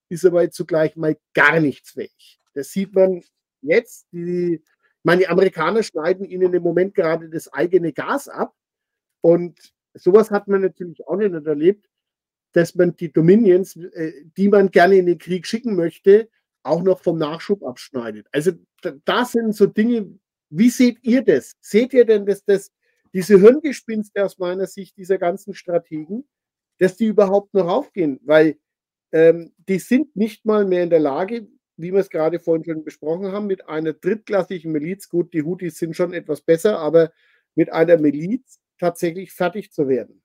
ist 0.09 0.25
aber 0.25 0.51
zugleich 0.51 0.97
mal 0.97 1.17
gar 1.35 1.61
nichts 1.61 1.93
fähig. 1.93 2.41
Das 2.55 2.71
sieht 2.71 2.95
man 2.95 3.23
jetzt. 3.63 4.07
Die 4.13 4.63
meine, 5.03 5.29
Amerikaner 5.29 5.85
schneiden 5.85 6.25
ihnen 6.25 6.53
im 6.53 6.63
Moment 6.65 6.95
gerade 6.95 7.29
das 7.29 7.53
eigene 7.53 7.93
Gas 7.93 8.29
ab. 8.29 8.55
Und 9.21 9.73
sowas 9.99 10.31
hat 10.31 10.49
man 10.49 10.63
natürlich 10.63 11.07
auch 11.07 11.17
nicht 11.17 11.33
erlebt, 11.47 11.89
dass 12.53 12.75
man 12.75 12.97
die 12.97 13.13
Dominions, 13.13 13.77
äh, 13.77 14.13
die 14.37 14.49
man 14.49 14.71
gerne 14.71 14.97
in 14.97 15.07
den 15.07 15.19
Krieg 15.19 15.47
schicken 15.47 15.77
möchte, 15.77 16.29
auch 16.63 16.83
noch 16.83 17.01
vom 17.01 17.19
Nachschub 17.19 17.63
abschneidet. 17.63 18.27
Also 18.33 18.53
da 19.05 19.25
sind 19.25 19.55
so 19.55 19.67
Dinge, 19.67 20.19
wie 20.51 20.71
seht 20.71 20.99
ihr 21.03 21.23
das? 21.23 21.53
Seht 21.61 21.93
ihr 21.93 22.05
denn, 22.05 22.27
dass 22.27 22.45
das, 22.45 22.73
diese 23.13 23.39
Hirngespinste 23.39 24.25
aus 24.25 24.39
meiner 24.39 24.67
Sicht 24.67 24.97
dieser 24.97 25.19
ganzen 25.19 25.55
Strategen, 25.55 26.27
dass 26.79 26.97
die 26.97 27.07
überhaupt 27.07 27.55
noch 27.55 27.69
aufgehen? 27.69 28.21
Weil 28.25 28.59
ähm, 29.13 29.53
die 29.69 29.79
sind 29.79 30.17
nicht 30.17 30.45
mal 30.45 30.65
mehr 30.65 30.83
in 30.83 30.91
der 30.91 31.01
Lage, 31.01 31.49
wie 31.77 31.93
wir 31.93 32.01
es 32.01 32.11
gerade 32.11 32.41
vorhin 32.41 32.65
schon 32.65 32.85
besprochen 32.85 33.33
haben, 33.33 33.47
mit 33.47 33.69
einer 33.69 33.93
drittklassigen 33.93 34.73
Miliz. 34.73 35.09
Gut, 35.09 35.35
die 35.35 35.43
Houthis 35.43 35.79
sind 35.79 35.95
schon 35.95 36.13
etwas 36.13 36.41
besser, 36.41 36.79
aber 36.79 37.13
mit 37.55 37.73
einer 37.73 37.99
Miliz 37.99 38.61
tatsächlich 38.79 39.33
fertig 39.33 39.73
zu 39.73 39.89
werden. 39.89 40.23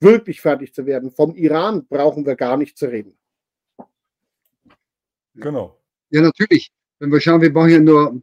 Wirklich 0.00 0.40
fertig 0.40 0.74
zu 0.74 0.86
werden. 0.86 1.10
Vom 1.10 1.34
Iran 1.36 1.86
brauchen 1.86 2.26
wir 2.26 2.36
gar 2.36 2.56
nicht 2.56 2.76
zu 2.76 2.86
reden. 2.86 3.16
Genau. 5.34 5.78
Ja, 6.10 6.20
natürlich. 6.22 6.72
Wenn 6.98 7.10
wir 7.10 7.20
schauen, 7.20 7.40
wir 7.40 7.52
brauchen 7.52 7.70
ja 7.70 7.80
nur 7.80 8.22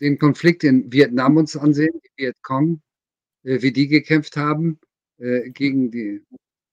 den 0.00 0.18
Konflikt 0.18 0.64
in 0.64 0.92
Vietnam 0.92 1.36
uns 1.36 1.56
ansehen, 1.56 2.00
die 2.02 2.24
Vietcong, 2.24 2.80
äh, 3.44 3.60
wie 3.62 3.72
die 3.72 3.88
gekämpft 3.88 4.36
haben 4.36 4.78
äh, 5.18 5.50
gegen 5.50 5.90
die 5.90 6.24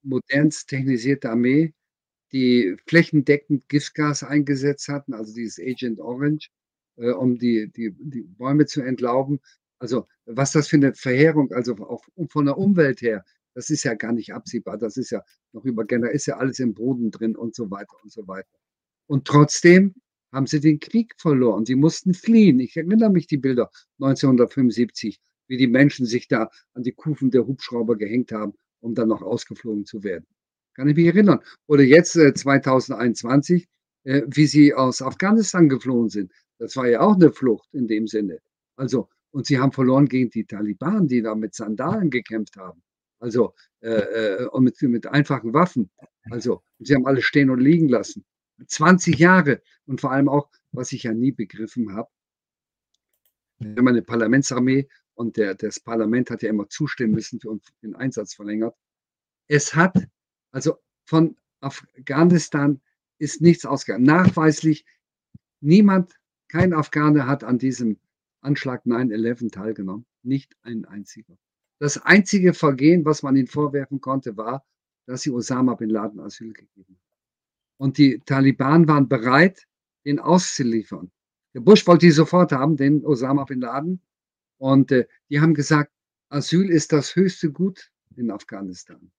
modernst 0.04 0.70
technisierte 0.70 1.30
Armee, 1.30 1.74
die 2.32 2.76
flächendeckend 2.88 3.68
Giftgas 3.70 4.24
eingesetzt 4.24 4.88
hatten, 4.88 5.14
also 5.14 5.34
dieses 5.34 5.60
Agent 5.60 6.00
Orange, 6.00 6.50
äh, 6.98 7.12
um 7.12 7.38
die, 7.38 7.72
die, 7.72 7.92
die 7.92 8.22
Bäume 8.22 8.66
zu 8.66 8.82
entlauben. 8.82 9.40
Also 9.82 10.08
was 10.26 10.52
das 10.52 10.68
für 10.68 10.76
eine 10.76 10.94
Verheerung, 10.94 11.52
also 11.52 11.76
auch 11.78 12.06
von 12.30 12.46
der 12.46 12.58
Umwelt 12.58 13.02
her, 13.02 13.26
das 13.56 13.72
ist 13.72 13.84
ja 13.84 13.96
gar 13.96 14.14
nicht 14.14 14.32
absehbar. 14.32 14.78
Das 14.78 14.96
ist 14.96 15.10
ja 15.10 15.24
noch 15.54 15.66
über 15.66 15.86
Generation, 15.86 16.16
ist 16.16 16.26
ja 16.28 16.38
alles 16.38 16.60
im 16.60 16.76
Boden 16.76 17.10
drin 17.10 17.36
und 17.36 17.56
so 17.56 17.72
weiter 17.72 17.96
und 18.04 18.12
so 18.12 18.28
weiter. 18.28 18.60
Und 19.08 19.26
trotzdem 19.26 19.96
haben 20.32 20.46
sie 20.46 20.60
den 20.60 20.80
Krieg 20.80 21.16
verloren. 21.18 21.66
Sie 21.66 21.76
mussten 21.76 22.14
fliehen. 22.14 22.60
Ich 22.60 22.78
erinnere 22.78 23.10
mich 23.10 23.26
die 23.26 23.38
Bilder 23.38 23.72
1975, 24.00 25.20
wie 25.48 25.58
die 25.58 25.68
Menschen 25.68 26.06
sich 26.06 26.28
da 26.28 26.52
an 26.76 26.84
die 26.84 26.94
Kufen 26.94 27.32
der 27.32 27.48
Hubschrauber 27.48 27.98
gehängt 27.98 28.32
haben, 28.32 28.54
um 28.82 28.94
dann 28.94 29.10
noch 29.10 29.24
ausgeflogen 29.24 29.86
zu 29.86 30.04
werden. 30.04 30.28
Kann 30.76 30.88
ich 30.88 30.96
mich 30.96 31.08
erinnern. 31.08 31.40
Oder 31.66 31.82
jetzt 31.82 32.16
äh, 32.18 32.36
2021, 32.36 33.68
äh, 34.04 34.22
wie 34.28 34.46
sie 34.46 34.76
aus 34.76 35.02
Afghanistan 35.02 35.68
geflohen 35.68 36.10
sind. 36.10 36.32
Das 36.60 36.76
war 36.76 36.88
ja 36.88 37.02
auch 37.02 37.16
eine 37.16 37.32
Flucht 37.32 37.74
in 37.74 37.88
dem 37.88 38.06
Sinne. 38.06 38.38
Also, 38.76 39.10
und 39.32 39.46
sie 39.46 39.60
haben 39.60 39.72
verloren 39.72 40.08
gegen 40.08 40.30
die 40.30 40.46
Taliban, 40.46 41.08
die 41.08 41.22
da 41.22 41.36
mit 41.36 41.56
Sandalen 41.56 42.10
gekämpft 42.10 42.58
haben. 42.58 42.82
Also, 43.20 43.54
äh, 43.82 43.90
äh 43.90 44.46
und 44.48 44.64
mit, 44.64 44.82
mit 44.82 45.08
einfachen 45.08 45.54
Waffen. 45.54 45.90
Also, 46.30 46.64
sie 46.80 46.96
haben 46.96 47.06
alle 47.06 47.22
stehen 47.22 47.50
und 47.50 47.60
liegen 47.60 47.88
lassen. 47.88 48.26
20 48.66 49.18
Jahre. 49.18 49.62
Und 49.86 50.02
vor 50.02 50.12
allem 50.12 50.30
auch, 50.30 50.50
was 50.72 50.92
ich 50.92 51.04
ja 51.04 51.14
nie 51.14 51.32
begriffen 51.32 51.94
habe, 51.94 52.10
wenn 53.60 53.84
man 53.84 53.94
eine 53.94 54.02
Parlamentsarmee 54.02 54.88
und 55.14 55.38
der, 55.38 55.56
das 55.56 55.80
Parlament 55.80 56.30
hat 56.32 56.42
ja 56.42 56.50
immer 56.50 56.68
zustimmen 56.70 57.14
müssen 57.14 57.40
für 57.40 57.60
den 57.84 57.96
Einsatz 57.96 58.34
verlängert. 58.34 58.76
Es 59.48 59.76
hat, 59.76 60.08
also 60.52 60.78
von 61.06 61.38
Afghanistan 61.60 62.82
ist 63.20 63.42
nichts 63.42 63.66
ausgegangen. 63.66 64.06
Nachweislich, 64.06 64.86
niemand, 65.60 66.16
kein 66.48 66.74
Afghaner 66.74 67.28
hat 67.28 67.44
an 67.44 67.60
diesem 67.60 68.00
Anschlag 68.42 68.86
9-11 68.86 69.52
teilgenommen. 69.52 70.06
Nicht 70.24 70.56
ein 70.62 70.86
einziger. 70.86 71.38
Das 71.80 71.98
einzige 71.98 72.54
Vergehen, 72.54 73.06
was 73.06 73.24
man 73.24 73.36
ihnen 73.36 73.48
vorwerfen 73.48 74.02
konnte, 74.02 74.38
war, 74.38 74.66
dass 75.08 75.24
sie 75.24 75.32
Osama 75.32 75.76
bin 75.76 75.90
Laden 75.90 76.20
Asyl 76.20 76.54
gegeben 76.54 76.86
haben. 76.88 77.00
Und 77.78 77.98
die 77.98 78.20
Taliban 78.26 78.88
waren 78.88 79.08
bereit, 79.08 79.66
ihn 80.04 80.20
auszuliefern. 80.20 81.12
Der 81.54 81.62
Bush 81.62 81.86
wollte 81.88 82.06
die 82.06 82.12
sofort 82.12 82.52
haben, 82.52 82.78
den 82.78 83.04
Osama 83.04 83.46
bin 83.46 83.62
Laden. 83.62 84.02
Und 84.58 84.92
äh, 84.92 85.08
die 85.30 85.42
haben 85.42 85.54
gesagt, 85.54 85.92
Asyl 86.30 86.70
ist 86.70 86.94
das 86.94 87.16
höchste 87.16 87.52
Gut 87.52 87.92
in 88.16 88.32
Afghanistan. 88.32 89.12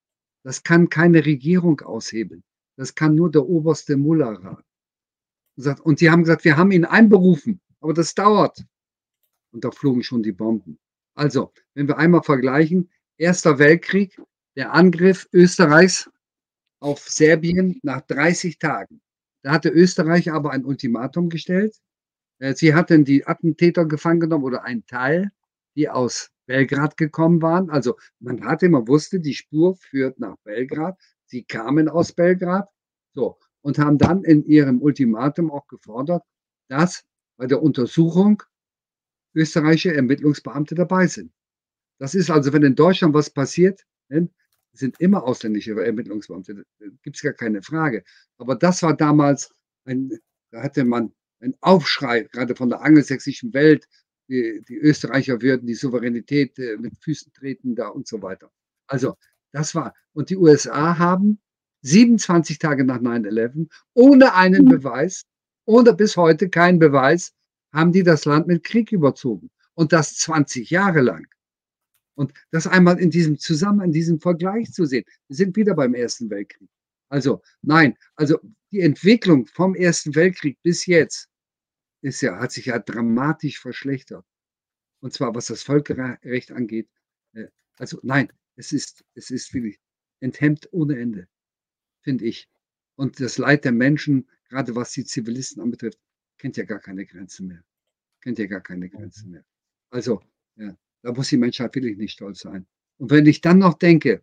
Das 0.44 0.62
kann 0.62 0.88
keine 0.88 1.24
Regierung 1.26 1.80
aushebeln. 1.80 2.42
Das 2.76 2.94
kann 2.94 3.14
nur 3.14 3.30
der 3.30 3.46
oberste 3.46 3.96
Mullah-Rat. 3.96 4.64
Und 5.82 6.00
die 6.00 6.10
haben 6.10 6.22
gesagt, 6.22 6.44
wir 6.44 6.56
haben 6.56 6.70
ihn 6.70 6.84
einberufen, 6.84 7.60
aber 7.80 7.92
das 7.92 8.14
dauert. 8.14 8.64
Und 9.52 9.64
da 9.64 9.70
flogen 9.70 10.02
schon 10.02 10.22
die 10.22 10.32
Bomben. 10.32 10.78
Also, 11.14 11.52
wenn 11.74 11.88
wir 11.88 11.98
einmal 11.98 12.22
vergleichen, 12.22 12.90
Erster 13.18 13.58
Weltkrieg, 13.58 14.20
der 14.56 14.72
Angriff 14.72 15.28
Österreichs 15.32 16.10
auf 16.80 17.08
Serbien 17.08 17.78
nach 17.84 18.00
30 18.00 18.58
Tagen. 18.58 19.00
Da 19.42 19.52
hatte 19.52 19.68
Österreich 19.68 20.32
aber 20.32 20.50
ein 20.50 20.64
Ultimatum 20.64 21.28
gestellt. 21.28 21.76
Äh, 22.40 22.54
sie 22.54 22.74
hatten 22.74 23.04
die 23.04 23.24
Attentäter 23.26 23.84
gefangen 23.86 24.18
genommen 24.20 24.44
oder 24.44 24.64
einen 24.64 24.86
Teil, 24.86 25.30
die 25.76 25.88
aus 25.88 26.30
Belgrad 26.46 26.96
gekommen 26.96 27.40
waren. 27.42 27.70
Also 27.70 27.96
man 28.18 28.44
hatte, 28.44 28.68
man 28.68 28.88
wusste, 28.88 29.20
die 29.20 29.34
Spur 29.34 29.76
führt 29.76 30.18
nach 30.18 30.36
Belgrad. 30.42 30.98
Sie 31.26 31.44
kamen 31.44 31.88
aus 31.88 32.12
Belgrad. 32.12 32.68
So. 33.12 33.38
Und 33.60 33.78
haben 33.78 33.98
dann 33.98 34.24
in 34.24 34.44
ihrem 34.44 34.82
Ultimatum 34.82 35.52
auch 35.52 35.68
gefordert, 35.68 36.24
dass 36.68 37.04
bei 37.36 37.46
der 37.46 37.62
Untersuchung 37.62 38.42
österreichische 39.34 39.94
Ermittlungsbeamte 39.94 40.74
dabei 40.74 41.06
sind. 41.06 41.32
Das 41.98 42.14
ist 42.14 42.30
also, 42.30 42.52
wenn 42.52 42.62
in 42.62 42.74
Deutschland 42.74 43.14
was 43.14 43.30
passiert, 43.30 43.84
sind 44.72 45.00
immer 45.00 45.22
ausländische 45.24 45.72
Ermittlungsbeamte. 45.72 46.64
Gibt 47.02 47.16
es 47.16 47.22
gar 47.22 47.32
keine 47.32 47.62
Frage. 47.62 48.04
Aber 48.38 48.56
das 48.56 48.82
war 48.82 48.96
damals 48.96 49.50
ein, 49.84 50.18
da 50.50 50.62
hatte 50.62 50.84
man 50.84 51.12
einen 51.40 51.54
Aufschrei, 51.60 52.22
gerade 52.24 52.54
von 52.56 52.70
der 52.70 52.82
angelsächsischen 52.82 53.52
Welt. 53.52 53.86
Die, 54.28 54.62
die 54.68 54.78
Österreicher 54.78 55.42
würden 55.42 55.66
die 55.66 55.74
Souveränität 55.74 56.58
äh, 56.58 56.76
mit 56.76 56.96
Füßen 57.02 57.32
treten 57.32 57.74
da 57.74 57.88
und 57.88 58.06
so 58.06 58.22
weiter. 58.22 58.50
Also, 58.86 59.16
das 59.50 59.74
war. 59.74 59.94
Und 60.12 60.30
die 60.30 60.36
USA 60.36 60.98
haben 60.98 61.40
27 61.82 62.58
Tage 62.58 62.84
nach 62.84 63.00
9-11, 63.00 63.68
ohne 63.94 64.34
einen 64.34 64.64
mhm. 64.64 64.70
Beweis, 64.70 65.24
ohne 65.64 65.92
bis 65.94 66.16
heute 66.16 66.48
keinen 66.48 66.78
Beweis, 66.78 67.32
haben 67.72 67.92
die 67.92 68.02
das 68.02 68.24
Land 68.24 68.46
mit 68.46 68.64
Krieg 68.64 68.92
überzogen. 68.92 69.50
Und 69.74 69.92
das 69.92 70.16
20 70.16 70.70
Jahre 70.70 71.00
lang. 71.00 71.26
Und 72.14 72.32
das 72.50 72.66
einmal 72.66 73.00
in 73.00 73.10
diesem 73.10 73.38
Zusammenhang, 73.38 73.86
in 73.88 73.92
diesem 73.92 74.20
Vergleich 74.20 74.70
zu 74.72 74.84
sehen. 74.84 75.04
Wir 75.28 75.36
sind 75.36 75.56
wieder 75.56 75.74
beim 75.74 75.94
Ersten 75.94 76.28
Weltkrieg. 76.28 76.68
Also 77.08 77.42
nein, 77.62 77.96
also 78.16 78.38
die 78.70 78.80
Entwicklung 78.80 79.46
vom 79.46 79.74
Ersten 79.74 80.14
Weltkrieg 80.14 80.58
bis 80.62 80.86
jetzt 80.86 81.28
ist 82.02 82.20
ja, 82.20 82.38
hat 82.38 82.52
sich 82.52 82.66
ja 82.66 82.78
dramatisch 82.78 83.60
verschlechtert. 83.60 84.24
Und 85.00 85.12
zwar 85.12 85.34
was 85.34 85.46
das 85.46 85.62
Völkerrecht 85.62 86.52
angeht. 86.52 86.88
Äh, 87.34 87.48
also 87.76 87.98
nein, 88.02 88.32
es 88.56 88.72
ist, 88.72 89.04
es 89.14 89.30
ist 89.30 89.52
wirklich 89.54 89.78
enthemmt 90.20 90.68
ohne 90.72 90.98
Ende, 90.98 91.28
finde 92.02 92.24
ich. 92.26 92.48
Und 92.96 93.20
das 93.20 93.38
Leid 93.38 93.64
der 93.64 93.72
Menschen, 93.72 94.28
gerade 94.48 94.74
was 94.74 94.92
die 94.92 95.04
Zivilisten 95.04 95.62
anbetrifft, 95.62 95.98
kennt 96.42 96.56
ja 96.56 96.64
gar 96.64 96.80
keine 96.80 97.06
Grenzen 97.06 97.46
mehr. 97.46 97.62
Kennt 98.20 98.40
ja 98.40 98.46
gar 98.46 98.60
keine 98.60 98.88
Grenzen 98.88 99.30
mehr. 99.30 99.44
Also, 99.90 100.20
ja, 100.56 100.76
da 101.02 101.12
muss 101.12 101.28
die 101.28 101.36
Menschheit 101.36 101.72
wirklich 101.76 101.96
nicht 101.96 102.14
stolz 102.14 102.40
sein. 102.40 102.66
Und 102.98 103.12
wenn 103.12 103.26
ich 103.26 103.40
dann 103.40 103.58
noch 103.58 103.74
denke, 103.74 104.20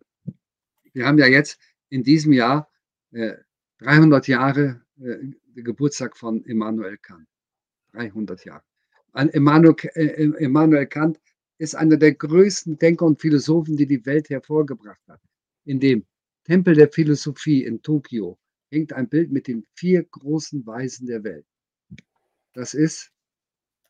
wir 0.92 1.06
haben 1.06 1.16
ja 1.16 1.26
jetzt 1.26 1.58
in 1.88 2.02
diesem 2.02 2.34
Jahr 2.34 2.70
äh, 3.12 3.36
300 3.78 4.28
Jahre 4.28 4.84
äh, 5.00 5.62
Geburtstag 5.62 6.14
von 6.14 6.44
Immanuel 6.44 6.98
Kant. 6.98 7.26
300 7.92 8.44
Jahre. 8.44 8.64
An 9.12 9.30
Immanuel, 9.30 9.76
äh, 9.94 10.24
Immanuel 10.44 10.86
Kant 10.88 11.18
ist 11.56 11.74
einer 11.74 11.96
der 11.96 12.12
größten 12.12 12.78
Denker 12.78 13.06
und 13.06 13.18
Philosophen, 13.18 13.78
die 13.78 13.86
die 13.86 14.04
Welt 14.04 14.28
hervorgebracht 14.28 15.08
hat. 15.08 15.22
In 15.64 15.80
dem 15.80 16.04
Tempel 16.44 16.74
der 16.74 16.90
Philosophie 16.92 17.64
in 17.64 17.80
Tokio 17.80 18.38
hängt 18.70 18.92
ein 18.92 19.08
Bild 19.08 19.32
mit 19.32 19.46
den 19.46 19.64
vier 19.74 20.04
großen 20.04 20.66
Weisen 20.66 21.06
der 21.06 21.24
Welt. 21.24 21.46
Das 22.52 22.74
ist, 22.74 23.12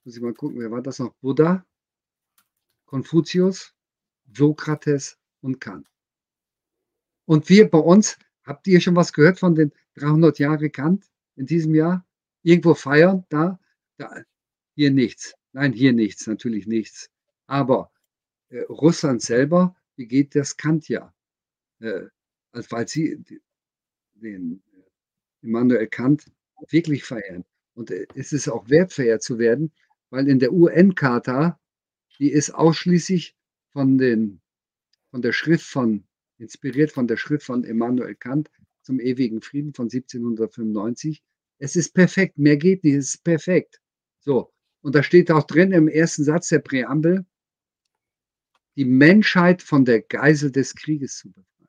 muss 0.05 0.16
ich 0.16 0.23
mal 0.23 0.35
gucken, 0.35 0.61
wer 0.61 0.70
war 0.70 0.82
das 0.82 0.99
noch? 0.99 1.15
Buddha, 1.20 1.65
Konfuzius, 2.87 3.74
Sokrates 4.32 5.19
und 5.41 5.61
Kant. 5.61 5.91
Und 7.27 7.49
wir 7.49 7.70
bei 7.70 7.78
uns, 7.78 8.19
habt 8.45 8.66
ihr 8.66 8.81
schon 8.81 8.97
was 8.97 9.12
gehört 9.12 9.39
von 9.39 9.55
den 9.55 9.73
300 9.95 10.39
Jahre 10.39 10.70
Kant 10.70 11.11
in 11.37 11.47
diesem 11.47 11.74
Jahr? 11.74 12.07
Irgendwo 12.43 12.74
feiern? 12.74 13.24
Da? 13.28 13.61
da 13.97 14.24
hier 14.74 14.91
nichts. 14.91 15.35
Nein, 15.53 15.73
hier 15.73 15.93
nichts, 15.93 16.27
natürlich 16.27 16.66
nichts. 16.66 17.11
Aber 17.47 17.93
äh, 18.49 18.61
Russland 18.62 19.23
selber 19.23 19.77
wie 19.97 20.07
geht 20.07 20.35
das 20.35 20.57
Kant-Jahr. 20.57 21.15
Äh, 21.81 22.07
also 22.53 22.70
weil 22.70 22.89
sie 22.89 23.23
den 24.15 24.62
äh, 24.73 25.47
Immanuel 25.47 25.87
Kant 25.89 26.31
wirklich 26.69 27.05
feiern. 27.05 27.45
Und 27.81 27.90
äh, 27.90 28.07
es 28.15 28.35
ist 28.35 28.47
auch 28.47 28.69
wert, 28.69 28.93
verehrt 28.93 29.23
zu 29.23 29.39
werden, 29.39 29.73
weil 30.11 30.28
in 30.28 30.39
der 30.39 30.52
UN-Charta 30.52 31.59
die 32.19 32.31
ist 32.31 32.51
ausschließlich 32.51 33.35
von, 33.73 33.97
den, 33.97 34.43
von 35.11 35.23
der 35.23 35.32
Schrift 35.32 35.65
von, 35.65 36.07
inspiriert 36.36 36.93
von 36.93 37.07
der 37.07 37.16
Schrift 37.16 37.47
von 37.47 37.65
Immanuel 37.65 38.16
Kant 38.16 38.51
zum 38.82 39.01
ewigen 39.01 39.40
Frieden 39.40 39.73
von 39.73 39.86
1795. 39.86 41.23
Es 41.57 41.74
ist 41.74 41.94
perfekt, 41.94 42.36
mehr 42.36 42.59
geht 42.59 42.85
nicht, 42.85 42.97
es 42.97 43.15
ist 43.15 43.24
perfekt. 43.24 43.81
So, 44.19 44.52
und 44.82 44.94
da 44.94 45.02
steht 45.02 45.31
auch 45.31 45.44
drin 45.44 45.73
im 45.73 45.89
ersten 45.89 46.24
Satz 46.24 46.48
der 46.48 46.59
Präambel, 46.59 47.24
die 48.77 48.85
Menschheit 48.85 49.62
von 49.62 49.86
der 49.86 50.02
Geisel 50.02 50.52
des 50.52 50.74
Krieges 50.74 51.16
zu 51.16 51.32
befreien. 51.32 51.69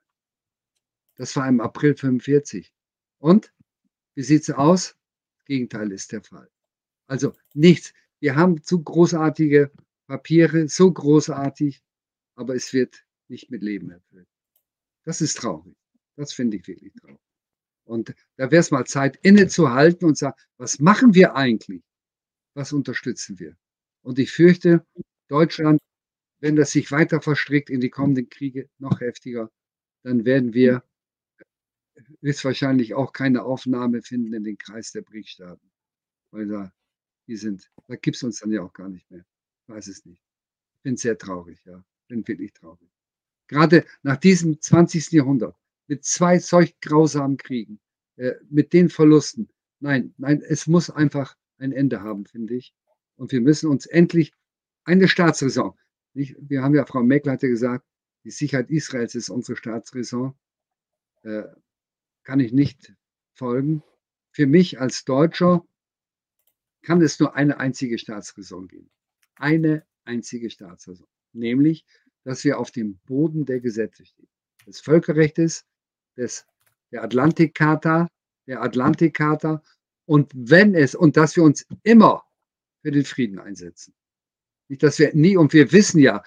Das 1.16 1.34
war 1.36 1.48
im 1.48 1.62
April 1.62 1.96
45. 1.96 2.70
Und 3.16 3.54
wie 4.14 4.22
sieht 4.22 4.42
es 4.42 4.50
aus? 4.50 4.94
Gegenteil 5.52 5.92
ist 5.92 6.12
der 6.12 6.22
Fall. 6.22 6.50
Also 7.06 7.34
nichts. 7.52 7.92
Wir 8.20 8.36
haben 8.36 8.62
zu 8.62 8.82
großartige 8.82 9.70
Papiere 10.06 10.66
so 10.66 10.90
großartig, 10.90 11.82
aber 12.36 12.54
es 12.54 12.72
wird 12.72 13.04
nicht 13.28 13.50
mit 13.50 13.62
Leben 13.62 13.90
erfüllt. 13.90 14.26
Das 15.04 15.20
ist 15.20 15.36
traurig. 15.36 15.76
Das 16.16 16.32
finde 16.32 16.56
ich 16.56 16.66
wirklich 16.66 16.94
traurig. 16.94 17.20
Und 17.84 18.14
da 18.36 18.50
wäre 18.50 18.60
es 18.60 18.70
mal 18.70 18.86
Zeit, 18.86 19.18
innezuhalten 19.20 20.08
und 20.08 20.16
sagen, 20.16 20.40
was 20.56 20.78
machen 20.78 21.12
wir 21.12 21.36
eigentlich? 21.36 21.82
Was 22.54 22.72
unterstützen 22.72 23.38
wir? 23.38 23.54
Und 24.00 24.18
ich 24.18 24.32
fürchte, 24.32 24.86
Deutschland, 25.28 25.80
wenn 26.40 26.56
das 26.56 26.70
sich 26.70 26.90
weiter 26.90 27.20
verstrickt 27.20 27.68
in 27.68 27.82
die 27.82 27.90
kommenden 27.90 28.30
Kriege, 28.30 28.70
noch 28.78 29.02
heftiger, 29.02 29.50
dann 30.02 30.24
werden 30.24 30.54
wir 30.54 30.82
höchstwahrscheinlich 32.22 32.94
auch 32.94 33.12
keine 33.12 33.42
Aufnahme 33.42 34.02
finden 34.02 34.32
in 34.32 34.44
den 34.44 34.56
Kreis 34.56 34.92
der 34.92 35.02
BRIC-Staaten. 35.02 35.70
Weil 36.30 36.46
da, 36.46 36.72
die 37.26 37.36
sind, 37.36 37.70
da 37.88 37.96
gibt 37.96 38.16
es 38.16 38.22
uns 38.22 38.40
dann 38.40 38.52
ja 38.52 38.62
auch 38.62 38.72
gar 38.72 38.88
nicht 38.88 39.10
mehr. 39.10 39.24
Ich 39.62 39.74
weiß 39.74 39.88
es 39.88 40.04
nicht. 40.06 40.22
Ich 40.76 40.82
bin 40.82 40.96
sehr 40.96 41.18
traurig, 41.18 41.62
ja. 41.64 41.84
Bin 42.08 42.26
wirklich 42.26 42.52
traurig. 42.52 42.88
Gerade 43.48 43.84
nach 44.02 44.16
diesem 44.16 44.60
20. 44.60 45.12
Jahrhundert, 45.12 45.56
mit 45.88 46.04
zwei 46.04 46.38
solch 46.38 46.78
grausamen 46.80 47.36
Kriegen, 47.36 47.80
äh, 48.16 48.32
mit 48.48 48.72
den 48.72 48.88
Verlusten. 48.88 49.48
Nein, 49.80 50.14
nein, 50.16 50.42
es 50.42 50.66
muss 50.66 50.90
einfach 50.90 51.36
ein 51.58 51.72
Ende 51.72 52.02
haben, 52.02 52.24
finde 52.24 52.54
ich. 52.54 52.74
Und 53.16 53.32
wir 53.32 53.40
müssen 53.40 53.68
uns 53.68 53.86
endlich 53.86 54.32
eine 54.84 55.08
Staatsräson. 55.08 55.74
Nicht? 56.14 56.36
Wir 56.38 56.62
haben 56.62 56.74
ja, 56.74 56.86
Frau 56.86 57.02
Merkel 57.02 57.32
hatte 57.32 57.48
gesagt, 57.48 57.84
die 58.24 58.30
Sicherheit 58.30 58.70
Israels 58.70 59.14
ist 59.14 59.28
unsere 59.28 59.56
Staatsräson. 59.56 60.34
Äh, 61.22 61.44
kann 62.24 62.40
ich 62.40 62.52
nicht 62.52 62.94
folgen. 63.34 63.82
Für 64.30 64.46
mich 64.46 64.80
als 64.80 65.04
Deutscher 65.04 65.64
kann 66.82 67.00
es 67.00 67.18
nur 67.20 67.34
eine 67.36 67.58
einzige 67.58 67.98
Staatsräson 67.98 68.68
geben. 68.68 68.90
Eine 69.36 69.84
einzige 70.04 70.50
Staatsräson. 70.50 71.06
Nämlich, 71.32 71.84
dass 72.24 72.44
wir 72.44 72.58
auf 72.58 72.70
dem 72.70 72.98
Boden 73.06 73.44
der 73.44 73.60
Gesetze 73.60 74.04
stehen. 74.04 74.28
Des 74.66 74.80
Völkerrechts, 74.80 75.64
des, 76.16 76.46
der 76.90 77.02
Atlantikcharta, 77.02 78.08
der 78.46 78.62
Atlantikcharta 78.62 79.62
und 80.06 80.30
wenn 80.34 80.74
es, 80.74 80.94
und 80.94 81.16
dass 81.16 81.36
wir 81.36 81.42
uns 81.42 81.66
immer 81.82 82.24
für 82.82 82.90
den 82.90 83.04
Frieden 83.04 83.38
einsetzen. 83.38 83.94
Nicht, 84.68 84.82
dass 84.82 84.98
wir 84.98 85.14
nie, 85.14 85.36
und 85.36 85.52
wir 85.52 85.72
wissen 85.72 86.00
ja, 86.00 86.22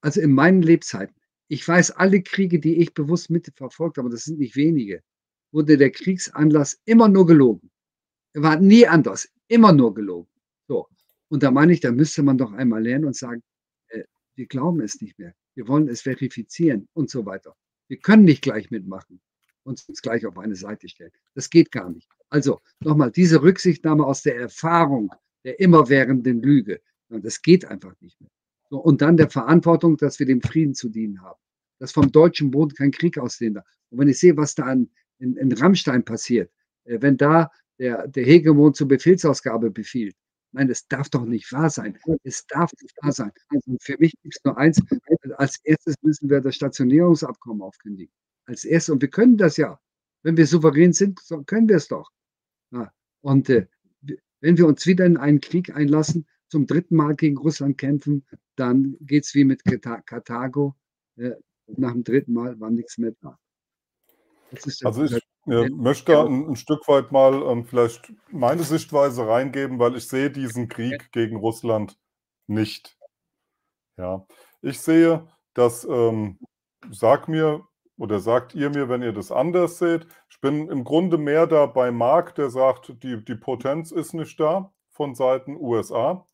also 0.00 0.20
in 0.20 0.32
meinen 0.32 0.62
Lebzeiten, 0.62 1.14
ich 1.48 1.66
weiß, 1.66 1.92
alle 1.92 2.22
Kriege, 2.22 2.58
die 2.58 2.76
ich 2.76 2.94
bewusst 2.94 3.30
mitverfolgt 3.30 3.98
habe, 3.98 4.10
das 4.10 4.24
sind 4.24 4.38
nicht 4.38 4.56
wenige, 4.56 5.02
wurde 5.52 5.76
der 5.76 5.90
Kriegsanlass 5.90 6.80
immer 6.84 7.08
nur 7.08 7.26
gelogen. 7.26 7.70
Er 8.32 8.42
war 8.42 8.58
nie 8.58 8.86
anders, 8.86 9.28
immer 9.48 9.72
nur 9.72 9.94
gelogen. 9.94 10.30
So. 10.66 10.88
Und 11.28 11.42
da 11.42 11.50
meine 11.50 11.72
ich, 11.72 11.80
da 11.80 11.92
müsste 11.92 12.22
man 12.22 12.38
doch 12.38 12.52
einmal 12.52 12.82
lernen 12.82 13.04
und 13.04 13.16
sagen, 13.16 13.42
äh, 13.88 14.04
wir 14.34 14.46
glauben 14.46 14.80
es 14.80 15.00
nicht 15.00 15.18
mehr. 15.18 15.34
Wir 15.54 15.68
wollen 15.68 15.88
es 15.88 16.02
verifizieren 16.02 16.88
und 16.94 17.10
so 17.10 17.24
weiter. 17.26 17.54
Wir 17.88 17.98
können 17.98 18.24
nicht 18.24 18.42
gleich 18.42 18.70
mitmachen 18.70 19.20
und 19.62 19.82
uns 19.88 20.02
gleich 20.02 20.26
auf 20.26 20.38
eine 20.38 20.56
Seite 20.56 20.88
stellen. 20.88 21.12
Das 21.34 21.50
geht 21.50 21.70
gar 21.70 21.90
nicht. 21.90 22.08
Also 22.30 22.60
nochmal, 22.80 23.10
diese 23.10 23.42
Rücksichtnahme 23.42 24.04
aus 24.04 24.22
der 24.22 24.36
Erfahrung 24.36 25.14
der 25.44 25.60
immerwährenden 25.60 26.42
Lüge, 26.42 26.80
das 27.08 27.42
geht 27.42 27.64
einfach 27.64 27.94
nicht 28.00 28.20
mehr. 28.20 28.30
Und 28.78 29.02
dann 29.02 29.16
der 29.16 29.30
Verantwortung, 29.30 29.96
dass 29.96 30.18
wir 30.18 30.26
dem 30.26 30.40
Frieden 30.40 30.74
zu 30.74 30.88
dienen 30.88 31.22
haben. 31.22 31.38
Dass 31.78 31.92
vom 31.92 32.10
deutschen 32.10 32.50
Boden 32.50 32.74
kein 32.74 32.90
Krieg 32.90 33.18
ausgehen 33.18 33.54
darf. 33.54 33.66
Und 33.90 33.98
wenn 33.98 34.08
ich 34.08 34.18
sehe, 34.18 34.36
was 34.36 34.54
da 34.54 34.72
in, 34.72 34.90
in, 35.18 35.36
in 35.36 35.52
Rammstein 35.52 36.04
passiert, 36.04 36.50
äh, 36.84 36.98
wenn 37.00 37.16
da 37.16 37.50
der, 37.78 38.06
der 38.08 38.24
Hegemon 38.24 38.74
zur 38.74 38.88
Befehlsausgabe 38.88 39.70
befiehlt, 39.70 40.14
Nein, 40.56 40.68
das 40.68 40.86
darf 40.86 41.10
doch 41.10 41.24
nicht 41.24 41.52
wahr 41.52 41.68
sein. 41.68 41.98
Es 42.22 42.46
darf 42.46 42.70
nicht 42.80 42.94
wahr 43.02 43.10
sein. 43.10 43.32
Also 43.48 43.76
für 43.80 43.96
mich 43.98 44.14
gibt 44.22 44.36
es 44.36 44.44
nur 44.44 44.56
eins. 44.56 44.80
Als 45.36 45.58
erstes 45.64 45.96
müssen 46.02 46.30
wir 46.30 46.40
das 46.40 46.54
Stationierungsabkommen 46.54 47.60
aufkündigen. 47.60 48.14
Als 48.44 48.64
erstes. 48.64 48.92
Und 48.92 49.02
wir 49.02 49.10
können 49.10 49.36
das 49.36 49.56
ja. 49.56 49.80
Wenn 50.22 50.36
wir 50.36 50.46
souverän 50.46 50.92
sind, 50.92 51.20
können 51.46 51.68
wir 51.68 51.76
es 51.76 51.88
doch. 51.88 52.08
Und 53.22 53.50
äh, 53.50 53.66
wenn 54.40 54.56
wir 54.56 54.66
uns 54.66 54.86
wieder 54.86 55.06
in 55.06 55.16
einen 55.16 55.40
Krieg 55.40 55.74
einlassen, 55.74 56.26
zum 56.54 56.68
dritten 56.68 56.94
Mal 56.94 57.16
gegen 57.16 57.36
Russland 57.36 57.78
kämpfen, 57.78 58.24
dann 58.54 58.96
geht 59.00 59.24
es 59.24 59.34
wie 59.34 59.42
mit 59.42 59.64
Karthago. 59.64 60.76
Äh, 61.16 61.32
nach 61.66 61.90
dem 61.90 62.04
dritten 62.04 62.32
Mal 62.32 62.60
war 62.60 62.70
nichts 62.70 62.96
mehr 62.96 63.12
da. 63.20 63.36
also 64.84 65.02
ich 65.02 65.14
äh, 65.48 65.68
möchte 65.70 66.16
ein, 66.16 66.50
ein, 66.50 66.54
Stück 66.54 66.86
weit 66.86 67.10
mal 67.10 67.42
ähm, 67.42 67.64
vielleicht 67.64 68.12
meine 68.30 68.62
Sichtweise 68.62 69.26
reingeben, 69.26 69.80
weil 69.80 69.96
ich 69.96 70.06
sehe 70.06 70.30
diesen 70.30 70.68
Krieg 70.68 71.10
gegen 71.10 71.38
Russland 71.38 71.98
nicht. 72.46 72.96
Ja, 73.96 74.24
ich 74.62 74.78
sehe, 74.78 75.26
dass, 75.54 75.84
ähm, 75.90 76.38
sag 76.88 77.26
mir 77.26 77.66
oder 77.98 78.20
sagt 78.20 78.54
ihr 78.54 78.70
mir, 78.70 78.88
wenn 78.88 79.02
ihr 79.02 79.12
das 79.12 79.32
anders 79.32 79.78
seht, 79.78 80.06
ich 80.30 80.40
bin 80.40 80.68
im 80.68 80.84
Grunde 80.84 81.18
mehr 81.18 81.48
da 81.48 81.66
bei 81.66 81.90
Mark, 81.90 82.36
der 82.36 82.48
sagt, 82.50 83.02
die, 83.02 83.24
die 83.24 83.34
Potenz 83.34 83.90
ist 83.90 84.14
nicht 84.14 84.38
da 84.38 84.72
von 84.92 85.16
Seiten 85.16 85.56
USA. 85.56 86.24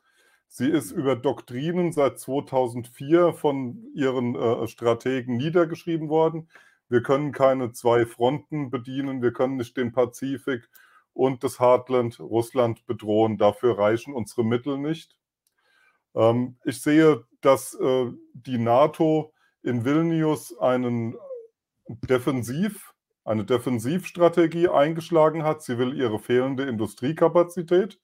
Sie 0.53 0.69
ist 0.69 0.91
über 0.91 1.15
Doktrinen 1.15 1.93
seit 1.93 2.19
2004 2.19 3.35
von 3.35 3.87
ihren 3.95 4.35
äh, 4.35 4.67
Strategen 4.67 5.37
niedergeschrieben 5.37 6.09
worden. 6.09 6.49
Wir 6.89 7.05
können 7.05 7.31
keine 7.31 7.71
zwei 7.71 8.05
Fronten 8.05 8.69
bedienen, 8.69 9.23
wir 9.23 9.33
können 9.33 9.59
nicht 9.59 9.77
den 9.77 9.93
Pazifik 9.93 10.69
und 11.13 11.45
das 11.45 11.61
Heartland 11.61 12.19
Russland 12.19 12.85
bedrohen. 12.87 13.39
Dafür 13.39 13.79
reichen 13.79 14.13
unsere 14.13 14.45
Mittel 14.45 14.77
nicht. 14.77 15.17
Ähm, 16.17 16.57
ich 16.65 16.83
sehe, 16.83 17.25
dass 17.43 17.75
äh, 17.75 18.11
die 18.33 18.59
NATO 18.59 19.33
in 19.63 19.85
Vilnius 19.85 20.59
einen 20.59 21.15
Defensiv, 21.87 22.93
eine 23.25 23.45
Defensivstrategie 23.45 24.67
eingeschlagen 24.67 25.45
hat. 25.45 25.63
Sie 25.63 25.79
will 25.79 25.95
ihre 25.95 26.19
fehlende 26.19 26.65
Industriekapazität 26.65 28.01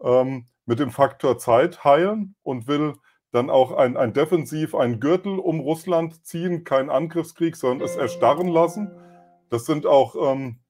ähm, 0.00 0.46
mit 0.66 0.78
dem 0.78 0.90
Faktor 0.90 1.38
Zeit 1.38 1.84
heilen 1.84 2.34
und 2.42 2.66
will 2.66 2.94
dann 3.32 3.50
auch 3.50 3.72
ein, 3.72 3.96
ein 3.96 4.12
Defensiv, 4.12 4.74
ein 4.74 5.00
Gürtel 5.00 5.38
um 5.38 5.60
Russland 5.60 6.24
ziehen, 6.24 6.64
kein 6.64 6.90
Angriffskrieg, 6.90 7.56
sondern 7.56 7.88
es 7.88 7.96
erstarren 7.96 8.48
lassen. 8.48 8.90
Das 9.48 9.64
sind 9.64 9.86
auch 9.86 10.14
ähm, 10.32 10.60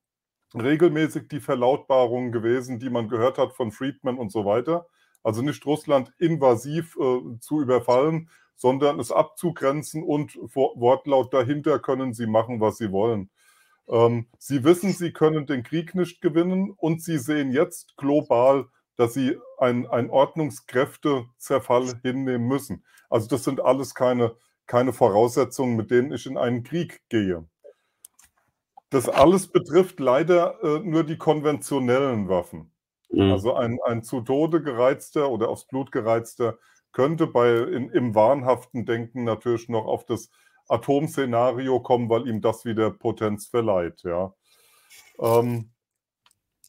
regelmäßig 0.55 1.29
die 1.29 1.41
Verlautbarungen 1.41 2.31
gewesen, 2.31 2.79
die 2.79 2.91
man 2.91 3.09
gehört 3.09 3.39
hat 3.39 3.53
von 3.53 3.73
Friedman 3.73 4.19
und 4.19 4.31
so 4.31 4.45
weiter. 4.45 4.87
Also 5.25 5.43
nicht 5.43 5.65
Russland 5.67 6.13
invasiv 6.19 6.97
äh, 6.97 7.39
zu 7.41 7.61
überfallen, 7.61 8.29
sondern 8.57 9.01
es 9.01 9.11
abzugrenzen 9.11 10.03
und 10.03 10.37
Wortlaut 10.37 11.35
dahinter 11.35 11.79
können 11.81 12.13
sie 12.13 12.27
machen, 12.27 12.61
was 12.61 12.79
sie 12.79 12.93
wollen. 12.93 13.31
Ähm, 13.89 14.29
sie 14.39 14.63
wissen, 14.63 14.93
sie 14.93 15.13
können 15.13 15.47
den 15.47 15.65
Krieg 15.65 15.95
nicht 15.95 16.21
gewinnen 16.21 16.73
und 16.77 17.03
sie 17.03 17.19
sehen 17.19 17.51
jetzt 17.51 17.97
global 17.97 18.67
dass 18.97 19.15
sie 19.15 19.39
einen 19.59 20.11
Ordnungskräftezerfall 20.11 22.01
hinnehmen 22.03 22.47
müssen. 22.47 22.85
Also 23.09 23.29
das 23.29 23.45
sind 23.45 23.61
alles 23.61 23.95
keine, 23.95 24.35
keine 24.67 24.93
Voraussetzungen, 24.93 25.77
mit 25.77 25.91
denen 25.91 26.13
ich 26.13 26.27
in 26.27 26.37
einen 26.37 26.63
Krieg 26.63 27.03
gehe. 27.09 27.47
Das 28.91 29.09
alles 29.09 29.49
betrifft 29.49 30.01
leider 30.01 30.63
äh, 30.63 30.79
nur 30.81 31.05
die 31.05 31.17
konventionellen 31.17 32.29
Waffen. 32.29 32.73
Mhm. 33.11 33.33
Also 33.33 33.55
ein, 33.55 33.79
ein 33.87 34.03
zu 34.03 34.21
Tode 34.21 34.63
gereizter 34.63 35.31
oder 35.31 35.49
aufs 35.49 35.67
Blut 35.67 35.93
gereizter 35.93 36.59
könnte 36.93 37.27
bei, 37.27 37.57
in, 37.57 37.91
im 37.91 38.15
wahnhaften 38.15 38.85
Denken 38.85 39.25
natürlich 39.25 39.69
noch 39.69 39.87
auf 39.87 40.05
das 40.05 40.31
Atomszenario 40.69 41.81
kommen, 41.81 42.09
weil 42.09 42.29
ihm 42.29 42.41
das 42.41 42.65
wieder 42.65 42.91
Potenz 42.91 43.47
verleiht. 43.47 44.03
Ja. 44.03 44.35
Ähm, 45.19 45.72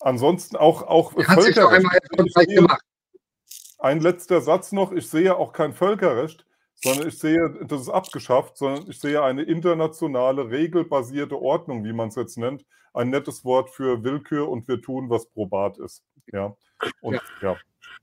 Ansonsten 0.03 0.57
auch, 0.57 0.83
auch 0.83 1.15
Hat 1.15 1.41
sich 1.43 1.55
doch 1.55 1.71
einmal 1.71 1.97
sehe, 2.35 2.55
gemacht. 2.55 2.83
Ein 3.79 4.01
letzter 4.01 4.41
Satz 4.41 4.73
noch. 4.73 4.91
Ich 4.91 5.09
sehe 5.09 5.37
auch 5.37 5.53
kein 5.53 5.71
Völkerrecht, 5.71 6.45
sondern 6.75 7.07
ich 7.07 7.17
sehe, 7.17 7.57
das 7.65 7.83
ist 7.83 7.89
abgeschafft, 7.89 8.57
sondern 8.57 8.89
ich 8.89 8.99
sehe 8.99 9.23
eine 9.23 9.43
internationale, 9.43 10.49
regelbasierte 10.49 11.41
Ordnung, 11.41 11.85
wie 11.85 11.93
man 11.93 12.09
es 12.09 12.15
jetzt 12.15 12.37
nennt. 12.37 12.65
Ein 12.93 13.11
nettes 13.11 13.45
Wort 13.45 13.69
für 13.69 14.03
Willkür 14.03 14.49
und 14.49 14.67
wir 14.67 14.81
tun, 14.81 15.09
was 15.09 15.25
probat 15.27 15.77
ist. 15.77 16.03
Ja. 16.33 16.53
Und, 17.01 17.21
ja. 17.41 17.51
ja. 17.51 17.57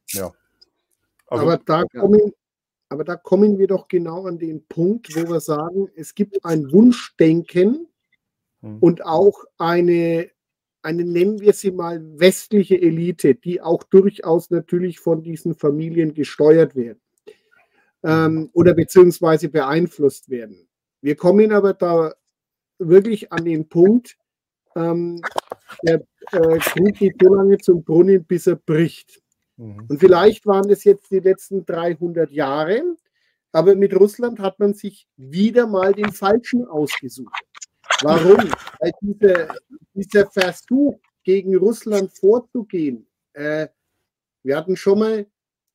ja. 0.08 0.32
Also, 1.26 1.44
aber, 1.44 1.58
da 1.58 1.84
kommen, 1.84 2.32
aber 2.88 3.04
da 3.04 3.16
kommen 3.16 3.58
wir 3.58 3.66
doch 3.66 3.88
genau 3.88 4.26
an 4.26 4.38
den 4.38 4.66
Punkt, 4.66 5.14
wo 5.14 5.28
wir 5.28 5.40
sagen, 5.40 5.90
es 5.96 6.14
gibt 6.14 6.46
ein 6.46 6.72
Wunschdenken 6.72 7.88
hm. 8.62 8.78
und 8.78 9.04
auch 9.04 9.44
eine 9.58 10.30
eine, 10.82 11.04
nennen 11.04 11.40
wir 11.40 11.52
sie 11.52 11.70
mal, 11.70 12.00
westliche 12.18 12.80
Elite, 12.80 13.34
die 13.34 13.60
auch 13.60 13.82
durchaus 13.82 14.50
natürlich 14.50 14.98
von 14.98 15.22
diesen 15.22 15.54
Familien 15.54 16.14
gesteuert 16.14 16.74
werden 16.74 17.00
ähm, 18.02 18.50
oder 18.52 18.74
beziehungsweise 18.74 19.48
beeinflusst 19.48 20.30
werden. 20.30 20.68
Wir 21.02 21.16
kommen 21.16 21.52
aber 21.52 21.74
da 21.74 22.12
wirklich 22.78 23.32
an 23.32 23.44
den 23.44 23.68
Punkt, 23.68 24.16
ähm, 24.76 25.20
der 25.82 26.02
äh, 26.32 26.58
Krug 26.58 26.94
geht 26.94 27.16
so 27.20 27.34
lange 27.34 27.58
zum 27.58 27.82
Brunnen, 27.82 28.24
bis 28.24 28.46
er 28.46 28.56
bricht. 28.56 29.20
Mhm. 29.56 29.86
Und 29.88 29.98
vielleicht 29.98 30.46
waren 30.46 30.70
es 30.70 30.84
jetzt 30.84 31.10
die 31.10 31.20
letzten 31.20 31.64
300 31.64 32.30
Jahre, 32.30 32.82
aber 33.52 33.74
mit 33.74 33.94
Russland 33.94 34.38
hat 34.38 34.58
man 34.58 34.74
sich 34.74 35.08
wieder 35.16 35.66
mal 35.66 35.92
den 35.92 36.12
Falschen 36.12 36.66
ausgesucht. 36.66 37.34
Warum? 38.02 38.50
Weil 38.78 38.92
diese, 39.00 39.48
dieser 39.94 40.30
Versuch, 40.30 40.98
gegen 41.22 41.54
Russland 41.56 42.10
vorzugehen, 42.12 43.06
äh, 43.34 43.68
wir 44.42 44.56
hatten 44.56 44.76
schon 44.76 44.98
mal, 44.98 45.26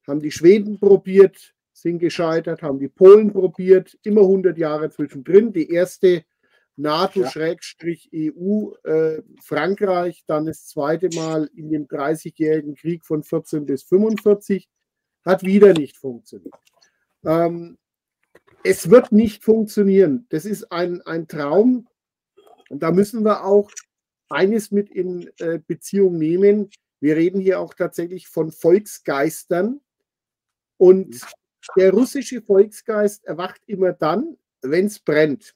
haben 0.07 0.19
die 0.19 0.31
Schweden 0.31 0.79
probiert, 0.79 1.53
sind 1.71 1.99
gescheitert, 1.99 2.61
haben 2.61 2.79
die 2.79 2.87
Polen 2.87 3.31
probiert, 3.31 3.97
immer 4.03 4.21
100 4.21 4.57
Jahre 4.57 4.89
zwischendrin. 4.89 5.53
Die 5.53 5.69
erste 5.69 6.25
NATO-EU, 6.77 8.71
äh, 8.83 9.21
Frankreich, 9.41 10.23
dann 10.27 10.45
das 10.45 10.65
zweite 10.67 11.09
Mal 11.15 11.49
in 11.55 11.69
dem 11.69 11.87
30-jährigen 11.87 12.75
Krieg 12.75 13.05
von 13.05 13.23
14 13.23 13.65
bis 13.65 13.83
45, 13.83 14.67
hat 15.23 15.43
wieder 15.43 15.73
nicht 15.73 15.97
funktioniert. 15.97 16.53
Ähm, 17.25 17.77
es 18.63 18.89
wird 18.89 19.11
nicht 19.11 19.43
funktionieren. 19.43 20.25
Das 20.29 20.45
ist 20.45 20.71
ein, 20.71 21.01
ein 21.03 21.27
Traum. 21.27 21.87
Und 22.69 22.81
da 22.83 22.91
müssen 22.91 23.23
wir 23.23 23.43
auch 23.43 23.71
eines 24.29 24.71
mit 24.71 24.89
in 24.89 25.29
äh, 25.39 25.59
Beziehung 25.65 26.17
nehmen. 26.17 26.69
Wir 26.99 27.15
reden 27.15 27.39
hier 27.39 27.59
auch 27.59 27.73
tatsächlich 27.73 28.27
von 28.27 28.51
Volksgeistern. 28.51 29.81
Und 30.77 31.21
der 31.75 31.91
russische 31.91 32.41
Volksgeist 32.41 33.25
erwacht 33.25 33.61
immer 33.67 33.93
dann, 33.93 34.37
wenn 34.61 34.87
es 34.87 34.99
brennt. 34.99 35.53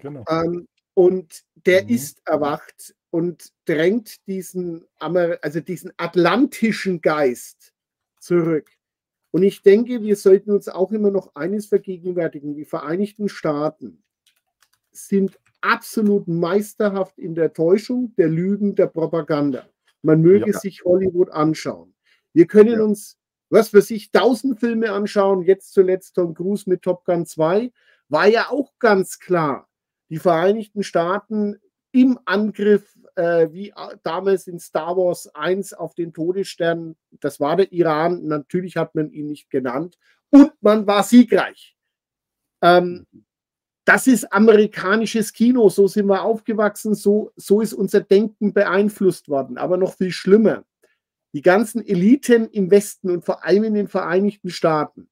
Genau. 0.00 0.24
Ähm, 0.28 0.68
und 0.94 1.42
der 1.54 1.84
mhm. 1.84 1.88
ist 1.90 2.22
erwacht 2.26 2.94
und 3.10 3.52
drängt 3.64 4.26
diesen, 4.26 4.84
also 4.98 5.60
diesen 5.60 5.92
atlantischen 5.96 7.00
Geist 7.00 7.72
zurück. 8.20 8.70
Und 9.30 9.42
ich 9.42 9.62
denke, 9.62 10.02
wir 10.02 10.16
sollten 10.16 10.50
uns 10.50 10.68
auch 10.68 10.92
immer 10.92 11.10
noch 11.10 11.34
eines 11.34 11.66
vergegenwärtigen. 11.66 12.54
Die 12.54 12.66
Vereinigten 12.66 13.28
Staaten 13.28 14.02
sind 14.90 15.38
absolut 15.62 16.28
meisterhaft 16.28 17.18
in 17.18 17.34
der 17.34 17.52
Täuschung, 17.52 18.14
der 18.16 18.28
Lügen, 18.28 18.74
der 18.74 18.88
Propaganda. 18.88 19.66
Man 20.02 20.20
möge 20.20 20.50
ja. 20.50 20.58
sich 20.58 20.84
Hollywood 20.84 21.30
anschauen. 21.30 21.94
Wir 22.32 22.46
können 22.46 22.72
ja. 22.72 22.82
uns, 22.82 23.18
was 23.50 23.68
für 23.68 23.82
sich, 23.82 24.10
tausend 24.10 24.60
Filme 24.60 24.92
anschauen. 24.92 25.42
Jetzt 25.42 25.72
zuletzt 25.72 26.16
Tom 26.16 26.34
Cruise 26.34 26.68
mit 26.68 26.82
Top 26.82 27.04
Gun 27.04 27.26
2. 27.26 27.72
War 28.08 28.26
ja 28.26 28.50
auch 28.50 28.72
ganz 28.78 29.18
klar. 29.18 29.68
Die 30.10 30.18
Vereinigten 30.18 30.82
Staaten 30.82 31.56
im 31.92 32.18
Angriff, 32.24 32.98
äh, 33.14 33.48
wie 33.52 33.72
damals 34.02 34.46
in 34.46 34.58
Star 34.58 34.96
Wars 34.96 35.32
1 35.34 35.74
auf 35.74 35.94
den 35.94 36.12
Todesstern, 36.12 36.96
das 37.10 37.38
war 37.38 37.56
der 37.56 37.70
Iran. 37.72 38.26
Natürlich 38.26 38.76
hat 38.76 38.94
man 38.94 39.10
ihn 39.10 39.28
nicht 39.28 39.50
genannt. 39.50 39.98
Und 40.30 40.52
man 40.60 40.86
war 40.86 41.02
siegreich. 41.04 41.76
Ähm, 42.62 43.06
das 43.84 44.06
ist 44.06 44.32
amerikanisches 44.32 45.32
Kino, 45.32 45.68
so 45.68 45.88
sind 45.88 46.06
wir 46.06 46.22
aufgewachsen, 46.22 46.94
so, 46.94 47.32
so 47.36 47.60
ist 47.60 47.72
unser 47.72 48.00
Denken 48.00 48.52
beeinflusst 48.52 49.28
worden. 49.28 49.58
Aber 49.58 49.76
noch 49.76 49.94
viel 49.94 50.12
schlimmer, 50.12 50.64
die 51.32 51.42
ganzen 51.42 51.84
Eliten 51.84 52.48
im 52.50 52.70
Westen 52.70 53.10
und 53.10 53.24
vor 53.24 53.44
allem 53.44 53.64
in 53.64 53.74
den 53.74 53.88
Vereinigten 53.88 54.50
Staaten 54.50 55.08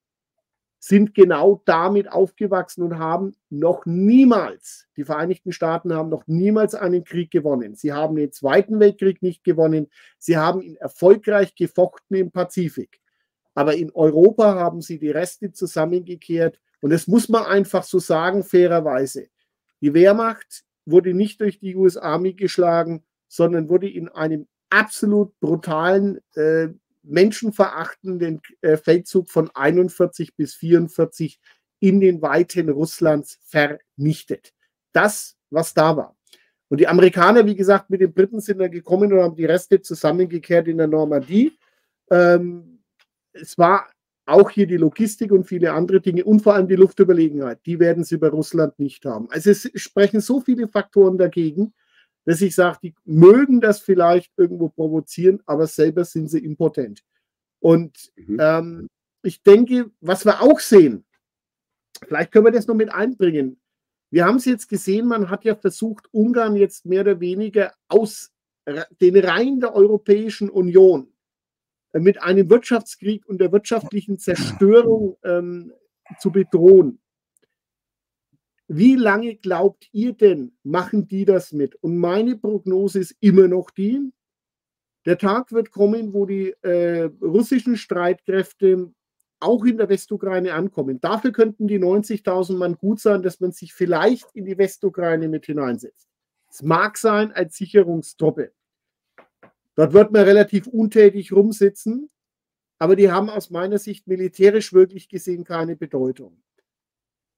sind 0.83 1.15
genau 1.15 1.61
damit 1.67 2.11
aufgewachsen 2.11 2.83
und 2.83 2.99
haben 2.99 3.35
noch 3.51 3.85
niemals, 3.85 4.87
die 4.97 5.05
Vereinigten 5.05 5.53
Staaten 5.53 5.93
haben 5.93 6.09
noch 6.09 6.27
niemals 6.27 6.75
einen 6.75 7.05
Krieg 7.05 7.31
gewonnen. 7.31 7.75
Sie 7.75 7.93
haben 7.93 8.17
den 8.17 8.33
Zweiten 8.33 8.81
Weltkrieg 8.81 9.21
nicht 9.21 9.45
gewonnen. 9.45 9.89
Sie 10.19 10.39
haben 10.39 10.63
ihn 10.63 10.77
erfolgreich 10.77 11.55
gefochten 11.55 12.15
im 12.17 12.31
Pazifik. 12.31 12.99
Aber 13.55 13.75
in 13.75 13.91
Europa 13.91 14.55
haben 14.55 14.81
sie 14.81 14.99
die 14.99 15.11
Reste 15.11 15.53
zusammengekehrt 15.53 16.59
und 16.81 16.91
das 16.91 17.07
muss 17.07 17.29
man 17.29 17.45
einfach 17.45 17.85
so 17.85 17.99
sagen, 17.99 18.43
fairerweise. 18.43 19.29
Die 19.81 19.95
Wehrmacht 19.95 20.65
wurde 20.87 21.15
nicht 21.15 21.41
durch 21.41 21.61
die 21.61 21.77
US 21.77 21.97
Army 21.97 22.35
geschlagen, 22.35 23.05
sondern 23.29 23.69
wurde 23.69 23.89
in 23.89 24.09
einem 24.09 24.47
absolut 24.71 25.39
brutalen, 25.41 26.21
äh, 26.35 26.69
menschenverachtenden 27.03 28.41
äh, 28.61 28.77
Feldzug 28.77 29.31
von 29.31 29.51
41 29.55 30.37
bis 30.37 30.55
44 30.55 31.39
in 31.81 32.01
den 32.01 32.21
Weiten 32.23 32.69
Russlands 32.69 33.39
vernichtet. 33.45 34.53
Das, 34.93 35.37
was 35.51 35.75
da 35.75 35.97
war. 35.97 36.17
Und 36.69 36.79
die 36.79 36.89
Amerikaner, 36.89 37.47
wie 37.47 37.57
gesagt, 37.57 37.91
mit 37.91 38.01
den 38.01 38.13
Briten 38.13 38.41
sind 38.41 38.59
da 38.59 38.69
gekommen 38.69 39.13
und 39.13 39.21
haben 39.21 39.35
die 39.35 39.45
Reste 39.45 39.81
zusammengekehrt 39.81 40.69
in 40.69 40.79
der 40.79 40.87
Normandie. 40.87 41.59
Ähm, 42.11 42.85
es 43.33 43.59
war 43.59 43.91
auch 44.31 44.51
hier 44.51 44.67
die 44.67 44.77
Logistik 44.77 45.33
und 45.33 45.45
viele 45.45 45.73
andere 45.73 46.01
Dinge 46.01 46.25
und 46.25 46.41
vor 46.41 46.55
allem 46.55 46.69
die 46.69 46.77
Luftüberlegenheit, 46.77 47.61
die 47.67 47.79
werden 47.79 48.05
sie 48.05 48.17
bei 48.17 48.29
Russland 48.29 48.79
nicht 48.79 49.05
haben. 49.05 49.29
Also 49.31 49.51
es 49.51 49.71
sprechen 49.75 50.21
so 50.21 50.41
viele 50.41 50.69
Faktoren 50.69 51.19
dagegen, 51.19 51.73
dass 52.25 52.41
ich 52.41 52.55
sage, 52.55 52.79
die 52.83 52.95
mögen 53.05 53.61
das 53.61 53.81
vielleicht 53.81 54.33
irgendwo 54.37 54.69
provozieren, 54.69 55.41
aber 55.47 55.67
selber 55.67 56.05
sind 56.05 56.29
sie 56.29 56.39
impotent. 56.39 57.03
Und 57.61 58.11
mhm. 58.17 58.39
ähm, 58.41 58.89
ich 59.23 59.43
denke, 59.43 59.91
was 60.01 60.25
wir 60.25 60.41
auch 60.41 60.61
sehen, 60.61 61.05
vielleicht 62.07 62.33
können 62.33 62.47
wir 62.47 62.53
das 62.53 62.67
noch 62.67 62.75
mit 62.75 62.93
einbringen. 62.93 63.61
Wir 64.11 64.25
haben 64.25 64.37
es 64.37 64.45
jetzt 64.45 64.69
gesehen, 64.69 65.07
man 65.07 65.31
hat 65.31 65.45
ja 65.45 65.55
versucht, 65.55 66.09
Ungarn 66.13 66.57
jetzt 66.57 66.85
mehr 66.85 67.03
oder 67.03 67.21
weniger 67.21 67.73
aus 67.89 68.33
den 69.01 69.17
Reihen 69.17 69.61
der 69.61 69.75
Europäischen 69.75 70.51
Union 70.51 71.10
mit 71.93 72.23
einem 72.23 72.49
Wirtschaftskrieg 72.51 73.27
und 73.27 73.41
der 73.41 73.53
wirtschaftlichen 73.53 74.19
Zerstörung 74.19 75.17
ähm, 75.25 75.73
zu 76.19 76.31
bedrohen. 76.31 77.01
Wie 78.69 78.95
lange 78.95 79.35
glaubt 79.35 79.89
ihr 79.93 80.13
denn, 80.13 80.57
machen 80.63 81.09
die 81.09 81.25
das 81.25 81.53
mit? 81.53 81.75
Und 81.77 81.97
meine 81.97 82.37
Prognose 82.37 83.01
ist 83.01 83.17
immer 83.21 83.49
noch 83.49 83.71
die, 83.71 84.13
der 85.07 85.19
Tag 85.19 85.51
wird 85.51 85.71
kommen, 85.73 86.13
wo 86.15 86.27
die 86.27 86.55
äh, 86.63 87.11
russischen 87.21 87.77
Streitkräfte 87.77 88.93
auch 89.41 89.65
in 89.65 89.79
der 89.79 89.89
Westukraine 89.89 90.53
ankommen. 90.53 91.01
Dafür 91.01 91.33
könnten 91.33 91.67
die 91.67 91.79
90.000 91.79 92.57
Mann 92.57 92.77
gut 92.77 93.01
sein, 93.01 93.23
dass 93.23 93.41
man 93.41 93.53
sich 93.53 93.73
vielleicht 93.73 94.27
in 94.35 94.45
die 94.45 94.59
Westukraine 94.59 95.29
mit 95.29 95.47
hineinsetzt. 95.47 96.09
Es 96.51 96.63
mag 96.63 96.99
sein 96.99 97.33
als 97.33 97.57
Sicherungstruppe. 97.57 98.53
Dort 99.81 99.95
wird 99.95 100.13
man 100.13 100.25
relativ 100.25 100.67
untätig 100.67 101.33
rumsitzen, 101.33 102.11
aber 102.79 102.97
die 102.97 103.11
haben 103.11 103.31
aus 103.31 103.49
meiner 103.49 103.79
Sicht 103.79 104.07
militärisch 104.07 104.75
wirklich 104.75 105.09
gesehen 105.09 105.43
keine 105.43 105.75
Bedeutung. 105.75 106.43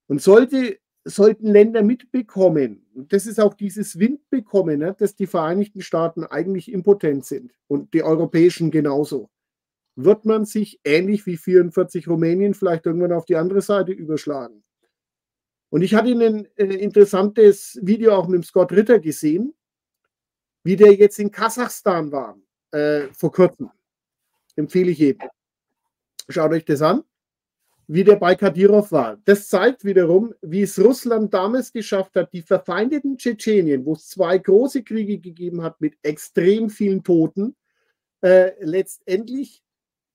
Und 0.09 0.21
sollte, 0.21 0.81
sollten 1.05 1.47
Länder 1.47 1.85
mitbekommen, 1.85 2.85
und 2.95 3.13
das 3.13 3.27
ist 3.27 3.39
auch 3.39 3.55
dieses 3.55 3.97
Wind 4.01 4.29
bekommen, 4.29 4.81
ne, 4.81 4.97
dass 4.99 5.15
die 5.15 5.29
Vereinigten 5.29 5.83
Staaten 5.83 6.25
eigentlich 6.25 6.73
impotent 6.73 7.25
sind 7.27 7.55
und 7.69 7.95
die 7.95 8.03
europäischen 8.03 8.73
genauso, 8.73 9.31
wird 9.95 10.25
man 10.25 10.45
sich 10.45 10.81
ähnlich 10.83 11.25
wie 11.27 11.37
44 11.37 12.09
Rumänien 12.09 12.55
vielleicht 12.55 12.87
irgendwann 12.87 13.13
auf 13.13 13.25
die 13.25 13.37
andere 13.37 13.61
Seite 13.61 13.93
überschlagen. 13.93 14.65
Und 15.71 15.83
ich 15.83 15.95
hatte 15.95 16.11
ein 16.11 16.49
äh, 16.57 16.65
interessantes 16.65 17.79
Video 17.83 18.17
auch 18.17 18.27
mit 18.27 18.45
Scott 18.45 18.73
Ritter 18.73 18.99
gesehen, 18.99 19.55
wie 20.65 20.77
der 20.77 20.95
jetzt 20.95 21.19
in 21.19 21.31
Kasachstan 21.31 22.13
war, 22.13 22.39
äh, 22.71 23.09
vor 23.13 23.33
kurzem. 23.33 23.71
Empfehle 24.57 24.91
ich 24.91 24.99
jedem. 24.99 25.29
Schaut 26.29 26.53
euch 26.53 26.65
das 26.65 26.83
an, 26.83 27.03
wie 27.87 28.05
der 28.05 28.17
bei 28.17 28.35
Kadyrov 28.35 28.93
war. 28.93 29.19
Das 29.25 29.49
zeigt 29.49 29.85
wiederum, 29.85 30.35
wie 30.41 30.63
es 30.63 30.79
Russland 30.79 31.33
damals 31.35 31.73
geschafft 31.73 32.15
hat, 32.17 32.33
die 32.33 32.43
verfeindeten 32.43 33.17
Tschetschenien, 33.17 33.85
wo 33.85 33.95
es 33.95 34.09
zwei 34.09 34.39
große 34.39 34.83
Kriege 34.83 35.19
gegeben 35.19 35.63
hat 35.63 35.81
mit 35.81 35.95
extrem 36.03 36.71
vielen 36.71 37.03
Toten, 37.03 37.57
äh, 38.23 38.53
letztendlich 38.61 39.63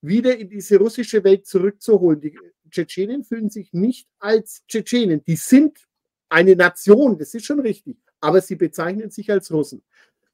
wieder 0.01 0.37
in 0.37 0.49
diese 0.49 0.77
russische 0.77 1.23
Welt 1.23 1.45
zurückzuholen. 1.45 2.21
Die 2.21 2.37
Tschetschenien 2.69 3.23
fühlen 3.23 3.49
sich 3.49 3.73
nicht 3.73 4.07
als 4.19 4.63
Tschetschenen. 4.67 5.23
Die 5.25 5.35
sind 5.35 5.87
eine 6.29 6.55
Nation, 6.55 7.17
das 7.17 7.33
ist 7.33 7.45
schon 7.45 7.59
richtig, 7.59 7.97
aber 8.19 8.41
sie 8.41 8.55
bezeichnen 8.55 9.09
sich 9.09 9.31
als 9.31 9.51
Russen. 9.51 9.83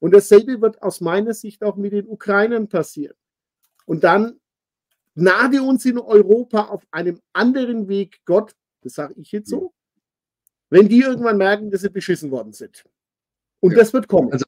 Und 0.04 0.12
dasselbe 0.12 0.60
wird 0.60 0.82
aus 0.82 1.00
meiner 1.00 1.32
Sicht 1.32 1.64
auch 1.64 1.76
mit 1.76 1.94
den 1.94 2.06
Ukrainern 2.06 2.68
passieren. 2.68 3.16
Und 3.86 4.04
dann 4.04 4.38
gnade 5.14 5.62
uns 5.62 5.86
in 5.86 5.98
Europa 5.98 6.66
auf 6.66 6.82
einem 6.90 7.22
anderen 7.32 7.88
Weg 7.88 8.20
Gott, 8.26 8.54
das 8.82 8.92
sage 8.92 9.14
ich 9.16 9.32
jetzt 9.32 9.48
so, 9.48 9.72
wenn 10.68 10.90
die 10.90 11.00
irgendwann 11.00 11.38
merken, 11.38 11.70
dass 11.70 11.80
sie 11.80 11.88
beschissen 11.88 12.30
worden 12.30 12.52
sind. 12.52 12.84
Und 13.60 13.72
ja. 13.72 13.78
das 13.78 13.94
wird 13.94 14.06
kommen. 14.06 14.30
Also, 14.30 14.44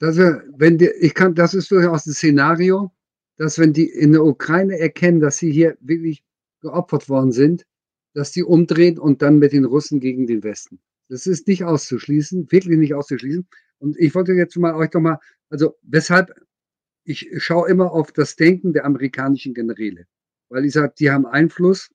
dass 0.00 0.16
wenn 0.16 0.76
die, 0.76 0.88
ich 0.88 1.14
kann, 1.14 1.36
das 1.36 1.54
ist 1.54 1.70
durchaus 1.70 2.06
ein 2.06 2.14
Szenario, 2.14 2.90
dass 3.36 3.60
wenn 3.60 3.72
die 3.72 3.88
in 3.88 4.10
der 4.10 4.24
Ukraine 4.24 4.76
erkennen, 4.76 5.20
dass 5.20 5.36
sie 5.36 5.52
hier 5.52 5.78
wirklich 5.78 6.24
geopfert 6.62 7.08
worden 7.08 7.30
sind, 7.30 7.64
dass 8.12 8.32
die 8.32 8.42
umdrehen 8.42 8.98
und 8.98 9.22
dann 9.22 9.38
mit 9.38 9.52
den 9.52 9.66
Russen 9.66 10.00
gegen 10.00 10.26
den 10.26 10.42
Westen. 10.42 10.80
Das 11.08 11.28
ist 11.28 11.46
nicht 11.46 11.62
auszuschließen, 11.62 12.50
wirklich 12.50 12.76
nicht 12.76 12.94
auszuschließen. 12.94 13.46
Und 13.78 13.96
ich 13.98 14.14
wollte 14.14 14.32
jetzt 14.32 14.56
mal 14.56 14.74
euch 14.74 14.90
doch 14.90 15.00
mal, 15.00 15.18
also 15.50 15.76
weshalb 15.82 16.32
ich 17.04 17.30
schaue 17.38 17.70
immer 17.70 17.92
auf 17.92 18.12
das 18.12 18.36
Denken 18.36 18.72
der 18.74 18.84
amerikanischen 18.84 19.54
Generäle, 19.54 20.06
weil 20.50 20.66
ich 20.66 20.74
sage, 20.74 20.92
die 20.98 21.10
haben 21.10 21.26
Einfluss 21.26 21.90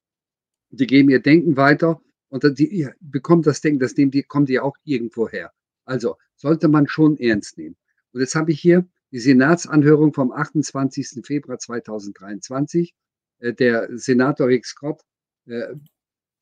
Die 0.72 0.88
geben 0.88 1.10
ihr 1.10 1.22
Denken 1.22 1.56
weiter 1.56 2.02
und 2.30 2.44
die 2.58 2.90
bekommt 3.00 3.46
das 3.46 3.62
Denken, 3.62 3.80
das 3.80 3.96
nehmen 3.96 4.12
die, 4.12 4.24
kommt 4.24 4.50
die 4.50 4.60
auch 4.60 4.76
irgendwo 4.84 5.30
her. 5.30 5.52
Also 5.86 6.18
sollte 6.36 6.68
man 6.68 6.88
schon 6.88 7.18
ernst 7.18 7.58
nehmen. 7.60 7.76
Und 8.12 8.22
jetzt 8.22 8.36
habe 8.36 8.52
ich 8.52 8.60
hier 8.60 8.88
die 9.12 9.20
Senatsanhörung 9.20 10.14
vom 10.14 10.32
28. 10.32 11.24
Februar 11.24 11.60
2023. 11.60 12.96
Äh, 13.40 13.54
der 13.54 13.88
Senator 13.98 14.48
Rick 14.48 14.66
Scott 14.66 15.02
äh, 15.46 15.76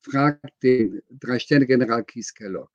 fragt 0.00 0.50
den 0.62 1.02
Drei-Sterne-General 1.10 2.04
Keith 2.04 2.34
Kellogg. 2.34 2.70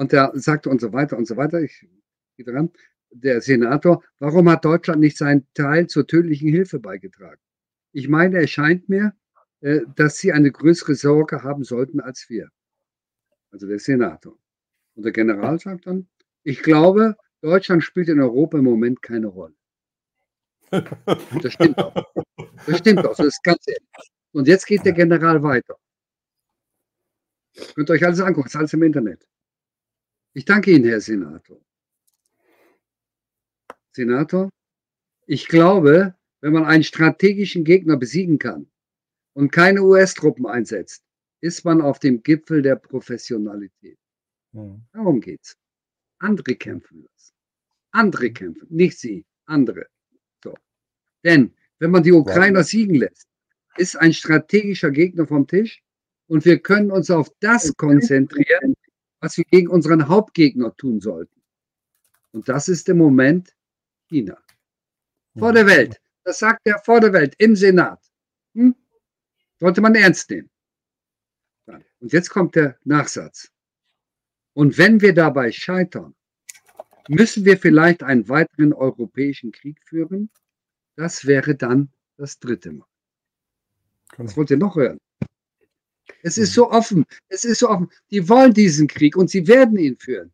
Und 0.00 0.12
der 0.12 0.32
sagte 0.32 0.70
und 0.70 0.80
so 0.80 0.94
weiter 0.94 1.18
und 1.18 1.28
so 1.28 1.36
weiter. 1.36 1.60
Ich 1.60 1.86
gehe 2.34 2.46
dran. 2.46 2.70
Der 3.10 3.42
Senator, 3.42 4.02
warum 4.18 4.48
hat 4.48 4.64
Deutschland 4.64 4.98
nicht 4.98 5.18
seinen 5.18 5.46
Teil 5.52 5.88
zur 5.88 6.06
tödlichen 6.06 6.48
Hilfe 6.48 6.78
beigetragen? 6.78 7.38
Ich 7.92 8.08
meine, 8.08 8.38
es 8.38 8.48
scheint 8.48 8.88
mir, 8.88 9.12
äh, 9.60 9.80
dass 9.96 10.16
sie 10.16 10.32
eine 10.32 10.50
größere 10.50 10.94
Sorge 10.94 11.42
haben 11.42 11.64
sollten 11.64 12.00
als 12.00 12.30
wir. 12.30 12.48
Also 13.50 13.66
der 13.66 13.78
Senator. 13.78 14.38
Und 14.94 15.04
der 15.04 15.12
General 15.12 15.60
sagt 15.60 15.86
dann, 15.86 16.08
ich 16.44 16.62
glaube, 16.62 17.14
Deutschland 17.42 17.84
spielt 17.84 18.08
in 18.08 18.22
Europa 18.22 18.56
im 18.56 18.64
Moment 18.64 19.02
keine 19.02 19.26
Rolle. 19.26 19.54
Das 21.42 21.52
stimmt 21.52 21.76
auch. 21.76 21.94
Das 22.66 22.78
stimmt 22.78 23.04
auch. 23.04 23.16
Das 23.16 23.26
ist 23.26 23.44
ganz 23.44 23.68
ehrlich. 23.68 24.10
Und 24.32 24.48
jetzt 24.48 24.66
geht 24.66 24.82
der 24.86 24.94
General 24.94 25.42
weiter. 25.42 25.76
Könnt 27.74 27.90
ihr 27.90 27.92
euch 27.92 28.04
alles 28.06 28.20
angucken, 28.20 28.46
ist 28.46 28.56
alles 28.56 28.72
im 28.72 28.82
Internet. 28.82 29.26
Ich 30.32 30.44
danke 30.44 30.70
Ihnen, 30.70 30.84
Herr 30.84 31.00
Senator. 31.00 31.60
Senator, 33.92 34.48
ich 35.26 35.48
glaube, 35.48 36.14
wenn 36.40 36.52
man 36.52 36.64
einen 36.64 36.84
strategischen 36.84 37.64
Gegner 37.64 37.96
besiegen 37.96 38.38
kann 38.38 38.70
und 39.34 39.50
keine 39.50 39.82
US-Truppen 39.82 40.46
einsetzt, 40.46 41.02
ist 41.40 41.64
man 41.64 41.80
auf 41.80 41.98
dem 41.98 42.22
Gipfel 42.22 42.62
der 42.62 42.76
Professionalität. 42.76 43.98
Mhm. 44.52 44.82
Darum 44.92 45.20
geht's. 45.20 45.56
Andere 46.18 46.54
kämpfen 46.54 47.06
das. 47.12 47.32
Andere 47.90 48.30
kämpfen, 48.30 48.68
nicht 48.70 48.98
sie, 48.98 49.24
andere. 49.46 49.86
So. 50.44 50.54
Denn 51.24 51.52
wenn 51.78 51.90
man 51.90 52.04
die 52.04 52.12
Ukrainer 52.12 52.62
siegen 52.62 52.94
lässt, 52.94 53.26
ist 53.76 53.96
ein 53.96 54.12
strategischer 54.12 54.90
Gegner 54.90 55.26
vom 55.26 55.46
Tisch 55.46 55.82
und 56.28 56.44
wir 56.44 56.60
können 56.60 56.92
uns 56.92 57.10
auf 57.10 57.30
das 57.40 57.74
konzentrieren, 57.76 58.74
was 59.20 59.36
wir 59.36 59.44
gegen 59.44 59.68
unseren 59.68 60.08
Hauptgegner 60.08 60.74
tun 60.76 61.00
sollten. 61.00 61.40
Und 62.32 62.48
das 62.48 62.68
ist 62.68 62.88
im 62.88 62.98
Moment 62.98 63.54
China. 64.08 64.38
Vor 65.38 65.52
der 65.52 65.66
Welt. 65.66 66.00
Das 66.24 66.38
sagt 66.38 66.60
er 66.64 66.78
vor 66.80 67.00
der 67.00 67.12
Welt 67.12 67.34
im 67.38 67.56
Senat. 67.56 68.00
Hm? 68.54 68.74
Sollte 69.58 69.80
man 69.80 69.94
ernst 69.94 70.30
nehmen. 70.30 70.50
Und 72.00 72.12
jetzt 72.12 72.30
kommt 72.30 72.54
der 72.54 72.78
Nachsatz. 72.84 73.50
Und 74.54 74.78
wenn 74.78 75.00
wir 75.00 75.14
dabei 75.14 75.52
scheitern, 75.52 76.14
müssen 77.08 77.44
wir 77.44 77.58
vielleicht 77.58 78.02
einen 78.02 78.28
weiteren 78.28 78.72
europäischen 78.72 79.52
Krieg 79.52 79.80
führen. 79.84 80.30
Das 80.96 81.26
wäre 81.26 81.54
dann 81.54 81.92
das 82.16 82.38
dritte 82.38 82.72
Mal. 82.72 82.86
Was 84.16 84.36
wollt 84.36 84.50
ihr 84.50 84.56
noch 84.56 84.76
hören? 84.76 84.98
Es 86.22 86.38
ist 86.38 86.54
so 86.54 86.70
offen. 86.70 87.04
Es 87.28 87.44
ist 87.44 87.60
so 87.60 87.68
offen. 87.68 87.90
Die 88.10 88.28
wollen 88.28 88.52
diesen 88.52 88.88
Krieg 88.88 89.16
und 89.16 89.30
sie 89.30 89.46
werden 89.46 89.78
ihn 89.78 89.96
führen. 89.96 90.32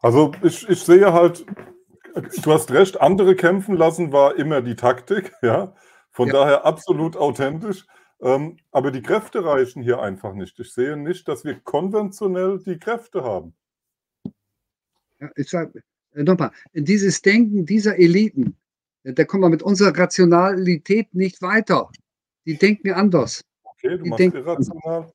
Also 0.00 0.32
ich, 0.42 0.68
ich 0.68 0.80
sehe 0.80 1.12
halt, 1.12 1.46
du 2.14 2.52
hast 2.52 2.70
recht, 2.72 3.00
andere 3.00 3.36
kämpfen 3.36 3.76
lassen 3.76 4.12
war 4.12 4.36
immer 4.36 4.60
die 4.60 4.76
Taktik, 4.76 5.32
ja. 5.42 5.74
Von 6.10 6.28
ja. 6.28 6.34
daher 6.34 6.66
absolut 6.66 7.16
authentisch. 7.16 7.86
Ähm, 8.20 8.58
aber 8.70 8.90
die 8.90 9.02
Kräfte 9.02 9.44
reichen 9.44 9.82
hier 9.82 10.00
einfach 10.00 10.34
nicht. 10.34 10.58
Ich 10.60 10.72
sehe 10.72 10.96
nicht, 10.96 11.26
dass 11.26 11.44
wir 11.44 11.58
konventionell 11.60 12.58
die 12.58 12.78
Kräfte 12.78 13.24
haben. 13.24 13.54
Ja, 15.18 15.30
ich 15.34 15.48
sage 15.48 15.82
äh, 16.14 16.22
nochmal, 16.22 16.52
dieses 16.72 17.22
Denken 17.22 17.66
dieser 17.66 17.98
Eliten, 17.98 18.56
da 19.04 19.24
kommen 19.24 19.42
wir 19.42 19.48
mit 19.48 19.62
unserer 19.62 19.96
Rationalität 19.96 21.14
nicht 21.14 21.42
weiter. 21.42 21.90
Die 22.46 22.56
denken 22.56 22.92
anders. 22.92 23.42
Okay, 23.82 23.98
du 23.98 24.06
machst 24.06 24.20
irrational. 24.20 25.12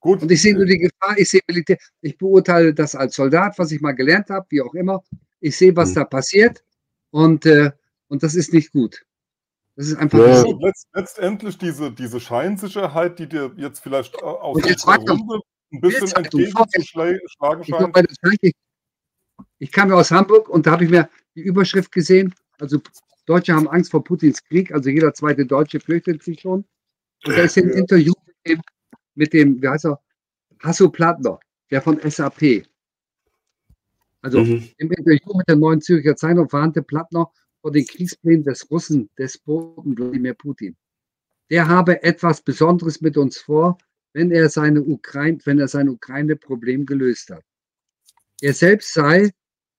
Gut. 0.00 0.22
Und 0.22 0.32
ich 0.32 0.42
sehe 0.42 0.54
nur 0.54 0.66
die 0.66 0.78
Gefahr, 0.78 1.16
ich 1.16 1.30
sehe 1.30 1.40
Militär, 1.46 1.78
ich 2.00 2.18
beurteile 2.18 2.74
das 2.74 2.94
als 2.94 3.14
Soldat, 3.14 3.56
was 3.58 3.70
ich 3.70 3.80
mal 3.80 3.92
gelernt 3.92 4.30
habe, 4.30 4.46
wie 4.50 4.60
auch 4.60 4.74
immer. 4.74 5.02
Ich 5.40 5.56
sehe, 5.56 5.74
was 5.76 5.90
mhm. 5.90 5.94
da 5.94 6.04
passiert 6.04 6.64
und, 7.10 7.46
äh, 7.46 7.70
und 8.08 8.22
das 8.22 8.34
ist 8.34 8.52
nicht 8.52 8.72
gut. 8.72 9.04
Das 9.76 9.86
ist 9.86 9.96
einfach. 9.96 10.18
Ja. 10.18 10.42
Gut, 10.42 10.60
letzt, 10.62 10.88
letztendlich 10.92 11.56
diese, 11.56 11.92
diese 11.92 12.20
Scheinsicherheit, 12.20 13.18
die 13.18 13.28
dir 13.28 13.52
jetzt 13.56 13.80
vielleicht 13.80 14.20
aus 14.22 14.60
der 14.60 14.76
Runde 14.76 15.40
ein 15.72 15.80
bisschen 15.80 16.12
entgegenzuschlagen 16.12 17.20
scheint. 17.64 18.38
Ich, 18.42 18.54
ich 19.58 19.72
kam 19.72 19.88
ja 19.88 19.94
aus 19.94 20.10
Hamburg 20.10 20.48
und 20.48 20.66
da 20.66 20.72
habe 20.72 20.84
ich 20.84 20.90
mir 20.90 21.08
die 21.34 21.42
Überschrift 21.42 21.92
gesehen. 21.92 22.34
Also 22.58 22.80
Deutsche 23.24 23.54
haben 23.54 23.68
Angst 23.68 23.92
vor 23.92 24.04
Putins 24.04 24.42
Krieg, 24.44 24.72
also 24.72 24.90
jeder 24.90 25.14
zweite 25.14 25.46
Deutsche 25.46 25.80
fürchtet 25.80 26.22
sich 26.22 26.40
schon. 26.40 26.64
Und 27.24 27.36
da 27.36 27.42
ist 27.42 27.56
ein 27.56 27.70
Interview 27.70 28.12
mit 28.26 28.46
dem, 28.46 28.60
mit 29.14 29.32
dem, 29.32 29.62
wie 29.62 29.68
heißt 29.68 29.86
er, 29.86 30.00
Hasso 30.60 30.88
Plattner, 30.88 31.38
der 31.70 31.82
von 31.82 31.98
SAP. 32.00 32.66
Also 34.20 34.44
mhm. 34.44 34.68
im 34.78 34.92
Interview 34.92 35.36
mit 35.36 35.48
der 35.48 35.56
neuen 35.56 35.80
Zürcher 35.80 36.16
Zeitung 36.16 36.48
verhandte 36.48 36.82
Plattner 36.82 37.30
vor 37.60 37.72
den 37.72 37.86
Kriegsplänen 37.86 38.44
des 38.44 38.70
Russen, 38.70 39.10
Despoten 39.18 39.96
Wladimir 39.96 40.34
Putin. 40.34 40.76
Der 41.50 41.68
habe 41.68 42.02
etwas 42.02 42.40
Besonderes 42.42 43.00
mit 43.00 43.16
uns 43.16 43.38
vor, 43.38 43.78
wenn 44.12 44.30
er 44.30 44.48
seine 44.48 44.82
Ukraine, 44.82 45.38
wenn 45.44 45.58
er 45.58 45.68
sein 45.68 45.88
Ukraine-Problem 45.88 46.86
gelöst 46.86 47.30
hat. 47.30 47.44
Er 48.40 48.54
selbst 48.54 48.92
sei 48.92 49.30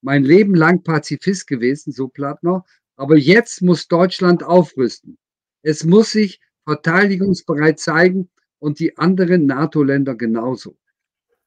mein 0.01 0.23
Leben 0.23 0.55
lang 0.55 0.83
Pazifist 0.83 1.47
gewesen, 1.47 1.91
so 1.91 2.07
Plattner, 2.07 2.65
aber 2.95 3.17
jetzt 3.17 3.61
muss 3.61 3.87
Deutschland 3.87 4.43
aufrüsten. 4.43 5.17
Es 5.61 5.83
muss 5.83 6.11
sich 6.11 6.41
verteidigungsbereit 6.65 7.79
zeigen 7.79 8.29
und 8.59 8.79
die 8.79 8.97
anderen 8.97 9.45
NATO-Länder 9.45 10.15
genauso. 10.15 10.77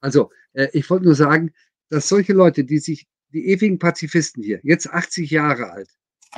Also, 0.01 0.31
äh, 0.53 0.69
ich 0.73 0.89
wollte 0.91 1.07
nur 1.07 1.15
sagen, 1.15 1.53
dass 1.89 2.09
solche 2.09 2.33
Leute, 2.33 2.65
die 2.65 2.79
sich, 2.79 3.07
die 3.33 3.49
ewigen 3.49 3.79
Pazifisten 3.79 4.43
hier, 4.43 4.61
jetzt 4.63 4.89
80 4.89 5.31
Jahre 5.31 5.71
alt, 5.71 5.89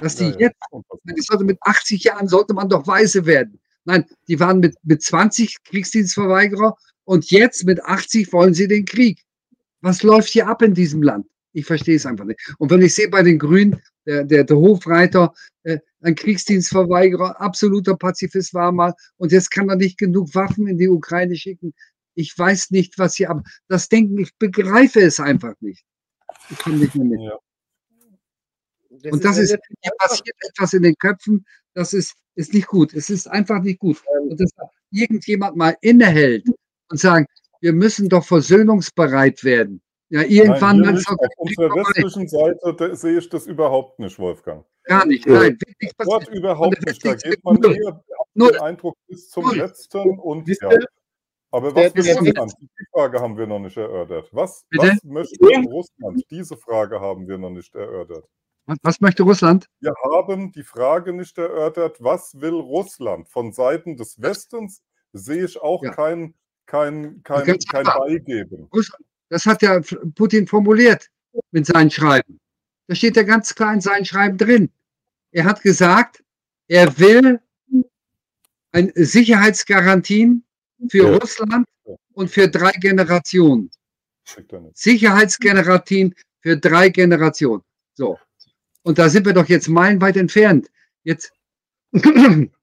dass 0.01 0.17
die 0.17 0.25
ja, 0.25 0.37
jetzt, 0.39 0.57
ja. 0.73 1.15
sollte 1.19 1.45
mit 1.45 1.59
80 1.61 2.05
Jahren 2.05 2.29
sollte 2.29 2.55
man 2.55 2.69
doch 2.69 2.87
weise 2.87 3.27
werden. 3.27 3.61
Nein, 3.85 4.05
die 4.29 4.39
waren 4.39 4.61
mit, 4.61 4.77
mit 4.83 5.03
20 5.03 5.65
Kriegsdienstverweigerer 5.65 6.77
und 7.05 7.31
jetzt 7.31 7.65
mit 7.65 7.83
80 7.83 8.33
wollen 8.33 8.55
sie 8.55 8.69
den 8.69 8.85
Krieg. 8.85 9.25
Was 9.81 10.03
läuft 10.03 10.29
hier 10.29 10.47
ab 10.47 10.63
in 10.63 10.75
diesem 10.75 11.03
Land? 11.03 11.27
Ich 11.59 11.67
verstehe 11.67 11.97
es 11.97 12.07
einfach 12.07 12.25
nicht. 12.25 12.41
Und 12.59 12.71
wenn 12.71 12.83
ich 12.83 12.95
sehe 12.95 13.09
bei 13.09 13.23
den 13.23 13.39
Grünen, 13.39 13.83
der, 14.07 14.23
der, 14.25 14.45
der 14.45 14.57
Hofreiter, 14.57 15.35
äh, 15.65 15.79
ein 16.03 16.15
Kriegsdienstverweigerer, 16.15 17.41
absoluter 17.41 17.97
Pazifist 17.97 18.55
war 18.55 18.71
mal, 18.71 18.95
und 19.17 19.33
jetzt 19.33 19.51
kann 19.51 19.69
er 19.69 19.75
nicht 19.75 19.99
genug 19.99 20.35
Waffen 20.37 20.69
in 20.69 20.79
die 20.79 20.89
Ukraine 20.89 21.35
schicken. 21.35 21.75
Ich 22.15 22.39
weiß 22.39 22.71
nicht, 22.71 22.97
was 22.97 23.17
hier 23.17 23.31
ab. 23.31 23.43
Das 23.67 23.89
Denken, 23.89 24.19
ich 24.19 24.35
begreife 24.39 25.01
es 25.01 25.19
einfach 25.19 25.55
nicht. 25.61 25.85
Ich 26.49 26.59
komme 26.59 26.77
nicht 26.77 26.95
mehr 26.95 27.05
mit. 27.05 27.21
Ja. 27.21 27.39
Das 28.91 29.13
und 29.13 29.25
das 29.25 29.39
ist, 29.39 29.51
hier 29.51 29.93
passiert 29.99 30.37
etwas 30.49 30.73
in 30.73 30.83
den 30.83 30.95
Köpfen, 30.95 31.45
das 31.75 31.93
ist, 31.93 32.15
ist 32.37 32.55
nicht 32.55 32.69
gut. 32.69 32.95
Es 32.95 33.11
ist 33.11 33.27
einfach 33.27 33.63
nicht 33.63 33.81
gut. 33.81 34.01
Ähm. 34.17 34.31
Und 34.31 34.41
dass 34.41 34.51
irgendjemand 34.93 35.57
mal 35.57 35.77
innehält 35.81 36.47
und 36.89 37.01
sagt, 37.01 37.29
wir 37.61 37.73
müssen 37.73 38.09
doch 38.09 38.25
versöhnungsbereit 38.25 39.43
werden. 39.43 39.83
Ja, 40.11 40.23
irgendwann 40.23 40.81
nein, 40.81 40.97
Auf 40.97 41.29
unserer 41.37 41.75
westlichen 41.75 42.29
Seite 42.29 42.97
sehe 42.97 43.19
ich 43.19 43.29
das 43.29 43.47
überhaupt 43.47 43.99
nicht, 43.99 44.19
Wolfgang. 44.19 44.65
Gar 44.85 45.07
nicht, 45.07 45.27
nein. 45.27 45.59
Wirklich 45.61 45.93
Dort 45.99 46.29
überhaupt 46.29 46.87
nicht. 46.87 47.05
Da 47.05 47.15
geht 47.15 47.45
man 47.45 47.63
eher 47.63 48.03
nur, 48.33 48.53
den 48.53 48.61
Eindruck 48.63 48.97
bis 49.07 49.29
zum 49.29 49.45
nur, 49.45 49.57
letzten 49.57 50.19
und 50.19 50.49
ja. 50.49 50.71
Aber 51.51 51.75
was 51.75 51.95
will 51.95 52.17
Russland? 52.17 52.55
Die 52.61 52.87
Frage 52.93 53.21
haben 53.21 53.37
wir 53.37 53.47
noch 53.47 53.59
nicht 53.59 53.77
erörtert. 53.77 54.29
Was, 54.33 54.65
was 54.77 55.03
möchte 55.05 55.39
Russland? 55.69 56.25
Diese 56.31 56.57
Frage 56.57 57.01
haben 57.01 57.27
wir 57.27 57.39
noch 57.39 57.51
nicht 57.51 57.75
erörtert. 57.75 58.25
Was 58.83 59.01
möchte 59.01 59.23
Russland? 59.23 59.67
Wir 59.81 59.95
haben 60.05 60.53
die 60.53 60.63
Frage 60.63 61.15
nicht 61.15 61.39
erörtert, 61.39 62.03
was 62.03 62.39
will 62.39 62.55
Russland? 62.55 63.29
Von 63.29 63.53
Seiten 63.53 63.97
des 63.97 64.21
Westens 64.21 64.83
sehe 65.13 65.45
ich 65.45 65.61
auch 65.61 65.83
ja. 65.83 65.91
kein, 65.91 66.35
kein, 66.67 67.23
kein, 67.23 67.59
kein 67.59 67.85
Beigeben. 67.85 68.69
Russland, 68.75 69.07
das 69.29 69.47
hat 69.47 69.63
ja 69.63 69.81
Putin 70.15 70.47
formuliert 70.47 71.11
mit 71.51 71.67
seinen 71.67 71.91
Schreiben. 71.91 72.41
Da 72.87 72.95
steht 72.95 73.17
ja 73.17 73.23
ganz 73.23 73.55
klar 73.55 73.75
in 73.75 73.81
seinen 73.81 74.05
Schreiben 74.05 74.39
drin. 74.39 74.71
Er 75.33 75.45
hat 75.45 75.63
gesagt, 75.63 76.23
er 76.69 76.99
will 76.99 77.41
ein 78.73 78.93
Sicherheitsgarantien 78.95 80.45
für 80.89 81.11
ja. 81.11 81.17
Russland 81.17 81.67
und 82.13 82.31
für 82.31 82.49
drei 82.49 82.73
Generationen. 82.73 83.71
Sicherheitsgarantien 84.75 86.15
für 86.41 86.57
drei 86.57 86.89
Generationen. 86.89 87.63
So. 87.95 88.19
Und 88.83 88.99
da 88.99 89.09
sind 89.09 89.27
wir 89.27 89.33
doch 89.33 89.49
jetzt 89.49 89.69
meilenweit 89.69 90.17
entfernt. 90.17 90.71
Jetzt, 91.03 91.33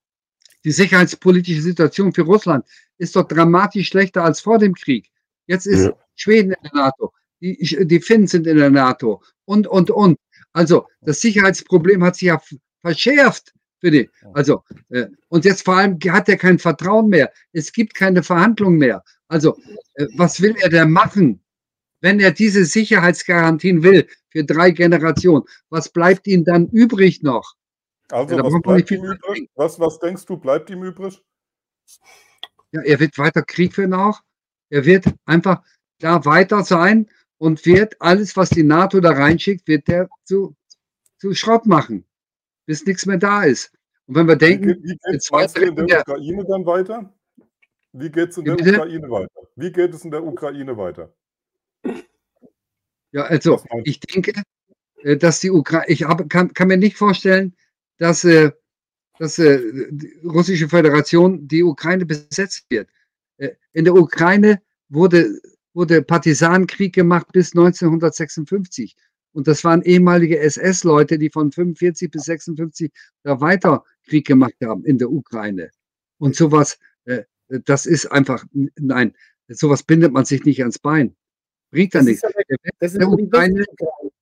Die 0.66 0.72
sicherheitspolitische 0.72 1.62
Situation 1.62 2.12
für 2.12 2.24
Russland 2.24 2.66
ist 2.98 3.16
doch 3.16 3.28
dramatisch 3.28 3.88
schlechter 3.88 4.24
als 4.24 4.40
vor 4.42 4.58
dem 4.58 4.74
Krieg. 4.74 5.12
Jetzt 5.48 5.68
ist 5.68 5.86
ja. 5.86 5.94
Schweden 6.16 6.52
in 6.52 6.58
der 6.64 6.74
NATO, 6.74 7.14
die, 7.42 7.86
die 7.86 8.00
Finnen 8.00 8.28
sind 8.28 8.48
in 8.48 8.58
der 8.58 8.70
NATO 8.70 9.22
und, 9.46 9.68
und, 9.68 9.92
und. 9.92 10.18
Also 10.54 10.88
das 11.02 11.22
Sicherheitsproblem 11.22 12.04
hat 12.04 12.16
sich 12.16 12.28
ja 12.28 12.42
verschärft 12.82 13.54
für 13.80 13.92
die. 13.92 14.10
Also, 14.34 14.64
äh, 14.90 15.08
und 15.28 15.46
jetzt 15.46 15.66
vor 15.66 15.76
allem 15.76 16.00
hat 16.08 16.30
er 16.30 16.38
kein 16.38 16.60
Vertrauen 16.60 17.10
mehr. 17.10 17.32
Es 17.52 17.72
gibt 17.72 17.94
keine 17.94 18.24
Verhandlungen 18.24 18.80
mehr. 18.80 19.04
Also, 19.28 19.58
äh, 19.96 20.08
was 20.16 20.42
will 20.42 20.56
er 20.62 20.70
denn 20.70 20.92
machen, 20.92 21.44
wenn 22.02 22.20
er 22.20 22.32
diese 22.32 22.66
Sicherheitsgarantien 22.66 23.84
will 23.84 24.08
für 24.30 24.44
drei 24.44 24.72
Generationen? 24.72 25.44
Was 25.70 25.90
bleibt 25.90 26.26
ihm 26.28 26.46
dann 26.46 26.68
übrig 26.70 27.22
noch? 27.22 27.56
Also, 28.10 28.38
ja, 28.38 28.44
was, 28.44 28.62
bleibt 28.62 28.92
ihm 28.92 29.04
übrig? 29.04 29.50
Was, 29.56 29.80
was 29.80 30.00
denkst 30.00 30.26
du, 30.26 30.38
bleibt 30.38 30.70
ihm 30.70 30.84
übrig? 30.84 31.22
Ja, 32.72 32.82
er 32.82 33.00
wird 33.00 33.18
weiter 33.18 33.42
Krieg 33.42 33.74
führen 33.74 33.94
auch. 33.94 34.22
Er 34.70 34.86
wird 34.86 35.06
einfach 35.26 35.64
da 36.00 36.26
weiter 36.26 36.64
sein 36.64 37.08
und 37.38 37.66
wird 37.66 37.96
alles, 38.02 38.36
was 38.36 38.50
die 38.50 38.64
NATO 38.64 39.00
da 39.00 39.12
reinschickt, 39.12 39.68
wird 39.68 39.88
der 39.88 40.10
zu, 40.24 40.56
zu 41.18 41.34
Schrott 41.34 41.66
machen, 41.66 42.06
bis 42.66 42.86
nichts 42.86 43.06
mehr 43.06 43.18
da 43.18 43.44
ist. 43.44 43.72
Und 44.08 44.16
wenn 44.16 44.28
wir 44.28 44.36
denken, 44.36 44.78
wie, 44.82 44.92
wie 44.92 44.98
geht 44.98 45.16
es 45.16 45.30
in 45.56 45.76
der 45.76 46.00
Ukraine 46.00 46.46
dann 46.46 46.66
weiter? 46.66 47.14
Wie 47.94 48.10
geht 48.10 48.30
es 48.30 48.38
in 48.38 48.46
der 48.46 48.54
Ukraine 48.56 49.10
weiter? 49.10 49.42
Wie 49.56 49.72
geht 49.72 49.94
es 49.94 50.06
in 50.06 50.12
der 50.12 50.24
Ukraine 50.24 50.78
weiter? 50.78 51.14
Ja, 53.12 53.24
also 53.24 53.64
ich 53.86 54.00
denke, 54.02 54.34
äh, 55.04 55.18
dass 55.18 55.40
die 55.40 55.50
Ukraine, 55.50 55.86
ich 55.88 56.04
hab, 56.04 56.30
kann, 56.30 56.54
kann, 56.54 56.68
mir 56.68 56.78
nicht 56.78 56.98
vorstellen, 56.98 57.56
dass, 57.98 58.26
äh, 58.26 58.52
dass 59.18 59.40
äh, 59.40 59.62
die 59.90 60.20
russische 60.26 60.68
Föderation 60.68 61.48
die 61.48 61.64
Ukraine 61.64 62.06
besetzt 62.06 62.66
wird. 62.70 62.90
In 63.74 63.86
der 63.86 63.95
Ukraine 63.95 64.62
wurde, 64.90 65.40
wurde 65.74 66.02
Partisanenkrieg 66.02 66.94
gemacht 66.94 67.28
bis 67.32 67.52
1956. 67.53 68.95
Und 69.34 69.48
das 69.48 69.64
waren 69.64 69.82
ehemalige 69.82 70.40
SS-Leute, 70.40 71.18
die 71.20 71.30
von 71.30 71.52
45 71.52 72.10
bis 72.10 72.24
56 72.24 72.91
da 73.24 73.41
weiter 73.41 73.84
Krieg 74.07 74.26
gemacht 74.26 74.56
haben 74.64 74.86
in 74.86 74.98
der 74.98 75.12
Ukraine. 75.12 75.72
Und 76.18 76.36
sowas, 76.36 76.80
das 77.48 77.86
ist 77.86 78.06
einfach, 78.06 78.45
nein, 78.76 79.14
sowas 79.49 79.84
bindet 79.84 80.14
man 80.14 80.24
sich 80.24 80.45
nicht 80.45 80.62
ans 80.62 80.80
Bein. 80.80 81.16
Bringt 81.72 81.94
da 81.94 82.02
nichts. 82.02 82.22
das 82.80 82.94
ist 82.94 83.02
der 83.02 83.10
Ukraine 83.10 83.66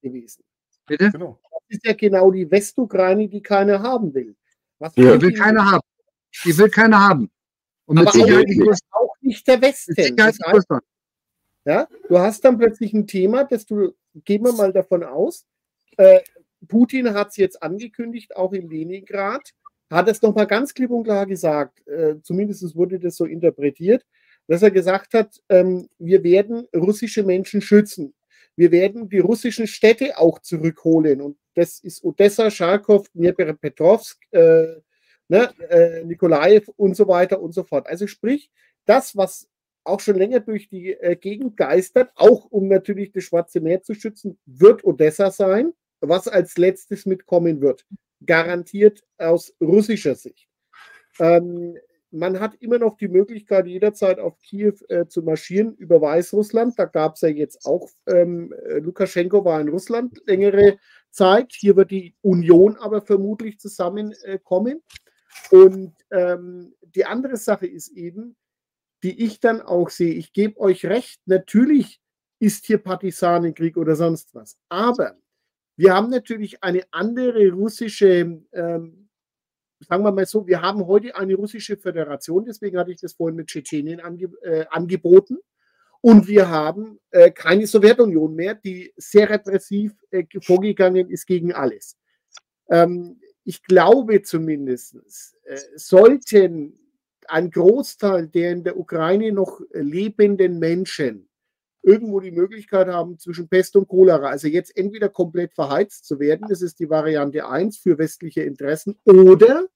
gewesen. 0.02 0.44
Bitte? 0.88 1.12
Genau. 1.12 1.40
Das 1.52 1.62
ist 1.78 1.86
ja 1.86 1.94
genau 1.94 2.32
die 2.32 2.50
Westukraine, 2.50 3.30
die 3.30 3.42
keiner 3.42 3.82
haben 3.84 4.14
will. 4.14 4.36
Was 4.80 4.96
ja. 4.96 5.16
Die 5.16 5.22
will 5.22 5.34
keiner 5.34 5.72
haben. 5.72 5.88
Die 6.44 6.58
will 6.58 6.70
keiner 6.70 7.00
haben. 7.00 7.30
Und 7.86 8.10
Sicherheit 8.12 8.48
auch, 8.92 9.02
auch 9.02 9.16
nicht 9.22 9.48
der 9.48 9.62
Westen. 9.62 10.16
Das 10.16 10.38
heißt, 10.46 10.68
ja, 11.66 11.88
du 12.10 12.20
hast 12.20 12.44
dann 12.44 12.58
plötzlich 12.58 12.94
ein 12.94 13.08
Thema, 13.08 13.44
das 13.44 13.66
du, 13.66 13.94
gehen 14.26 14.44
wir 14.44 14.54
mal 14.54 14.74
davon 14.74 15.04
aus, 15.04 15.46
äh, 15.98 16.20
Putin 16.68 17.14
hat 17.14 17.30
es 17.30 17.38
jetzt 17.38 17.62
angekündigt, 17.62 18.36
auch 18.36 18.54
in 18.54 18.70
Leningrad, 18.70 19.42
hat 19.90 20.08
es 20.08 20.22
nochmal 20.22 20.48
ganz 20.48 20.74
klipp 20.74 20.92
und 20.92 21.04
klar 21.04 21.26
gesagt, 21.26 21.86
äh, 21.88 22.16
zumindest 22.22 22.76
wurde 22.76 23.00
das 23.00 23.16
so 23.16 23.26
interpretiert, 23.26 24.06
dass 24.48 24.62
er 24.62 24.72
gesagt 24.72 25.14
hat, 25.14 25.42
ähm, 25.50 25.88
wir 26.00 26.24
werden 26.24 26.68
russische 26.76 27.24
Menschen 27.24 27.62
schützen. 27.62 28.14
Wir 28.56 28.72
werden 28.72 29.10
die 29.10 29.20
russischen 29.20 29.68
Städte 29.68 30.18
auch 30.18 30.40
zurückholen. 30.40 31.22
Und 31.22 31.38
das 31.56 31.80
ist 31.80 32.04
Odessa, 32.04 32.52
Charkow, 32.52 33.08
Dnipropetrovsk, 33.14 34.18
äh, 34.32 34.76
ne, 35.28 35.52
äh, 35.70 36.04
Nikolaev 36.04 36.70
und 36.76 36.96
so 36.96 37.08
weiter 37.08 37.42
und 37.42 37.54
so 37.54 37.64
fort. 37.64 37.88
Also 37.88 38.08
sprich, 38.08 38.52
das, 38.86 39.16
was 39.16 39.50
auch 39.84 40.00
schon 40.00 40.18
länger 40.18 40.40
durch 40.40 40.70
die 40.70 40.94
äh, 40.94 41.16
Gegend 41.16 41.58
geistert, 41.58 42.12
auch 42.16 42.46
um 42.46 42.68
natürlich 42.68 43.12
das 43.12 43.26
Schwarze 43.26 43.60
Meer 43.60 43.82
zu 43.82 43.94
schützen, 43.94 44.38
wird 44.46 44.84
Odessa 44.84 45.32
sein, 45.32 45.74
was 46.00 46.28
als 46.28 46.58
letztes 46.58 47.06
mitkommen 47.06 47.62
wird. 47.62 47.86
Garantiert 48.26 49.04
aus 49.18 49.54
russischer 49.60 50.16
Sicht. 50.16 50.48
Ähm, 51.20 51.78
man 52.12 52.40
hat 52.40 52.56
immer 52.60 52.78
noch 52.78 52.96
die 52.96 53.08
Möglichkeit, 53.08 53.66
jederzeit 53.66 54.20
auf 54.20 54.40
Kiew 54.40 54.76
äh, 54.88 55.08
zu 55.08 55.24
marschieren 55.24 55.76
über 55.76 56.00
Weißrussland. 56.00 56.78
Da 56.78 56.86
gab 56.86 57.16
es 57.16 57.22
ja 57.22 57.30
jetzt 57.30 57.66
auch, 57.66 57.90
ähm, 58.06 58.54
äh, 58.68 58.78
Lukaschenko 58.78 59.44
war 59.44 59.60
in 59.60 59.70
Russland 59.70 60.22
längere 60.26 60.78
Zeit. 61.10 61.54
Hier 61.54 61.76
wird 61.76 61.90
die 61.90 62.16
Union 62.22 62.78
aber 62.78 63.02
vermutlich 63.02 63.60
zusammenkommen. 63.60 64.78
Äh, 64.78 65.03
Und 65.52 65.96
ähm, 66.12 66.74
die 66.82 67.06
andere 67.06 67.38
Sache 67.38 67.68
ist 67.68 67.90
eben, 67.90 68.36
die 69.04 69.24
ich 69.24 69.40
dann 69.40 69.62
auch 69.62 69.90
sehe, 69.90 70.14
ich 70.14 70.34
gebe 70.34 70.60
euch 70.60 70.86
recht, 70.86 71.22
natürlich 71.26 72.00
ist 72.40 72.66
hier 72.66 72.78
Partisanenkrieg 72.78 73.78
oder 73.78 73.96
sonst 73.96 74.34
was. 74.34 74.58
Aber 74.70 75.18
wir 75.76 75.94
haben 75.94 76.10
natürlich 76.10 76.64
eine 76.64 76.84
andere 76.92 77.52
russische 77.52 78.42
ähm, 78.54 79.04
sagen 79.84 80.04
wir 80.04 80.12
mal 80.12 80.26
so, 80.26 80.48
wir 80.48 80.62
haben 80.62 80.86
heute 80.88 81.16
eine 81.16 81.36
russische 81.36 81.78
Föderation, 81.78 82.46
deswegen 82.46 82.78
hatte 82.78 82.92
ich 82.92 83.02
das 83.02 83.14
vorhin 83.14 83.36
mit 83.36 83.48
Tschetschenien 83.48 84.00
ange, 84.00 84.32
äh, 84.42 84.66
angeboten. 84.70 85.38
Und 86.02 86.28
wir 86.28 86.50
haben 86.50 87.00
äh, 87.12 87.32
keine 87.32 87.66
Sowjetunion 87.66 88.36
mehr, 88.36 88.56
die 88.56 88.94
sehr 88.98 89.30
repressiv 89.30 89.94
äh, 90.12 90.26
vorgegangen 90.42 91.10
ist 91.10 91.26
gegen 91.26 91.54
alles. 91.54 91.98
Ähm, 92.70 93.22
ich 93.44 93.64
glaube 93.64 94.22
zumindest, 94.22 94.96
äh, 95.44 95.58
sollten 95.76 96.80
ein 97.28 97.52
Großteil 97.52 98.28
der 98.28 98.52
in 98.52 98.64
der 98.64 98.78
Ukraine 98.78 99.32
noch 99.32 99.62
lebenden 99.72 100.60
Menschen 100.60 101.30
irgendwo 101.82 102.22
die 102.22 102.32
Möglichkeit 102.32 102.88
haben, 102.88 103.20
zwischen 103.20 103.50
Pest 103.50 103.76
und 103.76 103.90
Cholera, 103.90 104.30
also 104.30 104.48
jetzt 104.48 104.76
entweder 104.76 105.10
komplett 105.10 105.54
verheizt 105.54 106.06
zu 106.06 106.20
werden, 106.20 106.48
das 106.48 106.62
ist 106.62 106.80
die 106.80 106.90
Variante 106.90 107.48
1 107.48 107.78
für 107.78 107.98
westliche 107.98 108.44
Interessen, 108.44 108.98
oder 109.04 109.68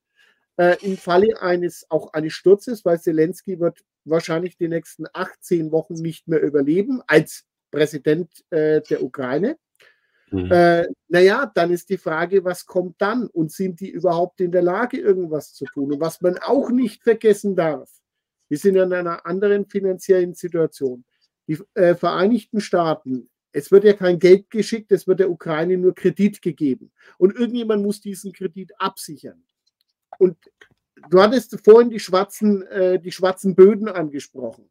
äh, 0.56 0.78
im 0.82 0.98
Falle 0.98 1.42
eines 1.42 1.86
auch 1.90 2.14
eines 2.14 2.34
Sturzes, 2.34 2.86
weil 2.86 3.00
Zelensky 3.00 3.60
wird 3.60 3.84
wahrscheinlich 4.06 4.58
die 4.58 4.70
nächsten 4.70 5.06
18 5.12 5.72
Wochen 5.72 5.96
nicht 5.96 6.28
mehr 6.30 6.42
überleben 6.42 7.02
als 7.08 7.44
Präsident 7.72 8.32
äh, 8.52 8.82
der 8.82 9.04
Ukraine. 9.04 9.58
Mhm. 10.32 10.52
Äh, 10.52 10.88
naja, 11.08 11.52
dann 11.54 11.72
ist 11.72 11.90
die 11.90 11.98
Frage, 11.98 12.44
was 12.44 12.66
kommt 12.66 13.02
dann? 13.02 13.28
Und 13.28 13.52
sind 13.52 13.80
die 13.80 13.90
überhaupt 13.90 14.42
in 14.42 14.52
der 14.52 14.62
Lage, 14.62 14.98
irgendwas 14.98 15.54
zu 15.54 15.66
tun? 15.66 15.94
Und 15.94 16.02
was 16.02 16.22
man 16.22 16.38
auch 16.38 16.70
nicht 16.70 17.04
vergessen 17.04 17.56
darf, 17.56 17.90
wir 18.50 18.58
sind 18.58 18.76
in 18.76 18.94
einer 18.94 19.26
anderen 19.26 19.66
finanziellen 19.66 20.34
Situation. 20.34 21.04
Die 21.48 21.60
äh, 21.76 21.96
Vereinigten 21.96 22.60
Staaten, 22.62 23.30
es 23.52 23.72
wird 23.72 23.86
ja 23.86 23.94
kein 23.94 24.20
Geld 24.20 24.50
geschickt, 24.50 24.92
es 24.92 25.08
wird 25.08 25.20
der 25.20 25.32
Ukraine 25.32 25.78
nur 25.78 25.96
Kredit 25.96 26.42
gegeben. 26.42 26.92
Und 27.18 27.36
irgendjemand 27.36 27.84
muss 27.84 28.02
diesen 28.02 28.34
Kredit 28.34 28.72
absichern. 28.80 29.44
Und 30.20 30.38
du 31.10 31.22
hattest 31.22 31.58
vorhin 31.64 31.90
die 31.90 32.00
schwarzen, 32.00 32.64
äh, 32.68 33.00
die 33.00 33.12
schwarzen 33.12 33.56
Böden 33.56 33.88
angesprochen. 33.88 34.70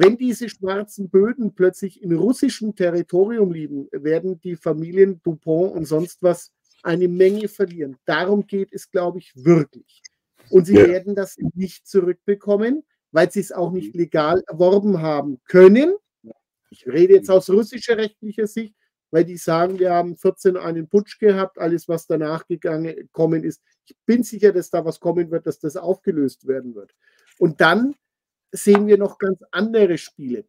Wenn 0.00 0.16
diese 0.16 0.48
schwarzen 0.48 1.10
Böden 1.10 1.56
plötzlich 1.56 2.00
in 2.00 2.12
russischem 2.12 2.76
Territorium 2.76 3.50
liegen, 3.50 3.88
werden 3.90 4.38
die 4.38 4.54
Familien 4.54 5.20
Dupont 5.24 5.74
und 5.74 5.86
sonst 5.86 6.22
was 6.22 6.52
eine 6.84 7.08
Menge 7.08 7.48
verlieren. 7.48 7.96
Darum 8.04 8.46
geht 8.46 8.72
es, 8.72 8.92
glaube 8.92 9.18
ich, 9.18 9.32
wirklich. 9.34 10.02
Und 10.50 10.66
sie 10.66 10.76
ja. 10.76 10.86
werden 10.86 11.16
das 11.16 11.36
nicht 11.52 11.88
zurückbekommen, 11.88 12.84
weil 13.10 13.32
sie 13.32 13.40
es 13.40 13.50
auch 13.50 13.72
nicht 13.72 13.96
legal 13.96 14.40
erworben 14.46 15.02
haben 15.02 15.40
können. 15.48 15.96
Ich 16.70 16.86
rede 16.86 17.14
jetzt 17.14 17.28
aus 17.28 17.50
russischer 17.50 17.96
rechtlicher 17.96 18.46
Sicht, 18.46 18.76
weil 19.10 19.24
die 19.24 19.36
sagen, 19.36 19.80
wir 19.80 19.90
haben 19.90 20.16
14 20.16 20.56
einen 20.56 20.88
Putsch 20.88 21.18
gehabt, 21.18 21.58
alles, 21.58 21.88
was 21.88 22.06
danach 22.06 22.46
gekommen 22.46 23.42
ist. 23.42 23.60
Ich 23.84 23.96
bin 24.06 24.22
sicher, 24.22 24.52
dass 24.52 24.70
da 24.70 24.84
was 24.84 25.00
kommen 25.00 25.32
wird, 25.32 25.48
dass 25.48 25.58
das 25.58 25.76
aufgelöst 25.76 26.46
werden 26.46 26.76
wird. 26.76 26.94
Und 27.40 27.60
dann 27.60 27.96
sehen 28.52 28.86
wir 28.86 28.98
noch 28.98 29.18
ganz 29.18 29.40
andere 29.50 29.98
Spiele. 29.98 30.44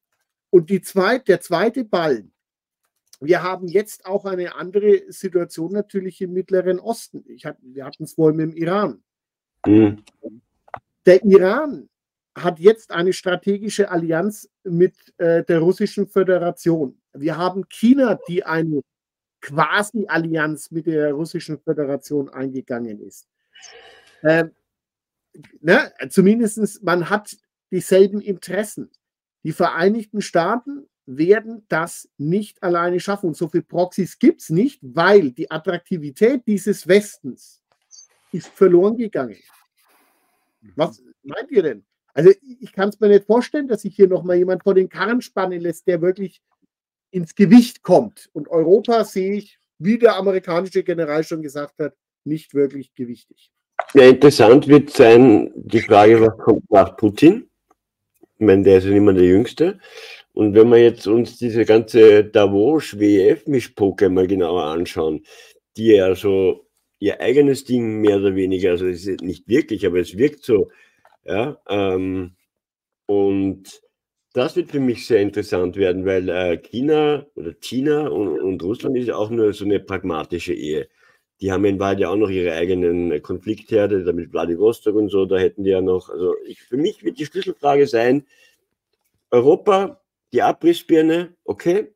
Und 0.50 0.70
die 0.70 0.82
zweite, 0.82 1.26
der 1.26 1.42
zweite 1.42 1.84
Ball, 1.86 2.26
wir 3.22 3.44
haben 3.44 3.68
jetzt 3.68 4.06
auch 4.06 4.26
eine 4.26 4.56
andere 4.56 5.12
Situation 5.12 5.74
natürlich 5.74 6.22
im 6.22 6.34
Mittleren 6.34 6.80
Osten. 6.80 7.24
Ich 7.28 7.46
hatte, 7.46 7.60
wir 7.62 7.86
hatten 7.86 8.04
es 8.04 8.14
vorhin 8.14 8.38
mit 8.38 8.52
dem 8.52 8.58
Iran. 8.58 9.04
Mhm. 9.66 10.04
Der 11.06 11.24
Iran 11.24 11.90
hat 12.36 12.60
jetzt 12.60 12.92
eine 12.92 13.12
strategische 13.12 13.92
Allianz 13.92 14.50
mit 14.64 14.96
äh, 15.18 15.44
der 15.44 15.60
Russischen 15.60 16.08
Föderation. 16.08 17.02
Wir 17.14 17.38
haben 17.38 17.68
China, 17.68 18.18
die 18.28 18.44
eine 18.44 18.82
Quasi-Allianz 19.42 20.72
mit 20.72 20.86
der 20.86 21.14
Russischen 21.14 21.60
Föderation 21.60 22.30
eingegangen 22.30 23.00
ist. 23.02 23.28
Ähm, 24.24 24.52
ne, 25.62 25.92
Zumindest 26.10 26.84
man 26.84 27.10
hat 27.10 27.36
dieselben 27.72 28.22
Interessen. 28.22 28.90
Die 29.44 29.52
Vereinigten 29.52 30.22
Staaten 30.22 30.88
werden 31.06 31.66
das 31.70 32.10
nicht 32.18 32.62
alleine 32.62 33.00
schaffen. 33.00 33.28
Und 33.28 33.38
so 33.38 33.48
viele 33.48 33.64
Proxys 33.64 34.20
gibt 34.20 34.42
es 34.42 34.50
nicht, 34.50 34.80
weil 34.82 35.32
die 35.32 35.50
Attraktivität 35.50 36.44
dieses 36.46 36.88
Westens 36.88 37.64
ist 38.32 38.48
verloren 38.48 38.96
gegangen. 38.98 39.38
Was 40.76 41.02
meint 41.24 41.50
ihr 41.50 41.64
denn? 41.64 41.86
Also 42.14 42.32
ich 42.60 42.74
kann 42.74 42.90
es 42.90 43.00
mir 43.00 43.08
nicht 43.08 43.26
vorstellen, 43.26 43.68
dass 43.68 43.82
sich 43.82 43.96
hier 43.96 44.08
nochmal 44.08 44.38
jemand 44.38 44.64
vor 44.64 44.74
den 44.74 44.90
Karren 44.90 45.22
spannen 45.22 45.62
lässt, 45.62 45.88
der 45.88 46.02
wirklich 46.02 46.42
ins 47.12 47.34
Gewicht 47.34 47.82
kommt. 47.82 48.30
Und 48.34 48.48
Europa 48.50 49.04
sehe 49.04 49.34
ich, 49.34 49.58
wie 49.80 49.98
der 49.98 50.16
amerikanische 50.16 50.84
General 50.84 51.24
schon 51.24 51.42
gesagt 51.42 51.80
hat, 51.80 51.96
nicht 52.24 52.54
wirklich 52.54 52.94
gewichtig. 52.94 53.52
Ja, 53.94 54.04
interessant 54.04 54.68
wird 54.68 54.92
sein, 54.92 55.52
die 55.56 55.82
Frage, 55.82 56.22
was 56.22 56.38
kommt 56.38 56.70
nach 56.70 56.96
Putin? 56.98 57.49
Ich 58.40 58.46
meine, 58.46 58.64
der 58.64 58.78
ist 58.78 58.86
ja 58.86 58.92
nicht 58.92 59.02
mehr 59.02 59.14
der 59.14 59.26
Jüngste. 59.26 59.80
Und 60.34 60.56
wenn 60.56 60.70
wir 60.70 60.82
jetzt 60.82 61.08
uns 61.08 61.38
diese 61.38 61.66
ganze 61.66 62.24
Davos-WEF-Mischpoke 62.24 64.10
mal 64.10 64.28
genauer 64.28 64.64
anschauen, 64.64 65.26
die 65.76 65.88
ja 65.88 66.16
so 66.16 66.66
ihr 67.00 67.20
eigenes 67.22 67.66
Ding 67.66 68.02
mehr 68.02 68.18
oder 68.18 68.36
weniger, 68.36 68.72
also 68.72 68.88
es 68.88 69.06
ist 69.06 69.22
nicht 69.22 69.48
wirklich, 69.50 69.86
aber 69.86 70.00
es 70.00 70.18
wirkt 70.18 70.46
so, 70.46 70.70
ja, 71.26 71.60
ähm, 71.68 72.36
und 73.08 73.82
das 74.34 74.56
wird 74.56 74.72
für 74.72 74.80
mich 74.80 75.06
sehr 75.08 75.22
interessant 75.22 75.76
werden, 75.76 76.06
weil 76.06 76.30
äh, 76.30 76.58
China 76.58 77.26
oder 77.36 77.54
China 77.60 78.08
und, 78.08 78.40
und, 78.40 78.64
Russland 78.64 78.98
ist 78.98 79.08
ja 79.08 79.16
auch 79.16 79.30
nur 79.30 79.54
so 79.54 79.66
eine 79.66 79.80
pragmatische 79.80 80.54
Ehe. 80.54 80.88
Die 81.42 81.52
haben 81.52 81.66
in 81.66 81.80
Wahrheit 81.80 82.00
ja 82.00 82.10
auch 82.10 82.18
noch 82.18 82.30
ihre 82.30 82.54
eigenen 82.54 83.22
Konfliktherde, 83.22 84.04
damit 84.04 84.32
Vladivostok 84.32 84.96
und 84.96 85.10
so, 85.10 85.26
da 85.26 85.38
hätten 85.38 85.64
die 85.64 85.70
ja 85.70 85.82
noch, 85.82 86.10
also 86.10 86.36
ich, 86.46 86.62
für 86.62 86.78
mich 86.78 87.04
wird 87.04 87.18
die 87.20 87.26
Schlüsselfrage 87.26 87.88
sein, 87.88 88.26
Europa, 89.32 90.02
die 90.34 90.42
Abrissbirne, 90.42 91.36
okay, 91.46 91.94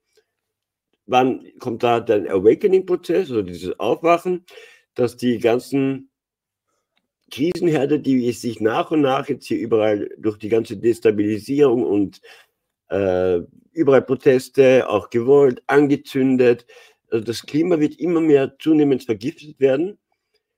wann 1.06 1.46
kommt 1.60 1.84
da 1.84 2.00
der 2.00 2.32
Awakening-Prozess, 2.34 3.30
also 3.30 3.42
dieses 3.42 3.80
Aufwachen, 3.80 4.46
dass 4.96 5.18
die 5.18 5.40
ganzen 5.40 6.10
Krisenherde, 7.32 8.00
die 8.00 8.32
sich 8.32 8.62
nach 8.62 8.92
und 8.92 9.02
nach 9.02 9.28
jetzt 9.28 9.48
hier 9.48 9.58
überall 9.58 10.10
durch 10.18 10.38
die 10.38 10.50
ganze 10.50 10.78
Destabilisierung 10.78 11.84
und 11.84 12.22
äh, 12.90 13.40
überall 13.72 14.04
Proteste, 14.04 14.88
auch 14.88 15.10
gewollt, 15.10 15.64
angezündet. 15.68 16.68
Also 17.14 17.26
das 17.26 17.44
Klima 17.44 17.80
wird 17.80 18.00
immer 18.00 18.22
mehr 18.22 18.58
zunehmend 18.60 19.04
vergiftet 19.04 19.60
werden. 19.60 20.00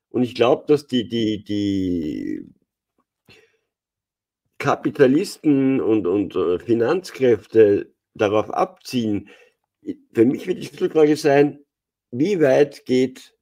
Und 0.10 0.23
ich 0.23 0.36
glaube, 0.36 0.64
dass 0.68 0.88
die, 0.88 1.07
die, 1.07 1.44
die 1.44 2.48
Kapitalisten 4.57 5.82
und, 5.82 6.07
und 6.07 6.36
äh, 6.36 6.60
Finanzkräfte 6.60 7.94
darauf 8.14 8.49
abziehen. 8.49 9.30
Für 10.14 10.26
mich 10.26 10.48
wird 10.48 10.60
die 10.60 10.68
Schlüsselfrage 10.68 11.18
sein, 11.18 11.60
wie 12.11 12.40
weit 12.40 12.86
geht 12.86 13.36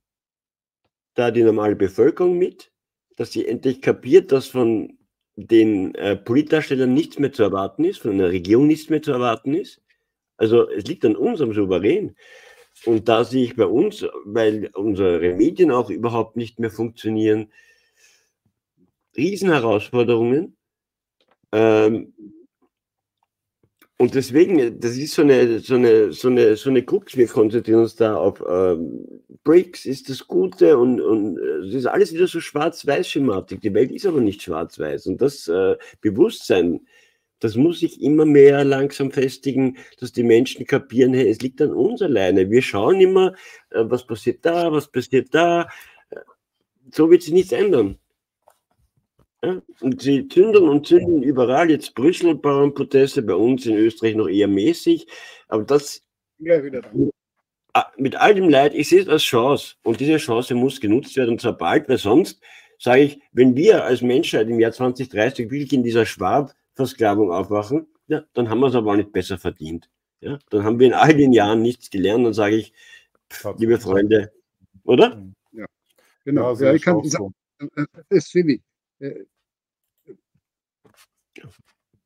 da 1.14 1.30
die 1.30 1.44
normale 1.44 1.76
Bevölkerung 1.76 2.38
mit? 2.38 2.74
dass 3.16 3.32
sie 3.32 3.48
endlich 3.48 3.82
kapiert, 3.82 4.32
dass 4.32 4.48
von 4.48 4.98
den 5.36 5.96
äh, 5.96 6.16
Politdarstellern 6.16 6.94
nichts 6.94 7.20
mehr 7.20 7.32
zu 7.32 7.44
erwarten 7.44 7.84
ist, 7.86 8.00
von 8.00 8.18
der 8.18 8.30
Regierung 8.30 8.68
nichts 8.68 8.90
mehr 8.90 9.02
zu 9.02 9.12
erwarten 9.12 9.54
ist. 9.54 9.82
Also 10.38 10.70
es 10.70 10.86
liegt 10.86 11.06
an 11.06 11.16
uns 11.16 11.42
am 11.42 11.54
Souverän. 11.54 12.16
Und 12.86 13.08
da 13.08 13.24
sehe 13.24 13.46
ich 13.46 13.56
bei 13.56 13.66
uns, 13.66 14.06
weil 14.26 14.70
unsere 14.74 15.34
Medien 15.36 15.72
auch 15.72 15.90
überhaupt 15.90 16.36
nicht 16.36 16.60
mehr 16.60 16.72
funktionieren, 16.72 17.52
Riesenherausforderungen. 19.16 20.58
Ähm, 21.52 22.14
und 23.98 24.16
deswegen, 24.16 24.80
das 24.80 24.98
ist 24.98 25.14
so 25.14 25.22
eine, 25.22 25.60
so 25.60 25.76
eine, 25.76 26.12
so 26.12 26.28
eine, 26.28 26.58
so 26.58 26.70
eine 26.70 26.84
Krux. 26.84 27.16
Wir 27.16 27.28
konzentrieren 27.28 27.82
uns 27.82 27.96
da 27.96 28.18
auf 28.18 28.44
ähm, 28.48 29.06
BRICS 29.44 29.86
ist 29.86 30.10
das 30.10 30.28
Gute 30.28 30.78
und, 30.78 31.00
und 31.00 31.38
äh, 31.38 31.68
es 31.68 31.74
ist 31.74 31.86
alles 31.86 32.14
wieder 32.14 32.28
so 32.28 32.40
schwarz-weiß-Schematik. 32.40 33.62
Die 33.62 33.74
Welt 33.74 33.92
ist 33.92 34.06
aber 34.06 34.20
nicht 34.20 34.42
schwarz-weiß. 34.42 35.08
Und 35.08 35.22
das 35.22 35.48
äh, 35.48 35.78
Bewusstsein, 36.02 36.82
das 37.44 37.56
muss 37.56 37.80
sich 37.80 38.02
immer 38.02 38.26
mehr 38.26 38.64
langsam 38.64 39.12
festigen, 39.12 39.78
dass 40.00 40.14
die 40.14 40.24
Menschen 40.24 40.66
kapieren, 40.66 41.14
hey, 41.14 41.28
es 41.30 41.42
liegt 41.42 41.62
an 41.62 41.74
uns 41.74 42.02
alleine. 42.02 42.50
Wir 42.50 42.62
schauen 42.62 43.02
immer, 43.02 43.34
äh, 43.72 43.84
was 43.84 44.08
passiert 44.08 44.46
da, 44.46 44.72
was 44.72 44.90
passiert 44.90 45.34
da. 45.34 45.68
So 46.92 47.12
wird 47.12 47.24
sich 47.24 47.34
nichts 47.34 47.52
ändern. 47.52 47.98
Ja? 49.44 49.62
Und 49.82 50.02
sie 50.02 50.28
zünden 50.30 50.70
und 50.70 50.88
zünden 50.88 51.22
überall. 51.22 51.70
Jetzt 51.70 51.96
Brüssel 51.96 52.36
Bauernproteste, 52.36 53.22
bei 53.22 53.36
uns 53.36 53.66
in 53.66 53.76
Österreich 53.76 54.16
noch 54.16 54.30
eher 54.30 54.48
mäßig. 54.48 55.08
Aber 55.50 55.64
das 55.64 56.02
ja, 56.40 56.62
ah, 57.74 57.92
mit 57.98 58.16
all 58.16 58.36
dem 58.36 58.50
Leid, 58.50 58.74
ich 58.74 58.88
sehe 58.88 59.02
es 59.02 59.10
als 59.10 59.24
Chance. 59.24 59.76
Und 59.84 60.00
diese 60.00 60.18
Chance 60.18 60.56
muss 60.56 60.80
genutzt 60.80 61.18
werden, 61.18 61.32
und 61.32 61.42
zwar 61.42 61.58
bald, 61.58 61.90
weil 61.90 61.98
sonst 61.98 62.42
sage 62.80 63.02
ich, 63.02 63.20
wenn 63.34 63.56
wir 63.56 63.84
als 63.84 64.02
Menschheit 64.02 64.48
im 64.48 64.60
Jahr 64.60 64.72
2030 64.72 65.52
wirklich 65.52 65.74
in 65.74 65.84
dieser 65.84 66.06
Schwab-Versklavung 66.74 67.32
aufwachen, 67.32 67.88
ja, 68.08 68.24
dann 68.34 68.50
haben 68.50 68.60
wir 68.60 68.68
es 68.68 68.76
aber 68.76 68.92
auch 68.92 68.96
nicht 68.96 69.12
besser 69.12 69.38
verdient. 69.38 69.90
Ja, 70.20 70.40
dann 70.50 70.64
haben 70.64 70.80
wir 70.80 70.88
in 70.88 70.94
all 70.94 71.16
den 71.16 71.34
Jahren 71.34 71.62
nichts 71.62 71.90
gelernt. 71.90 72.26
Dann 72.26 72.34
sage 72.34 72.56
ich, 72.56 72.74
liebe 73.58 73.80
Freunde, 73.80 74.32
oder? 74.84 75.24
Ja, 75.52 75.66
genau. 76.24 76.56
Ja, 76.56 76.68
ja 76.68 76.74
ich 76.74 76.82
kann 76.82 77.04
sagen, 77.04 77.34
so. 77.60 77.68
Äh, 77.76 77.86
das 78.10 78.28
finde 78.30 78.54
ich. 78.54 78.62
Äh, 79.00 79.26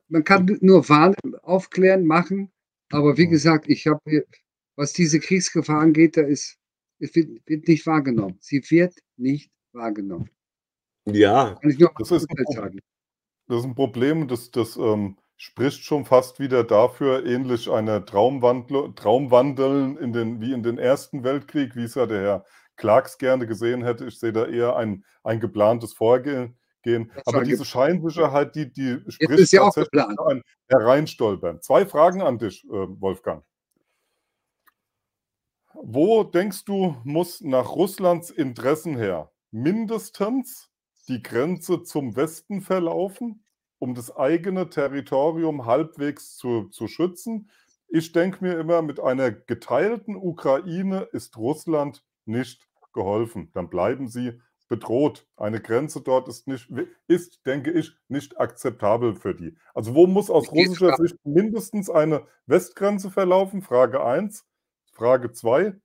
man 0.07 0.23
kann 0.23 0.57
nur 0.61 0.87
warnen, 0.89 1.35
aufklären, 1.43 2.05
machen, 2.05 2.51
aber 2.91 3.17
wie 3.17 3.27
gesagt, 3.27 3.67
ich 3.67 3.87
habe, 3.87 4.25
was 4.75 4.93
diese 4.93 5.19
Kriegsgefahr 5.19 5.81
angeht, 5.81 6.15
da 6.17 6.21
ist, 6.21 6.57
es 6.99 7.13
wird, 7.13 7.41
wird, 7.45 7.67
nicht 7.67 7.85
wahrgenommen. 7.85 8.37
Sie 8.39 8.63
wird 8.69 8.95
nicht 9.17 9.51
wahrgenommen. 9.73 10.29
Ja, 11.05 11.59
das 11.61 12.11
ist, 12.11 12.27
das 13.47 13.59
ist 13.59 13.65
ein 13.65 13.75
Problem, 13.75 14.27
das, 14.27 14.51
das 14.51 14.77
ähm, 14.77 15.17
spricht 15.37 15.83
schon 15.83 16.05
fast 16.05 16.39
wieder 16.39 16.63
dafür, 16.63 17.25
ähnlich 17.25 17.69
einer 17.69 18.05
Traumwandel, 18.05 18.93
Traumwandeln 18.95 19.97
in 19.97 20.13
den, 20.13 20.41
wie 20.41 20.53
in 20.53 20.63
den 20.63 20.77
Ersten 20.77 21.23
Weltkrieg, 21.23 21.75
wie 21.75 21.83
es 21.83 21.95
ja 21.95 22.05
der 22.05 22.21
Herr 22.21 22.45
Clarks 22.75 23.17
gerne 23.17 23.47
gesehen 23.47 23.83
hätte. 23.83 24.05
Ich 24.05 24.19
sehe 24.19 24.33
da 24.33 24.45
eher 24.45 24.75
ein, 24.75 25.03
ein 25.23 25.39
geplantes 25.39 25.93
Vorgehen 25.93 26.57
Aber 27.25 27.43
diese 27.43 27.65
Scheinsicherheit, 27.65 28.55
die, 28.55 28.71
die 28.71 28.99
spricht 29.09 29.39
ist 29.39 29.51
ja 29.51 29.63
auch 29.63 29.75
geplant. 29.75 30.19
ein 30.19 30.41
Hereinstolpern. 30.69 31.61
Zwei 31.61 31.85
Fragen 31.85 32.21
an 32.21 32.37
dich, 32.37 32.63
äh, 32.65 32.69
Wolfgang. 32.69 33.43
Wo 35.73 36.23
denkst 36.23 36.65
du, 36.65 36.95
muss 37.03 37.41
nach 37.41 37.69
Russlands 37.69 38.29
Interessen 38.29 38.97
her 38.97 39.31
mindestens 39.51 40.71
die 41.07 41.23
Grenze 41.23 41.83
zum 41.83 42.15
Westen 42.15 42.61
verlaufen, 42.61 43.43
um 43.79 43.95
das 43.95 44.15
eigene 44.15 44.69
Territorium 44.69 45.65
halbwegs 45.65 46.35
zu, 46.35 46.65
zu 46.69 46.87
schützen? 46.87 47.49
Ich 47.89 48.11
denke 48.11 48.43
mir 48.43 48.59
immer, 48.59 48.81
mit 48.81 48.99
einer 48.99 49.31
geteilten 49.31 50.15
Ukraine 50.15 51.07
ist 51.13 51.37
Russland 51.37 52.03
nicht 52.25 52.67
geholfen. 52.93 53.49
Dann 53.53 53.69
bleiben 53.69 54.07
sie 54.07 54.41
bedroht. 54.67 55.25
Eine 55.37 55.61
Grenze 55.61 56.01
dort 56.01 56.27
ist 56.27 56.47
nicht, 56.47 56.69
ist, 57.07 57.45
denke 57.45 57.71
ich, 57.71 57.93
nicht 58.09 58.39
akzeptabel 58.39 59.15
für 59.15 59.33
die. 59.33 59.55
Also 59.73 59.95
wo 59.95 60.07
muss 60.07 60.29
aus 60.29 60.51
russischer 60.51 60.95
Sicht 60.97 61.15
mindestens 61.23 61.89
eine 61.89 62.27
Westgrenze 62.45 63.09
verlaufen? 63.09 63.61
Frage 63.61 64.03
1. 64.03 64.45
Frage 64.91 65.31
2. 65.31 65.75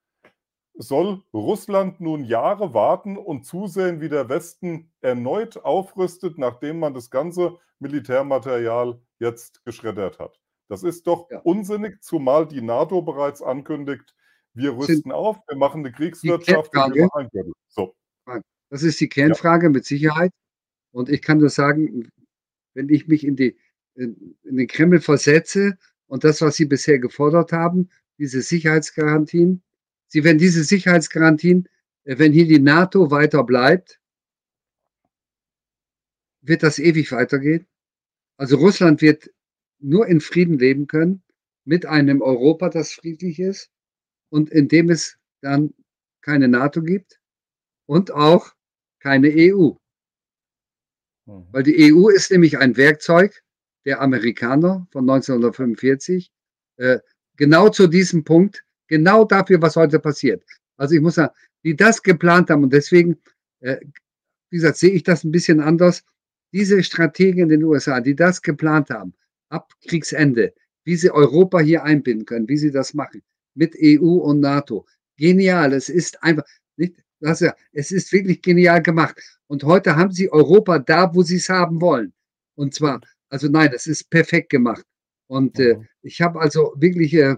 Soll 0.74 1.22
Russland 1.34 2.00
nun 2.00 2.24
Jahre 2.24 2.72
warten 2.72 3.16
und 3.16 3.44
zusehen, 3.44 4.00
wie 4.00 4.08
der 4.08 4.28
Westen 4.28 4.90
erneut 5.00 5.58
aufrüstet, 5.58 6.38
nachdem 6.38 6.78
man 6.78 6.94
das 6.94 7.10
ganze 7.10 7.58
Militärmaterial 7.78 9.00
jetzt 9.18 9.64
geschreddert 9.64 10.18
hat? 10.18 10.40
Das 10.68 10.82
ist 10.82 11.06
doch 11.06 11.30
ja. 11.30 11.40
unsinnig, 11.40 12.02
zumal 12.02 12.46
die 12.46 12.62
NATO 12.62 13.02
bereits 13.02 13.42
ankündigt, 13.42 14.14
wir 14.54 14.76
rüsten 14.76 15.12
auf, 15.12 15.38
wir 15.48 15.56
machen 15.56 15.80
eine 15.80 15.92
Kriegswirtschaft 15.92 16.76
und 16.76 16.94
wir 16.94 17.04
machen 17.04 17.24
ein 17.24 17.28
Gürtel. 17.30 17.52
So. 17.68 17.94
Das 18.70 18.82
ist 18.82 19.00
die 19.00 19.08
Kernfrage 19.08 19.66
ja. 19.66 19.70
mit 19.70 19.84
Sicherheit. 19.84 20.32
Und 20.92 21.08
ich 21.08 21.22
kann 21.22 21.38
nur 21.38 21.50
sagen, 21.50 22.10
wenn 22.74 22.88
ich 22.88 23.08
mich 23.08 23.26
in, 23.26 23.36
die, 23.36 23.56
in, 23.94 24.36
in 24.44 24.56
den 24.56 24.66
Kreml 24.66 25.00
versetze 25.00 25.78
und 26.06 26.24
das, 26.24 26.40
was 26.40 26.56
Sie 26.56 26.64
bisher 26.64 26.98
gefordert 26.98 27.52
haben, 27.52 27.90
diese 28.18 28.40
Sicherheitsgarantien, 28.40 29.62
Sie 30.12 30.24
werden 30.24 30.36
diese 30.36 30.62
Sicherheitsgarantien, 30.62 31.70
äh, 32.04 32.18
wenn 32.18 32.34
hier 32.34 32.46
die 32.46 32.58
NATO 32.58 33.10
weiter 33.10 33.44
bleibt, 33.44 33.98
wird 36.42 36.62
das 36.62 36.78
ewig 36.78 37.12
weitergehen. 37.12 37.66
Also 38.36 38.58
Russland 38.58 39.00
wird 39.00 39.30
nur 39.78 40.06
in 40.06 40.20
Frieden 40.20 40.58
leben 40.58 40.86
können 40.86 41.22
mit 41.64 41.86
einem 41.86 42.20
Europa, 42.20 42.68
das 42.68 42.92
friedlich 42.92 43.38
ist 43.38 43.70
und 44.28 44.50
in 44.50 44.68
dem 44.68 44.90
es 44.90 45.16
dann 45.40 45.72
keine 46.20 46.46
NATO 46.46 46.82
gibt 46.82 47.18
und 47.86 48.10
auch 48.10 48.52
keine 48.98 49.28
EU. 49.28 49.70
Mhm. 51.24 51.46
Weil 51.52 51.62
die 51.62 51.90
EU 51.90 52.08
ist 52.10 52.30
nämlich 52.30 52.58
ein 52.58 52.76
Werkzeug 52.76 53.42
der 53.86 54.02
Amerikaner 54.02 54.86
von 54.90 55.08
1945, 55.08 56.30
äh, 56.76 56.98
genau 57.38 57.70
zu 57.70 57.86
diesem 57.86 58.24
Punkt, 58.24 58.62
genau 58.92 59.24
dafür, 59.24 59.62
was 59.62 59.74
heute 59.74 59.98
passiert. 59.98 60.44
Also 60.76 60.94
ich 60.94 61.00
muss 61.00 61.14
sagen, 61.14 61.32
die 61.64 61.74
das 61.74 62.02
geplant 62.02 62.50
haben 62.50 62.62
und 62.62 62.74
deswegen, 62.74 63.16
äh, 63.60 63.78
wie 64.50 64.56
gesagt, 64.56 64.76
sehe 64.76 64.90
ich 64.90 65.02
das 65.02 65.24
ein 65.24 65.32
bisschen 65.32 65.60
anders. 65.60 66.04
diese 66.52 66.82
Strategen 66.82 67.44
in 67.44 67.48
den 67.48 67.64
USA, 67.64 68.02
die 68.02 68.14
das 68.14 68.42
geplant 68.42 68.90
haben, 68.90 69.14
ab 69.48 69.72
Kriegsende, 69.88 70.52
wie 70.84 70.96
sie 70.96 71.10
Europa 71.10 71.60
hier 71.60 71.82
einbinden 71.82 72.26
können, 72.26 72.46
wie 72.46 72.58
sie 72.58 72.70
das 72.70 72.92
machen, 72.92 73.22
mit 73.54 73.74
EU 73.80 74.16
und 74.28 74.40
NATO. 74.40 74.86
Genial. 75.16 75.72
Es 75.72 75.88
ist 75.88 76.22
einfach, 76.22 76.44
nicht, 76.76 76.94
das 77.20 77.40
ja, 77.40 77.54
es 77.72 77.90
ist 77.90 78.12
wirklich 78.12 78.42
genial 78.42 78.82
gemacht. 78.82 79.16
Und 79.46 79.64
heute 79.64 79.96
haben 79.96 80.12
sie 80.12 80.30
Europa 80.30 80.78
da, 80.78 81.14
wo 81.14 81.22
sie 81.22 81.36
es 81.36 81.48
haben 81.48 81.80
wollen. 81.80 82.12
Und 82.54 82.74
zwar, 82.74 83.00
also 83.30 83.48
nein, 83.48 83.70
es 83.74 83.86
ist 83.86 84.10
perfekt 84.10 84.50
gemacht. 84.50 84.84
Und 85.28 85.58
äh, 85.58 85.76
mhm. 85.76 85.88
ich 86.02 86.20
habe 86.20 86.38
also 86.38 86.74
wirklich, 86.76 87.14
äh, 87.14 87.36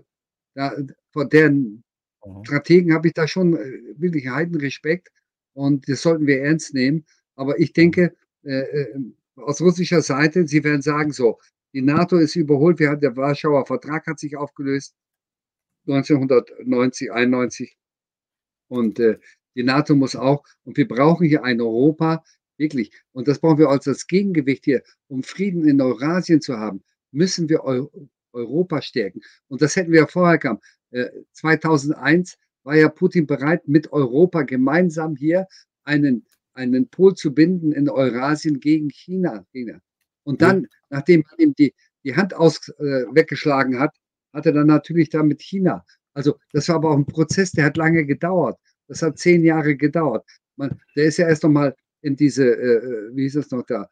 da, 0.57 0.75
vor 1.15 1.27
deren 1.27 1.85
mhm. 2.27 2.45
Strategen 2.45 2.93
habe 2.93 3.09
ich 3.09 3.15
da 3.15 3.27
schon 3.27 3.57
äh, 3.57 3.81
wirklich 3.97 4.29
heiden 4.29 4.57
Respekt. 4.57 5.09
Und 5.55 5.89
das 5.89 6.03
sollten 6.03 6.27
wir 6.27 6.43
ernst 6.43 6.75
nehmen. 6.75 7.07
Aber 7.37 7.59
ich 7.59 7.73
denke, 7.73 8.15
äh, 8.43 8.51
äh, 8.51 9.01
aus 9.37 9.61
russischer 9.61 10.03
Seite, 10.03 10.47
sie 10.47 10.63
werden 10.65 10.83
sagen 10.83 11.13
so, 11.13 11.39
die 11.73 11.83
NATO 11.83 12.17
ist 12.17 12.37
überholt, 12.37 12.79
wir 12.79 12.91
haben, 12.91 13.01
der 13.01 13.17
Warschauer 13.17 13.65
Vertrag 13.67 14.07
hat 14.07 14.19
sich 14.19 14.37
aufgelöst, 14.37 14.95
1990, 15.87 17.13
91. 17.13 17.77
Und 18.69 18.99
äh, 18.99 19.19
die 19.55 19.63
NATO 19.63 19.95
muss 19.95 20.17
auch, 20.17 20.45
und 20.65 20.77
wir 20.77 20.89
brauchen 20.89 21.27
hier 21.27 21.45
ein 21.45 21.61
Europa, 21.61 22.25
wirklich, 22.57 22.91
und 23.13 23.29
das 23.29 23.39
brauchen 23.39 23.59
wir 23.59 23.69
als 23.69 23.85
das 23.85 24.07
Gegengewicht 24.07 24.65
hier, 24.65 24.83
um 25.09 25.23
Frieden 25.23 25.69
in 25.69 25.81
Eurasien 25.81 26.41
zu 26.41 26.59
haben, 26.59 26.83
müssen 27.13 27.49
wir 27.49 27.65
Eu 27.65 27.89
Europa 28.33 28.83
stärken. 28.83 29.21
Und 29.49 29.63
das 29.63 29.77
hätten 29.77 29.93
wir 29.93 30.01
ja 30.01 30.07
vorher 30.07 30.39
gehabt. 30.39 30.65
Äh, 30.95 31.11
2001 31.33 32.39
war 32.63 32.77
ja 32.77 32.89
Putin 32.89 33.27
bereit, 33.27 33.67
mit 33.67 33.93
Europa 33.93 34.43
gemeinsam 34.43 35.17
hier 35.17 35.47
einen, 35.83 36.25
einen 36.55 36.89
Pol 36.89 37.15
zu 37.15 37.35
binden 37.35 37.73
in 37.73 37.89
Eurasien 37.89 38.61
gegen 38.61 38.89
China. 38.91 39.45
Und 40.23 40.41
dann, 40.41 40.69
nachdem 40.91 41.25
man 41.29 41.39
ihm 41.39 41.55
die, 41.59 41.75
die 42.05 42.15
Hand 42.15 42.33
aus, 42.33 42.69
äh, 42.79 43.05
weggeschlagen 43.13 43.81
hat, 43.81 43.95
hat 44.33 44.47
er 44.47 44.53
dann 44.53 44.69
natürlich 44.69 45.11
da 45.11 45.23
mit 45.23 45.43
China. 45.43 45.85
Also 46.13 46.37
das 46.53 46.69
war 46.69 46.77
aber 46.77 46.91
auch 46.91 46.97
ein 46.97 47.07
Prozess, 47.07 47.51
der 47.51 47.65
hat 47.65 47.77
lange 47.77 48.07
gedauert. 48.07 48.59
Das 48.87 49.03
hat 49.03 49.19
zehn 49.19 49.43
Jahre 49.43 49.77
gedauert. 49.77 50.25
Man, 50.57 50.79
der 50.97 51.07
ist 51.07 51.17
ja 51.17 51.29
erst 51.29 51.43
nochmal 51.43 51.75
in 52.03 52.15
diese, 52.17 52.45
äh, 52.45 52.77
äh, 52.77 53.17
wie 53.17 53.23
hieß 53.23 53.37
es 53.37 53.51
noch 53.51 53.65
da, 53.67 53.83
äh, 53.83 53.87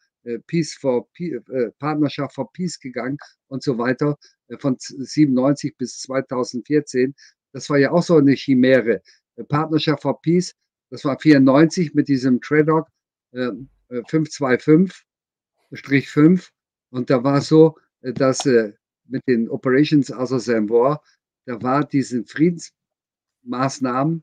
Peace 0.47 0.75
for 0.75 1.09
äh, 1.19 1.41
Partnerschaft 1.79 2.35
for 2.35 2.53
Peace 2.53 2.79
gegangen 2.79 3.19
und 3.49 3.63
so 3.63 3.79
weiter, 3.79 4.17
äh, 4.49 4.57
von 4.59 4.77
97 4.79 5.77
bis 5.77 5.99
2014. 6.01 7.15
Das 7.53 7.69
war 7.71 7.79
ja 7.79 7.91
auch 7.91 8.03
so 8.03 8.17
eine 8.17 8.35
Chimäre. 8.35 9.03
Äh, 9.37 9.45
Partnerschaft 9.45 10.03
for 10.03 10.21
Peace, 10.21 10.55
das 10.91 11.05
war 11.05 11.19
94 11.19 11.95
mit 11.95 12.09
diesem 12.09 12.41
Tradoc 12.41 12.89
525-5 13.35 14.93
und 16.91 17.09
da 17.09 17.25
war 17.25 17.41
so, 17.41 17.79
dass 18.03 18.45
mit 18.45 19.27
den 19.27 19.49
Operations 19.49 20.13
Assassin 20.13 20.69
War, 20.69 21.03
da 21.47 21.63
war 21.63 21.85
diese 21.85 22.23
Friedensmaßnahmen, 22.25 24.23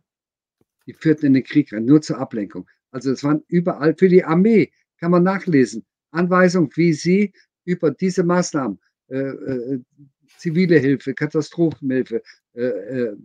die 0.86 0.94
führten 0.94 1.26
in 1.28 1.34
den 1.34 1.44
Krieg 1.44 1.74
rein, 1.74 1.86
nur 1.86 2.04
zur 2.04 2.20
Ablenkung. 2.20 2.70
Also 2.92 3.12
es 3.12 3.24
waren 3.24 3.44
überall 3.48 3.96
für 3.96 4.10
die 4.10 4.24
Armee, 4.24 4.72
kann 4.98 5.10
man 5.12 5.24
nachlesen, 5.24 5.86
Anweisungen, 6.12 6.70
wie 6.76 6.94
sie 6.94 7.34
über 7.66 7.92
diese 7.92 8.24
Maßnahmen, 8.24 8.80
äh, 9.10 9.18
äh, 9.18 9.80
zivile 10.38 10.78
Hilfe, 10.80 11.14
Katastrophenhilfe, 11.14 12.22
äh, 12.54 12.62
äh 12.62 13.18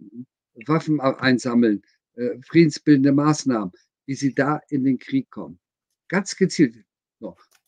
Waffen 0.67 1.01
einsammeln, 1.01 1.83
äh, 2.15 2.41
friedensbildende 2.43 3.11
Maßnahmen, 3.11 3.73
wie 4.07 4.15
sie 4.15 4.33
da 4.33 4.61
in 4.69 4.85
den 4.85 4.99
Krieg 5.01 5.29
kommen. 5.31 5.59
Ganz 6.09 6.37
gezielt. 6.37 6.77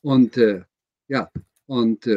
Und 0.03 0.37
äh, 0.37 0.63
ja, 1.09 1.31
und 1.67 2.09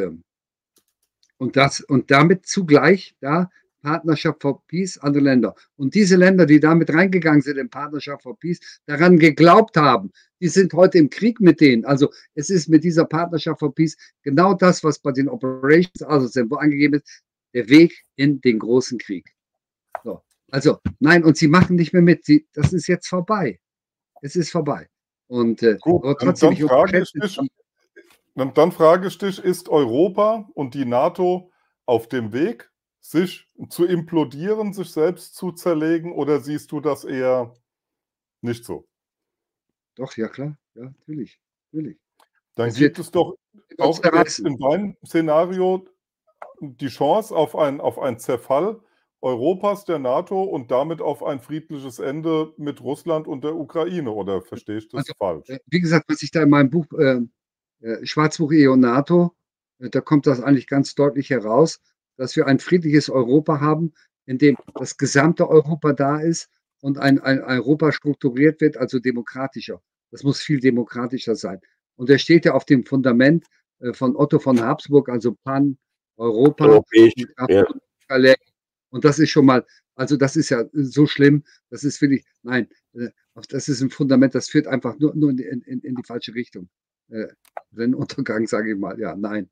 und 1.40 1.56
das, 1.56 1.80
und 1.80 2.10
damit 2.10 2.46
zugleich 2.46 3.16
da 3.20 3.50
Partnerschaft 3.80 4.42
for 4.42 4.62
Peace, 4.66 4.98
andere 4.98 5.24
Länder. 5.24 5.54
Und 5.76 5.94
diese 5.94 6.16
Länder, 6.16 6.46
die 6.46 6.60
damit 6.60 6.92
reingegangen 6.92 7.42
sind 7.42 7.58
in 7.58 7.68
Partnerschaft 7.68 8.22
for 8.22 8.38
Peace, 8.38 8.60
daran 8.86 9.18
geglaubt 9.18 9.76
haben, 9.76 10.10
die 10.40 10.48
sind 10.48 10.72
heute 10.72 10.98
im 10.98 11.10
Krieg 11.10 11.40
mit 11.40 11.60
denen. 11.60 11.84
Also 11.84 12.10
es 12.34 12.50
ist 12.50 12.68
mit 12.68 12.84
dieser 12.84 13.04
Partnerschaft 13.04 13.60
for 13.60 13.74
Peace 13.74 13.96
genau 14.22 14.54
das, 14.54 14.82
was 14.84 14.98
bei 14.98 15.12
den 15.12 15.28
Operations, 15.28 16.02
also 16.02 16.28
wo 16.50 16.56
angegeben 16.56 16.94
ist, 16.94 17.22
der 17.54 17.68
Weg 17.68 18.04
in 18.16 18.40
den 18.40 18.58
großen 18.58 18.98
Krieg. 18.98 19.34
So. 20.04 20.22
Also 20.50 20.78
nein, 20.98 21.24
und 21.24 21.36
sie 21.36 21.48
machen 21.48 21.76
nicht 21.76 21.92
mehr 21.92 22.02
mit. 22.02 22.24
Sie, 22.24 22.46
das 22.52 22.72
ist 22.72 22.86
jetzt 22.86 23.08
vorbei. 23.08 23.60
Es 24.22 24.36
ist 24.36 24.50
vorbei. 24.50 24.88
Und 25.28 25.62
äh, 25.62 25.78
Gut, 25.80 26.02
aber 26.04 26.16
trotzdem, 26.16 26.56
dann, 26.56 26.68
frage 26.68 27.02
ich 27.02 27.12
dich, 27.12 27.40
dann, 28.34 28.54
dann 28.54 28.72
frage 28.72 29.06
ich 29.06 29.16
dich, 29.18 29.38
ist 29.38 29.68
Europa 29.68 30.48
und 30.54 30.74
die 30.74 30.84
NATO 30.84 31.52
auf 31.86 32.08
dem 32.08 32.32
Weg, 32.32 32.70
sich 33.00 33.48
zu 33.68 33.86
implodieren, 33.86 34.72
sich 34.72 34.90
selbst 34.90 35.34
zu 35.34 35.52
zerlegen, 35.52 36.12
oder 36.12 36.40
siehst 36.40 36.70
du 36.72 36.80
das 36.80 37.04
eher 37.04 37.54
nicht 38.42 38.64
so? 38.64 38.86
Doch, 39.94 40.16
ja 40.16 40.28
klar, 40.28 40.56
ja, 40.74 40.84
natürlich, 40.84 41.40
natürlich. 41.72 41.98
Dann 42.56 42.68
es 42.68 42.76
gibt 42.76 42.98
es 42.98 43.10
doch 43.10 43.36
auch 43.78 44.00
in 44.38 44.58
deinem 44.58 44.96
Szenario 45.04 45.86
die 46.60 46.88
Chance 46.88 47.34
auf, 47.34 47.56
ein, 47.56 47.80
auf 47.80 47.98
einen 47.98 48.18
Zerfall 48.18 48.80
Europas, 49.22 49.84
der 49.84 49.98
NATO 49.98 50.42
und 50.42 50.70
damit 50.70 51.02
auf 51.02 51.22
ein 51.22 51.40
friedliches 51.40 51.98
Ende 51.98 52.54
mit 52.56 52.80
Russland 52.80 53.28
und 53.28 53.44
der 53.44 53.54
Ukraine, 53.54 54.10
oder 54.10 54.40
verstehe 54.40 54.78
ich 54.78 54.88
das 54.88 55.00
also, 55.00 55.12
falsch? 55.18 55.48
Äh, 55.50 55.58
wie 55.66 55.80
gesagt, 55.80 56.06
was 56.08 56.22
ich 56.22 56.30
da 56.30 56.42
in 56.42 56.50
meinem 56.50 56.70
Buch 56.70 56.86
äh, 56.98 57.20
äh, 57.80 58.06
Schwarzbuch 58.06 58.50
EU 58.52 58.76
NATO, 58.76 59.34
äh, 59.78 59.90
da 59.90 60.00
kommt 60.00 60.26
das 60.26 60.40
eigentlich 60.40 60.66
ganz 60.66 60.94
deutlich 60.94 61.28
heraus, 61.28 61.80
dass 62.20 62.36
wir 62.36 62.46
ein 62.46 62.58
friedliches 62.58 63.08
Europa 63.08 63.60
haben, 63.60 63.94
in 64.26 64.36
dem 64.36 64.58
das 64.74 64.98
gesamte 64.98 65.48
Europa 65.48 65.94
da 65.94 66.20
ist 66.20 66.50
und 66.82 66.98
ein, 66.98 67.18
ein 67.18 67.40
Europa 67.40 67.92
strukturiert 67.92 68.60
wird, 68.60 68.76
also 68.76 68.98
demokratischer. 68.98 69.80
Das 70.10 70.22
muss 70.22 70.42
viel 70.42 70.60
demokratischer 70.60 71.34
sein. 71.34 71.60
Und 71.96 72.10
er 72.10 72.18
steht 72.18 72.44
ja 72.44 72.52
auf 72.52 72.66
dem 72.66 72.84
Fundament 72.84 73.46
äh, 73.78 73.94
von 73.94 74.16
Otto 74.16 74.38
von 74.38 74.60
Habsburg, 74.60 75.08
also 75.08 75.32
Pan, 75.32 75.78
Europa. 76.18 76.82
Ja. 77.48 77.64
Und 78.90 79.04
das 79.06 79.18
ist 79.18 79.30
schon 79.30 79.46
mal, 79.46 79.64
also 79.94 80.18
das 80.18 80.36
ist 80.36 80.50
ja 80.50 80.64
so 80.72 81.06
schlimm, 81.06 81.42
das 81.70 81.84
ist 81.84 82.02
wirklich, 82.02 82.26
nein, 82.42 82.68
das 83.48 83.68
ist 83.68 83.80
ein 83.80 83.88
Fundament, 83.88 84.34
das 84.34 84.50
führt 84.50 84.66
einfach 84.66 84.98
nur, 84.98 85.14
nur 85.14 85.30
in, 85.30 85.62
in, 85.62 85.80
in 85.80 85.94
die 85.94 86.04
falsche 86.04 86.34
Richtung 86.34 86.68
äh, 87.08 87.28
Rennuntergang, 87.74 88.46
sage 88.46 88.72
ich 88.72 88.78
mal. 88.78 89.00
Ja, 89.00 89.16
nein. 89.16 89.48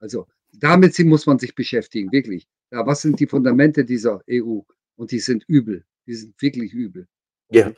Also 0.00 0.26
damit 0.52 0.98
muss 1.00 1.26
man 1.26 1.38
sich 1.38 1.54
beschäftigen, 1.54 2.12
wirklich. 2.12 2.48
Ja, 2.70 2.86
was 2.86 3.02
sind 3.02 3.20
die 3.20 3.26
Fundamente 3.26 3.84
dieser 3.84 4.22
EU? 4.30 4.60
Und 4.96 5.12
die 5.12 5.20
sind 5.20 5.44
übel. 5.46 5.84
Die 6.06 6.14
sind 6.14 6.40
wirklich 6.40 6.72
übel. 6.72 7.06
Ja. 7.50 7.72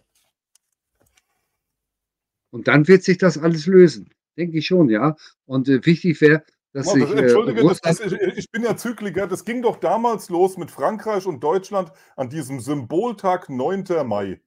Und 2.50 2.66
dann 2.68 2.88
wird 2.88 3.04
sich 3.04 3.18
das 3.18 3.38
alles 3.38 3.66
lösen. 3.66 4.10
Denke 4.36 4.58
ich 4.58 4.66
schon, 4.66 4.88
ja. 4.88 5.16
Und 5.46 5.68
äh, 5.68 5.84
wichtig 5.84 6.20
wäre, 6.20 6.44
dass 6.72 6.88
oh, 6.88 6.96
das, 6.96 7.10
ich. 7.10 7.16
Entschuldige, 7.16 7.60
äh, 7.60 7.74
das, 7.82 8.00
ich, 8.00 8.12
ich, 8.12 8.50
bin 8.50 8.62
ja 8.62 8.76
Zykliker. 8.76 9.26
Das 9.26 9.44
ging 9.44 9.62
doch 9.62 9.76
damals 9.76 10.28
los 10.28 10.56
mit 10.56 10.70
Frankreich 10.70 11.26
und 11.26 11.42
Deutschland 11.42 11.92
an 12.16 12.30
diesem 12.30 12.60
Symboltag 12.60 13.48
9. 13.48 13.84
Mai. 14.06 14.40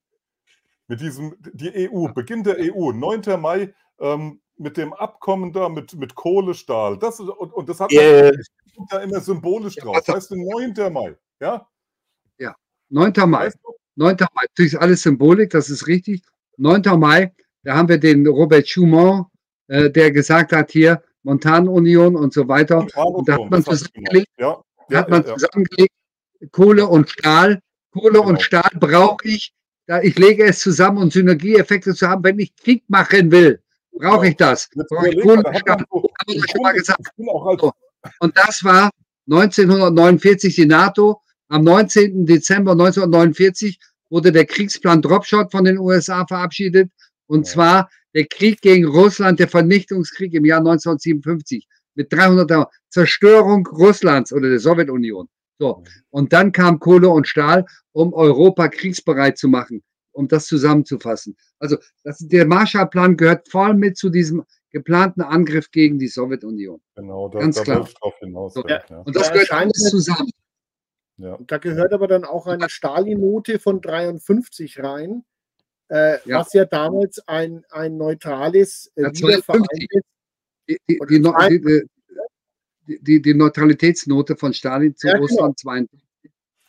Mit 0.87 1.01
diesem, 1.01 1.35
die 1.53 1.89
EU, 1.89 2.07
Beginn 2.09 2.43
der 2.43 2.57
EU, 2.59 2.91
9. 2.91 3.39
Mai. 3.39 3.73
Ähm, 3.99 4.41
mit 4.63 4.77
dem 4.77 4.93
Abkommen 4.93 5.51
da 5.51 5.69
mit, 5.69 5.93
mit 5.93 6.15
Kohlestahl. 6.15 6.97
Das, 6.97 7.19
und, 7.19 7.53
und 7.53 7.69
das 7.69 7.79
hat 7.79 7.91
yeah. 7.91 8.31
man 8.77 8.87
da 8.89 8.99
immer 8.99 9.19
symbolisch 9.19 9.75
drauf. 9.75 10.01
Das 10.05 10.15
heißt, 10.15 10.31
9. 10.31 10.73
Mai. 10.91 11.15
Ja? 11.39 11.67
Ja, 12.39 12.55
9. 12.89 13.13
Mai. 13.27 13.51
9. 13.95 14.15
Mai. 14.33 14.43
Natürlich 14.49 14.73
ist 14.73 14.79
alles 14.79 15.03
Symbolik, 15.03 15.51
das 15.51 15.69
ist 15.69 15.85
richtig. 15.87 16.23
9. 16.57 16.81
Mai, 16.97 17.33
da 17.63 17.75
haben 17.75 17.89
wir 17.89 17.97
den 17.97 18.25
Robert 18.25 18.67
Schumann, 18.67 19.25
äh, 19.67 19.89
der 19.89 20.11
gesagt 20.11 20.53
hat, 20.53 20.71
hier 20.71 21.03
Montanunion 21.23 22.15
und 22.15 22.33
so 22.33 22.47
weiter. 22.47 22.79
Und 22.79 23.27
da 23.27 23.33
hat 23.33 23.51
man 23.51 23.63
zusammengelegt, 23.63 24.29
ja. 24.37 24.61
Ja, 24.89 24.99
hat 24.99 25.09
man 25.09 25.23
ja, 25.25 25.35
zusammengelegt 25.35 25.93
Kohle 26.51 26.87
und 26.87 27.09
Stahl. 27.09 27.59
Kohle 27.91 28.19
genau. 28.19 28.27
und 28.27 28.41
Stahl 28.41 28.69
brauche 28.79 29.27
ich, 29.27 29.53
da 29.87 30.01
ich 30.01 30.17
lege 30.17 30.45
es 30.45 30.59
zusammen, 30.59 30.97
um 30.97 31.11
Synergieeffekte 31.11 31.93
zu 31.93 32.07
haben, 32.07 32.23
wenn 32.23 32.39
ich 32.39 32.55
Krieg 32.55 32.83
machen 32.87 33.31
will 33.31 33.62
brauche 33.97 34.27
ich 34.27 34.35
das. 34.35 34.69
Brauche 34.89 35.09
ich 35.09 35.23
habe 35.23 35.85
ich 36.27 36.43
schon 36.51 36.61
mal 36.61 36.73
gesagt. 36.73 37.07
Und 38.19 38.37
das 38.37 38.63
war 38.63 38.89
1949 39.29 40.55
die 40.55 40.65
NATO. 40.65 41.21
Am 41.49 41.63
19. 41.63 42.25
Dezember 42.25 42.71
1949 42.71 43.79
wurde 44.09 44.31
der 44.31 44.45
Kriegsplan 44.45 45.01
Dropshot 45.01 45.51
von 45.51 45.65
den 45.65 45.77
USA 45.77 46.25
verabschiedet. 46.25 46.91
Und 47.27 47.47
zwar 47.47 47.89
der 48.13 48.25
Krieg 48.25 48.61
gegen 48.61 48.85
Russland, 48.85 49.39
der 49.39 49.47
Vernichtungskrieg 49.47 50.33
im 50.33 50.45
Jahr 50.45 50.59
1957 50.59 51.67
mit 51.95 52.11
300 52.11 52.67
Zerstörung 52.89 53.67
Russlands 53.67 54.33
oder 54.33 54.49
der 54.49 54.59
Sowjetunion. 54.59 55.27
So. 55.59 55.83
Und 56.09 56.33
dann 56.33 56.51
kam 56.51 56.79
Kohle 56.79 57.09
und 57.09 57.27
Stahl, 57.27 57.65
um 57.91 58.13
Europa 58.13 58.67
kriegsbereit 58.67 59.37
zu 59.37 59.47
machen 59.47 59.83
um 60.13 60.27
das 60.27 60.45
zusammenzufassen. 60.47 61.35
Also 61.59 61.77
das, 62.03 62.19
der 62.19 62.45
Marshallplan 62.45 63.17
gehört 63.17 63.49
voll 63.49 63.73
mit 63.73 63.97
zu 63.97 64.09
diesem 64.09 64.43
geplanten 64.69 65.21
Angriff 65.21 65.69
gegen 65.71 65.99
die 65.99 66.07
Sowjetunion. 66.07 66.81
Genau, 66.95 67.29
da, 67.29 67.39
Ganz 67.39 67.57
da 67.57 67.63
klar. 67.63 67.89
drauf 67.99 68.13
hinaus. 68.19 68.53
So, 68.53 68.65
ja. 68.67 68.83
Und 69.05 69.15
das 69.15 69.27
Da 69.27 69.33
gehört 69.33 69.51
alles 69.51 69.89
zusammen. 69.89 70.29
Ja. 71.17 71.33
Und 71.35 71.51
da 71.51 71.57
gehört 71.57 71.93
aber 71.93 72.07
dann 72.07 72.25
auch 72.25 72.47
eine 72.47 72.69
Stalin-Note 72.69 73.59
von 73.59 73.81
53 73.81 74.81
rein, 74.81 75.23
äh, 75.89 76.17
Ja. 76.27 76.39
was 76.39 76.53
ja 76.53 76.65
damals 76.65 77.19
ein, 77.27 77.63
ein 77.69 77.97
neutrales, 77.97 78.91
äh, 78.95 79.11
Die, 79.11 80.79
die, 80.89 81.21
die, 82.87 82.99
die, 83.01 83.21
die, 83.21 83.33
Neutralitätsnote 83.33 84.35
von 84.35 84.53
Stalin 84.53 84.95
zu 84.95 85.07
Ja, 85.07 85.13
genau. 85.13 85.25
Russland 85.25 85.59
52. 85.59 86.01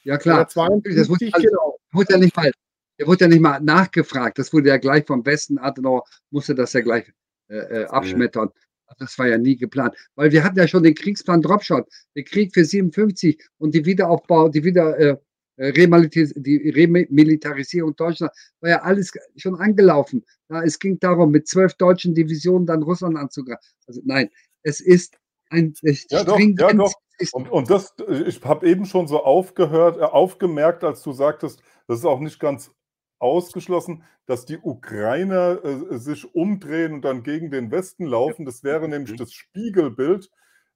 Ja 0.02 0.18
klar, 0.18 0.44
das 0.44 0.52
52, 0.52 1.08
wurde, 1.08 1.30
alles- 1.32 1.50
genau. 1.50 1.78
ja 2.10 2.18
nicht 2.18 2.36
mal, 2.36 2.52
der 2.98 3.06
wurde 3.06 3.24
ja 3.24 3.28
nicht 3.28 3.40
mal 3.40 3.60
nachgefragt. 3.60 4.38
Das 4.38 4.52
wurde 4.52 4.68
ja 4.68 4.76
gleich 4.76 5.06
vom 5.06 5.24
Westen, 5.26 5.58
Adenauer 5.58 6.04
musste 6.30 6.54
das 6.54 6.72
ja 6.72 6.80
gleich 6.80 7.12
äh, 7.48 7.56
äh, 7.56 7.84
abschmettern. 7.86 8.50
Das 8.98 9.18
war 9.18 9.26
ja 9.26 9.38
nie 9.38 9.56
geplant. 9.56 9.94
Weil 10.14 10.30
wir 10.30 10.44
hatten 10.44 10.58
ja 10.58 10.68
schon 10.68 10.82
den 10.82 10.94
Kriegsplan 10.94 11.42
Dropshot, 11.42 11.86
den 12.14 12.24
Krieg 12.24 12.54
für 12.54 12.64
57 12.64 13.42
und 13.58 13.74
die 13.74 13.84
Wiederaufbau, 13.84 14.48
die 14.48 14.62
Wieder, 14.62 14.98
äh, 14.98 15.16
äh, 15.56 15.72
die 15.72 16.70
Remilitarisierung 16.70 17.96
Deutschlands 17.96 18.52
war 18.60 18.70
ja 18.70 18.82
alles 18.82 19.12
schon 19.36 19.56
angelaufen. 19.56 20.24
Ja, 20.48 20.62
es 20.62 20.78
ging 20.78 20.98
darum, 21.00 21.30
mit 21.30 21.48
zwölf 21.48 21.74
deutschen 21.74 22.14
Divisionen 22.14 22.66
dann 22.66 22.82
Russland 22.82 23.16
anzugreifen. 23.16 23.64
Also 23.86 24.00
nein, 24.04 24.30
es 24.62 24.80
ist 24.80 25.16
ein 25.50 25.74
es 25.82 26.06
Ja, 26.10 26.24
doch, 26.24 26.38
ja, 26.38 26.72
doch. 26.72 26.92
Und, 27.32 27.48
und 27.50 27.70
das, 27.70 27.94
ich 28.26 28.42
habe 28.44 28.66
eben 28.68 28.86
schon 28.86 29.06
so 29.06 29.22
aufgehört, 29.22 29.98
äh, 29.98 30.02
aufgemerkt, 30.02 30.82
als 30.82 31.02
du 31.02 31.12
sagtest, 31.12 31.62
das 31.86 31.98
ist 32.00 32.04
auch 32.04 32.20
nicht 32.20 32.40
ganz 32.40 32.72
ausgeschlossen, 33.18 34.02
dass 34.26 34.44
die 34.46 34.58
Ukrainer 34.58 35.58
äh, 35.64 35.98
sich 35.98 36.34
umdrehen 36.34 36.94
und 36.94 37.02
dann 37.02 37.22
gegen 37.22 37.50
den 37.50 37.70
Westen 37.70 38.04
laufen. 38.06 38.44
Das 38.44 38.64
wäre 38.64 38.88
nämlich 38.88 39.16
das 39.16 39.32
Spiegelbild 39.32 40.30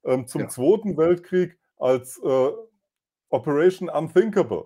ähm, 0.05 0.27
zum 0.27 0.41
Ja. 0.41 0.47
Zweiten 0.49 0.97
Weltkrieg 0.97 1.57
als 1.77 2.19
äh, 2.23 2.49
Operation 3.29 3.89
Unthinkable 3.89 4.65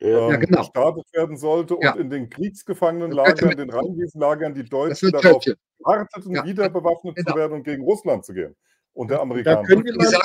Ja. 0.00 0.08
Ja, 0.08 0.30
ähm, 0.34 0.40
genau. 0.40 0.58
gestartet 0.60 1.04
werden 1.12 1.36
sollte 1.36 1.76
Ja. 1.80 1.92
und 1.94 2.00
in 2.00 2.10
den 2.10 2.30
Kriegsgefangenenlagern, 2.30 3.56
den 3.56 3.70
Rheinwiesenlagern, 3.70 4.54
die 4.54 4.64
Deutschen 4.64 5.10
darauf 5.12 5.44
warteten, 5.80 6.34
Ja. 6.34 6.44
wieder 6.44 6.68
bewaffnet 6.70 7.16
Genau. 7.16 7.32
zu 7.32 7.36
werden 7.38 7.52
und 7.54 7.64
gegen 7.64 7.82
Russland 7.82 8.24
zu 8.24 8.32
gehen. 8.34 8.56
Und 8.94 9.08
der 9.10 9.18
Da 9.18 9.22
Amerikaner. 9.22 9.62
können 9.62 9.84
wir 9.84 10.20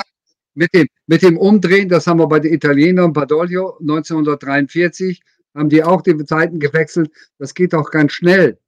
mit 0.54 0.74
dem, 0.74 0.88
mit 1.06 1.22
dem 1.22 1.38
Umdrehen, 1.38 1.88
das 1.88 2.06
haben 2.06 2.18
wir 2.18 2.26
bei 2.26 2.40
den 2.40 2.52
Italienern, 2.52 3.12
Badoglio 3.12 3.76
1943, 3.80 5.20
haben 5.58 5.68
die 5.68 5.82
auch 5.82 6.02
die 6.02 6.16
Zeiten 6.24 6.58
gewechselt. 6.58 7.10
Das 7.38 7.54
geht 7.54 7.74
auch 7.74 7.90
ganz 7.90 8.12
schnell. 8.12 8.58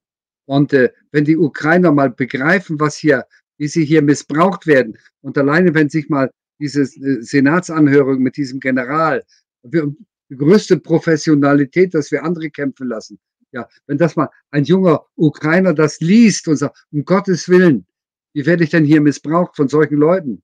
Und 0.46 0.72
äh, 0.72 0.90
wenn 1.12 1.24
die 1.24 1.36
Ukrainer 1.36 1.92
mal 1.92 2.10
begreifen, 2.10 2.80
was 2.80 2.96
hier, 2.96 3.24
wie 3.58 3.68
sie 3.68 3.84
hier 3.84 4.02
missbraucht 4.02 4.66
werden, 4.66 4.98
und 5.22 5.38
alleine, 5.38 5.74
wenn 5.74 5.88
sich 5.88 6.08
mal 6.08 6.30
diese 6.58 6.82
äh, 6.82 7.22
Senatsanhörung 7.22 8.18
mit 8.18 8.36
diesem 8.36 8.60
General, 8.60 9.24
wir, 9.62 9.94
die 10.28 10.36
größte 10.36 10.78
Professionalität, 10.78 11.94
dass 11.94 12.10
wir 12.10 12.24
andere 12.24 12.50
kämpfen 12.50 12.88
lassen. 12.88 13.18
Ja, 13.52 13.68
wenn 13.86 13.98
das 13.98 14.14
mal 14.14 14.28
ein 14.50 14.64
junger 14.64 15.04
Ukrainer 15.16 15.74
das 15.74 16.00
liest 16.00 16.46
und 16.46 16.56
sagt, 16.56 16.86
um 16.92 17.04
Gottes 17.04 17.48
Willen, 17.48 17.86
wie 18.32 18.46
werde 18.46 18.62
ich 18.62 18.70
denn 18.70 18.84
hier 18.84 19.00
missbraucht 19.00 19.56
von 19.56 19.68
solchen 19.68 19.96
Leuten? 19.96 20.42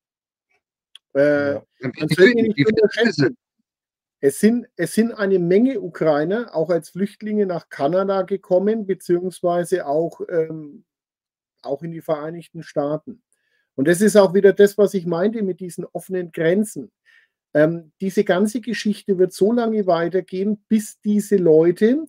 äh, 1.16 1.54
Ja. 1.54 1.62
Die 1.82 2.52
die 2.54 2.66
unterschätzen. 2.66 3.36
Es 4.20 4.40
sind, 4.40 4.66
es 4.76 4.94
sind 4.94 5.12
eine 5.12 5.38
Menge 5.38 5.80
Ukrainer 5.80 6.54
auch 6.54 6.70
als 6.70 6.90
Flüchtlinge 6.90 7.46
nach 7.46 7.68
Kanada 7.68 8.22
gekommen, 8.22 8.86
beziehungsweise 8.86 9.86
auch, 9.86 10.20
ähm, 10.28 10.84
auch 11.62 11.82
in 11.82 11.92
die 11.92 12.00
Vereinigten 12.00 12.62
Staaten. 12.62 13.22
Und 13.74 13.88
das 13.88 14.00
ist 14.00 14.16
auch 14.16 14.32
wieder 14.34 14.52
das, 14.52 14.78
was 14.78 14.94
ich 14.94 15.06
meinte 15.06 15.42
mit 15.42 15.60
diesen 15.60 15.84
offenen 15.84 16.32
Grenzen. 16.32 16.90
Ähm, 17.52 17.92
diese 18.00 18.24
ganze 18.24 18.60
Geschichte 18.60 19.18
wird 19.18 19.32
so 19.32 19.52
lange 19.52 19.86
weitergehen, 19.86 20.64
bis 20.68 21.00
diese 21.00 21.36
Leute, 21.36 22.06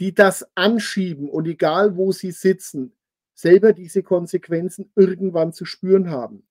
die 0.00 0.14
das 0.14 0.46
anschieben 0.54 1.28
und 1.28 1.46
egal 1.46 1.96
wo 1.96 2.12
sie 2.12 2.30
sitzen, 2.30 2.92
selber 3.34 3.72
diese 3.72 4.02
Konsequenzen 4.02 4.90
irgendwann 4.94 5.52
zu 5.52 5.64
spüren 5.64 6.10
haben. 6.10 6.46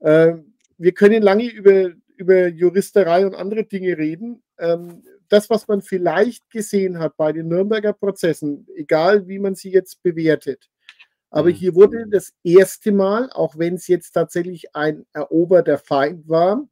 Ähm, 0.00 0.54
wir 0.76 0.92
können 0.92 1.22
lange 1.22 1.48
über, 1.48 1.92
über 2.16 2.46
Juristerei 2.48 3.26
und 3.26 3.34
andere 3.34 3.64
Dinge 3.64 3.98
reden. 3.98 4.42
Ähm, 4.58 5.02
das, 5.28 5.50
was 5.50 5.68
man 5.68 5.82
vielleicht 5.82 6.48
gesehen 6.50 6.98
hat 6.98 7.16
bei 7.16 7.32
den 7.32 7.48
Nürnberger 7.48 7.92
Prozessen, 7.92 8.66
egal 8.76 9.26
wie 9.28 9.38
man 9.38 9.54
sie 9.54 9.70
jetzt 9.72 10.02
bewertet, 10.02 10.68
aber 11.30 11.48
Mhm. 11.48 11.54
hier 11.54 11.74
wurde 11.74 12.06
das 12.08 12.32
erste 12.44 12.92
Mal, 12.92 13.30
auch 13.32 13.58
wenn 13.58 13.74
es 13.74 13.88
jetzt 13.88 14.12
tatsächlich 14.12 14.74
ein 14.76 15.04
eroberter 15.12 15.78
Feind 15.78 16.28
war, 16.28 16.68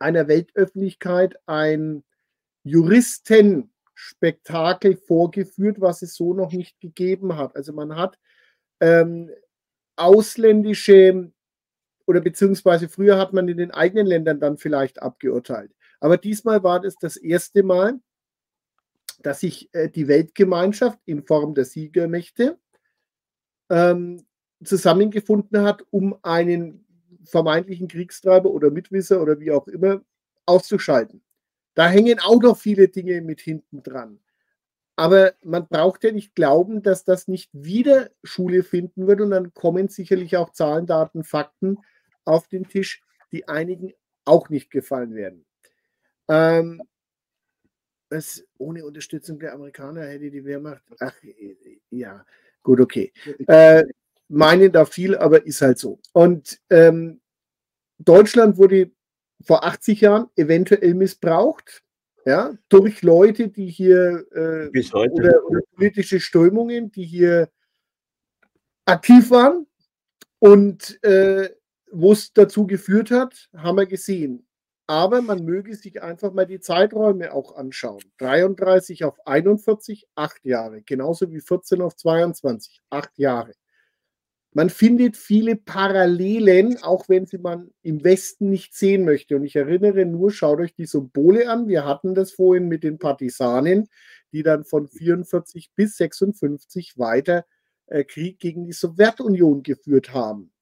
einer 0.00 0.26
Weltöffentlichkeit 0.28 1.36
ein 1.46 2.02
Juristenspektakel 2.64 4.96
vorgeführt, 4.96 5.80
was 5.80 6.02
es 6.02 6.14
so 6.16 6.34
noch 6.34 6.52
nicht 6.52 6.80
gegeben 6.80 7.36
hat. 7.36 7.54
Also 7.56 7.72
man 7.72 7.96
hat 7.96 8.18
ähm, 8.80 9.30
ausländische 9.96 11.30
oder 12.06 12.20
beziehungsweise 12.20 12.88
früher 12.88 13.18
hat 13.18 13.32
man 13.32 13.48
in 13.48 13.58
den 13.58 13.70
eigenen 13.70 14.06
Ländern 14.06 14.40
dann 14.40 14.56
vielleicht 14.56 15.02
abgeurteilt. 15.02 15.72
Aber 16.00 16.16
diesmal 16.16 16.62
war 16.62 16.80
das 16.80 16.96
das 16.96 17.16
erste 17.16 17.62
Mal, 17.62 18.00
dass 19.22 19.40
sich 19.40 19.68
äh, 19.72 19.88
die 19.88 20.08
Weltgemeinschaft 20.08 20.98
in 21.04 21.24
Form 21.24 21.54
der 21.54 21.64
Siegermächte 21.64 22.58
ähm, 23.70 24.24
zusammengefunden 24.62 25.62
hat, 25.62 25.84
um 25.90 26.16
einen 26.22 26.86
vermeintlichen 27.24 27.88
Kriegstreiber 27.88 28.50
oder 28.50 28.70
Mitwisser 28.70 29.20
oder 29.20 29.40
wie 29.40 29.50
auch 29.50 29.66
immer 29.66 30.02
auszuschalten. 30.46 31.22
Da 31.74 31.88
hängen 31.88 32.20
auch 32.20 32.40
noch 32.40 32.56
viele 32.56 32.88
Dinge 32.88 33.20
mit 33.20 33.40
hinten 33.40 33.82
dran. 33.82 34.20
Aber 34.96 35.34
man 35.42 35.66
braucht 35.68 36.04
ja 36.04 36.12
nicht 36.12 36.34
glauben, 36.34 36.82
dass 36.82 37.04
das 37.04 37.28
nicht 37.28 37.50
wieder 37.52 38.10
Schule 38.24 38.62
finden 38.62 39.06
wird 39.06 39.20
und 39.20 39.30
dann 39.30 39.52
kommen 39.52 39.88
sicherlich 39.88 40.38
auch 40.38 40.52
Zahlen, 40.52 40.86
Daten, 40.86 41.22
Fakten 41.22 41.78
auf 42.26 42.48
den 42.48 42.68
Tisch, 42.68 43.02
die 43.32 43.48
einigen 43.48 43.92
auch 44.24 44.48
nicht 44.48 44.70
gefallen 44.70 45.14
werden. 45.14 45.46
Ähm, 46.28 46.82
es, 48.08 48.46
ohne 48.58 48.84
Unterstützung 48.84 49.38
der 49.38 49.54
Amerikaner 49.54 50.06
hätte 50.06 50.30
die 50.30 50.44
Wehrmacht, 50.44 50.82
ach 51.00 51.14
ja, 51.90 52.24
gut, 52.62 52.80
okay. 52.80 53.12
Äh, 53.46 53.84
meinen 54.28 54.72
da 54.72 54.84
viel, 54.84 55.16
aber 55.16 55.44
ist 55.46 55.62
halt 55.62 55.78
so. 55.78 56.00
Und 56.12 56.60
ähm, 56.70 57.20
Deutschland 57.98 58.58
wurde 58.58 58.90
vor 59.44 59.64
80 59.64 60.00
Jahren 60.00 60.28
eventuell 60.36 60.94
missbraucht, 60.94 61.82
ja, 62.24 62.56
durch 62.68 63.02
Leute, 63.02 63.48
die 63.48 63.68
hier 63.68 64.26
äh, 64.32 64.70
Bis 64.70 64.92
heute. 64.92 65.12
oder, 65.12 65.46
oder 65.46 65.60
politische 65.74 66.18
Strömungen, 66.18 66.90
die 66.90 67.04
hier 67.04 67.50
aktiv 68.84 69.30
waren 69.30 69.66
und 70.40 71.02
äh, 71.04 71.50
wo 71.98 72.12
es 72.12 72.32
dazu 72.32 72.66
geführt 72.66 73.10
hat, 73.10 73.48
haben 73.56 73.78
wir 73.78 73.86
gesehen. 73.86 74.46
Aber 74.86 75.22
man 75.22 75.44
möge 75.44 75.74
sich 75.74 76.02
einfach 76.02 76.32
mal 76.32 76.46
die 76.46 76.60
Zeiträume 76.60 77.32
auch 77.32 77.56
anschauen. 77.56 78.02
33 78.18 79.04
auf 79.04 79.18
41, 79.26 80.06
acht 80.14 80.44
Jahre. 80.44 80.82
Genauso 80.82 81.32
wie 81.32 81.40
14 81.40 81.80
auf 81.80 81.96
22, 81.96 82.82
acht 82.90 83.18
Jahre. 83.18 83.52
Man 84.52 84.70
findet 84.70 85.16
viele 85.16 85.56
Parallelen, 85.56 86.82
auch 86.82 87.08
wenn 87.08 87.26
sie 87.26 87.38
man 87.38 87.70
im 87.82 88.04
Westen 88.04 88.48
nicht 88.48 88.74
sehen 88.74 89.04
möchte. 89.04 89.36
Und 89.36 89.44
ich 89.44 89.56
erinnere 89.56 90.06
nur, 90.06 90.30
schaut 90.30 90.60
euch 90.60 90.74
die 90.74 90.86
Symbole 90.86 91.50
an. 91.50 91.66
Wir 91.66 91.84
hatten 91.84 92.14
das 92.14 92.32
vorhin 92.32 92.68
mit 92.68 92.84
den 92.84 92.98
Partisanen, 92.98 93.88
die 94.32 94.42
dann 94.42 94.64
von 94.64 94.86
44 94.88 95.72
bis 95.74 95.96
56 95.96 96.96
weiter 96.96 97.44
äh, 97.86 98.04
Krieg 98.04 98.38
gegen 98.38 98.64
die 98.64 98.72
Sowjetunion 98.72 99.62
geführt 99.62 100.14
haben. 100.14 100.52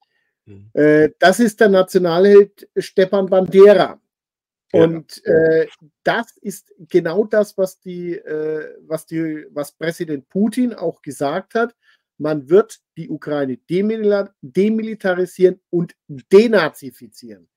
Mhm. 0.46 0.70
Äh, 0.74 1.10
das 1.18 1.40
ist 1.40 1.60
der 1.60 1.68
Nationalheld 1.68 2.68
Stepan 2.76 3.26
Bandera. 3.26 4.00
Ja. 4.72 4.84
Und 4.84 5.24
äh, 5.24 5.68
das 6.02 6.36
ist 6.38 6.74
genau 6.78 7.24
das, 7.24 7.56
was 7.56 7.78
die, 7.80 8.14
äh, 8.14 8.74
was 8.86 9.06
die, 9.06 9.46
was 9.50 9.72
Präsident 9.72 10.28
Putin 10.28 10.74
auch 10.74 11.00
gesagt 11.00 11.54
hat. 11.54 11.76
Man 12.18 12.48
wird 12.48 12.80
die 12.96 13.08
Ukraine 13.08 13.56
demil 13.56 14.28
demilitarisieren 14.40 15.60
und 15.70 15.94
denazifizieren. 16.08 17.48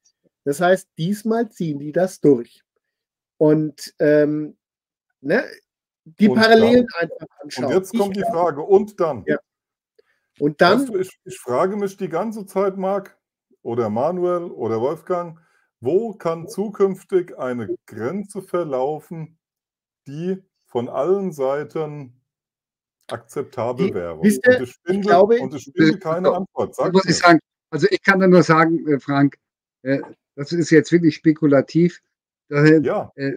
Das 0.43 0.61
heißt, 0.61 0.89
diesmal 0.97 1.49
ziehen 1.49 1.79
die 1.79 1.91
das 1.91 2.21
durch. 2.21 2.61
Und 3.37 3.93
ähm, 3.99 4.57
ne, 5.21 5.43
die 6.05 6.29
Und 6.29 6.39
Parallelen 6.39 6.87
einfach 6.97 7.27
anschauen. 7.41 7.65
Und 7.65 7.73
jetzt 7.73 7.97
kommt 7.97 8.15
ich, 8.15 8.23
die 8.23 8.29
Frage, 8.29 8.61
und 8.61 8.99
dann? 8.99 9.23
Ja. 9.27 9.37
Und 10.39 10.61
dann, 10.61 10.81
Weißt 10.81 10.89
du, 10.89 10.97
ich, 10.99 11.19
ich 11.25 11.39
frage 11.39 11.75
mich 11.75 11.97
die 11.97 12.09
ganze 12.09 12.45
Zeit, 12.45 12.77
Marc 12.77 13.17
oder 13.61 13.89
Manuel 13.89 14.43
oder 14.43 14.79
Wolfgang, 14.81 15.39
wo 15.79 16.13
kann 16.13 16.47
zukünftig 16.47 17.37
eine 17.37 17.75
Grenze 17.85 18.41
verlaufen, 18.41 19.37
die 20.07 20.37
von 20.65 20.89
allen 20.89 21.31
Seiten 21.31 22.21
akzeptabel 23.07 23.93
wäre. 23.93 24.21
Wisst 24.21 24.45
ihr, 24.45 24.57
und 24.57 24.63
es 24.63 24.75
finde, 24.83 24.99
ich 24.99 25.07
glaube, 25.07 25.39
und 25.39 25.53
es 25.53 25.63
finde 25.63 25.99
keine 25.99 26.31
Antwort. 26.31 26.75
Sag 26.75 26.93
muss 26.93 27.05
ich 27.05 27.17
sagen, 27.17 27.39
also 27.69 27.87
ich 27.89 28.01
kann 28.01 28.19
da 28.19 28.27
nur 28.27 28.43
sagen, 28.43 28.85
äh, 28.87 28.99
Frank, 28.99 29.37
äh, 29.83 29.99
das 30.35 30.51
ist 30.51 30.69
jetzt 30.69 30.91
wirklich 30.91 31.15
spekulativ. 31.15 32.01
Ja. 32.49 33.11
Äh, 33.15 33.33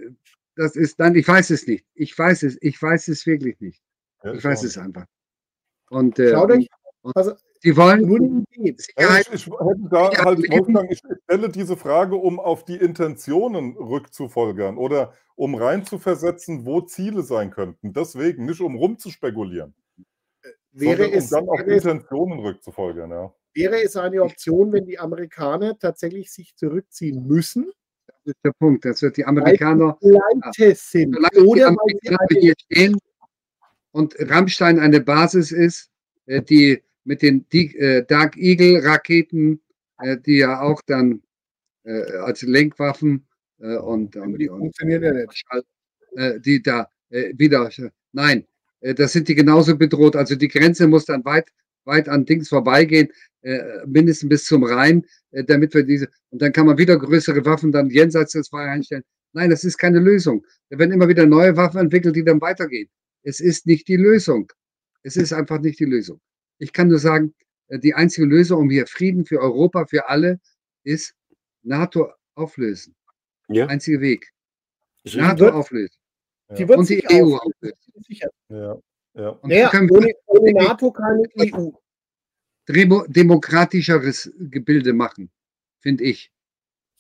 das 0.57 0.77
ist, 0.77 0.99
nein, 0.99 1.15
ich 1.15 1.27
weiß 1.27 1.51
es 1.51 1.67
nicht. 1.67 1.85
Ich 1.95 2.17
weiß 2.17 2.43
es, 2.43 2.59
ich 2.61 2.81
weiß 2.81 3.09
es 3.09 3.27
wirklich 3.27 3.59
nicht. 3.61 3.81
Ja, 4.23 4.35
ich 4.35 4.45
weiß 4.45 4.63
es 4.65 4.77
einfach. 4.77 5.07
Und, 5.89 6.19
äh, 6.19 6.33
Schaut 6.33 6.51
euch, 6.51 6.69
also, 7.15 7.33
die 7.65 7.77
wollen 7.77 8.03
nur 8.03 8.45
die 8.55 8.77
Sicherheit. 8.77 9.29
Ich, 9.33 9.47
da 9.91 10.11
halt, 10.25 10.39
Wolfgang, 10.51 10.91
ich 10.91 11.01
stelle 11.25 11.49
diese 11.49 11.77
Frage, 11.77 12.17
um 12.17 12.39
auf 12.39 12.65
die 12.65 12.77
Intentionen 12.77 13.77
rückzufolgern 13.77 14.77
oder 14.77 15.15
um 15.35 15.55
reinzuversetzen, 15.55 16.67
wo 16.67 16.83
Ziele 16.83 17.23
sein 17.23 17.51
könnten. 17.51 17.93
Deswegen, 17.93 18.45
nicht 18.45 18.61
um 18.61 18.77
rumzuspekulieren. 18.77 19.75
Wäre 20.73 21.09
um 21.09 21.15
es, 21.15 21.31
dann 21.31 21.49
auf 21.49 21.61
Intentionen 21.61 22.41
rückzufolgern, 22.41 23.11
ja. 23.11 23.35
Wäre 23.55 23.83
es 23.83 23.97
eine 23.97 24.23
Option, 24.23 24.73
wenn 24.73 24.87
die 24.87 24.99
Amerikaner 24.99 25.77
tatsächlich 25.79 26.31
sich 26.31 26.55
zurückziehen 26.55 27.27
müssen? 27.27 27.73
Das 28.07 28.19
ist 28.27 28.37
der 28.45 28.53
Punkt. 28.53 28.85
Das 28.85 29.03
wird 29.03 29.17
die 29.17 29.25
Amerikaner. 29.25 29.95
Pleite 29.95 30.75
sind. 30.77 31.17
Oder 31.19 31.55
die 31.55 31.65
Amerikaner 31.65 32.41
hier 32.41 32.55
stehen 32.59 32.99
und 33.93 34.15
Rammstein 34.19 34.79
eine 34.79 35.01
Basis 35.01 35.51
ist, 35.51 35.91
äh, 36.27 36.43
die 36.43 36.83
mit 37.11 37.23
den 37.23 37.45
äh, 37.51 38.05
Dark 38.07 38.37
Eagle 38.37 38.85
Raketen, 38.85 39.61
äh, 39.99 40.17
die 40.25 40.39
ja 40.39 40.61
auch 40.61 40.81
dann 40.87 41.23
als 42.23 42.43
Lenkwaffen 42.43 43.27
und, 43.59 44.15
und, 44.15 44.39
die 44.39 44.51
nicht. 44.51 46.45
die 46.45 46.63
da 46.63 46.89
wieder, 47.09 47.71
nein, 48.13 48.47
das 48.83 49.13
sind 49.13 49.29
die 49.29 49.35
genauso 49.35 49.77
bedroht. 49.77 50.15
Also 50.15 50.37
die 50.37 50.49
Grenze 50.49 50.87
muss 50.87 51.07
dann 51.07 51.25
weit, 51.25 51.49
weit 51.85 52.09
an 52.09 52.27
Dings 52.27 52.51
vorbeigehen, 52.51 53.09
mindestens 53.87 54.29
bis 54.29 54.45
zum 54.45 54.63
Rhein, 54.63 55.07
damit 55.33 55.73
wir 55.75 55.85
diese, 55.85 56.11
und 56.29 56.43
dann 56.43 56.53
kann 56.53 56.67
man 56.67 56.77
wieder 56.77 56.99
größere 56.99 57.45
Waffen 57.47 57.73
dann 57.73 57.89
jenseits 57.89 58.33
des 58.33 58.51
Feuer 58.51 58.69
einstellen. 58.69 59.03
Nein, 59.33 59.49
das 59.49 59.65
ist 59.65 59.79
keine 59.79 60.01
Lösung. 60.01 60.45
Da 60.69 60.79
werden 60.79 60.93
immer 60.93 61.09
wieder 61.09 61.27
neue 61.27 61.57
Waffen 61.57 61.81
entwickelt, 61.81 62.15
die 62.15 62.25
dann 62.25 62.43
weitergehen. 62.43 62.91
Es 63.23 63.41
ist 63.41 63.67
nicht 63.67 63.89
die 63.89 63.97
Lösung. 63.97 64.53
Es 65.03 65.17
ist 65.17 65.33
einfach 65.33 65.61
nicht 65.61 65.81
die 65.81 65.87
Lösung. 65.87 66.21
Ich 66.61 66.73
kann 66.73 66.89
nur 66.89 66.99
sagen, 66.99 67.35
äh, 67.69 67.79
die 67.79 67.95
einzige 67.95 68.27
Lösung, 68.27 68.61
um 68.61 68.71
hier 68.71 68.87
Frieden 68.87 69.27
für 69.27 69.41
Europa, 69.41 69.87
für 69.87 70.09
alle, 70.09 70.41
ist 70.85 71.15
NATO 71.63 72.13
auflösen. 72.35 72.95
Ja. 73.49 73.67
Einziger 73.67 74.01
Weg. 74.01 74.33
NATO 75.05 75.41
wird, 75.41 75.55
auflösen. 75.55 75.97
Die 76.57 76.69
wird 76.69 76.79
Und 76.79 76.89
die 76.89 77.05
EU 77.11 77.37
auflösen. 77.37 77.77
Ja. 78.49 78.79
Ja. 79.15 79.29
Und 79.31 79.49
naja, 79.49 79.71
ohne, 79.91 80.13
ohne 80.27 80.53
NATO 80.53 80.93
keine 80.93 81.23
EU. 81.37 81.71
Demokratischeres 82.69 84.33
Gebilde 84.39 84.93
machen, 84.93 85.31
finde 85.81 86.05
ich. 86.05 86.31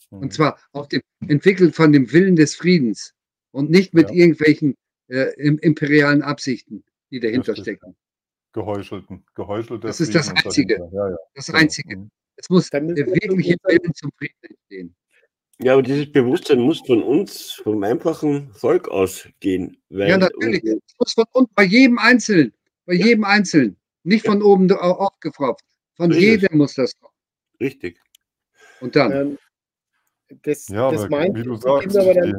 Und 0.08 0.22
hm. 0.22 0.30
zwar 0.32 0.58
auf 0.72 0.88
dem, 0.88 1.02
entwickelt 1.28 1.76
von 1.76 1.92
dem 1.92 2.12
Willen 2.12 2.34
des 2.34 2.56
Friedens 2.56 3.14
und 3.52 3.70
nicht 3.70 3.94
mit 3.94 4.08
ja. 4.10 4.16
irgendwelchen 4.16 4.76
äh, 5.08 5.32
imperialen 5.38 6.22
Absichten, 6.22 6.82
die 7.10 7.20
dahinter 7.20 7.54
stecken. 7.54 7.94
Geheuchelten, 8.52 9.24
geheuchelte. 9.34 9.86
Das 9.86 10.00
ist 10.00 10.14
das 10.14 10.28
Einzige. 10.28 10.88
Ja, 10.92 11.10
ja. 11.10 11.16
Das 11.34 11.46
genau. 11.46 11.58
Einzige. 11.58 11.96
Mhm. 11.96 12.10
Es 12.36 12.48
muss 12.48 12.70
der 12.70 12.82
wirkliche 12.82 13.56
Willen 13.64 13.94
zum 13.94 14.10
Frieden 14.16 14.42
entstehen. 14.42 14.96
Ja, 15.62 15.74
aber 15.74 15.82
dieses 15.82 16.10
Bewusstsein 16.10 16.60
muss 16.60 16.80
von 16.80 17.02
uns, 17.02 17.52
vom 17.52 17.82
einfachen 17.82 18.50
Volk 18.54 18.88
ausgehen. 18.88 19.76
ja, 19.90 20.16
natürlich. 20.16 20.64
Es 20.64 20.94
muss 20.98 21.12
von 21.12 21.26
uns, 21.32 21.50
bei 21.54 21.64
jedem 21.64 21.98
Einzelnen, 21.98 22.54
bei 22.86 22.94
ja. 22.94 23.06
jedem 23.06 23.24
Einzelnen. 23.24 23.76
Nicht 24.02 24.24
von 24.24 24.42
oben 24.42 24.72
aufgefropft. 24.72 25.64
Von 25.96 26.12
Richtig. 26.12 26.42
jedem 26.42 26.58
muss 26.58 26.74
das 26.74 26.98
kommen. 26.98 27.12
Richtig. 27.60 28.00
Und 28.80 28.96
dann. 28.96 29.12
Ähm, 29.12 29.38
das, 30.42 30.68
ja, 30.68 30.90
das 30.90 31.02
aber, 31.02 31.34
wie 31.34 31.42
du 31.42 31.56
sagst, 31.56 31.94
die, 31.94 32.34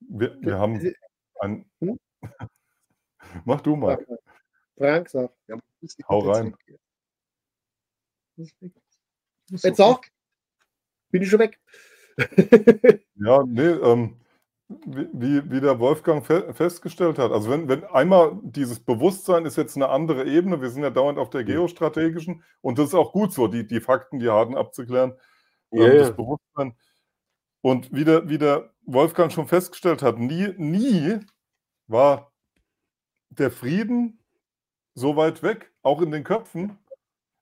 wir, 0.00 0.36
wir 0.40 0.58
haben 0.58 0.92
ein. 1.40 1.64
Hm? 1.80 1.98
Mach 3.44 3.60
du 3.60 3.76
mal. 3.76 4.04
Frank 4.78 5.10
sagt. 5.10 5.34
Ja, 5.48 5.58
Hau 6.08 6.20
rein. 6.20 6.56
Jetzt 9.50 9.80
auch? 9.80 10.00
Bin 11.10 11.22
ich 11.22 11.30
schon 11.30 11.40
weg? 11.40 11.58
ja, 13.14 13.42
nee, 13.46 13.62
ähm, 13.62 14.16
wie, 14.68 15.50
wie 15.50 15.60
der 15.60 15.78
Wolfgang 15.80 16.24
fe 16.24 16.52
festgestellt 16.52 17.18
hat, 17.18 17.32
also 17.32 17.50
wenn, 17.50 17.68
wenn 17.68 17.84
einmal 17.84 18.38
dieses 18.42 18.80
Bewusstsein 18.80 19.46
ist 19.46 19.56
jetzt 19.56 19.76
eine 19.76 19.88
andere 19.88 20.26
Ebene, 20.26 20.60
wir 20.60 20.68
sind 20.68 20.82
ja 20.82 20.90
dauernd 20.90 21.18
auf 21.18 21.30
der 21.30 21.44
geostrategischen 21.44 22.42
und 22.60 22.78
das 22.78 22.88
ist 22.88 22.94
auch 22.94 23.12
gut 23.12 23.32
so, 23.32 23.46
die, 23.46 23.66
die 23.66 23.80
Fakten, 23.80 24.18
die 24.18 24.28
harten 24.28 24.56
abzuklären, 24.56 25.14
ähm, 25.72 25.80
yeah. 25.80 25.94
das 25.94 26.16
Bewusstsein. 26.16 26.76
Und 27.62 27.92
wie 27.92 28.04
der, 28.04 28.28
wie 28.28 28.38
der 28.38 28.70
Wolfgang 28.82 29.32
schon 29.32 29.48
festgestellt 29.48 30.02
hat, 30.02 30.18
nie, 30.18 30.52
nie 30.58 31.18
war 31.86 32.32
der 33.30 33.50
Frieden 33.50 34.18
so 34.98 35.16
weit 35.16 35.42
weg, 35.42 35.72
auch 35.82 36.02
in 36.02 36.10
den 36.10 36.24
Köpfen, 36.24 36.78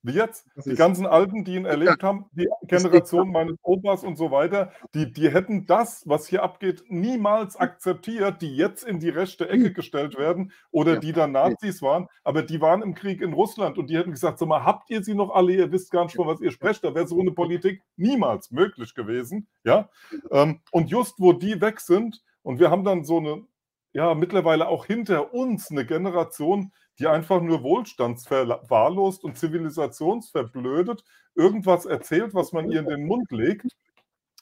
wie 0.07 0.13
jetzt. 0.13 0.47
Die 0.65 0.77
ganzen 0.77 1.05
Alten, 1.05 1.45
die 1.45 1.57
ihn 1.57 1.65
erlebt 1.65 2.03
haben, 2.03 2.27
die 2.33 2.49
Generation 2.63 3.33
meines 3.33 3.57
Opas 3.63 4.05
und 4.05 4.17
so 4.17 4.31
weiter, 4.31 4.73
die, 4.95 5.13
die 5.13 5.31
hätten 5.31 5.67
das, 5.67 6.03
was 6.07 6.29
hier 6.29 6.45
abgeht, 6.45 6.85
niemals 6.89 7.57
akzeptiert, 7.57 8.41
die 8.41 8.57
jetzt 8.57 8.85
in 8.85 9.01
die 9.01 9.09
rechte 9.09 9.49
Ecke 9.49 9.73
gestellt 9.73 10.17
werden 10.17 10.53
oder 10.71 10.99
die 10.99 11.13
dann 11.13 11.33
Nazis 11.33 11.83
waren, 11.83 12.07
aber 12.23 12.43
die 12.43 12.61
waren 12.61 12.83
im 12.83 12.95
Krieg 12.95 13.21
in 13.21 13.33
Russland 13.33 13.79
und 13.79 13.91
die 13.91 13.97
hätten 13.97 14.13
gesagt, 14.13 14.39
sag 14.39 14.49
mal, 14.49 14.65
habt 14.65 14.91
ihr 14.91 15.03
sie 15.03 15.15
noch 15.15 15.31
alle, 15.31 15.55
ihr 15.55 15.73
wisst 15.73 15.91
gar 15.91 16.05
nicht, 16.05 16.15
von 16.15 16.29
was 16.29 16.41
ihr 16.41 16.53
sprecht, 16.53 16.85
da 16.85 16.95
wäre 16.95 17.09
so 17.09 17.21
eine 17.21 17.33
Politik 17.33 17.83
niemals 17.97 18.53
möglich 18.53 18.95
gewesen. 18.95 19.49
Ja? 19.65 19.89
Ähm, 20.31 20.61
und 20.71 20.89
just 20.89 21.15
wo 21.19 21.33
die 21.33 21.61
weg 21.61 21.81
sind, 21.81 22.23
und 22.43 22.61
wir 22.61 22.71
haben 22.71 22.85
dann 22.85 23.03
so 23.03 23.19
eine, 23.19 23.45
ja, 23.93 24.15
mittlerweile 24.15 24.69
auch 24.69 24.87
hinter 24.87 25.35
uns 25.35 25.71
eine 25.73 25.85
Generation, 25.85 26.71
die 26.99 27.07
einfach 27.07 27.41
nur 27.41 27.63
wohlstandsverwahrlost 27.63 29.25
und 29.25 29.37
zivilisationsverblödet 29.37 31.05
irgendwas 31.35 31.87
erzählt, 31.87 32.35
was 32.35 32.53
man 32.53 32.71
ihr 32.71 32.81
in 32.81 32.89
den 32.89 33.07
Mund 33.07 33.31
legt 33.31 33.77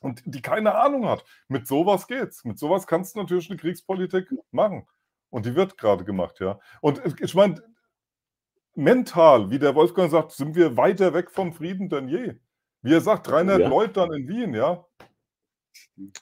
und 0.01 0.23
die 0.25 0.43
keine 0.43 0.77
Ahnung 0.77 1.09
hat. 1.09 1.25
Mit 1.49 1.67
sowas 1.67 2.07
geht's. 2.07 2.45
Mit 2.45 2.59
sowas 2.59 2.87
kannst 2.87 3.15
du 3.15 3.21
natürlich 3.21 3.51
eine 3.51 3.59
Kriegspolitik 3.59 4.29
machen. 4.53 4.87
Und 5.31 5.47
die 5.47 5.57
wird 5.57 5.79
gerade 5.79 6.05
gemacht, 6.05 6.39
ja. 6.41 6.61
Und 6.81 7.03
ich 7.21 7.35
meine, 7.35 7.61
mental, 8.75 9.51
wie 9.51 9.59
der 9.59 9.75
Wolfgang 9.75 10.11
sagt, 10.11 10.33
sind 10.33 10.55
wir 10.55 10.77
weiter 10.77 11.13
weg 11.13 11.31
vom 11.31 11.53
Frieden 11.53 11.89
denn 11.89 12.09
je. 12.09 12.35
Wie 12.83 12.93
er 12.93 13.01
sagt, 13.01 13.29
300 13.29 13.61
ja. 13.61 13.69
Leute 13.69 13.95
dann 13.95 14.13
in 14.13 14.29
Wien, 14.29 14.55
ja. 14.55 14.85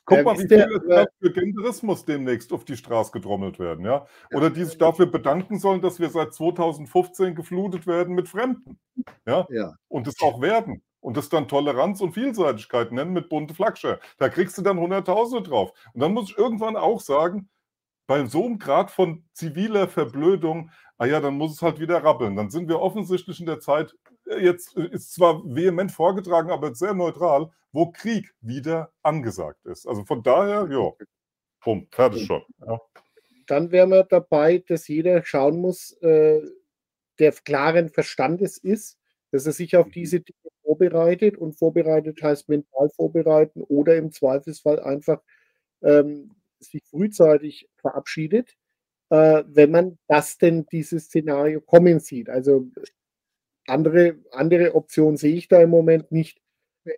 Guck 0.05 0.19
ja, 0.19 0.25
mal, 0.25 0.39
wie 0.39 0.49
viele 0.49 0.81
der, 0.81 1.09
für 1.21 1.33
Genderismus 1.33 2.05
demnächst 2.05 2.53
auf 2.53 2.65
die 2.65 2.77
Straße 2.77 3.13
getrommelt 3.13 3.59
werden, 3.59 3.85
ja? 3.85 4.07
Oder 4.33 4.51
die 4.51 4.65
sich 4.65 4.79
dafür 4.79 5.07
bedanken 5.07 5.59
sollen, 5.59 5.81
dass 5.81 5.99
wir 5.99 6.11
seit 6.11 6.35
2015 6.35 7.35
geflutet 7.35 7.87
werden 7.87 8.15
mit 8.15 8.29
Fremden, 8.29 8.79
ja? 9.27 9.47
ja. 9.51 9.75
Und 9.89 10.07
es 10.07 10.21
auch 10.21 10.41
werden. 10.41 10.83
Und 11.01 11.17
das 11.17 11.29
dann 11.29 11.49
Toleranz 11.49 12.01
und 12.01 12.13
Vielseitigkeit 12.13 12.93
nennen 12.93 13.13
mit 13.13 13.29
bunte 13.29 13.55
Flaggscher. 13.55 13.99
Da 14.19 14.29
kriegst 14.29 14.57
du 14.57 14.63
dann 14.63 14.79
Hunderttausende 14.79 15.49
drauf. 15.49 15.73
Und 15.95 16.01
dann 16.01 16.13
muss 16.13 16.31
ich 16.31 16.39
irgendwann 16.39 16.77
auch 16.77 17.01
sagen, 17.01 17.49
bei 18.07 18.25
so 18.27 18.45
einem 18.45 18.59
Grad 18.59 18.91
von 18.91 19.25
ziviler 19.33 19.89
Verblödung, 19.89 20.71
ah 20.99 21.07
ja, 21.07 21.21
dann 21.21 21.35
muss 21.39 21.53
es 21.55 21.63
halt 21.63 21.81
wieder 21.81 22.05
rappeln. 22.05 22.37
Dann 22.37 22.51
sind 22.51 22.69
wir 22.69 22.81
offensichtlich 22.81 23.41
in 23.41 23.47
der 23.47 23.59
Zeit, 23.59 23.93
äh, 23.93 24.02
jetzt 24.27 24.77
ist 24.77 25.15
zwar 25.15 25.43
vehement 25.45 25.93
vorgetragen, 25.93 26.51
aber 26.51 26.75
sehr 26.75 26.95
neutral, 26.95 27.51
wo 27.73 27.91
Krieg 27.91 28.35
wieder 28.41 28.93
angesagt 29.03 29.65
ist. 29.67 29.87
Also 29.87 30.05
von 30.05 30.23
daher, 30.23 30.69
ja, 30.71 30.93
bumm, 31.65 31.87
fertig 31.91 32.27
schon. 32.27 32.43
Ja. 32.67 32.81
Dann 33.47 33.71
wären 33.71 33.91
wir 33.91 34.05
dabei, 34.05 34.59
dass 34.67 34.89
jeder 34.89 35.25
schauen 35.25 35.61
muss, 35.61 35.93
äh, 36.03 36.41
der 37.19 37.33
klaren 37.33 37.89
Verstandes 37.89 38.59
ist, 38.59 38.99
dass 39.31 39.47
er 39.47 39.53
sich 39.53 39.77
auf 39.77 39.87
mhm. 39.87 39.93
diese 39.93 40.21
Dinge 40.21 40.51
vorbereitet 40.63 41.37
und 41.37 41.55
vorbereitet 41.55 42.23
heißt 42.23 42.49
mental 42.49 42.91
vorbereiten 42.91 43.63
oder 43.63 43.97
im 43.97 44.13
Zweifelsfall 44.13 44.81
einfach 44.81 45.21
ähm, 45.83 46.35
sich 46.61 46.83
frühzeitig 46.85 47.69
verabschiedet, 47.77 48.57
äh, 49.11 49.43
wenn 49.47 49.71
man 49.71 49.99
das 50.07 50.39
denn 50.39 50.67
dieses 50.67 51.07
Szenario 51.07 51.61
kommen 51.61 52.01
sieht. 52.01 52.29
Also 52.29 52.71
andere, 53.67 54.17
andere 54.33 54.75
Option 54.75 55.17
sehe 55.17 55.35
ich 55.35 55.49
da 55.49 55.61
im 55.63 55.71
Moment 55.71 56.13
nicht. 56.13 56.41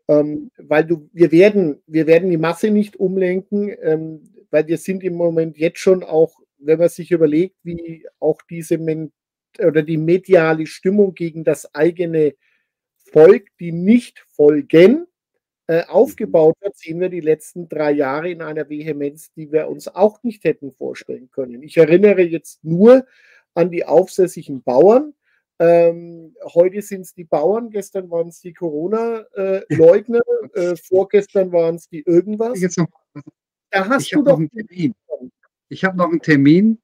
Ähm, 0.08 0.50
weil 0.56 0.84
du, 0.84 1.10
wir 1.12 1.30
werden, 1.30 1.82
wir 1.86 2.06
werden 2.06 2.30
die 2.30 2.38
Masse 2.38 2.70
nicht 2.70 2.96
umlenken, 2.96 3.74
ähm, 3.82 4.22
weil 4.50 4.66
wir 4.66 4.78
sind 4.78 5.02
im 5.02 5.14
Moment 5.14 5.58
jetzt 5.58 5.78
schon 5.78 6.02
auch, 6.02 6.40
wenn 6.58 6.78
man 6.78 6.88
sich 6.88 7.10
überlegt, 7.10 7.56
wie 7.64 8.06
auch 8.18 8.40
diese 8.48 8.78
Men 8.78 9.12
oder 9.58 9.82
die 9.82 9.98
mediale 9.98 10.66
Stimmung 10.66 11.14
gegen 11.14 11.44
das 11.44 11.74
eigene 11.74 12.34
Volk, 12.98 13.48
die 13.60 13.72
nicht 13.72 14.20
folgen, 14.20 15.06
äh, 15.66 15.84
aufgebaut 15.86 16.56
wird, 16.60 16.76
sehen 16.76 17.00
wir 17.00 17.08
die 17.08 17.20
letzten 17.20 17.68
drei 17.68 17.92
Jahre 17.92 18.30
in 18.30 18.42
einer 18.42 18.68
Vehemenz, 18.68 19.32
die 19.32 19.50
wir 19.50 19.68
uns 19.68 19.88
auch 19.88 20.22
nicht 20.22 20.44
hätten 20.44 20.72
vorstellen 20.72 21.30
können. 21.30 21.62
Ich 21.62 21.76
erinnere 21.76 22.22
jetzt 22.22 22.62
nur 22.64 23.06
an 23.54 23.70
die 23.70 23.84
aufsässigen 23.84 24.62
Bauern. 24.62 25.14
Ähm, 25.60 26.35
heute 26.43 26.82
sind 26.82 27.02
es 27.02 27.14
die 27.14 27.24
Bauern, 27.24 27.70
gestern 27.70 28.10
waren 28.10 28.28
es 28.28 28.40
die 28.40 28.52
Corona-Leugner, 28.52 30.20
äh, 30.55 30.60
äh, 30.60 30.76
vorgestern 30.76 31.52
waren 31.52 31.76
es 31.76 31.89
die 31.89 32.02
irgendwas. 32.05 32.60
Jetzt 32.60 32.78
noch, 32.78 32.89
da 33.70 33.89
hast 33.89 34.06
ich 34.06 34.10
du 34.10 34.22
doch 34.22 34.39
einen 34.39 34.51
Termin. 34.51 34.94
Ich 35.68 35.85
habe 35.85 35.97
noch 35.97 36.10
einen 36.10 36.20
Termin. 36.20 36.81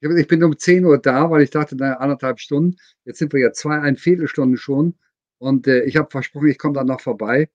Ich 0.00 0.28
bin 0.28 0.42
um 0.44 0.56
10 0.56 0.84
Uhr 0.84 0.98
da, 0.98 1.30
weil 1.30 1.42
ich 1.42 1.50
dachte, 1.50 1.76
naja, 1.76 1.98
anderthalb 1.98 2.40
Stunden. 2.40 2.76
Jetzt 3.04 3.18
sind 3.18 3.32
wir 3.32 3.40
ja 3.40 3.52
zwei, 3.52 3.80
ein 3.80 3.96
Viertelstunden 3.96 4.56
schon. 4.56 4.94
Und 5.38 5.66
äh, 5.66 5.84
ich 5.84 5.96
habe 5.96 6.10
versprochen, 6.10 6.48
ich 6.48 6.58
komme 6.58 6.74
dann 6.74 6.86
noch 6.86 7.00
vorbei. 7.00 7.50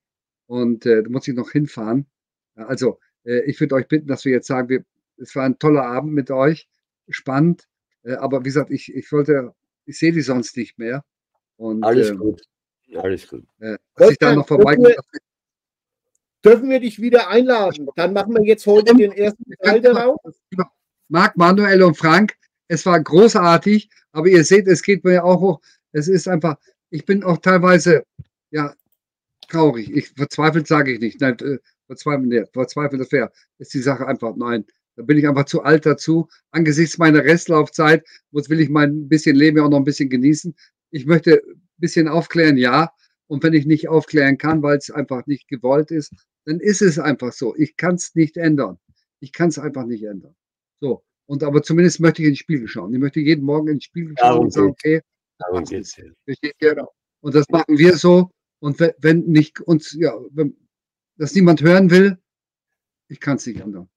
Und 0.48 0.86
äh, 0.86 1.02
da 1.04 1.10
muss 1.10 1.28
ich 1.28 1.34
noch 1.34 1.52
hinfahren. 1.52 2.06
Also, 2.56 3.00
äh, 3.24 3.42
ich 3.46 3.60
würde 3.60 3.76
euch 3.76 3.88
bitten, 3.88 4.08
dass 4.08 4.26
wir 4.26 4.32
jetzt 4.32 4.48
sagen, 4.48 4.70
wir, 4.70 4.86
es 5.18 5.36
war 5.36 5.44
ein 5.44 5.58
toller 5.58 5.86
Abend 5.86 6.14
mit 6.14 6.30
euch. 6.30 6.70
Spannend. 7.10 7.68
Äh, 8.04 8.14
aber 8.14 8.42
wie 8.42 8.50
gesagt, 8.50 8.70
ich, 8.70 8.94
ich 8.94 9.12
wollte 9.12 9.54
ich 9.86 9.98
sehe 9.98 10.12
die 10.12 10.22
sonst 10.22 10.58
nicht 10.58 10.78
mehr. 10.78 11.04
Und, 11.58 11.84
Alles 11.84 12.10
ähm, 12.10 12.18
gut. 12.18 12.42
Alles 12.96 13.28
gut. 13.28 13.46
Äh, 13.60 13.78
dass 13.96 14.12
ich 14.12 14.18
da 14.18 14.36
noch 14.36 14.48
dürfen, 14.48 14.84
wir, 14.84 14.96
dürfen 16.44 16.70
wir 16.70 16.80
dich 16.80 17.02
wieder 17.02 17.30
einladen? 17.30 17.90
Dann 17.96 18.14
machen 18.14 18.36
wir 18.36 18.44
jetzt 18.44 18.66
heute 18.66 18.96
den 18.96 19.12
ersten 19.12 19.44
Teil 19.62 19.82
darauf. 19.82 20.20
Marc, 21.08 21.38
Manuel 21.38 21.84
und 21.84 21.98
Frank, 21.98 22.36
es 22.68 22.86
war 22.86 23.00
großartig, 23.00 23.90
aber 24.12 24.28
ihr 24.28 24.44
seht, 24.44 24.68
es 24.68 24.82
geht 24.82 25.04
mir 25.04 25.24
auch 25.24 25.40
hoch. 25.40 25.62
Es 25.92 26.08
ist 26.08 26.28
einfach, 26.28 26.58
ich 26.90 27.06
bin 27.06 27.24
auch 27.24 27.38
teilweise, 27.38 28.04
ja, 28.52 28.74
traurig. 29.48 29.92
Ich 29.96 30.10
verzweifelt 30.10 30.68
sage 30.68 30.94
ich 30.94 31.00
nicht. 31.00 31.22
Nein, 31.22 31.38
äh, 31.40 31.60
verzweifelt, 31.88 32.28
nee, 32.28 32.46
verzweifelt, 32.52 33.02
das 33.02 33.12
wäre, 33.12 33.32
ist 33.60 33.74
die 33.74 33.82
Sache 33.82 34.08
einfach, 34.08 34.36
nein. 34.36 34.66
Da 34.96 35.04
bin 35.04 35.18
ich 35.18 35.28
einfach 35.28 35.46
zu 35.46 35.64
alt 35.64 35.86
dazu. 35.86 36.28
Angesichts 36.52 36.98
meiner 36.98 37.24
Restlaufzeit 37.24 38.06
muss, 38.32 38.50
will 38.50 38.60
ich 38.60 38.70
mein 38.70 39.08
bisschen 39.08 39.36
Leben 39.36 39.60
auch 39.60 39.70
noch 39.70 39.78
ein 39.78 39.84
bisschen 39.84 40.10
genießen. 40.10 40.56
Ich 40.92 41.06
möchte 41.06 41.42
ein 41.46 41.62
bisschen 41.78 42.08
aufklären, 42.08 42.58
ja. 42.58 42.92
Und 43.28 43.44
wenn 43.44 43.54
ich 43.54 43.66
nicht 43.66 43.90
aufklären 43.90 44.38
kann, 44.38 44.62
weil 44.62 44.78
es 44.78 44.92
einfach 44.92 45.26
nicht 45.26 45.48
gewollt 45.48 45.92
ist, 45.92 46.14
dann 46.46 46.60
ist 46.60 46.82
es 46.82 47.00
einfach 47.00 47.34
so. 47.34 47.56
Ich 47.56 47.76
kann 47.76 47.96
es 47.96 48.16
nicht 48.16 48.38
ändern. 48.38 48.78
Ich 49.20 49.34
kann 49.34 49.50
es 49.50 49.58
einfach 49.58 49.86
nicht 49.86 50.04
ändern. 50.04 50.36
So. 50.80 51.04
Und 51.26 51.44
aber 51.44 51.64
zumindest 51.64 52.00
möchte 52.00 52.22
ich 52.22 52.30
ins 52.30 52.38
Spiegel 52.38 52.68
schauen. 52.68 52.94
Ich 52.94 53.00
möchte 53.00 53.20
jeden 53.20 53.44
Morgen 53.44 53.68
ins 53.68 53.86
Spiegel 53.86 54.14
schauen 54.18 54.30
Darum 54.30 54.46
und 54.46 54.54
sagen, 54.54 54.70
okay, 54.70 55.02
Darum 55.40 55.64
geht's. 55.64 56.00
Genau. 56.60 56.94
Und 57.22 57.36
das 57.36 57.50
machen 57.50 57.78
wir 57.78 57.98
so. 57.98 58.32
Und 58.60 58.80
wenn 58.80 59.22
nicht 59.26 59.60
uns, 59.60 59.94
ja, 59.94 60.14
wenn 60.32 60.56
das 61.18 61.34
niemand 61.34 61.62
hören 61.62 61.92
will, 61.92 62.18
ich 63.08 63.20
kann 63.20 63.38
es 63.38 63.46
nicht 63.46 63.60
ändern. 63.60 63.90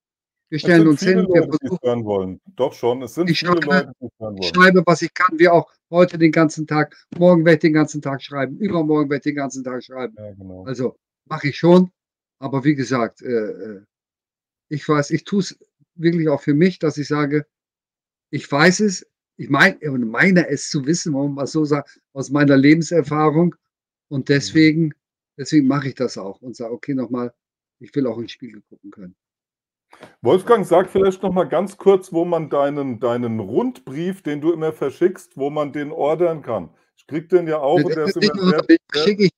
Wir 0.51 0.59
stellen 0.59 0.89
uns 0.89 1.03
hin. 1.03 1.19
Leute, 1.19 1.33
wir 1.33 1.59
versuchen, 1.59 1.79
hören 1.83 2.05
wollen. 2.05 2.41
Doch 2.57 2.73
schon, 2.73 3.03
es 3.03 3.15
sind 3.15 3.29
ich 3.29 3.39
viele 3.39 3.53
schreibe, 3.63 3.67
Leute, 3.69 3.93
die 4.01 4.09
hören 4.19 4.35
wollen. 4.35 4.43
Ich 4.43 4.49
schreibe, 4.49 4.83
was 4.87 5.03
ich 5.03 5.13
kann, 5.13 5.39
wie 5.39 5.49
auch 5.49 5.71
heute 5.91 6.19
den 6.19 6.33
ganzen 6.33 6.67
Tag. 6.67 6.97
Morgen 7.19 7.45
werde 7.45 7.57
ich 7.57 7.61
den 7.61 7.75
ganzen 7.75 8.01
Tag 8.01 8.23
schreiben. 8.23 8.57
Übermorgen 8.59 9.11
werde 9.11 9.19
ich 9.19 9.35
den 9.35 9.37
ganzen 9.37 9.63
Tag 9.63 9.85
schreiben. 9.85 10.15
Ja, 10.17 10.33
genau. 10.33 10.65
Also 10.65 10.97
mache 11.27 11.49
ich 11.49 11.59
schon. 11.59 11.91
Aber 12.39 12.65
wie 12.65 12.75
gesagt, 12.75 13.23
äh, 13.23 13.29
äh 13.29 13.83
ich 14.71 14.87
weiß, 14.87 15.11
ich 15.11 15.25
tue 15.25 15.41
es 15.41 15.59
wirklich 15.95 16.29
auch 16.29 16.43
für 16.43 16.55
mich, 16.55 16.79
dass 16.79 16.99
ich 16.99 17.09
sage, 17.09 17.47
ich 18.31 18.51
weiß 18.51 18.81
es, 18.81 19.07
ich 19.37 19.49
meine, 19.49 19.79
meine 19.99 20.49
es 20.49 20.69
zu 20.69 20.85
wissen, 20.87 21.15
warum 21.15 21.37
man 21.37 21.47
so 21.47 21.65
sagt, 21.65 22.01
aus 22.13 22.31
meiner 22.31 22.57
Lebenserfahrung. 22.57 23.55
Und 24.09 24.29
deswegen, 24.29 24.95
deswegen 25.37 25.67
mache 25.67 25.89
ich 25.89 25.95
das 25.95 26.19
auch 26.19 26.43
und 26.43 26.57
sage, 26.57 26.73
okay, 26.73 26.95
nochmal, 26.95 27.33
ich 27.79 27.95
will 27.95 28.07
auch 28.07 28.19
ins 28.19 28.33
Spiegel 28.33 28.63
gucken 28.69 28.91
können. 28.91 29.17
Wolfgang, 30.23 30.67
sag 30.67 30.91
vielleicht 30.91 31.23
noch 31.23 31.33
mal 31.33 31.49
ganz 31.49 31.77
kurz, 31.77 32.13
wo 32.13 32.25
man 32.25 32.51
deinen, 32.51 33.01
deinen 33.01 33.41
Rundbrief, 33.41 34.23
den 34.23 34.41
du 34.41 34.53
immer 34.53 34.73
verschickst, 34.73 35.37
wo 35.37 35.51
man 35.51 35.73
den 35.73 35.93
ordern 35.93 36.43
kann. 36.43 36.71
Ich 36.97 37.07
krieg 37.07 37.29
den 37.29 37.47
ja 37.47 37.59
auch. 37.59 37.81
Das, 37.83 38.15
den 38.15 38.79
verschicke 38.93 39.25
ich, 39.25 39.31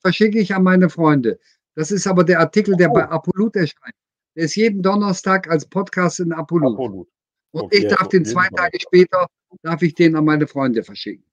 verschicke 0.00 0.38
ich 0.38 0.54
an 0.54 0.62
meine 0.62 0.88
Freunde. 0.88 1.38
Das 1.74 1.90
ist 1.90 2.06
aber 2.06 2.24
der 2.24 2.40
Artikel, 2.40 2.76
der 2.76 2.90
oh. 2.90 2.94
bei 2.94 3.08
Apolut 3.08 3.56
erscheint. 3.56 3.94
Der 4.34 4.44
ist 4.44 4.56
jeden 4.56 4.82
Donnerstag 4.82 5.50
als 5.50 5.66
Podcast 5.66 6.20
in 6.20 6.32
Apolut. 6.32 6.74
Apolut. 6.74 7.08
Und 7.52 7.64
okay, 7.64 7.78
ich 7.78 7.88
darf 7.88 8.08
den 8.08 8.24
zwei 8.24 8.48
Tage 8.48 8.78
später, 8.80 9.26
darf 9.62 9.82
ich 9.82 9.94
den 9.94 10.16
an 10.16 10.24
meine 10.24 10.46
Freunde 10.46 10.82
verschicken. 10.82 11.24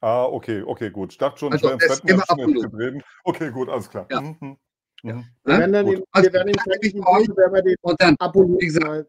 Ah, 0.00 0.24
okay, 0.24 0.62
okay, 0.62 0.90
gut. 0.90 1.12
Ich 1.12 1.18
dachte 1.18 1.38
schon, 1.38 1.52
also, 1.52 1.74
ich 1.74 1.80
wäre 1.80 2.00
immer 2.06 2.24
Apolut. 2.28 3.02
Okay, 3.24 3.50
gut, 3.50 3.68
alles 3.68 3.88
klar. 3.88 4.06
Ja. 4.10 4.20
Mhm. 4.20 4.56
Ja. 5.02 5.24
Wir 5.44 5.58
werden 5.58 5.72
dann, 5.72 5.86
also, 6.10 6.32
wir 6.32 6.32
werden 6.32 7.64
den 7.64 7.76
und 7.82 8.00
dann, 8.00 8.16
wie 8.16 8.66
gesagt, 8.66 9.08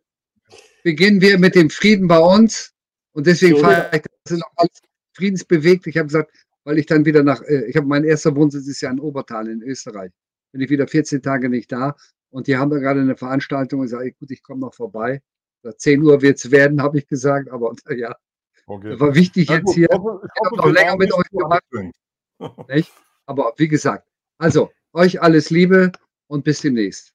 beginnen 0.83 1.21
wir 1.21 1.37
mit 1.39 1.55
dem 1.55 1.69
Frieden 1.69 2.07
bei 2.07 2.19
uns. 2.19 2.73
Und 3.13 3.27
deswegen 3.27 3.55
so, 3.55 3.63
fahre 3.63 3.89
ich, 3.93 4.03
das 4.23 4.37
ist 4.37 4.43
auch 4.43 4.53
alles 4.55 4.79
friedensbewegt. 5.13 5.87
Ich 5.87 5.97
habe 5.97 6.07
gesagt, 6.07 6.31
weil 6.63 6.77
ich 6.77 6.85
dann 6.85 7.05
wieder 7.05 7.23
nach, 7.23 7.41
äh, 7.43 7.65
ich 7.65 7.75
habe 7.75 7.87
mein 7.87 8.03
erster 8.03 8.35
Wohnsitz 8.35 8.67
ist 8.67 8.81
ja 8.81 8.91
in 8.91 8.99
Obertal 8.99 9.47
in 9.47 9.61
Österreich. 9.61 10.11
Bin 10.51 10.61
ich 10.61 10.69
wieder 10.69 10.87
14 10.87 11.21
Tage 11.21 11.49
nicht 11.49 11.71
da. 11.71 11.95
Und 12.31 12.47
die 12.47 12.57
haben 12.57 12.69
da 12.69 12.77
gerade 12.77 13.01
eine 13.01 13.17
Veranstaltung 13.17 13.81
und 13.81 13.87
sage, 13.87 14.11
gut, 14.13 14.29
ich 14.31 14.43
komme 14.43 14.61
noch 14.61 14.73
vorbei. 14.73 15.21
10 15.77 16.01
Uhr 16.03 16.21
wird 16.21 16.37
es 16.37 16.51
werden, 16.51 16.81
habe 16.81 16.99
ich 16.99 17.07
gesagt, 17.07 17.49
aber 17.49 17.75
ja. 17.89 18.15
Okay. 18.65 18.91
Das 18.91 18.99
war 18.99 19.15
wichtig 19.15 19.49
jetzt 19.49 19.65
gut, 19.65 19.75
hier. 19.75 19.87
Ich, 19.89 19.97
hoffe, 19.97 20.21
ich, 20.23 20.31
ich 20.33 20.45
habe 20.45 20.55
noch 20.57 20.71
länger 20.71 20.95
mit 20.95 21.11
euch 21.11 21.29
gemacht. 21.31 21.63
Nicht? 22.69 22.91
Aber 23.25 23.53
wie 23.57 23.67
gesagt, 23.67 24.07
also 24.37 24.71
euch 24.93 25.21
alles 25.21 25.49
Liebe 25.49 25.91
und 26.27 26.43
bis 26.43 26.61
demnächst. 26.61 27.13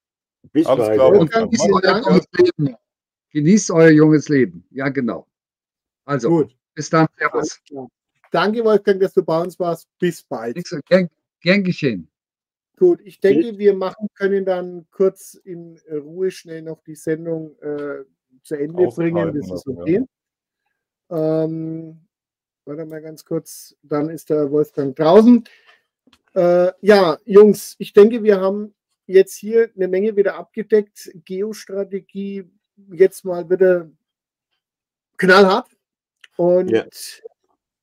Bis 0.53 0.67
alles 0.67 0.87
bald. 0.87 0.99
Klar, 0.99 1.13
und 1.13 1.31
genießt 1.31 1.73
euer, 1.73 2.03
junges 2.03 2.27
Leben. 2.33 2.77
genießt 3.31 3.71
euer 3.71 3.91
junges 3.91 4.29
Leben. 4.29 4.67
Ja, 4.71 4.89
genau. 4.89 5.27
Also, 6.05 6.29
Gut. 6.29 6.57
bis 6.75 6.91
dann. 6.91 7.07
Servus. 7.19 7.61
Danke, 8.31 8.65
Wolfgang, 8.65 9.01
dass 9.01 9.15
du 9.15 9.23
bei 9.23 9.41
uns 9.41 9.59
warst. 9.59 9.89
Bis 9.99 10.23
bald. 10.23 10.59
Gern, 10.89 11.09
gern 11.41 11.63
geschehen. 11.63 12.11
Gut, 12.77 13.01
ich 13.05 13.21
denke, 13.21 13.57
wir 13.57 13.75
machen 13.75 14.09
können 14.15 14.45
dann 14.45 14.87
kurz 14.91 15.35
in 15.35 15.79
Ruhe 15.89 16.31
schnell 16.31 16.63
noch 16.63 16.83
die 16.83 16.97
Sendung 16.97 17.57
äh, 17.61 18.05
zu 18.43 18.57
Ende 18.57 18.89
bringen. 18.89 19.33
Das 19.33 19.51
ist 19.51 19.67
okay. 19.69 20.03
Ja. 21.11 21.45
Ähm, 21.45 22.01
warte 22.65 22.85
mal 22.87 23.01
ganz 23.01 23.25
kurz, 23.25 23.77
dann 23.83 24.11
ist 24.11 24.31
der 24.31 24.51
Wolfgang 24.51 24.97
draußen. 24.97 25.45
Äh, 26.35 26.73
ja, 26.81 27.19
Jungs, 27.25 27.77
ich 27.79 27.93
denke, 27.93 28.23
wir 28.23 28.41
haben 28.41 28.75
jetzt 29.07 29.37
hier 29.37 29.71
eine 29.75 29.89
Menge 29.89 30.17
wieder 30.17 30.37
abgedeckt. 30.37 31.11
Geostrategie 31.25 32.51
jetzt 32.93 33.25
mal 33.25 33.49
wieder 33.49 33.91
knallhart 35.17 35.69
und 36.37 36.71
ja. 36.71 36.87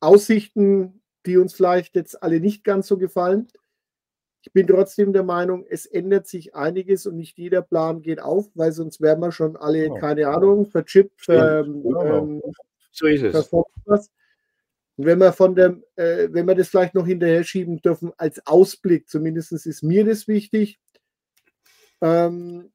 Aussichten, 0.02 1.02
die 1.26 1.38
uns 1.38 1.54
vielleicht 1.54 1.96
jetzt 1.96 2.22
alle 2.22 2.40
nicht 2.40 2.64
ganz 2.64 2.88
so 2.88 2.98
gefallen. 2.98 3.48
Ich 4.42 4.52
bin 4.52 4.66
trotzdem 4.66 5.14
der 5.14 5.24
Meinung, 5.24 5.66
es 5.70 5.86
ändert 5.86 6.28
sich 6.28 6.56
einiges 6.56 7.06
und 7.06 7.16
nicht 7.16 7.38
jeder 7.38 7.62
Plan 7.62 8.02
geht 8.02 8.20
auf, 8.20 8.50
weil 8.56 8.72
sonst 8.72 9.00
wären 9.00 9.20
wir 9.20 9.32
schon 9.32 9.56
alle, 9.56 9.92
oh. 9.92 9.96
keine 9.96 10.28
Ahnung, 10.28 10.66
verchippt. 10.66 11.30
Ähm, 11.30 11.86
ähm, 11.86 12.42
so 12.92 13.06
ist 13.06 13.22
es. 13.22 13.52
Und 15.02 15.08
wenn 15.08 15.18
wir 15.18 15.34
von 15.34 15.56
dem, 15.56 15.84
äh, 15.96 16.28
wenn 16.30 16.46
wir 16.46 16.54
das 16.54 16.68
vielleicht 16.68 16.94
noch 16.94 17.08
hinterher 17.08 17.44
schieben 17.44 17.82
dürfen, 17.82 18.12
als 18.18 18.46
Ausblick, 18.46 19.10
zumindest 19.10 19.52
ist 19.52 19.82
mir 19.82 20.06
das 20.06 20.28
wichtig, 20.28 20.80
ähm, 22.02 22.72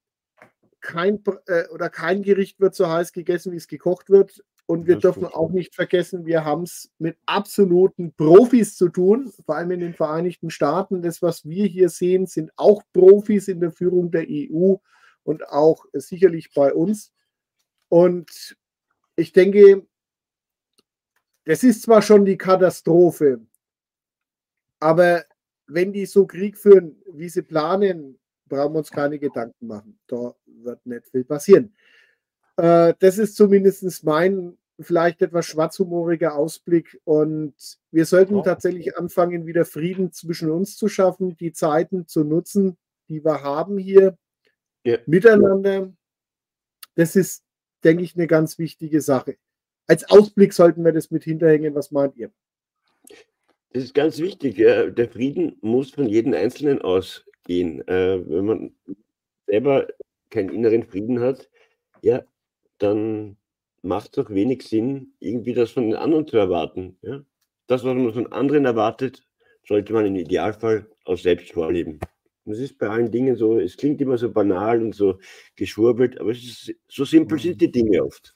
kein, 0.81 1.23
äh, 1.47 1.69
oder 1.69 1.89
kein 1.89 2.25
Gericht 2.25 2.59
wird 2.59 2.75
so 2.75 2.89
heiß 2.89 3.13
gegessen, 3.13 3.53
wie 3.53 3.57
es 3.59 3.69
gekocht 3.69 4.11
wird. 4.11 4.43
Und 4.67 4.89
wir 4.89 4.97
das 4.97 5.03
dürfen 5.03 5.27
auch 5.27 5.53
nicht 5.53 5.77
vergessen, 5.77 6.27
wir 6.27 6.45
haben 6.45 6.65
es 6.65 6.91
mit 6.99 7.17
absoluten 7.27 8.13
Profis 8.13 8.75
zu 8.75 8.89
tun, 8.89 9.33
vor 9.45 9.55
allem 9.55 9.71
in 9.71 9.79
den 9.79 9.95
Vereinigten 9.95 10.51
Staaten. 10.51 11.03
Das, 11.03 11.23
was 11.23 11.45
wir 11.45 11.67
hier 11.67 11.91
sehen, 11.91 12.27
sind 12.27 12.51
auch 12.57 12.83
Profis 12.93 13.47
in 13.47 13.61
der 13.61 13.71
Führung 13.71 14.11
der 14.11 14.27
EU 14.29 14.79
und 15.23 15.49
auch 15.49 15.85
sicherlich 15.93 16.53
bei 16.53 16.75
uns. 16.75 17.13
Und 17.89 18.57
ich 19.15 19.33
denke, 19.33 19.87
das 21.47 21.63
ist 21.63 21.83
zwar 21.83 22.03
schon 22.03 22.25
die 22.25 22.37
Katastrophe, 22.37 23.41
aber 24.81 25.25
wenn 25.69 25.93
die 25.93 26.05
so 26.05 26.27
Krieg 26.27 26.59
führen, 26.59 27.01
wie 27.13 27.29
sie 27.29 27.43
planen, 27.43 28.19
brauchen 28.49 28.75
wir 28.75 28.79
uns 28.79 28.91
keine 28.91 29.19
Gedanken 29.19 29.67
machen. 29.67 29.99
Da 30.09 30.35
wird 30.47 30.85
nicht 30.85 31.07
viel 31.09 31.25
passieren. 31.25 31.75
Äh, 32.57 32.95
das 32.99 33.19
ist 33.19 33.37
zumindest 33.37 34.05
mein 34.05 34.59
vielleicht 34.79 35.23
etwas 35.23 35.47
schwarzhumoriger 35.47 36.35
Ausblick. 36.35 37.01
Und 37.05 37.55
wir 37.91 38.05
sollten 38.05 38.43
tatsächlich 38.43 38.97
anfangen, 38.99 39.47
wieder 39.47 39.65
Frieden 39.65 40.13
zwischen 40.13 40.51
uns 40.51 40.77
zu 40.77 40.89
schaffen, 40.89 41.37
die 41.37 41.53
Zeiten 41.53 42.07
zu 42.07 42.25
nutzen, 42.25 42.77
die 43.09 43.25
wir 43.25 43.43
haben 43.43 43.79
hier 43.79 44.19
ja. 44.85 44.99
miteinander. 45.07 45.93
Das 46.97 47.17
ist, 47.17 47.45
denke 47.85 48.03
ich, 48.03 48.17
eine 48.17 48.27
ganz 48.27 48.59
wichtige 48.59 49.01
Sache 49.01 49.39
als 49.87 50.09
Ausblick 50.11 50.53
sollten 50.53 50.85
wir 50.85 50.93
das 50.93 51.11
mit 51.11 51.25
hinterhängen. 51.25 51.75
Was 51.75 51.91
meint 51.91 52.17
ihr? 52.17 52.31
Das 53.73 53.85
ist 53.85 53.95
ganz 53.95 54.19
wichtig. 54.19 54.57
Der 54.57 55.09
Frieden 55.09 55.57
muss 55.61 55.91
von 55.91 56.07
jedem 56.07 56.35
Einzelnen 56.35 56.81
ausgehen. 56.81 57.87
Äh, 57.89 58.23
wenn 58.29 58.47
man 58.47 58.75
selber 59.47 59.87
keinen 60.31 60.51
inneren 60.51 60.85
Frieden 60.85 61.21
hat, 61.21 61.49
ja, 62.03 62.25
dann 62.79 63.37
macht 63.83 64.07
es 64.07 64.11
doch 64.13 64.31
wenig 64.31 64.63
Sinn, 64.63 65.13
irgendwie 65.21 65.55
das 65.55 65.71
von 65.71 65.85
den 65.85 65.95
anderen 65.95 66.27
zu 66.27 66.37
erwarten. 66.37 66.99
Ja? 67.03 67.25
Das, 67.67 67.85
was 67.85 67.95
man 67.95 68.13
von 68.13 68.33
anderen 68.33 68.65
erwartet, 68.65 69.23
sollte 69.67 69.93
man 69.93 70.07
im 70.07 70.17
Idealfall 70.17 70.87
auch 71.05 71.19
selbst 71.19 71.53
vorleben. 71.53 72.01
Und 72.45 72.53
das 72.53 72.61
ist 72.61 72.79
bei 72.79 72.89
allen 72.89 73.11
Dingen 73.11 73.37
so, 73.37 73.59
es 73.59 73.77
klingt 73.77 74.01
immer 74.01 74.19
so 74.19 74.31
banal 74.31 74.81
und 74.81 74.95
so 74.95 75.19
geschwurbelt, 75.57 76.21
aber 76.21 76.31
ist, 76.31 76.73
so 76.89 77.05
simpel 77.05 77.39
sind 77.39 77.61
die 77.61 77.71
Dinge 77.71 78.05
oft. 78.05 78.36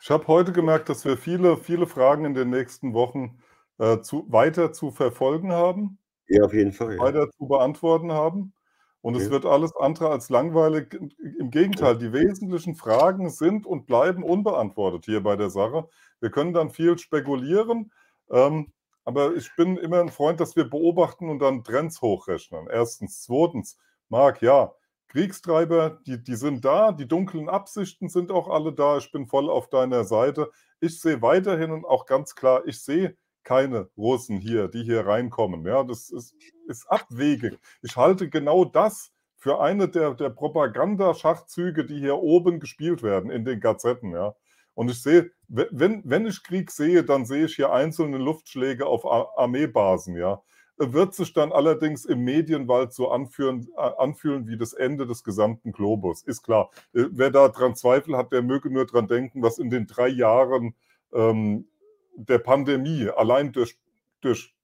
Ich 0.00 0.10
habe 0.10 0.26
heute 0.26 0.52
gemerkt, 0.52 0.88
dass 0.88 1.04
wir 1.04 1.16
viele, 1.16 1.56
viele 1.56 1.86
Fragen 1.86 2.24
in 2.24 2.34
den 2.34 2.50
nächsten 2.50 2.94
Wochen 2.94 3.38
äh, 3.78 4.00
zu, 4.00 4.26
weiter 4.28 4.72
zu 4.72 4.90
verfolgen 4.90 5.52
haben. 5.52 5.98
Ja, 6.28 6.44
auf 6.44 6.52
jeden 6.52 6.72
Fall. 6.72 6.94
Ja. 6.94 7.00
Weiter 7.00 7.30
zu 7.30 7.46
beantworten 7.46 8.12
haben. 8.12 8.52
Und 9.00 9.14
ja. 9.14 9.20
es 9.20 9.30
wird 9.30 9.46
alles 9.46 9.74
andere 9.76 10.10
als 10.10 10.30
langweilig. 10.30 10.98
Im 11.38 11.50
Gegenteil, 11.50 11.96
die 11.96 12.12
wesentlichen 12.12 12.74
Fragen 12.74 13.30
sind 13.30 13.64
und 13.64 13.86
bleiben 13.86 14.24
unbeantwortet 14.24 15.04
hier 15.04 15.22
bei 15.22 15.36
der 15.36 15.50
Sache. 15.50 15.88
Wir 16.20 16.30
können 16.30 16.52
dann 16.52 16.70
viel 16.70 16.98
spekulieren. 16.98 17.92
Ähm, 18.30 18.72
aber 19.04 19.36
ich 19.36 19.54
bin 19.54 19.76
immer 19.76 20.00
ein 20.00 20.08
Freund, 20.08 20.40
dass 20.40 20.56
wir 20.56 20.68
beobachten 20.68 21.28
und 21.28 21.38
dann 21.38 21.62
Trends 21.62 22.02
hochrechnen. 22.02 22.66
Erstens. 22.68 23.22
Zweitens, 23.22 23.78
Marc, 24.08 24.42
ja, 24.42 24.74
Kriegstreiber, 25.08 26.00
die, 26.06 26.22
die 26.22 26.36
sind 26.36 26.64
da, 26.64 26.92
die 26.92 27.08
dunklen 27.08 27.48
Absichten 27.48 28.08
sind 28.08 28.30
auch 28.30 28.48
alle 28.48 28.72
da. 28.72 28.98
Ich 28.98 29.10
bin 29.12 29.26
voll 29.26 29.48
auf 29.48 29.68
deiner 29.68 30.04
Seite. 30.04 30.50
Ich 30.80 31.00
sehe 31.00 31.22
weiterhin 31.22 31.70
und 31.70 31.84
auch 31.84 32.06
ganz 32.06 32.34
klar, 32.34 32.66
ich 32.66 32.82
sehe 32.82 33.16
keine 33.42 33.88
Russen 33.96 34.38
hier, 34.38 34.68
die 34.68 34.82
hier 34.82 35.06
reinkommen. 35.06 35.64
Ja, 35.64 35.84
das 35.84 36.10
ist, 36.10 36.34
ist 36.66 36.86
abwegig. 36.90 37.58
Ich 37.82 37.96
halte 37.96 38.28
genau 38.28 38.64
das 38.64 39.12
für 39.36 39.60
eine 39.60 39.88
der, 39.88 40.14
der 40.14 40.30
Propagandaschachzüge, 40.30 41.84
die 41.84 42.00
hier 42.00 42.16
oben 42.16 42.58
gespielt 42.58 43.02
werden 43.04 43.30
in 43.30 43.44
den 43.44 43.60
Gazetten. 43.60 44.10
Ja. 44.10 44.34
Und 44.74 44.90
ich 44.90 45.00
sehe, 45.00 45.30
wenn, 45.48 46.02
wenn 46.04 46.26
ich 46.26 46.42
Krieg 46.42 46.70
sehe, 46.72 47.04
dann 47.04 47.24
sehe 47.24 47.46
ich 47.46 47.54
hier 47.54 47.72
einzelne 47.72 48.18
Luftschläge 48.18 48.86
auf 48.86 49.06
Armeebasen, 49.06 50.16
ja. 50.16 50.42
Wird 50.78 51.14
sich 51.14 51.32
dann 51.32 51.52
allerdings 51.52 52.04
im 52.04 52.24
Medienwald 52.24 52.92
so 52.92 53.10
anführen, 53.10 53.68
anfühlen 53.76 54.46
wie 54.46 54.58
das 54.58 54.74
Ende 54.74 55.06
des 55.06 55.24
gesamten 55.24 55.72
Globus. 55.72 56.22
Ist 56.22 56.42
klar. 56.42 56.70
Äh, 56.92 57.04
wer 57.10 57.30
da 57.30 57.48
dran 57.48 57.74
Zweifel 57.74 58.16
hat, 58.16 58.32
der 58.32 58.42
möge 58.42 58.70
nur 58.70 58.86
dran 58.86 59.08
denken, 59.08 59.42
was 59.42 59.58
in 59.58 59.70
den 59.70 59.86
drei 59.86 60.08
Jahren 60.08 60.74
ähm, 61.12 61.66
der 62.14 62.38
Pandemie 62.38 63.08
allein 63.08 63.52
durch, 63.52 63.78
durch 64.20 64.54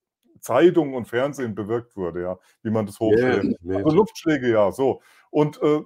Zeitung 0.41 0.95
und 0.95 1.07
Fernsehen 1.07 1.55
bewirkt 1.55 1.97
wurde, 1.97 2.23
ja, 2.23 2.39
wie 2.63 2.71
man 2.71 2.87
das 2.87 2.99
hochstellt. 3.01 3.57
Yeah, 3.65 3.77
also 3.77 3.97
Luftschläge, 3.97 4.51
ja, 4.51 4.73
so. 4.73 5.01
Und 5.31 5.63
äh, 5.63 5.81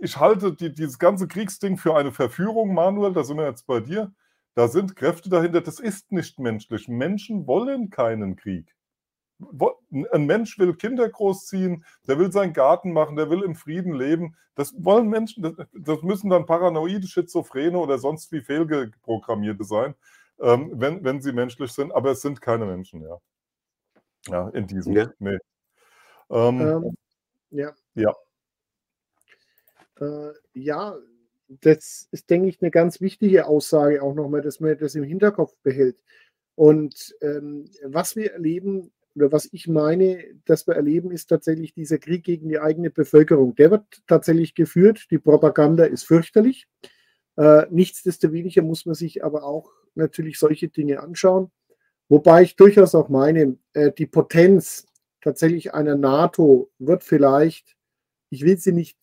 ich 0.00 0.18
halte 0.18 0.52
die, 0.52 0.72
dieses 0.72 0.98
ganze 0.98 1.26
Kriegsding 1.26 1.78
für 1.78 1.96
eine 1.96 2.12
Verführung, 2.12 2.74
Manuel, 2.74 3.12
da 3.12 3.24
sind 3.24 3.38
wir 3.38 3.46
jetzt 3.46 3.66
bei 3.66 3.80
dir. 3.80 4.12
Da 4.54 4.68
sind 4.68 4.94
Kräfte 4.94 5.30
dahinter, 5.30 5.60
das 5.60 5.80
ist 5.80 6.12
nicht 6.12 6.38
menschlich. 6.38 6.86
Menschen 6.86 7.46
wollen 7.46 7.90
keinen 7.90 8.36
Krieg. 8.36 8.74
Ein 10.12 10.26
Mensch 10.26 10.58
will 10.58 10.74
Kinder 10.74 11.08
großziehen, 11.08 11.84
der 12.06 12.18
will 12.18 12.30
seinen 12.32 12.52
Garten 12.52 12.92
machen, 12.92 13.16
der 13.16 13.30
will 13.30 13.42
im 13.42 13.54
Frieden 13.54 13.92
leben. 13.92 14.36
Das 14.54 14.72
wollen 14.78 15.08
Menschen, 15.08 15.42
das, 15.42 15.66
das 15.72 16.02
müssen 16.02 16.30
dann 16.30 16.46
paranoide 16.46 17.06
Schizophrene 17.06 17.78
oder 17.78 17.98
sonst 17.98 18.30
wie 18.32 18.40
fehlgeprogrammierte 18.40 19.64
sein, 19.64 19.94
ähm, 20.40 20.70
wenn, 20.74 21.02
wenn 21.02 21.20
sie 21.20 21.32
menschlich 21.32 21.72
sind, 21.72 21.92
aber 21.92 22.12
es 22.12 22.22
sind 22.22 22.40
keine 22.40 22.64
Menschen, 22.64 23.02
ja. 23.02 23.20
Ja, 24.28 24.48
in 24.50 24.66
diesem. 24.66 24.94
Ja. 24.94 25.12
Nee. 25.18 25.38
Ähm, 26.30 26.60
ähm, 26.60 26.96
ja. 27.50 27.74
Ja. 27.94 28.14
Äh, 30.00 30.32
ja, 30.54 30.96
das 31.48 32.08
ist, 32.10 32.30
denke 32.30 32.48
ich, 32.48 32.62
eine 32.62 32.70
ganz 32.70 33.00
wichtige 33.00 33.46
Aussage 33.46 34.02
auch 34.02 34.14
nochmal, 34.14 34.40
dass 34.40 34.60
man 34.60 34.78
das 34.78 34.94
im 34.94 35.04
Hinterkopf 35.04 35.54
behält. 35.62 36.02
Und 36.54 37.14
ähm, 37.20 37.70
was 37.84 38.16
wir 38.16 38.32
erleben, 38.32 38.92
oder 39.16 39.30
was 39.30 39.48
ich 39.52 39.68
meine, 39.68 40.24
dass 40.44 40.66
wir 40.66 40.74
erleben, 40.74 41.10
ist 41.10 41.26
tatsächlich 41.26 41.72
dieser 41.72 41.98
Krieg 41.98 42.24
gegen 42.24 42.48
die 42.48 42.58
eigene 42.58 42.90
Bevölkerung. 42.90 43.54
Der 43.54 43.70
wird 43.70 43.84
tatsächlich 44.06 44.54
geführt. 44.54 45.06
Die 45.10 45.18
Propaganda 45.18 45.84
ist 45.84 46.04
fürchterlich. 46.04 46.66
Äh, 47.36 47.66
nichtsdestoweniger 47.70 48.62
muss 48.62 48.86
man 48.86 48.94
sich 48.94 49.24
aber 49.24 49.44
auch 49.44 49.70
natürlich 49.94 50.38
solche 50.38 50.68
Dinge 50.68 51.00
anschauen. 51.00 51.50
Wobei 52.08 52.42
ich 52.42 52.56
durchaus 52.56 52.94
auch 52.94 53.08
meine, 53.08 53.56
äh, 53.72 53.92
die 53.92 54.06
Potenz 54.06 54.86
tatsächlich 55.20 55.74
einer 55.74 55.96
NATO 55.96 56.70
wird 56.78 57.02
vielleicht, 57.04 57.76
ich 58.30 58.44
will 58.44 58.58
sie 58.58 58.72
nicht 58.72 58.98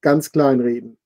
ganz 0.00 0.30
klein 0.30 0.60
reden. 0.60 0.98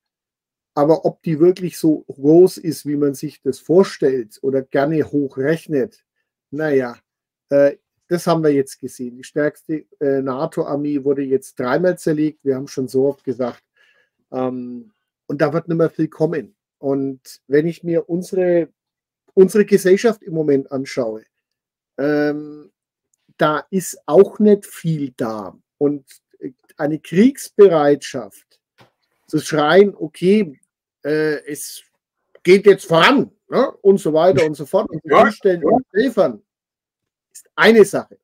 Aber 0.75 1.05
ob 1.05 1.23
die 1.23 1.39
wirklich 1.39 1.79
so 1.79 2.05
groß 2.09 2.59
ist, 2.59 2.87
wie 2.87 2.97
man 2.97 3.15
sich 3.15 3.43
das 3.43 3.59
vorstellt 3.59 4.39
oder 4.43 4.63
gerne 4.63 5.03
hochrechnet, 5.05 6.05
naja, 6.51 6.97
äh, 7.51 7.77
das 8.13 8.27
haben 8.27 8.43
wir 8.43 8.53
jetzt 8.53 8.79
gesehen. 8.79 9.17
Die 9.17 9.25
stärkste 9.25 9.87
äh, 10.01 10.21
NATO-Armee 10.23 11.05
wurde 11.05 11.23
jetzt 11.23 11.59
dreimal 11.59 11.99
zerlegt. 11.99 12.45
Wir 12.45 12.57
haben 12.57 12.69
schon 12.69 12.89
so 12.89 13.07
oft 13.07 13.25
gesagt. 13.25 13.63
Ähm, 14.31 14.93
und 15.27 15.41
da 15.41 15.53
wird 15.53 15.69
nicht 15.69 15.79
mehr 15.79 15.91
viel 15.91 16.09
kommen. 16.09 16.55
Und 16.79 17.41
wenn 17.47 17.67
ich 17.67 17.83
mir 17.85 18.09
unsere, 18.09 18.69
unsere 19.35 19.65
Gesellschaft 19.65 20.23
im 20.23 20.35
Moment 20.35 20.71
anschaue, 20.71 21.25
ähm, 21.99 22.71
da 23.39 23.65
ist 23.71 23.99
auch 24.07 24.39
nicht 24.39 24.67
viel 24.67 25.13
da. 25.17 25.57
Und 25.79 26.05
eine 26.77 26.99
Kriegsbereitschaft 26.99 28.61
zu 29.27 29.39
schreien, 29.39 29.95
okay, 29.95 30.61
äh, 31.05 31.45
es 31.47 31.83
geht 32.43 32.67
jetzt 32.67 32.87
voran 32.87 33.31
ne? 33.49 33.71
und 33.83 33.99
so 33.99 34.13
weiter 34.13 34.45
und 34.45 34.55
so 34.55 34.67
fort 34.67 34.91
und 34.91 35.01
ja, 35.05 35.29
ja. 35.45 35.61
und 35.63 35.87
helfern, 35.93 36.43
ist 37.33 37.51
eine 37.55 37.85
Sache. 37.85 38.19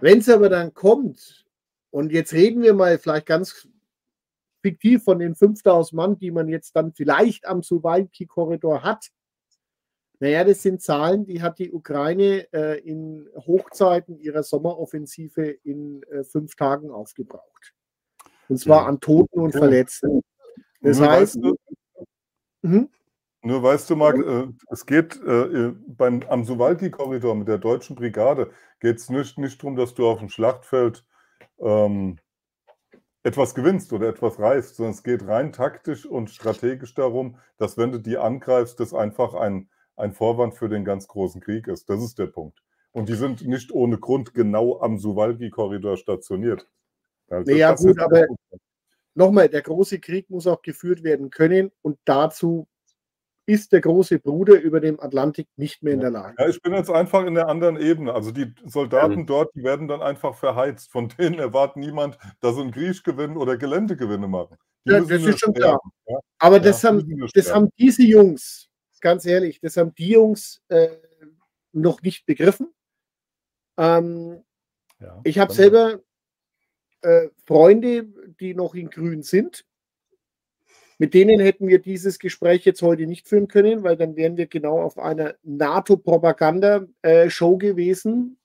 Wenn 0.00 0.18
es 0.18 0.28
aber 0.28 0.48
dann 0.48 0.74
kommt, 0.74 1.46
und 1.90 2.12
jetzt 2.12 2.32
reden 2.32 2.62
wir 2.62 2.74
mal 2.74 2.98
vielleicht 2.98 3.26
ganz 3.26 3.68
fiktiv 4.62 5.04
von 5.04 5.18
den 5.18 5.34
5000 5.34 5.96
Mann, 5.96 6.18
die 6.18 6.30
man 6.30 6.48
jetzt 6.48 6.74
dann 6.74 6.92
vielleicht 6.92 7.46
am 7.46 7.62
Suwalki-Korridor 7.62 8.82
hat, 8.82 9.10
naja, 10.20 10.44
das 10.44 10.62
sind 10.62 10.80
Zahlen, 10.80 11.26
die 11.26 11.42
hat 11.42 11.58
die 11.58 11.72
Ukraine 11.72 12.50
äh, 12.52 12.80
in 12.80 13.28
Hochzeiten 13.34 14.18
ihrer 14.18 14.42
Sommeroffensive 14.42 15.42
in 15.64 16.02
äh, 16.04 16.24
fünf 16.24 16.54
Tagen 16.56 16.90
aufgebraucht. 16.90 17.74
Und 18.48 18.58
zwar 18.58 18.86
an 18.86 19.00
Toten 19.00 19.40
und 19.40 19.52
Verletzten. 19.52 20.22
Das 20.80 21.00
heißt. 21.00 21.38
Mhm. 22.62 22.88
Nur 23.44 23.62
weißt 23.62 23.90
du, 23.90 23.96
Marc, 23.96 24.16
äh, 24.16 24.46
es 24.70 24.86
geht 24.86 25.22
äh, 25.22 25.72
beim, 25.86 26.22
am 26.30 26.44
Suwalki-Korridor 26.44 27.34
mit 27.34 27.46
der 27.46 27.58
deutschen 27.58 27.94
Brigade 27.94 28.50
geht 28.80 28.96
es 28.96 29.10
nicht, 29.10 29.36
nicht 29.36 29.62
darum, 29.62 29.76
dass 29.76 29.92
du 29.92 30.08
auf 30.08 30.18
dem 30.18 30.30
Schlachtfeld 30.30 31.04
ähm, 31.58 32.18
etwas 33.22 33.54
gewinnst 33.54 33.92
oder 33.92 34.08
etwas 34.08 34.38
reißt, 34.38 34.76
sondern 34.76 34.94
es 34.94 35.02
geht 35.02 35.26
rein 35.28 35.52
taktisch 35.52 36.06
und 36.06 36.30
strategisch 36.30 36.94
darum, 36.94 37.36
dass 37.58 37.76
wenn 37.76 37.92
du 37.92 37.98
die 37.98 38.16
angreifst, 38.16 38.80
das 38.80 38.94
einfach 38.94 39.34
ein, 39.34 39.68
ein 39.96 40.14
Vorwand 40.14 40.54
für 40.54 40.70
den 40.70 40.86
ganz 40.86 41.06
großen 41.06 41.42
Krieg 41.42 41.68
ist. 41.68 41.90
Das 41.90 42.02
ist 42.02 42.18
der 42.18 42.28
Punkt. 42.28 42.62
Und 42.92 43.10
die 43.10 43.14
sind 43.14 43.46
nicht 43.46 43.72
ohne 43.72 43.98
Grund 43.98 44.32
genau 44.32 44.80
am 44.80 44.98
Suwalki-Korridor 44.98 45.98
stationiert. 45.98 46.66
Also 47.28 47.52
ja, 47.52 47.74
gut, 47.74 47.98
aber 47.98 48.26
nochmal, 49.14 49.50
der 49.50 49.60
große 49.60 49.98
Krieg 50.00 50.30
muss 50.30 50.46
auch 50.46 50.62
geführt 50.62 51.02
werden 51.02 51.28
können 51.28 51.72
und 51.82 51.98
dazu 52.06 52.68
ist 53.46 53.72
der 53.72 53.80
große 53.80 54.18
Bruder 54.18 54.60
über 54.60 54.80
dem 54.80 54.98
Atlantik 55.00 55.48
nicht 55.56 55.82
mehr 55.82 55.94
in 55.94 56.00
der 56.00 56.10
Lage. 56.10 56.34
Ja, 56.38 56.48
ich 56.48 56.60
bin 56.62 56.72
jetzt 56.72 56.90
einfach 56.90 57.24
in 57.24 57.34
der 57.34 57.48
anderen 57.48 57.76
Ebene. 57.76 58.14
Also 58.14 58.30
die 58.30 58.54
Soldaten 58.64 59.20
ja. 59.20 59.24
dort, 59.24 59.54
die 59.54 59.62
werden 59.62 59.88
dann 59.88 60.02
einfach 60.02 60.34
verheizt. 60.34 60.90
Von 60.90 61.08
denen 61.08 61.38
erwartet 61.38 61.76
niemand, 61.76 62.18
dass 62.40 62.56
sie 62.56 62.62
einen 62.62 62.70
Krieg 62.70 63.02
oder 63.06 63.56
Geländegewinne 63.56 64.28
machen. 64.28 64.56
Die 64.86 64.92
ja, 64.92 65.00
das 65.00 65.10
ist 65.10 65.40
schon 65.40 65.54
klar. 65.54 65.80
Ja? 66.06 66.18
Aber 66.38 66.60
das, 66.60 66.82
haben, 66.84 67.28
das 67.34 67.52
haben 67.52 67.70
diese 67.78 68.02
Jungs, 68.02 68.68
ganz 69.00 69.24
ehrlich, 69.24 69.60
das 69.60 69.76
haben 69.76 69.94
die 69.94 70.08
Jungs 70.08 70.62
äh, 70.68 70.88
noch 71.72 72.02
nicht 72.02 72.26
begriffen. 72.26 72.72
Ähm, 73.76 74.42
ich 75.24 75.38
habe 75.38 75.52
selber 75.52 76.00
äh, 77.02 77.28
Freunde, 77.44 78.04
die 78.40 78.54
noch 78.54 78.74
in 78.74 78.90
Grün 78.90 79.22
sind. 79.22 79.64
Mit 80.98 81.14
denen 81.14 81.40
hätten 81.40 81.66
wir 81.66 81.80
dieses 81.80 82.18
Gespräch 82.18 82.64
jetzt 82.64 82.82
heute 82.82 83.06
nicht 83.06 83.26
führen 83.26 83.48
können, 83.48 83.82
weil 83.82 83.96
dann 83.96 84.16
wären 84.16 84.36
wir 84.36 84.46
genau 84.46 84.80
auf 84.80 84.98
einer 84.98 85.34
NATO-Propaganda-Show 85.42 87.58
gewesen. 87.58 88.38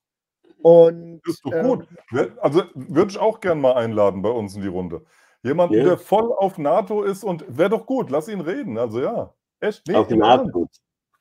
Und, 0.62 1.22
das 1.26 1.36
ist 1.36 1.46
doch 1.46 1.62
gut. 1.62 1.88
Ähm, 2.12 2.32
also 2.42 2.64
würde 2.74 3.12
ich 3.12 3.18
auch 3.18 3.40
gern 3.40 3.62
mal 3.62 3.74
einladen 3.74 4.22
bei 4.22 4.30
uns 4.30 4.56
in 4.56 4.62
die 4.62 4.68
Runde. 4.68 5.06
Jemand, 5.42 5.72
yeah. 5.72 5.86
der 5.86 5.98
voll 5.98 6.34
auf 6.34 6.58
NATO 6.58 7.04
ist 7.04 7.24
und 7.24 7.46
wäre 7.48 7.70
doch 7.70 7.86
gut, 7.86 8.10
lass 8.10 8.28
ihn 8.28 8.42
reden. 8.42 8.78
Also 8.78 9.02
ja, 9.02 9.34
echt. 9.62 9.88
Nee, 9.88 9.96
auf 9.96 10.10
NATO 10.10 10.50
gut. 10.50 10.70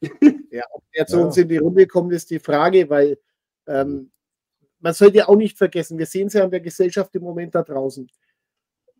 ja, 0.51 0.65
ob 0.73 0.83
er 0.93 1.07
zu 1.07 1.19
ja. 1.19 1.25
uns 1.25 1.37
in 1.37 1.49
die 1.49 1.59
Runde 1.59 1.87
kommt, 1.87 2.13
ist 2.13 2.31
die 2.31 2.41
Frage, 2.41 2.91
weil 2.91 3.19
ähm, 3.69 4.11
man 4.81 4.93
sollte 4.93 5.29
auch 5.29 5.37
nicht 5.37 5.57
vergessen, 5.57 5.99
wir 5.99 6.07
sehen 6.07 6.29
es 6.29 6.35
ja 6.35 6.45
an 6.45 6.51
der 6.51 6.61
Gesellschaft 6.61 7.15
im 7.15 7.23
Moment 7.23 7.55
da 7.55 7.63
draußen. 7.63 8.09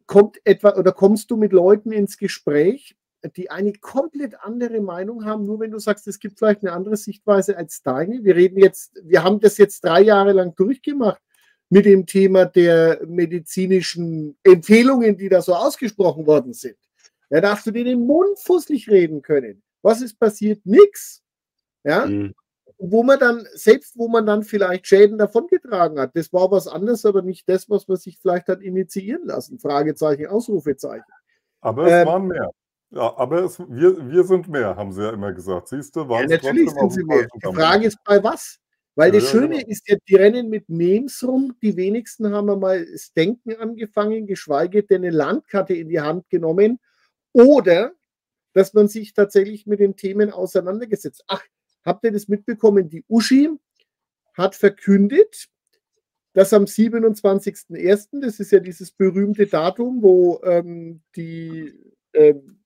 Kommt 0.09 0.41
etwa 0.45 0.75
oder 0.77 0.91
kommst 0.91 1.31
du 1.31 1.37
mit 1.37 1.53
Leuten 1.53 1.93
ins 1.93 2.19
Gespräch 2.19 2.97
die 3.37 3.51
eine 3.51 3.73
komplett 3.73 4.41
andere 4.43 4.81
Meinung 4.81 5.25
haben, 5.25 5.45
nur 5.45 5.61
wenn 5.61 5.71
du 5.71 5.79
sagst, 5.79 6.07
es 6.07 6.19
gibt 6.19 6.39
vielleicht 6.39 6.63
eine 6.63 6.73
andere 6.73 6.97
Sichtweise 6.97 7.57
als 7.57 7.83
deine. 7.83 8.23
Wir 8.23 8.37
reden 8.37 8.59
jetzt, 8.59 8.93
wir 9.03 9.25
haben 9.25 9.41
das 9.41 9.59
jetzt 9.59 9.85
drei 9.85 10.03
Jahre 10.03 10.33
lang 10.33 10.55
durchgemacht 10.55 11.21
mit 11.69 11.85
dem 11.85 12.07
Thema 12.07 12.45
der 12.47 13.01
medizinischen 13.07 14.39
Empfehlungen, 14.43 15.17
die 15.17 15.29
da 15.29 15.43
so 15.43 15.55
ausgesprochen 15.55 16.27
worden 16.27 16.53
sind. 16.53 16.77
Ja, 17.31 17.41
darfst 17.41 17.67
du 17.67 17.73
dir 17.73 17.85
den 17.85 18.07
Mund 18.07 18.39
fusselig 18.39 18.89
reden 18.89 19.21
können. 19.21 19.63
Was 19.83 20.01
ist 20.01 20.19
passiert? 20.19 20.65
Nix. 20.65 21.23
Ja. 21.85 22.07
Mhm. 22.07 22.35
Wo 22.79 23.03
man 23.03 23.19
dann, 23.19 23.45
selbst 23.55 23.99
wo 23.99 24.09
man 24.09 24.25
dann 24.25 24.45
vielleicht 24.45 24.87
Schäden 24.87 25.19
davongetragen 25.19 25.99
hat, 25.99 26.15
das 26.15 26.33
war 26.33 26.51
was 26.51 26.69
anderes, 26.69 27.05
aber 27.05 27.23
nicht 27.23 27.49
das, 27.49 27.69
was 27.69 27.89
man 27.89 27.97
sich 27.97 28.19
vielleicht 28.21 28.47
hat 28.47 28.63
initiieren 28.63 29.27
lassen. 29.27 29.59
Fragezeichen, 29.59 30.27
Ausrufezeichen. 30.27 31.05
Aber 31.61 31.87
es 31.87 31.93
ähm, 31.93 32.07
waren 32.07 32.27
mehr. 32.29 32.51
Ja, 32.91 33.17
aber 33.17 33.45
es, 33.45 33.59
wir, 33.59 34.09
wir 34.11 34.25
sind 34.25 34.49
mehr, 34.49 34.77
haben 34.77 34.93
sie 34.93 35.03
ja 35.03 35.11
immer 35.11 35.33
gesagt. 35.33 35.69
Siehst 35.69 35.95
du, 35.97 36.03
ja, 36.09 36.27
natürlich 36.27 36.71
sind 36.71 36.93
sie 36.93 37.05
mehr. 37.05 37.27
Die 37.35 37.55
Frage 37.55 37.87
ist 37.87 37.99
bei 38.05 38.23
was? 38.23 38.59
Weil 38.95 39.13
ja, 39.13 39.21
das 39.21 39.31
Schöne 39.31 39.57
ja, 39.57 39.61
genau. 39.61 39.71
ist 39.71 39.89
ja, 39.89 39.97
die 40.09 40.15
rennen 40.15 40.49
mit 40.49 40.69
Memes 40.69 41.23
rum. 41.23 41.55
Die 41.63 41.77
wenigsten 41.77 42.33
haben 42.33 42.49
einmal 42.49 42.87
das 42.87 43.13
Denken 43.13 43.55
angefangen, 43.57 44.27
geschweige 44.27 44.83
denn 44.83 45.05
eine 45.05 45.11
Landkarte 45.11 45.75
in 45.75 45.89
die 45.89 46.01
Hand 46.01 46.29
genommen. 46.31 46.81
Oder 47.33 47.93
dass 48.55 48.75
man 48.75 48.89
sich 48.89 49.13
tatsächlich 49.13 49.67
mit 49.67 49.79
den 49.81 49.95
Themen 49.95 50.33
auseinandergesetzt. 50.33 51.23
Ach, 51.29 51.43
habt 51.89 52.05
ihr 52.05 52.13
das 52.13 52.29
mitbekommen? 52.29 52.89
Die 52.89 53.05
Uschi 53.09 53.51
hat 54.35 54.55
verkündet, 54.55 55.49
dass 56.33 56.53
am 56.53 56.65
27.01., 56.65 58.21
das 58.21 58.39
ist 58.39 58.53
ja 58.53 58.61
dieses 58.61 58.93
berühmte 58.93 59.47
Datum, 59.47 60.03
wo 60.03 60.41
ähm, 60.45 61.03
die 61.17 61.75
ähm, 62.13 62.61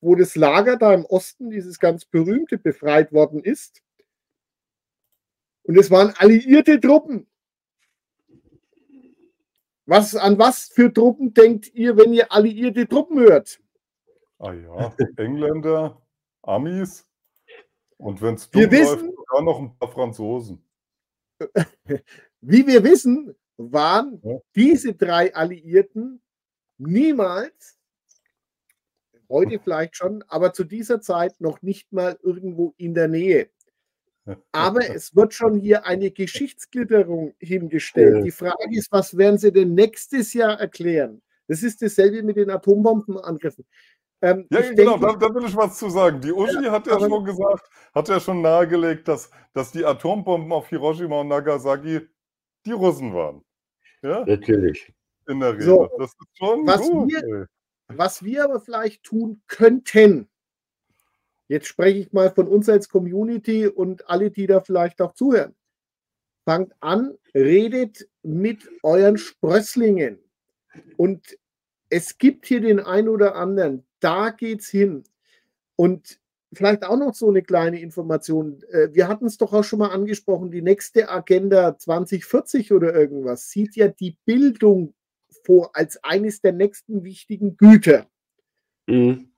wo 0.00 0.14
das 0.14 0.36
Lager 0.36 0.76
da 0.76 0.94
im 0.94 1.04
Osten, 1.06 1.50
dieses 1.50 1.80
ganz 1.80 2.04
berühmte, 2.04 2.58
befreit 2.58 3.12
worden 3.12 3.42
ist, 3.42 3.82
und 5.66 5.76
es 5.76 5.90
waren 5.90 6.14
alliierte 6.18 6.80
Truppen. 6.80 7.26
Was, 9.84 10.14
an 10.14 10.38
was 10.38 10.68
für 10.68 10.92
Truppen 10.92 11.34
denkt 11.34 11.72
ihr, 11.74 11.96
wenn 11.96 12.12
ihr 12.12 12.32
alliierte 12.32 12.88
Truppen 12.88 13.18
hört? 13.18 13.60
Ah 14.38 14.52
ja, 14.52 14.94
Engländer, 15.16 16.00
Amis 16.42 17.05
und 17.98 18.22
wenn 18.22 18.34
es 18.34 18.50
dumm 18.50 18.62
läuft, 18.62 19.00
sogar 19.00 19.42
noch 19.42 19.58
ein 19.58 19.76
paar 19.78 19.90
Franzosen. 19.90 20.62
Wie 22.40 22.66
wir 22.66 22.84
wissen, 22.84 23.34
waren 23.56 24.20
ja. 24.22 24.38
diese 24.54 24.94
drei 24.94 25.34
Alliierten 25.34 26.22
niemals, 26.78 27.78
heute 29.28 29.58
vielleicht 29.58 29.96
schon, 29.96 30.22
aber 30.28 30.52
zu 30.52 30.64
dieser 30.64 31.00
Zeit 31.00 31.40
noch 31.40 31.62
nicht 31.62 31.92
mal 31.92 32.18
irgendwo 32.22 32.74
in 32.76 32.94
der 32.94 33.08
Nähe. 33.08 33.48
Aber 34.52 34.88
es 34.90 35.14
wird 35.14 35.34
schon 35.34 35.60
hier 35.60 35.86
eine 35.86 36.10
Geschichtsklitterung 36.10 37.34
hingestellt. 37.38 38.24
Die 38.24 38.32
Frage 38.32 38.76
ist, 38.76 38.90
was 38.90 39.16
werden 39.16 39.38
sie 39.38 39.52
denn 39.52 39.74
nächstes 39.74 40.32
Jahr 40.32 40.58
erklären? 40.58 41.22
Das 41.48 41.62
ist 41.62 41.80
dasselbe 41.80 42.24
mit 42.24 42.36
den 42.36 42.50
Atombombenangriffen. 42.50 43.64
Ähm, 44.26 44.46
ja, 44.50 44.60
genau, 44.72 44.98
denke, 44.98 45.18
da, 45.18 45.28
da, 45.28 45.34
will 45.34 45.44
ich 45.46 45.56
was 45.56 45.78
zu 45.78 45.88
sagen. 45.90 46.20
Die 46.20 46.32
Uschi 46.32 46.64
ja, 46.64 46.72
hat 46.72 46.86
ja 46.86 46.98
schon 46.98 47.24
gesagt, 47.24 47.68
hat 47.94 48.08
ja 48.08 48.18
schon 48.18 48.42
nahegelegt, 48.42 49.08
dass, 49.08 49.30
dass 49.52 49.72
die 49.72 49.84
Atombomben 49.84 50.52
auf 50.52 50.68
Hiroshima 50.68 51.20
und 51.20 51.28
Nagasaki 51.28 52.00
die 52.64 52.72
Russen 52.72 53.14
waren. 53.14 53.42
Ja? 54.02 54.24
Natürlich. 54.24 54.92
In 55.28 55.40
der 55.40 55.52
Regel. 55.52 55.66
So, 55.66 55.90
das 55.98 56.10
ist 56.10 56.38
schon 56.38 56.66
was 56.66 56.80
gut. 56.80 57.10
Wir, 57.10 57.48
was 57.88 58.22
wir 58.22 58.44
aber 58.44 58.60
vielleicht 58.60 59.02
tun 59.04 59.42
könnten, 59.46 60.28
Jetzt 61.48 61.68
spreche 61.68 62.00
ich 62.00 62.12
mal 62.12 62.30
von 62.30 62.48
uns 62.48 62.68
als 62.68 62.88
Community 62.88 63.66
und 63.66 64.08
alle, 64.08 64.30
die 64.30 64.46
da 64.46 64.60
vielleicht 64.60 65.00
auch 65.00 65.12
zuhören. 65.12 65.54
Fangt 66.44 66.72
an, 66.80 67.16
redet 67.34 68.08
mit 68.22 68.68
euren 68.82 69.16
Sprösslingen. 69.16 70.18
Und 70.96 71.38
es 71.88 72.18
gibt 72.18 72.46
hier 72.46 72.60
den 72.60 72.80
einen 72.80 73.08
oder 73.08 73.36
anderen, 73.36 73.85
da 74.00 74.30
geht's 74.30 74.68
hin. 74.68 75.04
Und 75.76 76.18
vielleicht 76.52 76.84
auch 76.84 76.96
noch 76.96 77.14
so 77.14 77.28
eine 77.28 77.42
kleine 77.42 77.80
Information. 77.80 78.62
Äh, 78.70 78.88
wir 78.92 79.08
hatten 79.08 79.26
es 79.26 79.38
doch 79.38 79.52
auch 79.52 79.64
schon 79.64 79.78
mal 79.80 79.90
angesprochen, 79.90 80.50
die 80.50 80.62
nächste 80.62 81.08
Agenda 81.08 81.76
2040 81.76 82.72
oder 82.72 82.94
irgendwas 82.94 83.50
sieht 83.50 83.76
ja 83.76 83.88
die 83.88 84.16
Bildung 84.24 84.94
vor 85.44 85.70
als 85.74 86.02
eines 86.02 86.40
der 86.40 86.52
nächsten 86.52 87.04
wichtigen 87.04 87.56
Güter. 87.56 88.06
Mhm. 88.86 89.30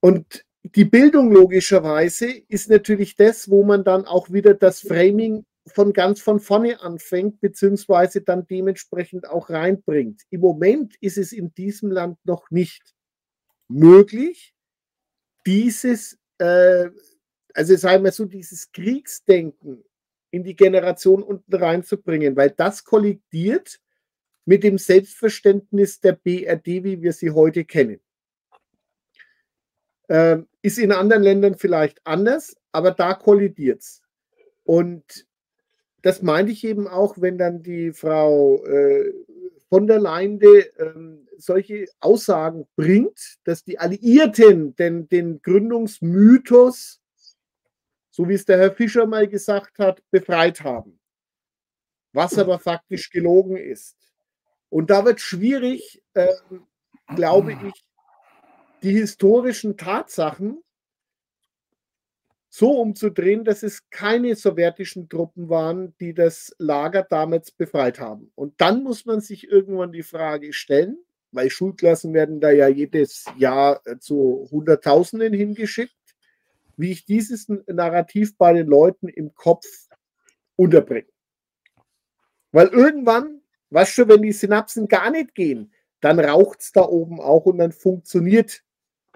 Und 0.00 0.44
die 0.62 0.84
Bildung 0.84 1.32
logischerweise 1.32 2.30
ist 2.48 2.68
natürlich 2.68 3.16
das, 3.16 3.48
wo 3.48 3.64
man 3.64 3.84
dann 3.84 4.04
auch 4.04 4.30
wieder 4.30 4.54
das 4.54 4.80
Framing 4.80 5.44
von 5.66 5.92
ganz 5.92 6.20
von 6.20 6.40
vorne 6.40 6.80
anfängt, 6.80 7.40
beziehungsweise 7.40 8.22
dann 8.22 8.46
dementsprechend 8.46 9.28
auch 9.28 9.50
reinbringt. 9.50 10.22
Im 10.30 10.40
Moment 10.40 10.96
ist 11.00 11.18
es 11.18 11.32
in 11.32 11.52
diesem 11.54 11.90
Land 11.90 12.18
noch 12.24 12.50
nicht 12.50 12.94
möglich, 13.68 14.54
dieses, 15.46 16.18
äh, 16.38 16.88
also 17.54 17.76
sagen 17.76 18.04
wir 18.04 18.12
so, 18.12 18.24
dieses 18.24 18.72
Kriegsdenken 18.72 19.84
in 20.30 20.44
die 20.44 20.56
Generation 20.56 21.22
unten 21.22 21.54
reinzubringen, 21.54 22.36
weil 22.36 22.50
das 22.50 22.84
kollidiert 22.84 23.80
mit 24.44 24.62
dem 24.62 24.78
Selbstverständnis 24.78 26.00
der 26.00 26.12
BRD, 26.12 26.84
wie 26.84 27.02
wir 27.02 27.12
sie 27.12 27.30
heute 27.30 27.64
kennen. 27.64 28.00
Ähm, 30.08 30.48
ist 30.62 30.78
in 30.78 30.92
anderen 30.92 31.22
Ländern 31.22 31.54
vielleicht 31.54 32.00
anders, 32.06 32.56
aber 32.72 32.92
da 32.92 33.14
kollidiert 33.14 33.82
es. 33.82 34.02
Und 34.64 35.26
das 36.02 36.22
meinte 36.22 36.52
ich 36.52 36.64
eben 36.64 36.88
auch, 36.88 37.20
wenn 37.20 37.36
dann 37.36 37.62
die 37.62 37.92
Frau 37.92 38.64
äh, 38.64 39.12
von 39.68 39.86
der 39.86 39.98
Leinde 39.98 40.60
ähm, 40.78 41.28
solche 41.36 41.86
Aussagen 42.00 42.66
bringt, 42.74 43.38
dass 43.44 43.64
die 43.64 43.78
Alliierten 43.78 44.74
den, 44.76 45.08
den 45.08 45.42
Gründungsmythos, 45.42 47.00
so 48.10 48.28
wie 48.28 48.34
es 48.34 48.44
der 48.44 48.58
Herr 48.58 48.72
Fischer 48.72 49.06
mal 49.06 49.28
gesagt 49.28 49.78
hat, 49.78 50.02
befreit 50.10 50.62
haben. 50.62 50.98
Was 52.12 52.38
aber 52.38 52.58
faktisch 52.58 53.10
gelogen 53.10 53.56
ist. 53.56 53.96
Und 54.70 54.90
da 54.90 55.04
wird 55.04 55.20
schwierig, 55.20 56.02
äh, 56.14 56.28
glaube 57.14 57.52
ich, 57.52 57.84
die 58.82 58.92
historischen 58.92 59.76
Tatsachen 59.76 60.62
so 62.58 62.72
umzudrehen, 62.72 63.44
dass 63.44 63.62
es 63.62 63.88
keine 63.88 64.34
sowjetischen 64.34 65.08
Truppen 65.08 65.48
waren, 65.48 65.94
die 66.00 66.12
das 66.12 66.52
Lager 66.58 67.04
damals 67.04 67.52
befreit 67.52 68.00
haben. 68.00 68.32
Und 68.34 68.60
dann 68.60 68.82
muss 68.82 69.06
man 69.06 69.20
sich 69.20 69.48
irgendwann 69.48 69.92
die 69.92 70.02
Frage 70.02 70.52
stellen, 70.52 70.98
weil 71.30 71.50
Schulklassen 71.50 72.12
werden 72.14 72.40
da 72.40 72.50
ja 72.50 72.66
jedes 72.66 73.26
Jahr 73.36 73.80
äh, 73.86 73.98
zu 74.00 74.48
Hunderttausenden 74.50 75.32
hingeschickt, 75.32 75.94
wie 76.76 76.90
ich 76.90 77.04
dieses 77.04 77.48
Narrativ 77.48 78.36
bei 78.36 78.52
den 78.52 78.66
Leuten 78.66 79.06
im 79.06 79.34
Kopf 79.34 79.66
unterbringe. 80.56 81.06
Weil 82.50 82.66
irgendwann, 82.68 83.40
weißt 83.70 83.98
du, 83.98 84.08
wenn 84.08 84.22
die 84.22 84.32
Synapsen 84.32 84.88
gar 84.88 85.12
nicht 85.12 85.36
gehen, 85.36 85.72
dann 86.00 86.18
raucht 86.18 86.60
es 86.60 86.72
da 86.72 86.82
oben 86.82 87.20
auch 87.20 87.46
und 87.46 87.58
dann 87.58 87.70
funktioniert 87.70 88.64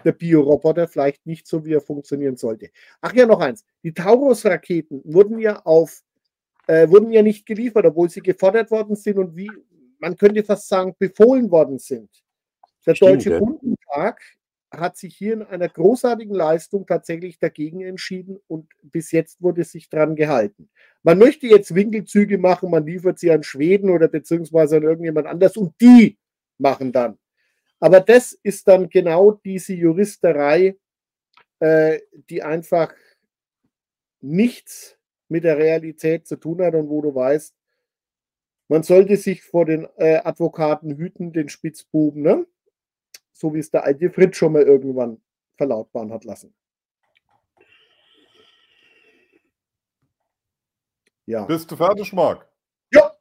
der 0.02 0.12
Bioroboter 0.12 0.88
vielleicht 0.88 1.26
nicht 1.26 1.46
so, 1.46 1.64
wie 1.64 1.74
er 1.74 1.80
funktionieren 1.80 2.36
sollte. 2.36 2.70
Ach 3.00 3.12
ja, 3.14 3.26
noch 3.26 3.40
eins. 3.40 3.64
Die 3.82 3.94
Taurus-Raketen 3.94 5.02
wurden 5.04 5.38
ja 5.38 5.60
auf, 5.64 6.02
äh, 6.66 6.88
wurden 6.88 7.12
ja 7.12 7.22
nicht 7.22 7.46
geliefert, 7.46 7.86
obwohl 7.86 8.10
sie 8.10 8.20
gefordert 8.20 8.70
worden 8.70 8.96
sind 8.96 9.18
und 9.18 9.36
wie, 9.36 9.50
man 9.98 10.16
könnte 10.16 10.44
fast 10.44 10.68
sagen, 10.68 10.94
befohlen 10.98 11.50
worden 11.50 11.78
sind. 11.78 12.10
Der 12.86 12.94
Stimmt, 12.94 13.26
Deutsche 13.26 13.40
ja. 13.94 14.14
Hat 14.70 14.96
sich 14.96 15.14
hier 15.14 15.34
in 15.34 15.42
einer 15.42 15.68
großartigen 15.68 16.34
Leistung 16.34 16.86
tatsächlich 16.86 17.38
dagegen 17.38 17.82
entschieden 17.82 18.38
und 18.48 18.70
bis 18.80 19.12
jetzt 19.12 19.42
wurde 19.42 19.64
sich 19.64 19.90
dran 19.90 20.16
gehalten. 20.16 20.70
Man 21.02 21.18
möchte 21.18 21.46
jetzt 21.46 21.74
Winkelzüge 21.74 22.38
machen, 22.38 22.70
man 22.70 22.86
liefert 22.86 23.18
sie 23.18 23.30
an 23.30 23.42
Schweden 23.42 23.90
oder 23.90 24.08
beziehungsweise 24.08 24.78
an 24.78 24.84
irgendjemand 24.84 25.26
anders 25.26 25.58
und 25.58 25.78
die 25.78 26.16
machen 26.56 26.90
dann 26.90 27.18
aber 27.82 27.98
das 28.00 28.38
ist 28.44 28.68
dann 28.68 28.88
genau 28.88 29.32
diese 29.32 29.74
Juristerei, 29.74 30.76
äh, 31.58 31.98
die 32.30 32.40
einfach 32.40 32.94
nichts 34.20 34.96
mit 35.26 35.42
der 35.42 35.58
Realität 35.58 36.28
zu 36.28 36.36
tun 36.36 36.62
hat 36.62 36.76
und 36.76 36.88
wo 36.88 37.02
du 37.02 37.12
weißt, 37.12 37.56
man 38.68 38.84
sollte 38.84 39.16
sich 39.16 39.42
vor 39.42 39.64
den 39.66 39.88
äh, 39.96 40.18
Advokaten 40.18 40.96
hüten, 40.96 41.32
den 41.32 41.48
Spitzbuben, 41.48 42.22
ne? 42.22 42.46
so 43.32 43.52
wie 43.52 43.58
es 43.58 43.72
der 43.72 43.82
alte 43.82 44.10
Fritz 44.10 44.36
schon 44.36 44.52
mal 44.52 44.62
irgendwann 44.62 45.20
verlautbaren 45.56 46.12
hat 46.12 46.22
lassen. 46.22 46.54
Ja. 51.26 51.46
Bist 51.46 51.68
du 51.68 51.74
fertig, 51.74 52.12
Marc? 52.12 52.48
Ja. 52.92 53.12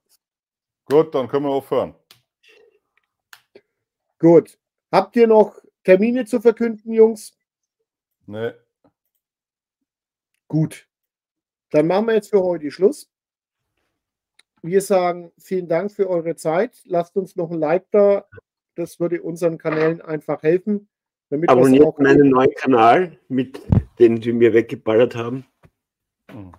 Gut, 0.86 1.16
dann 1.16 1.28
können 1.28 1.46
wir 1.46 1.52
aufhören. 1.52 1.96
Gut. 4.22 4.60
Habt 4.92 5.16
ihr 5.16 5.26
noch 5.26 5.58
Termine 5.84 6.26
zu 6.26 6.40
verkünden, 6.40 6.94
Jungs? 6.94 7.36
Nee. 8.28 8.52
Gut. 10.48 10.88
Dann 11.72 11.88
machen 11.88 12.06
wir 12.06 12.14
jetzt 12.14 12.30
für 12.30 12.44
heute 12.44 12.70
Schluss. 12.70 13.10
Wir 14.62 14.82
sagen 14.82 15.32
vielen 15.40 15.68
Dank 15.68 15.92
für 15.92 16.08
eure 16.08 16.36
Zeit. 16.36 16.84
Lasst 16.86 17.18
uns 17.18 17.36
noch 17.36 17.50
ein 17.50 17.58
Like 17.58 17.90
da. 17.90 18.28
Das 18.76 19.00
würde 19.00 19.24
unseren 19.24 19.58
Kanälen 19.58 20.02
einfach 20.02 20.44
helfen. 20.44 20.88
Damit 21.32 21.50
Abonniert 21.50 21.98
meinen 21.98 22.30
neuen 22.30 22.54
Kanal, 22.54 23.18
mit 23.28 23.60
den 23.98 24.22
sie 24.22 24.34
mir 24.34 24.54
weggeballert 24.54 25.16
haben. 25.16 25.46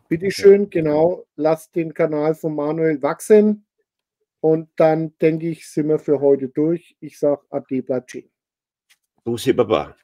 Bitte 0.08 0.32
schön, 0.32 0.68
genau. 0.68 1.26
Lasst 1.36 1.76
den 1.76 1.94
Kanal 1.94 2.34
von 2.34 2.56
Manuel 2.56 3.00
wachsen. 3.02 3.64
Und 4.42 4.70
dann 4.74 5.16
denke 5.18 5.48
ich, 5.50 5.70
sind 5.70 5.86
wir 5.86 6.00
für 6.00 6.20
heute 6.20 6.48
durch. 6.48 6.96
Ich 6.98 7.16
sage 7.16 7.42
Ade, 7.48 7.80
bleibt. 7.80 8.18
Bussi 9.22 9.52
Baba. 9.52 9.94